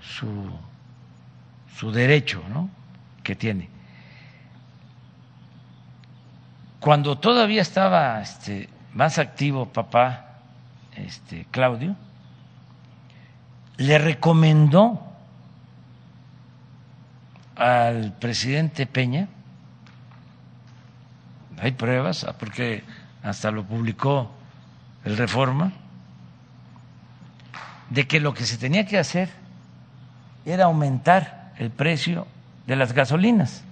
su 0.00 0.50
su 1.74 1.90
derecho, 1.92 2.42
¿no? 2.48 2.68
que 3.22 3.34
tiene. 3.34 3.68
Cuando 6.80 7.18
todavía 7.18 7.62
estaba 7.62 8.20
este, 8.22 8.68
más 8.94 9.18
activo 9.18 9.66
papá 9.66 10.27
este, 11.06 11.46
Claudio, 11.50 11.96
le 13.76 13.98
recomendó 13.98 15.02
al 17.56 18.12
presidente 18.12 18.86
Peña, 18.86 19.28
hay 21.60 21.72
pruebas, 21.72 22.24
ah, 22.24 22.34
porque 22.38 22.84
hasta 23.22 23.50
lo 23.50 23.64
publicó 23.64 24.30
el 25.04 25.16
Reforma, 25.16 25.72
de 27.90 28.06
que 28.06 28.20
lo 28.20 28.34
que 28.34 28.44
se 28.44 28.58
tenía 28.58 28.84
que 28.86 28.98
hacer 28.98 29.30
era 30.44 30.64
aumentar 30.64 31.52
el 31.58 31.70
precio 31.70 32.26
de 32.66 32.76
las 32.76 32.92
gasolinas, 32.92 33.64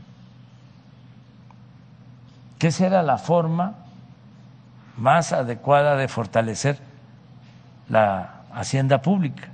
que 2.59 2.69
esa 2.69 2.87
era 2.87 3.03
la 3.03 3.19
forma 3.19 3.75
más 4.97 5.33
adecuada 5.33 5.97
de 5.97 6.09
fortalecer 6.09 6.86
la 7.89 8.43
hacienda 8.53 9.03
pública. 9.03 9.49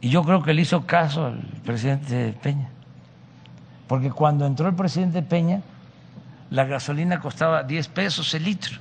Y 0.00 0.08
yo 0.08 0.24
creo 0.24 0.42
que 0.42 0.54
le 0.54 0.62
hizo 0.62 0.86
caso 0.86 1.26
al 1.26 1.40
presidente 1.64 2.32
Peña. 2.42 2.68
Porque 3.86 4.10
cuando 4.10 4.46
entró 4.46 4.68
el 4.68 4.74
presidente 4.74 5.22
Peña, 5.22 5.60
la 6.50 6.64
gasolina 6.64 7.20
costaba 7.20 7.62
10 7.62 7.88
pesos 7.88 8.32
el 8.34 8.44
litro 8.44 8.78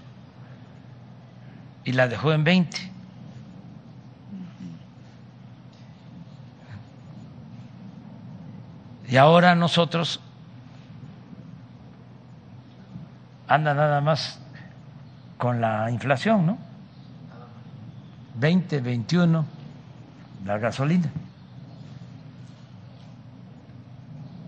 y 1.84 1.91
la 1.91 2.07
dejó 2.07 2.31
en 2.31 2.43
20. 2.43 2.91
Y 9.10 9.18
ahora 9.18 9.56
nosotros 9.56 10.22
anda 13.47 13.73
nada 13.73 14.01
más 14.01 14.39
con 15.38 15.60
la 15.60 15.89
inflación, 15.89 16.45
¿no? 16.45 16.68
20, 18.39 18.79
21, 18.79 19.45
la 20.45 20.57
gasolina. 20.57 21.11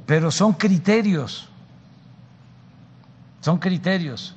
Pero 0.05 0.31
son 0.31 0.53
criterios, 0.53 1.49
son 3.41 3.59
criterios. 3.59 4.35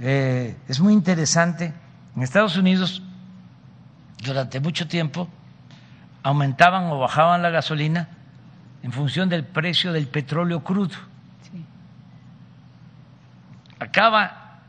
Eh, 0.00 0.56
es 0.68 0.80
muy 0.80 0.92
interesante. 0.92 1.72
En 2.16 2.22
Estados 2.22 2.56
Unidos, 2.56 3.02
durante 4.22 4.60
mucho 4.60 4.88
tiempo, 4.88 5.28
aumentaban 6.22 6.84
o 6.86 6.98
bajaban 6.98 7.42
la 7.42 7.50
gasolina 7.50 8.08
en 8.82 8.92
función 8.92 9.28
del 9.28 9.44
precio 9.44 9.92
del 9.92 10.08
petróleo 10.08 10.64
crudo. 10.64 10.96
Acaba 13.78 14.60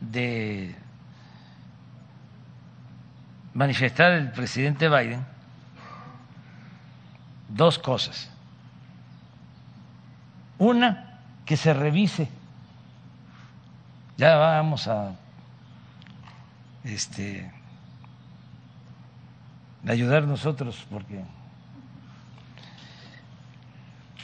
de 0.00 0.76
manifestar 3.54 4.12
el 4.12 4.32
presidente 4.32 4.88
Biden 4.88 5.24
dos 7.48 7.78
cosas. 7.78 8.30
Una, 10.58 11.20
que 11.44 11.56
se 11.56 11.72
revise. 11.74 12.28
Ya 14.16 14.36
vamos 14.36 14.86
a 14.88 15.12
este 16.84 17.50
ayudar 19.86 20.24
nosotros 20.24 20.86
porque 20.90 21.22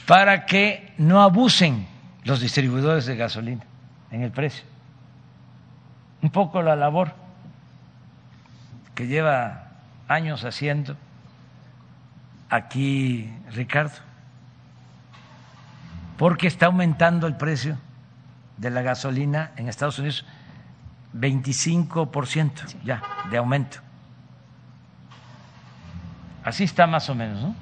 para 0.07 0.45
que 0.45 0.93
no 0.97 1.21
abusen 1.21 1.87
los 2.23 2.39
distribuidores 2.39 3.05
de 3.05 3.15
gasolina 3.15 3.63
en 4.09 4.23
el 4.23 4.31
precio. 4.31 4.63
Un 6.21 6.29
poco 6.29 6.61
la 6.61 6.75
labor 6.75 7.20
que 9.01 9.07
lleva 9.07 9.63
años 10.07 10.45
haciendo 10.45 10.95
aquí 12.51 13.33
Ricardo, 13.49 13.95
porque 16.19 16.45
está 16.45 16.67
aumentando 16.67 17.25
el 17.25 17.35
precio 17.35 17.79
de 18.57 18.69
la 18.69 18.83
gasolina 18.83 19.53
en 19.55 19.69
Estados 19.69 19.97
Unidos 19.97 20.23
25% 21.15 22.83
ya 22.83 23.01
de 23.31 23.37
aumento. 23.37 23.79
Así 26.43 26.65
está 26.65 26.85
más 26.85 27.09
o 27.09 27.15
menos, 27.15 27.41
¿no? 27.41 27.55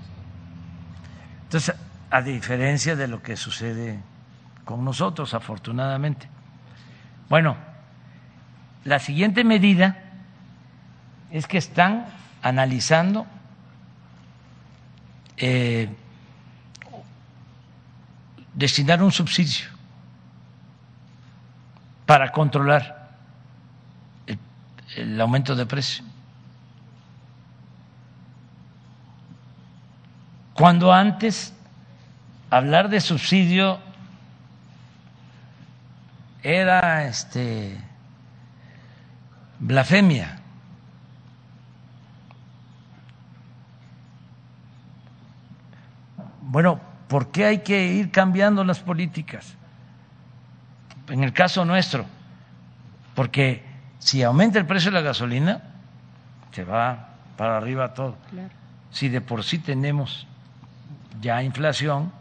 Entonces, 1.44 1.74
a 2.10 2.22
diferencia 2.22 2.98
de 2.98 3.07
lo 3.07 3.24
que 3.24 3.38
sucede 3.38 3.98
con 4.66 4.84
nosotros, 4.84 5.34
afortunadamente. 5.34 6.28
Bueno, 7.30 7.56
la 8.84 8.99
siguiente 8.99 9.45
medida 9.45 10.09
es 11.32 11.48
que 11.48 11.58
están 11.58 12.06
analizando 12.42 13.26
eh, 15.38 15.90
destinar 18.54 19.02
un 19.04 19.12
subsidio 19.12 19.68
para 22.06 22.32
controlar 22.32 23.12
el, 24.26 24.40
el 24.96 25.22
aumento 25.22 25.56
de 25.56 25.66
precio. 25.66 26.04
Cuando 30.54 30.92
antes 30.92 31.54
hablar 32.50 32.90
de 32.90 33.00
subsidio 33.00 33.80
era 36.44 37.06
este 37.06 37.78
blasfemia. 39.60 40.39
Bueno, 46.50 46.82
¿por 47.08 47.30
qué 47.30 47.46
hay 47.46 47.60
que 47.60 47.94
ir 47.94 48.10
cambiando 48.10 48.64
las 48.64 48.80
políticas? 48.80 49.54
En 51.08 51.24
el 51.24 51.32
caso 51.32 51.64
nuestro, 51.64 52.06
porque 53.14 53.64
si 54.00 54.24
aumenta 54.24 54.58
el 54.58 54.66
precio 54.66 54.90
de 54.90 54.96
la 54.96 55.02
gasolina, 55.02 55.62
se 56.52 56.64
va 56.64 57.10
para 57.38 57.58
arriba 57.58 57.94
todo. 57.94 58.18
Si 58.90 59.10
de 59.10 59.22
por 59.22 59.44
sí 59.44 59.60
tenemos 59.60 60.26
ya 61.22 61.44
inflación 61.44 62.12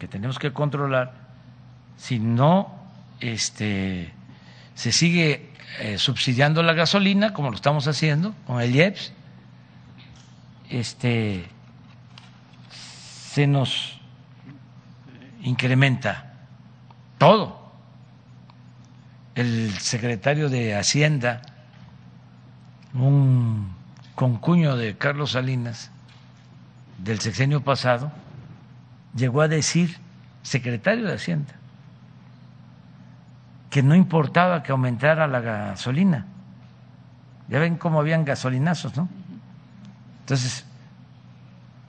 que 0.00 0.08
tenemos 0.08 0.40
que 0.40 0.52
controlar, 0.52 1.12
si 1.96 2.18
no 2.18 2.74
este, 3.20 4.12
se 4.74 4.90
sigue 4.90 5.52
eh, 5.78 5.96
subsidiando 5.96 6.64
la 6.64 6.72
gasolina, 6.72 7.32
como 7.32 7.50
lo 7.50 7.54
estamos 7.54 7.86
haciendo 7.86 8.34
con 8.48 8.60
el 8.60 8.74
IEPS, 8.74 9.12
este, 10.70 11.48
nos 13.46 13.98
incrementa 15.42 16.32
todo. 17.18 17.58
El 19.34 19.70
secretario 19.78 20.48
de 20.48 20.74
Hacienda, 20.76 21.42
un 22.94 23.72
concuño 24.14 24.76
de 24.76 24.96
Carlos 24.96 25.32
Salinas, 25.32 25.90
del 26.98 27.20
sexenio 27.20 27.62
pasado, 27.62 28.10
llegó 29.14 29.42
a 29.42 29.48
decir, 29.48 29.98
secretario 30.42 31.06
de 31.06 31.14
Hacienda, 31.14 31.54
que 33.70 33.82
no 33.82 33.94
importaba 33.94 34.62
que 34.62 34.72
aumentara 34.72 35.28
la 35.28 35.40
gasolina. 35.40 36.26
Ya 37.48 37.58
ven 37.60 37.76
cómo 37.76 38.00
habían 38.00 38.24
gasolinazos, 38.24 38.96
¿no? 38.96 39.08
Entonces, 40.20 40.64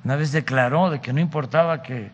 una 0.03 0.15
vez 0.15 0.31
declaró 0.31 0.89
de 0.89 1.01
que 1.01 1.13
no 1.13 1.19
importaba 1.19 1.81
que 1.81 2.11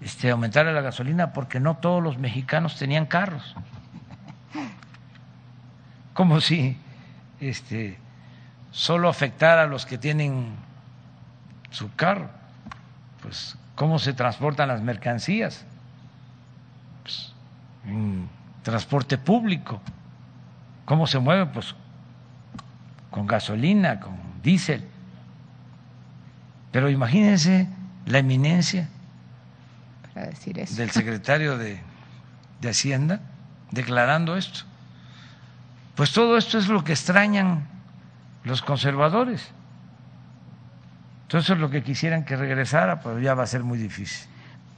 este, 0.00 0.30
aumentara 0.30 0.72
la 0.72 0.80
gasolina 0.80 1.32
porque 1.32 1.60
no 1.60 1.76
todos 1.76 2.02
los 2.02 2.18
mexicanos 2.18 2.78
tenían 2.78 3.06
carros. 3.06 3.54
Como 6.14 6.40
si 6.40 6.76
este, 7.40 7.98
solo 8.70 9.08
afectara 9.08 9.62
a 9.62 9.66
los 9.66 9.86
que 9.86 9.98
tienen 9.98 10.54
su 11.70 11.94
carro. 11.94 12.28
Pues, 13.20 13.56
¿cómo 13.74 13.98
se 13.98 14.12
transportan 14.12 14.68
las 14.68 14.82
mercancías? 14.82 15.64
Pues, 17.02 17.32
en 17.86 18.28
transporte 18.62 19.18
público. 19.18 19.80
¿Cómo 20.84 21.06
se 21.06 21.18
mueve? 21.18 21.46
Pues 21.46 21.74
con 23.10 23.26
gasolina, 23.26 24.00
con 24.00 24.16
diésel. 24.42 24.88
Pero 26.72 26.90
imagínense 26.90 27.68
la 28.06 28.18
eminencia 28.18 28.88
del 30.74 30.90
secretario 30.90 31.56
de, 31.56 31.78
de 32.60 32.68
Hacienda 32.68 33.20
declarando 33.70 34.36
esto. 34.36 34.60
Pues 35.94 36.12
todo 36.12 36.36
esto 36.36 36.58
es 36.58 36.68
lo 36.68 36.82
que 36.84 36.92
extrañan 36.92 37.68
los 38.44 38.62
conservadores. 38.62 39.52
Entonces 41.24 41.58
lo 41.58 41.70
que 41.70 41.82
quisieran 41.82 42.24
que 42.24 42.36
regresara, 42.36 43.00
pues 43.00 43.22
ya 43.22 43.34
va 43.34 43.44
a 43.44 43.46
ser 43.46 43.62
muy 43.62 43.78
difícil. 43.78 44.28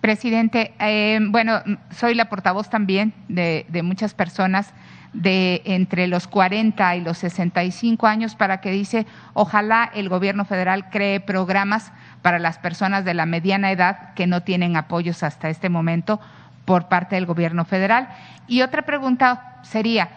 Presidente, 0.01 0.75
eh, 0.81 1.19
bueno, 1.21 1.63
soy 1.91 2.15
la 2.15 2.29
portavoz 2.29 2.69
también 2.69 3.15
de, 3.29 3.65
de, 3.69 3.83
muchas 3.83 4.13
personas 4.13 4.73
de 5.15 5.63
entre 5.65 6.09
los 6.09 6.27
40 6.27 6.97
y 6.97 7.01
los 7.01 7.19
65 7.19 8.07
años 8.07 8.35
para 8.35 8.61
que 8.61 8.73
dice, 8.73 9.07
ojalá 9.33 9.91
el 9.95 10.09
gobierno 10.09 10.45
federal 10.45 10.91
cree 10.91 11.21
programas 11.21 11.93
para 12.21 12.39
las 12.39 12.59
personas 12.59 13.05
de 13.05 13.15
la 13.15 13.25
mediana 13.25 13.71
edad 13.71 14.13
que 14.15 14.27
no 14.27 14.43
tienen 14.43 14.77
apoyos 14.77 15.23
hasta 15.23 15.49
este 15.49 15.69
momento 15.69 16.21
por 16.65 16.89
parte 16.89 17.15
del 17.15 17.27
gobierno 17.27 17.65
federal. 17.65 18.09
Y 18.49 18.63
otra 18.63 18.83
pregunta 18.83 19.61
sería, 19.63 20.09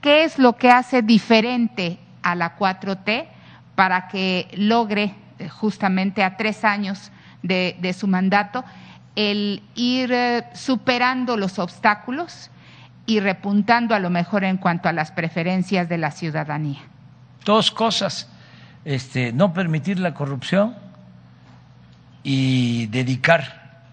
¿qué 0.00 0.24
es 0.24 0.38
lo 0.38 0.56
que 0.56 0.70
hace 0.70 1.02
diferente 1.02 1.98
a 2.22 2.34
la 2.34 2.56
4T 2.56 3.26
para 3.74 4.08
que 4.08 4.48
logre 4.56 5.14
eh, 5.38 5.48
justamente 5.48 6.24
a 6.24 6.38
tres 6.38 6.64
años 6.64 7.12
de, 7.42 7.76
de 7.80 7.92
su 7.92 8.08
mandato 8.08 8.64
el 9.14 9.62
ir 9.74 10.10
eh, 10.12 10.44
superando 10.54 11.36
los 11.36 11.58
obstáculos 11.58 12.50
y 13.06 13.20
repuntando 13.20 13.94
a 13.94 14.00
lo 14.00 14.10
mejor 14.10 14.44
en 14.44 14.56
cuanto 14.56 14.88
a 14.88 14.92
las 14.92 15.12
preferencias 15.12 15.88
de 15.88 15.98
la 15.98 16.10
ciudadanía? 16.10 16.80
Dos 17.44 17.70
cosas, 17.70 18.28
este, 18.84 19.32
no 19.32 19.52
permitir 19.52 20.00
la 20.00 20.12
corrupción 20.12 20.74
y 22.22 22.86
dedicar 22.86 23.84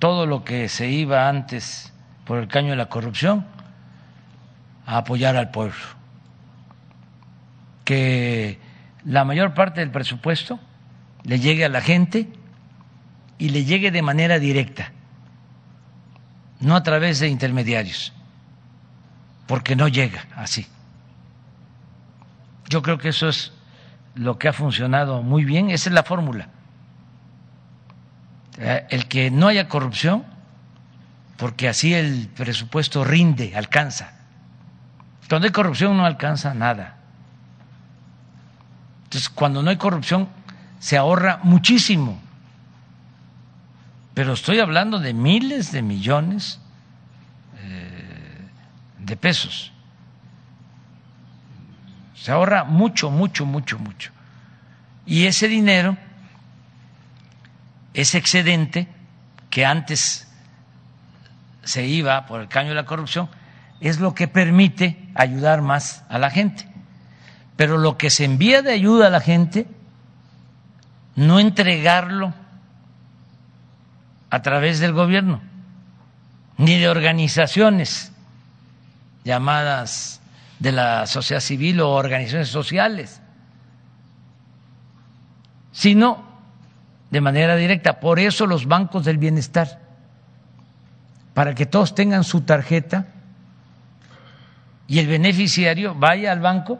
todo 0.00 0.26
lo 0.26 0.44
que 0.44 0.68
se 0.68 0.90
iba 0.90 1.28
antes 1.28 1.92
por 2.24 2.38
el 2.38 2.48
caño 2.48 2.70
de 2.70 2.76
la 2.76 2.86
corrupción 2.86 3.46
a 4.84 4.98
apoyar 4.98 5.36
al 5.36 5.50
pueblo. 5.50 5.76
Que 7.84 8.58
la 9.04 9.24
mayor 9.24 9.54
parte 9.54 9.80
del 9.80 9.92
presupuesto 9.92 10.58
le 11.22 11.38
llegue 11.38 11.64
a 11.64 11.68
la 11.68 11.80
gente 11.80 12.28
y 13.38 13.50
le 13.50 13.64
llegue 13.64 13.92
de 13.92 14.02
manera 14.02 14.40
directa, 14.40 14.90
no 16.60 16.74
a 16.74 16.82
través 16.82 17.20
de 17.20 17.28
intermediarios. 17.28 18.15
Porque 19.46 19.76
no 19.76 19.88
llega 19.88 20.26
así. 20.36 20.66
Yo 22.68 22.82
creo 22.82 22.98
que 22.98 23.10
eso 23.10 23.28
es 23.28 23.52
lo 24.14 24.38
que 24.38 24.48
ha 24.48 24.52
funcionado 24.52 25.22
muy 25.22 25.44
bien, 25.44 25.70
esa 25.70 25.88
es 25.88 25.94
la 25.94 26.02
fórmula. 26.02 26.48
Eh, 28.58 28.86
el 28.90 29.06
que 29.06 29.30
no 29.30 29.48
haya 29.48 29.68
corrupción, 29.68 30.24
porque 31.36 31.68
así 31.68 31.94
el 31.94 32.28
presupuesto 32.28 33.04
rinde, 33.04 33.54
alcanza. 33.54 34.12
Cuando 35.28 35.46
hay 35.46 35.52
corrupción 35.52 35.96
no 35.96 36.06
alcanza 36.06 36.54
nada. 36.54 36.96
Entonces, 39.04 39.28
cuando 39.28 39.62
no 39.62 39.70
hay 39.70 39.76
corrupción, 39.76 40.28
se 40.78 40.96
ahorra 40.96 41.40
muchísimo. 41.42 42.20
Pero 44.14 44.32
estoy 44.32 44.60
hablando 44.60 44.98
de 44.98 45.12
miles 45.12 45.72
de 45.72 45.82
millones 45.82 46.60
de 49.06 49.16
pesos. 49.16 49.72
Se 52.14 52.32
ahorra 52.32 52.64
mucho, 52.64 53.10
mucho, 53.10 53.46
mucho, 53.46 53.78
mucho. 53.78 54.10
Y 55.06 55.26
ese 55.26 55.46
dinero, 55.46 55.96
ese 57.94 58.18
excedente 58.18 58.88
que 59.48 59.64
antes 59.64 60.28
se 61.62 61.86
iba 61.86 62.26
por 62.26 62.40
el 62.40 62.48
caño 62.48 62.70
de 62.70 62.74
la 62.74 62.84
corrupción, 62.84 63.28
es 63.80 64.00
lo 64.00 64.14
que 64.14 64.26
permite 64.26 65.08
ayudar 65.14 65.62
más 65.62 66.04
a 66.08 66.18
la 66.18 66.30
gente. 66.30 66.68
Pero 67.56 67.78
lo 67.78 67.96
que 67.96 68.10
se 68.10 68.24
envía 68.24 68.60
de 68.60 68.72
ayuda 68.72 69.06
a 69.06 69.10
la 69.10 69.20
gente, 69.20 69.68
no 71.14 71.38
entregarlo 71.38 72.34
a 74.30 74.42
través 74.42 74.80
del 74.80 74.92
gobierno, 74.92 75.40
ni 76.58 76.76
de 76.78 76.88
organizaciones 76.88 78.12
llamadas 79.26 80.20
de 80.60 80.70
la 80.70 81.06
sociedad 81.06 81.40
civil 81.40 81.80
o 81.80 81.90
organizaciones 81.90 82.48
sociales, 82.48 83.20
sino 85.72 86.24
de 87.10 87.20
manera 87.20 87.56
directa. 87.56 87.98
Por 87.98 88.20
eso 88.20 88.46
los 88.46 88.66
bancos 88.66 89.04
del 89.04 89.18
bienestar, 89.18 89.80
para 91.34 91.56
que 91.56 91.66
todos 91.66 91.94
tengan 91.94 92.22
su 92.22 92.42
tarjeta 92.42 93.08
y 94.86 95.00
el 95.00 95.08
beneficiario 95.08 95.96
vaya 95.96 96.30
al 96.30 96.40
banco 96.40 96.78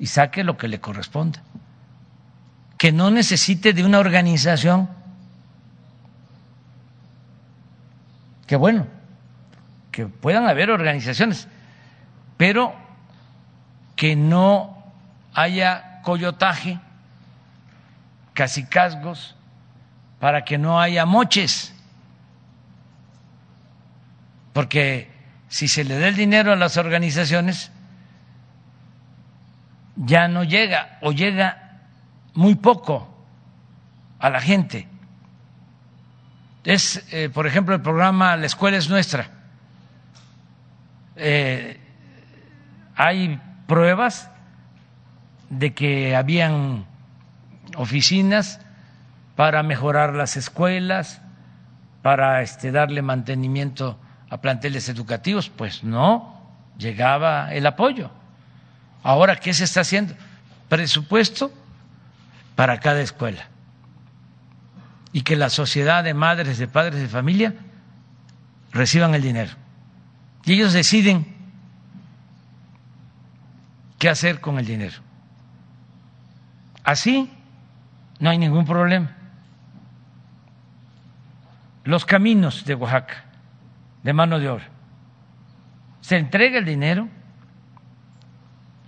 y 0.00 0.06
saque 0.06 0.42
lo 0.42 0.58
que 0.58 0.66
le 0.66 0.80
corresponda. 0.80 1.40
Que 2.78 2.90
no 2.90 3.12
necesite 3.12 3.72
de 3.72 3.84
una 3.84 4.00
organización. 4.00 4.88
Que 8.48 8.56
bueno, 8.56 8.88
que 9.92 10.06
puedan 10.06 10.48
haber 10.48 10.70
organizaciones, 10.70 11.46
pero 12.40 12.74
que 13.96 14.16
no 14.16 14.82
haya 15.34 16.00
coyotaje, 16.00 16.80
casicazgos, 18.32 19.36
para 20.18 20.42
que 20.42 20.56
no 20.56 20.80
haya 20.80 21.04
moches. 21.04 21.74
Porque 24.54 25.12
si 25.50 25.68
se 25.68 25.84
le 25.84 25.98
da 25.98 26.08
el 26.08 26.16
dinero 26.16 26.54
a 26.54 26.56
las 26.56 26.78
organizaciones, 26.78 27.72
ya 29.96 30.26
no 30.26 30.42
llega 30.42 30.96
o 31.02 31.12
llega 31.12 31.82
muy 32.32 32.54
poco 32.54 33.22
a 34.18 34.30
la 34.30 34.40
gente. 34.40 34.88
Es, 36.64 37.04
eh, 37.12 37.28
por 37.28 37.46
ejemplo, 37.46 37.74
el 37.74 37.82
programa 37.82 38.34
La 38.38 38.46
Escuela 38.46 38.78
es 38.78 38.88
Nuestra. 38.88 39.28
Eh, 41.16 41.79
hay 43.00 43.40
pruebas 43.66 44.30
de 45.48 45.72
que 45.72 46.14
habían 46.14 46.84
oficinas 47.76 48.60
para 49.36 49.62
mejorar 49.62 50.14
las 50.14 50.36
escuelas, 50.36 51.22
para 52.02 52.42
este, 52.42 52.72
darle 52.72 53.00
mantenimiento 53.00 53.98
a 54.28 54.42
planteles 54.42 54.90
educativos, 54.90 55.48
pues 55.48 55.82
no 55.82 56.40
llegaba 56.76 57.54
el 57.54 57.66
apoyo. 57.66 58.10
Ahora, 59.02 59.36
¿qué 59.36 59.54
se 59.54 59.64
está 59.64 59.80
haciendo? 59.80 60.14
Presupuesto 60.68 61.50
para 62.54 62.80
cada 62.80 63.00
escuela. 63.00 63.48
Y 65.12 65.22
que 65.22 65.36
la 65.36 65.48
sociedad 65.48 66.04
de 66.04 66.12
madres, 66.12 66.58
de 66.58 66.68
padres 66.68 67.00
de 67.00 67.08
familia 67.08 67.54
reciban 68.72 69.14
el 69.14 69.22
dinero. 69.22 69.52
Y 70.44 70.52
ellos 70.52 70.74
deciden 70.74 71.39
qué 74.00 74.08
hacer 74.08 74.40
con 74.40 74.58
el 74.58 74.64
dinero. 74.64 74.96
Así 76.82 77.30
no 78.18 78.30
hay 78.30 78.38
ningún 78.38 78.64
problema. 78.64 79.14
Los 81.84 82.06
caminos 82.06 82.64
de 82.64 82.74
Oaxaca, 82.74 83.24
de 84.02 84.12
mano 84.14 84.40
de 84.40 84.48
obra. 84.48 84.68
Se 86.00 86.16
entrega 86.16 86.58
el 86.58 86.64
dinero 86.64 87.08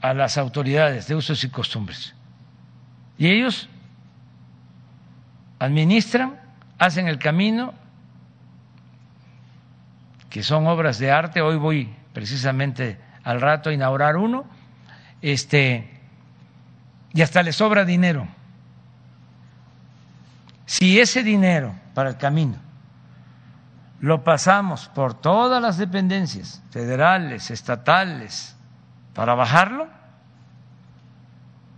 a 0.01 0.15
las 0.15 0.39
autoridades 0.39 1.07
de 1.09 1.15
usos 1.15 1.45
y 1.45 1.51
costumbres. 1.51 2.15
Y 3.19 3.29
ellos 3.29 3.69
administran, 5.59 6.41
hacen 6.79 7.07
el 7.07 7.19
camino, 7.19 7.75
que 10.31 10.43
son 10.43 10.67
obras 10.67 10.99
de 10.99 11.11
arte. 11.11 11.43
Hoy 11.43 11.57
voy 11.57 11.95
precisamente 12.15 12.99
al 13.25 13.43
rato 13.43 13.69
a 13.69 13.75
inaugurar 13.75 14.17
uno 14.17 14.62
este, 15.23 15.89
y 17.13 17.23
hasta 17.23 17.43
le 17.43 17.53
sobra 17.53 17.85
dinero. 17.85 18.27
Si 20.67 21.01
ese 21.01 21.23
dinero 21.23 21.75
para 21.95 22.11
el 22.11 22.17
camino 22.17 22.57
lo 24.01 24.25
pasamos 24.25 24.89
por 24.89 25.15
todas 25.15 25.63
las 25.63 25.79
dependencias 25.79 26.61
federales, 26.71 27.51
estatales, 27.53 28.57
para 29.15 29.35
bajarlo, 29.35 29.87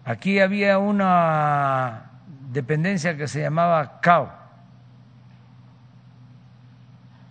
aquí 0.06 0.40
había 0.40 0.78
una 0.78 2.12
dependencia 2.50 3.16
que 3.16 3.28
se 3.28 3.42
llamaba 3.42 4.00
CAO, 4.00 4.32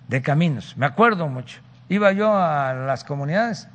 de 0.09 0.21
caminos, 0.21 0.77
me 0.77 0.85
acuerdo 0.85 1.27
mucho. 1.27 1.59
Iba 1.89 2.11
yo 2.11 2.35
a 2.35 2.73
las 2.73 3.03
comunidades 3.03 3.67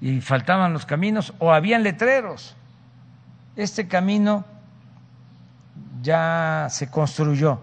y 0.00 0.20
faltaban 0.20 0.72
los 0.72 0.86
caminos 0.86 1.34
o 1.38 1.52
habían 1.52 1.82
letreros. 1.82 2.56
Este 3.56 3.86
camino 3.86 4.44
ya 6.02 6.68
se 6.70 6.90
construyó, 6.90 7.60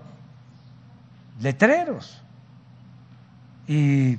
letreros. 1.40 2.22
Y 3.68 4.18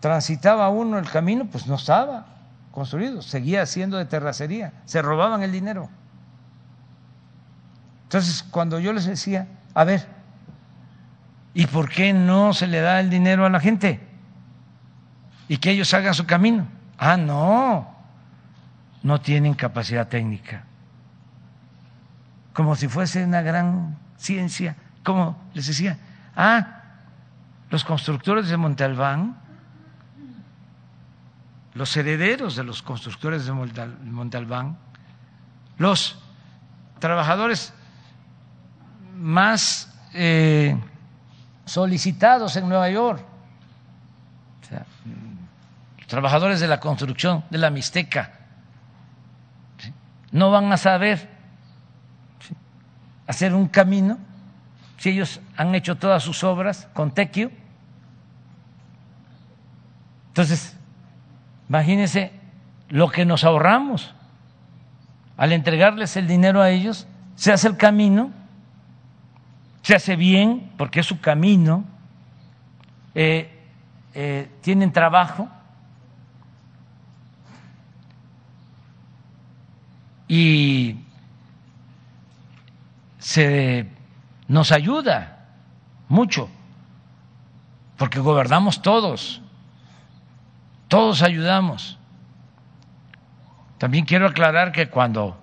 transitaba 0.00 0.68
uno 0.68 0.98
el 0.98 1.10
camino, 1.10 1.46
pues 1.46 1.66
no 1.66 1.74
estaba 1.74 2.26
construido, 2.70 3.22
seguía 3.22 3.66
siendo 3.66 3.96
de 3.96 4.04
terracería, 4.04 4.72
se 4.84 5.02
robaban 5.02 5.42
el 5.42 5.50
dinero. 5.50 5.88
Entonces, 8.04 8.44
cuando 8.50 8.78
yo 8.78 8.92
les 8.92 9.06
decía, 9.06 9.48
a 9.74 9.82
ver, 9.82 10.06
¿y 11.54 11.66
por 11.66 11.90
qué 11.90 12.12
no 12.12 12.52
se 12.54 12.66
le 12.66 12.80
da 12.80 13.00
el 13.00 13.10
dinero 13.10 13.44
a 13.44 13.50
la 13.50 13.58
gente? 13.58 14.00
Y 15.48 15.56
que 15.56 15.72
ellos 15.72 15.92
hagan 15.92 16.14
su 16.14 16.24
camino. 16.24 16.66
Ah, 16.98 17.16
no, 17.16 17.94
no 19.02 19.20
tienen 19.20 19.54
capacidad 19.54 20.08
técnica. 20.08 20.64
Como 22.52 22.74
si 22.74 22.88
fuese 22.88 23.24
una 23.24 23.42
gran 23.42 23.98
ciencia. 24.16 24.76
Como 25.04 25.38
les 25.54 25.66
decía, 25.66 25.98
ah, 26.34 26.82
los 27.70 27.84
constructores 27.84 28.48
de 28.48 28.56
Montalbán, 28.56 29.36
los 31.74 31.96
herederos 31.96 32.56
de 32.56 32.64
los 32.64 32.82
constructores 32.82 33.44
de 33.44 33.52
Montalbán, 33.52 34.78
los 35.76 36.18
trabajadores 36.98 37.74
más 39.14 39.94
eh, 40.14 40.76
solicitados 41.66 42.56
en 42.56 42.68
Nueva 42.68 42.88
York, 42.88 43.22
trabajadores 46.06 46.60
de 46.60 46.68
la 46.68 46.80
construcción 46.80 47.44
de 47.50 47.58
la 47.58 47.70
Mixteca, 47.70 48.32
no 50.32 50.50
van 50.50 50.72
a 50.72 50.76
saber 50.76 51.28
hacer 53.26 53.54
un 53.54 53.68
camino 53.68 54.18
si 54.98 55.10
ellos 55.10 55.40
han 55.56 55.74
hecho 55.74 55.96
todas 55.96 56.22
sus 56.22 56.44
obras 56.44 56.88
con 56.94 57.10
tequio. 57.12 57.50
Entonces, 60.28 60.76
imagínense 61.68 62.32
lo 62.88 63.10
que 63.10 63.24
nos 63.24 63.44
ahorramos 63.44 64.14
al 65.36 65.52
entregarles 65.52 66.16
el 66.16 66.26
dinero 66.26 66.62
a 66.62 66.70
ellos, 66.70 67.06
se 67.34 67.52
hace 67.52 67.68
el 67.68 67.76
camino, 67.76 68.30
se 69.82 69.94
hace 69.94 70.16
bien 70.16 70.72
porque 70.78 71.00
es 71.00 71.06
su 71.06 71.20
camino, 71.20 71.84
eh, 73.14 73.50
eh, 74.14 74.50
tienen 74.62 74.92
trabajo 74.92 75.48
y 80.28 80.96
se 83.18 83.88
nos 84.48 84.72
ayuda 84.72 85.48
mucho, 86.08 86.48
porque 87.96 88.20
gobernamos 88.20 88.82
todos, 88.82 89.40
todos 90.88 91.22
ayudamos. 91.22 91.98
También 93.78 94.04
quiero 94.04 94.26
aclarar 94.26 94.72
que 94.72 94.88
cuando 94.88 95.42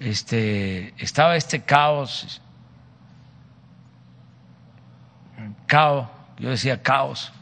este, 0.00 0.94
estaba 1.02 1.36
este 1.36 1.62
caos, 1.62 2.40
caos, 5.66 6.08
yo 6.38 6.50
decía 6.50 6.82
caos, 6.82 7.32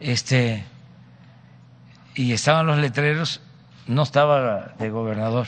este, 0.00 0.64
y 2.14 2.32
estaban 2.32 2.66
los 2.66 2.78
letreros, 2.78 3.40
no 3.86 4.02
estaba 4.02 4.72
de 4.78 4.90
gobernador. 4.90 5.46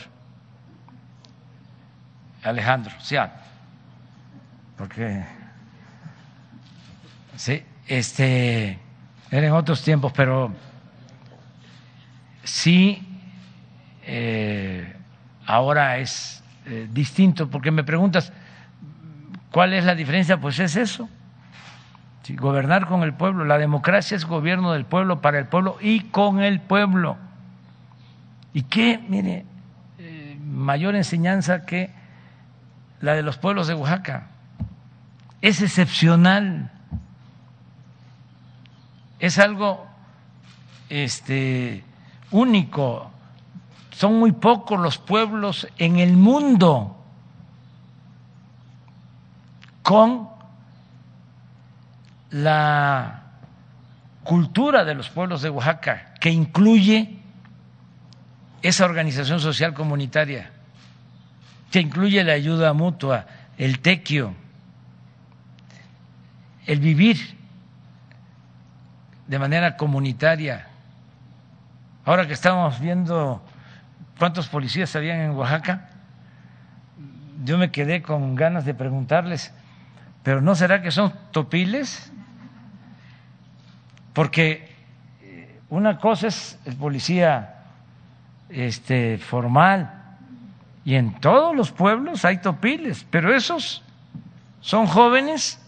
Alejandro, 2.44 2.92
sí, 3.00 3.16
ah, 3.16 3.32
porque 4.76 5.24
sí, 7.36 7.62
este, 7.86 8.78
eran 9.30 9.52
otros 9.52 9.82
tiempos, 9.82 10.12
pero 10.12 10.52
sí, 12.42 13.02
eh, 14.02 14.94
ahora 15.46 15.98
es 15.98 16.42
eh, 16.66 16.86
distinto, 16.92 17.48
porque 17.48 17.70
me 17.70 17.82
preguntas, 17.82 18.32
¿cuál 19.50 19.72
es 19.72 19.84
la 19.84 19.94
diferencia? 19.94 20.38
Pues 20.38 20.58
es 20.58 20.76
eso, 20.76 21.08
gobernar 22.32 22.86
con 22.86 23.02
el 23.02 23.14
pueblo, 23.14 23.44
la 23.44 23.58
democracia 23.58 24.16
es 24.16 24.24
gobierno 24.24 24.72
del 24.72 24.84
pueblo, 24.84 25.20
para 25.20 25.38
el 25.38 25.46
pueblo 25.46 25.78
y 25.80 26.00
con 26.00 26.40
el 26.40 26.60
pueblo. 26.60 27.16
¿Y 28.52 28.62
qué, 28.62 29.00
mire, 29.08 29.44
eh, 29.98 30.38
mayor 30.44 30.94
enseñanza 30.94 31.66
que 31.66 32.03
la 33.04 33.14
de 33.14 33.22
los 33.22 33.36
pueblos 33.36 33.66
de 33.66 33.74
Oaxaca? 33.74 34.28
Es 35.40 35.60
excepcional. 35.60 36.70
Es 39.18 39.38
algo 39.38 39.86
este, 40.88 41.84
único. 42.30 43.10
Son 43.90 44.18
muy 44.18 44.32
pocos 44.32 44.80
los 44.80 44.98
pueblos 44.98 45.68
en 45.78 45.98
el 45.98 46.16
mundo 46.16 46.96
con 49.82 50.30
la 52.30 53.22
cultura 54.24 54.84
de 54.84 54.94
los 54.94 55.10
pueblos 55.10 55.42
de 55.42 55.50
Oaxaca, 55.50 56.14
que 56.18 56.30
incluye 56.30 57.18
esa 58.62 58.86
organización 58.86 59.40
social 59.40 59.74
comunitaria, 59.74 60.50
que 61.74 61.80
incluye 61.80 62.22
la 62.22 62.34
ayuda 62.34 62.72
mutua, 62.72 63.26
el 63.58 63.80
tequio, 63.80 64.32
el 66.66 66.78
vivir 66.78 67.36
de 69.26 69.38
manera 69.40 69.76
comunitaria. 69.76 70.68
Ahora 72.04 72.28
que 72.28 72.32
estamos 72.32 72.78
viendo 72.78 73.42
cuántos 74.20 74.46
policías 74.46 74.94
habían 74.94 75.18
en 75.18 75.30
Oaxaca, 75.32 75.88
yo 77.44 77.58
me 77.58 77.72
quedé 77.72 78.02
con 78.02 78.36
ganas 78.36 78.64
de 78.64 78.74
preguntarles, 78.74 79.52
pero 80.22 80.40
¿no 80.40 80.54
será 80.54 80.80
que 80.80 80.92
son 80.92 81.12
topiles? 81.32 82.12
Porque 84.12 84.76
una 85.70 85.98
cosa 85.98 86.28
es 86.28 86.56
el 86.66 86.76
policía 86.76 87.64
este, 88.48 89.18
formal. 89.18 89.93
Y 90.84 90.96
en 90.96 91.18
todos 91.20 91.56
los 91.56 91.72
pueblos 91.72 92.24
hay 92.24 92.38
topiles, 92.38 93.06
pero 93.10 93.34
esos 93.34 93.82
son 94.60 94.86
jóvenes 94.86 95.60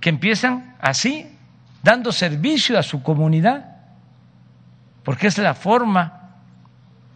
que 0.00 0.10
empiezan 0.10 0.76
así, 0.80 1.36
dando 1.82 2.12
servicio 2.12 2.78
a 2.78 2.82
su 2.82 3.02
comunidad, 3.02 3.76
porque 5.02 5.26
es 5.26 5.38
la 5.38 5.54
forma 5.54 6.36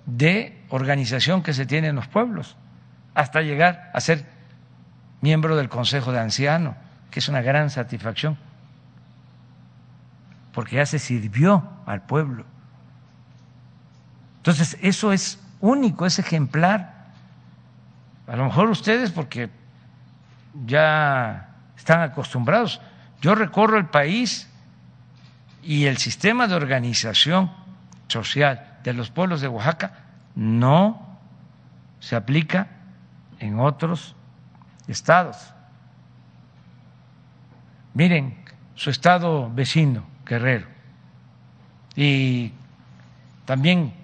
de 0.07 0.65
organización 0.69 1.43
que 1.43 1.55
se 1.55 1.67
tiene 1.67 1.89
en 1.89 1.97
los 1.97 2.09
pueblos, 2.09 2.57
hasta 3.15 3.41
llegar 3.41 3.91
a 3.95 4.01
ser 4.01 4.27
miembro 5.21 5.57
del 5.57 5.69
Consejo 5.69 6.13
de 6.13 6.19
Ancianos, 6.19 6.75
que 7.11 7.21
es 7.21 7.29
una 7.29 7.41
gran 7.41 7.71
satisfacción, 7.71 8.37
porque 10.53 10.77
ya 10.77 10.87
se 10.87 10.99
sirvió 10.99 11.69
al 11.87 12.03
pueblo. 12.03 12.45
Entonces, 14.39 14.77
eso 14.83 15.13
es 15.13 15.39
único, 15.61 16.07
es 16.07 16.19
ejemplar. 16.19 17.07
A 18.27 18.37
lo 18.37 18.45
mejor 18.45 18.71
ustedes, 18.71 19.11
porque 19.11 19.51
ya 20.67 21.49
están 21.77 22.01
acostumbrados. 22.01 22.81
Yo 23.21 23.35
recorro 23.35 23.79
el 23.79 23.87
país 23.87 24.49
y 25.63 25.87
el 25.87 25.97
sistema 25.97 26.47
de 26.47 26.55
organización 26.55 27.51
social 28.09 28.79
de 28.83 28.93
los 28.93 29.11
pueblos 29.11 29.41
de 29.41 29.49
Oaxaca 29.49 29.93
no 30.35 31.19
se 32.01 32.17
aplica 32.17 32.69
en 33.39 33.59
otros 33.59 34.15
estados. 34.87 35.55
Miren 37.95 38.45
su 38.75 38.91
estado 38.91 39.51
vecino, 39.51 40.05
Guerrero, 40.27 40.67
y 41.97 42.53
también 43.45 43.95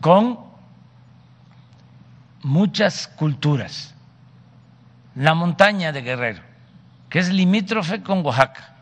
con 0.00 0.45
muchas 2.46 3.08
culturas. 3.08 3.92
La 5.16 5.34
montaña 5.34 5.90
de 5.90 6.02
Guerrero, 6.02 6.42
que 7.10 7.18
es 7.18 7.28
limítrofe 7.28 8.02
con 8.02 8.24
Oaxaca. 8.24 8.72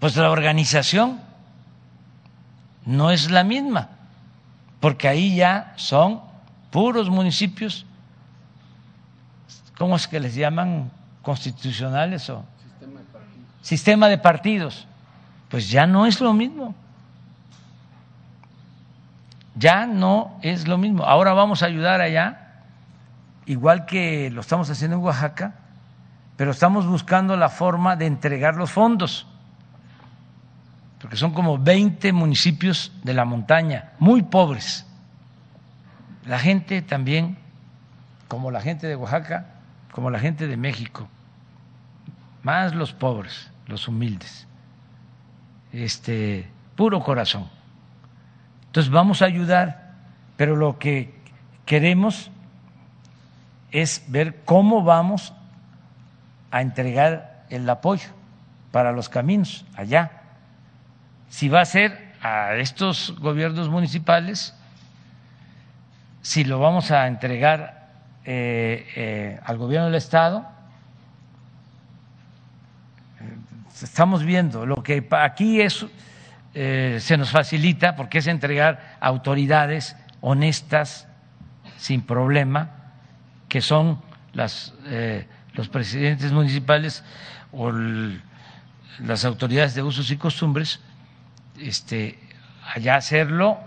Pues 0.00 0.16
la 0.16 0.30
organización 0.30 1.20
no 2.84 3.12
es 3.12 3.30
la 3.30 3.44
misma, 3.44 3.90
porque 4.80 5.06
ahí 5.06 5.36
ya 5.36 5.74
son 5.76 6.20
puros 6.70 7.08
municipios, 7.08 7.86
¿cómo 9.76 9.94
es 9.94 10.08
que 10.08 10.18
les 10.18 10.34
llaman? 10.34 10.90
Constitucionales 11.22 12.28
o 12.30 12.44
sistema 12.58 12.98
de 13.00 13.06
partidos. 13.06 13.46
Sistema 13.60 14.08
de 14.08 14.18
partidos. 14.18 14.86
Pues 15.50 15.70
ya 15.70 15.86
no 15.86 16.06
es 16.06 16.20
lo 16.20 16.32
mismo 16.32 16.74
ya 19.58 19.86
no 19.86 20.38
es 20.42 20.68
lo 20.68 20.78
mismo. 20.78 21.04
Ahora 21.04 21.32
vamos 21.32 21.62
a 21.62 21.66
ayudar 21.66 22.00
allá, 22.00 22.62
igual 23.46 23.86
que 23.86 24.30
lo 24.30 24.40
estamos 24.40 24.70
haciendo 24.70 24.96
en 24.96 25.02
Oaxaca, 25.02 25.54
pero 26.36 26.52
estamos 26.52 26.86
buscando 26.86 27.36
la 27.36 27.48
forma 27.48 27.96
de 27.96 28.06
entregar 28.06 28.54
los 28.54 28.70
fondos, 28.70 29.26
porque 31.00 31.16
son 31.16 31.32
como 31.32 31.58
20 31.58 32.12
municipios 32.12 32.92
de 33.02 33.14
la 33.14 33.24
montaña, 33.24 33.92
muy 33.98 34.22
pobres. 34.22 34.86
La 36.26 36.38
gente 36.38 36.82
también, 36.82 37.36
como 38.28 38.50
la 38.50 38.60
gente 38.60 38.86
de 38.86 38.96
Oaxaca, 38.96 39.46
como 39.90 40.10
la 40.10 40.20
gente 40.20 40.46
de 40.46 40.56
México, 40.56 41.08
más 42.42 42.74
los 42.74 42.92
pobres, 42.92 43.50
los 43.66 43.88
humildes, 43.88 44.46
este 45.72 46.48
puro 46.76 47.00
corazón 47.00 47.57
entonces 48.68 48.92
vamos 48.92 49.22
a 49.22 49.24
ayudar, 49.24 49.94
pero 50.36 50.54
lo 50.54 50.78
que 50.78 51.14
queremos 51.64 52.30
es 53.72 54.04
ver 54.08 54.42
cómo 54.44 54.82
vamos 54.82 55.32
a 56.50 56.60
entregar 56.62 57.44
el 57.50 57.68
apoyo 57.68 58.10
para 58.70 58.92
los 58.92 59.08
caminos 59.08 59.64
allá. 59.74 60.12
Si 61.30 61.48
va 61.48 61.62
a 61.62 61.64
ser 61.64 62.12
a 62.22 62.56
estos 62.56 63.18
gobiernos 63.18 63.70
municipales, 63.70 64.54
si 66.20 66.44
lo 66.44 66.58
vamos 66.58 66.90
a 66.90 67.06
entregar 67.06 67.88
eh, 68.24 68.86
eh, 68.96 69.40
al 69.44 69.56
gobierno 69.56 69.86
del 69.86 69.94
Estado, 69.94 70.46
eh, 73.20 73.34
estamos 73.82 74.24
viendo 74.24 74.66
lo 74.66 74.82
que 74.82 75.06
aquí 75.10 75.62
es 75.62 75.86
eh, 76.54 76.98
se 77.00 77.16
nos 77.16 77.30
facilita 77.30 77.94
porque 77.94 78.18
es 78.18 78.26
entregar 78.26 78.96
autoridades 79.00 79.96
honestas, 80.20 81.06
sin 81.76 82.02
problema, 82.02 82.70
que 83.48 83.60
son 83.60 84.00
las, 84.32 84.74
eh, 84.86 85.26
los 85.54 85.68
presidentes 85.68 86.32
municipales 86.32 87.04
o 87.52 87.70
las 87.70 89.24
autoridades 89.24 89.74
de 89.74 89.82
usos 89.82 90.10
y 90.10 90.16
costumbres, 90.16 90.80
este, 91.60 92.18
allá 92.74 92.96
hacerlo. 92.96 93.58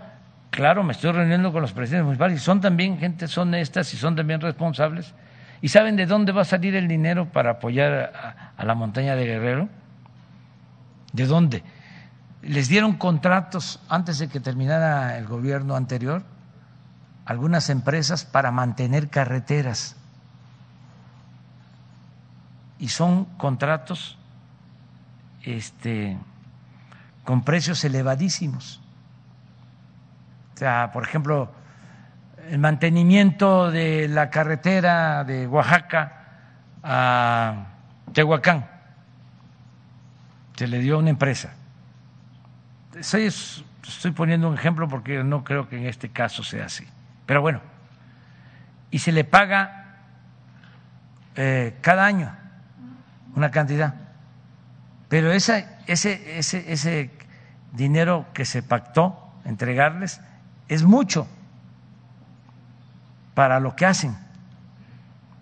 Claro, 0.50 0.82
me 0.82 0.92
estoy 0.92 1.12
reuniendo 1.12 1.52
con 1.52 1.62
los 1.62 1.72
presidentes 1.72 2.04
municipales 2.04 2.40
y 2.40 2.44
son 2.44 2.60
también 2.60 2.98
gente 2.98 3.26
honestas 3.36 3.92
y 3.94 3.96
son 3.96 4.14
también 4.16 4.40
responsables. 4.40 5.14
¿Y 5.62 5.68
saben 5.68 5.96
de 5.96 6.06
dónde 6.06 6.32
va 6.32 6.42
a 6.42 6.44
salir 6.44 6.74
el 6.74 6.88
dinero 6.88 7.26
para 7.26 7.52
apoyar 7.52 8.52
a 8.56 8.64
la 8.64 8.74
montaña 8.74 9.14
de 9.14 9.24
Guerrero? 9.24 9.68
¿De 11.12 11.26
dónde? 11.26 11.62
Les 12.42 12.68
dieron 12.68 12.94
contratos 12.94 13.80
antes 13.88 14.18
de 14.18 14.28
que 14.28 14.40
terminara 14.40 15.16
el 15.16 15.26
gobierno 15.26 15.76
anterior 15.76 16.24
algunas 17.24 17.70
empresas 17.70 18.24
para 18.24 18.50
mantener 18.50 19.08
carreteras. 19.08 19.96
Y 22.78 22.88
son 22.88 23.26
contratos 23.36 24.18
este, 25.44 26.18
con 27.24 27.44
precios 27.44 27.84
elevadísimos. 27.84 28.80
O 30.54 30.58
sea, 30.58 30.90
por 30.92 31.04
ejemplo, 31.04 31.50
el 32.50 32.58
mantenimiento 32.58 33.70
de 33.70 34.08
la 34.08 34.30
carretera 34.30 35.22
de 35.22 35.46
Oaxaca 35.46 36.18
a 36.82 37.66
Tehuacán 38.12 38.68
se 40.56 40.66
le 40.66 40.80
dio 40.80 40.96
a 40.96 40.98
una 40.98 41.10
empresa. 41.10 41.54
Estoy 42.98 44.12
poniendo 44.14 44.48
un 44.48 44.54
ejemplo 44.54 44.88
porque 44.88 45.22
no 45.24 45.44
creo 45.44 45.68
que 45.68 45.76
en 45.76 45.86
este 45.86 46.10
caso 46.10 46.42
sea 46.42 46.66
así. 46.66 46.86
Pero 47.26 47.40
bueno, 47.40 47.60
y 48.90 48.98
se 48.98 49.12
le 49.12 49.24
paga 49.24 49.96
eh, 51.34 51.76
cada 51.80 52.04
año 52.04 52.34
una 53.34 53.50
cantidad. 53.50 53.94
Pero 55.08 55.32
ese, 55.32 55.66
ese, 55.86 56.42
ese 56.72 57.10
dinero 57.72 58.26
que 58.32 58.44
se 58.44 58.62
pactó 58.62 59.32
entregarles 59.44 60.20
es 60.68 60.82
mucho 60.82 61.26
para 63.34 63.60
lo 63.60 63.74
que 63.76 63.86
hacen. 63.86 64.16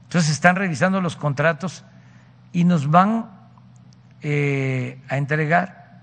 Entonces 0.04 0.30
están 0.30 0.56
revisando 0.56 1.00
los 1.00 1.16
contratos 1.16 1.84
y 2.52 2.64
nos 2.64 2.90
van 2.90 3.30
eh, 4.22 5.00
a 5.08 5.16
entregar, 5.16 6.02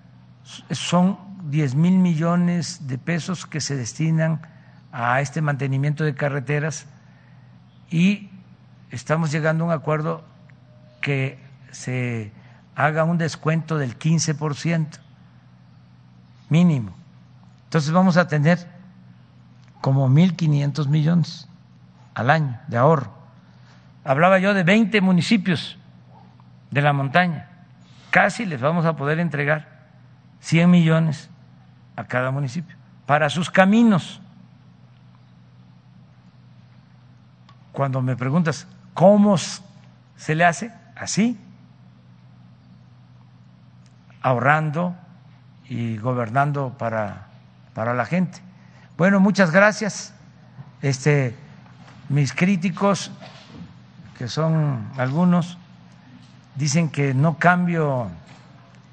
son 0.72 1.27
10 1.50 1.76
mil 1.76 1.98
millones 1.98 2.88
de 2.88 2.98
pesos 2.98 3.46
que 3.46 3.62
se 3.62 3.76
destinan 3.76 4.42
a 4.92 5.22
este 5.22 5.42
mantenimiento 5.42 6.04
de 6.04 6.14
carreteras 6.14 6.88
y 7.90 8.30
estamos 8.92 9.32
llegando 9.32 9.64
a 9.64 9.68
un 9.68 9.74
acuerdo 9.74 10.24
que 11.02 11.40
se 11.72 12.32
haga 12.76 13.06
un 13.06 13.18
descuento 13.18 13.78
del 13.78 13.98
15% 13.98 15.00
mínimo. 16.50 16.94
Entonces 17.66 17.92
vamos 17.92 18.18
a 18.18 18.28
tener 18.28 18.68
como 19.82 20.10
1.500 20.10 20.88
millones 20.88 21.48
al 22.14 22.30
año 22.30 22.60
de 22.68 22.78
ahorro. 22.78 23.14
Hablaba 24.04 24.40
yo 24.40 24.54
de 24.54 24.64
20 24.64 25.00
municipios 25.02 25.78
de 26.72 26.82
la 26.82 26.94
montaña. 26.94 27.50
Casi 28.10 28.46
les 28.46 28.60
vamos 28.60 28.86
a 28.86 28.96
poder 28.96 29.20
entregar 29.20 29.88
100 30.40 30.70
millones 30.70 31.30
a 31.98 32.06
cada 32.06 32.32
municipio 32.32 32.78
para 33.06 33.30
sus 33.30 33.50
caminos. 33.50 34.22
Cuando 37.74 38.02
me 38.02 38.16
preguntas 38.16 38.68
cómo 38.94 39.38
se 39.38 40.36
le 40.36 40.46
hace, 40.46 40.72
así, 40.96 41.40
ahorrando 44.22 44.96
y 45.70 45.98
gobernando 45.98 46.76
para, 46.78 47.28
para 47.74 47.94
la 47.94 48.06
gente. 48.06 48.40
Bueno, 48.98 49.20
muchas 49.20 49.52
gracias. 49.52 50.14
Este, 50.82 51.36
mis 52.10 52.34
críticos, 52.34 53.12
que 54.18 54.28
son 54.28 54.90
algunos, 54.98 55.58
dicen 56.56 56.90
que 56.90 57.14
no 57.14 57.38
cambio 57.38 58.10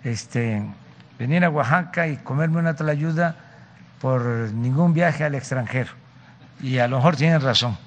este, 0.04 0.62
venir 1.26 1.42
a 1.42 1.48
Oaxaca 1.48 2.06
y 2.06 2.16
comerme 2.18 2.58
una 2.58 2.76
ayuda 2.92 3.34
por 3.98 4.22
ningún 4.52 4.92
viaje 4.92 5.24
al 5.24 5.34
extranjero. 5.34 5.90
Y 6.60 6.78
a 6.78 6.86
lo 6.86 6.96
mejor 6.96 7.16
tienen 7.16 7.40
razón. 7.40 7.78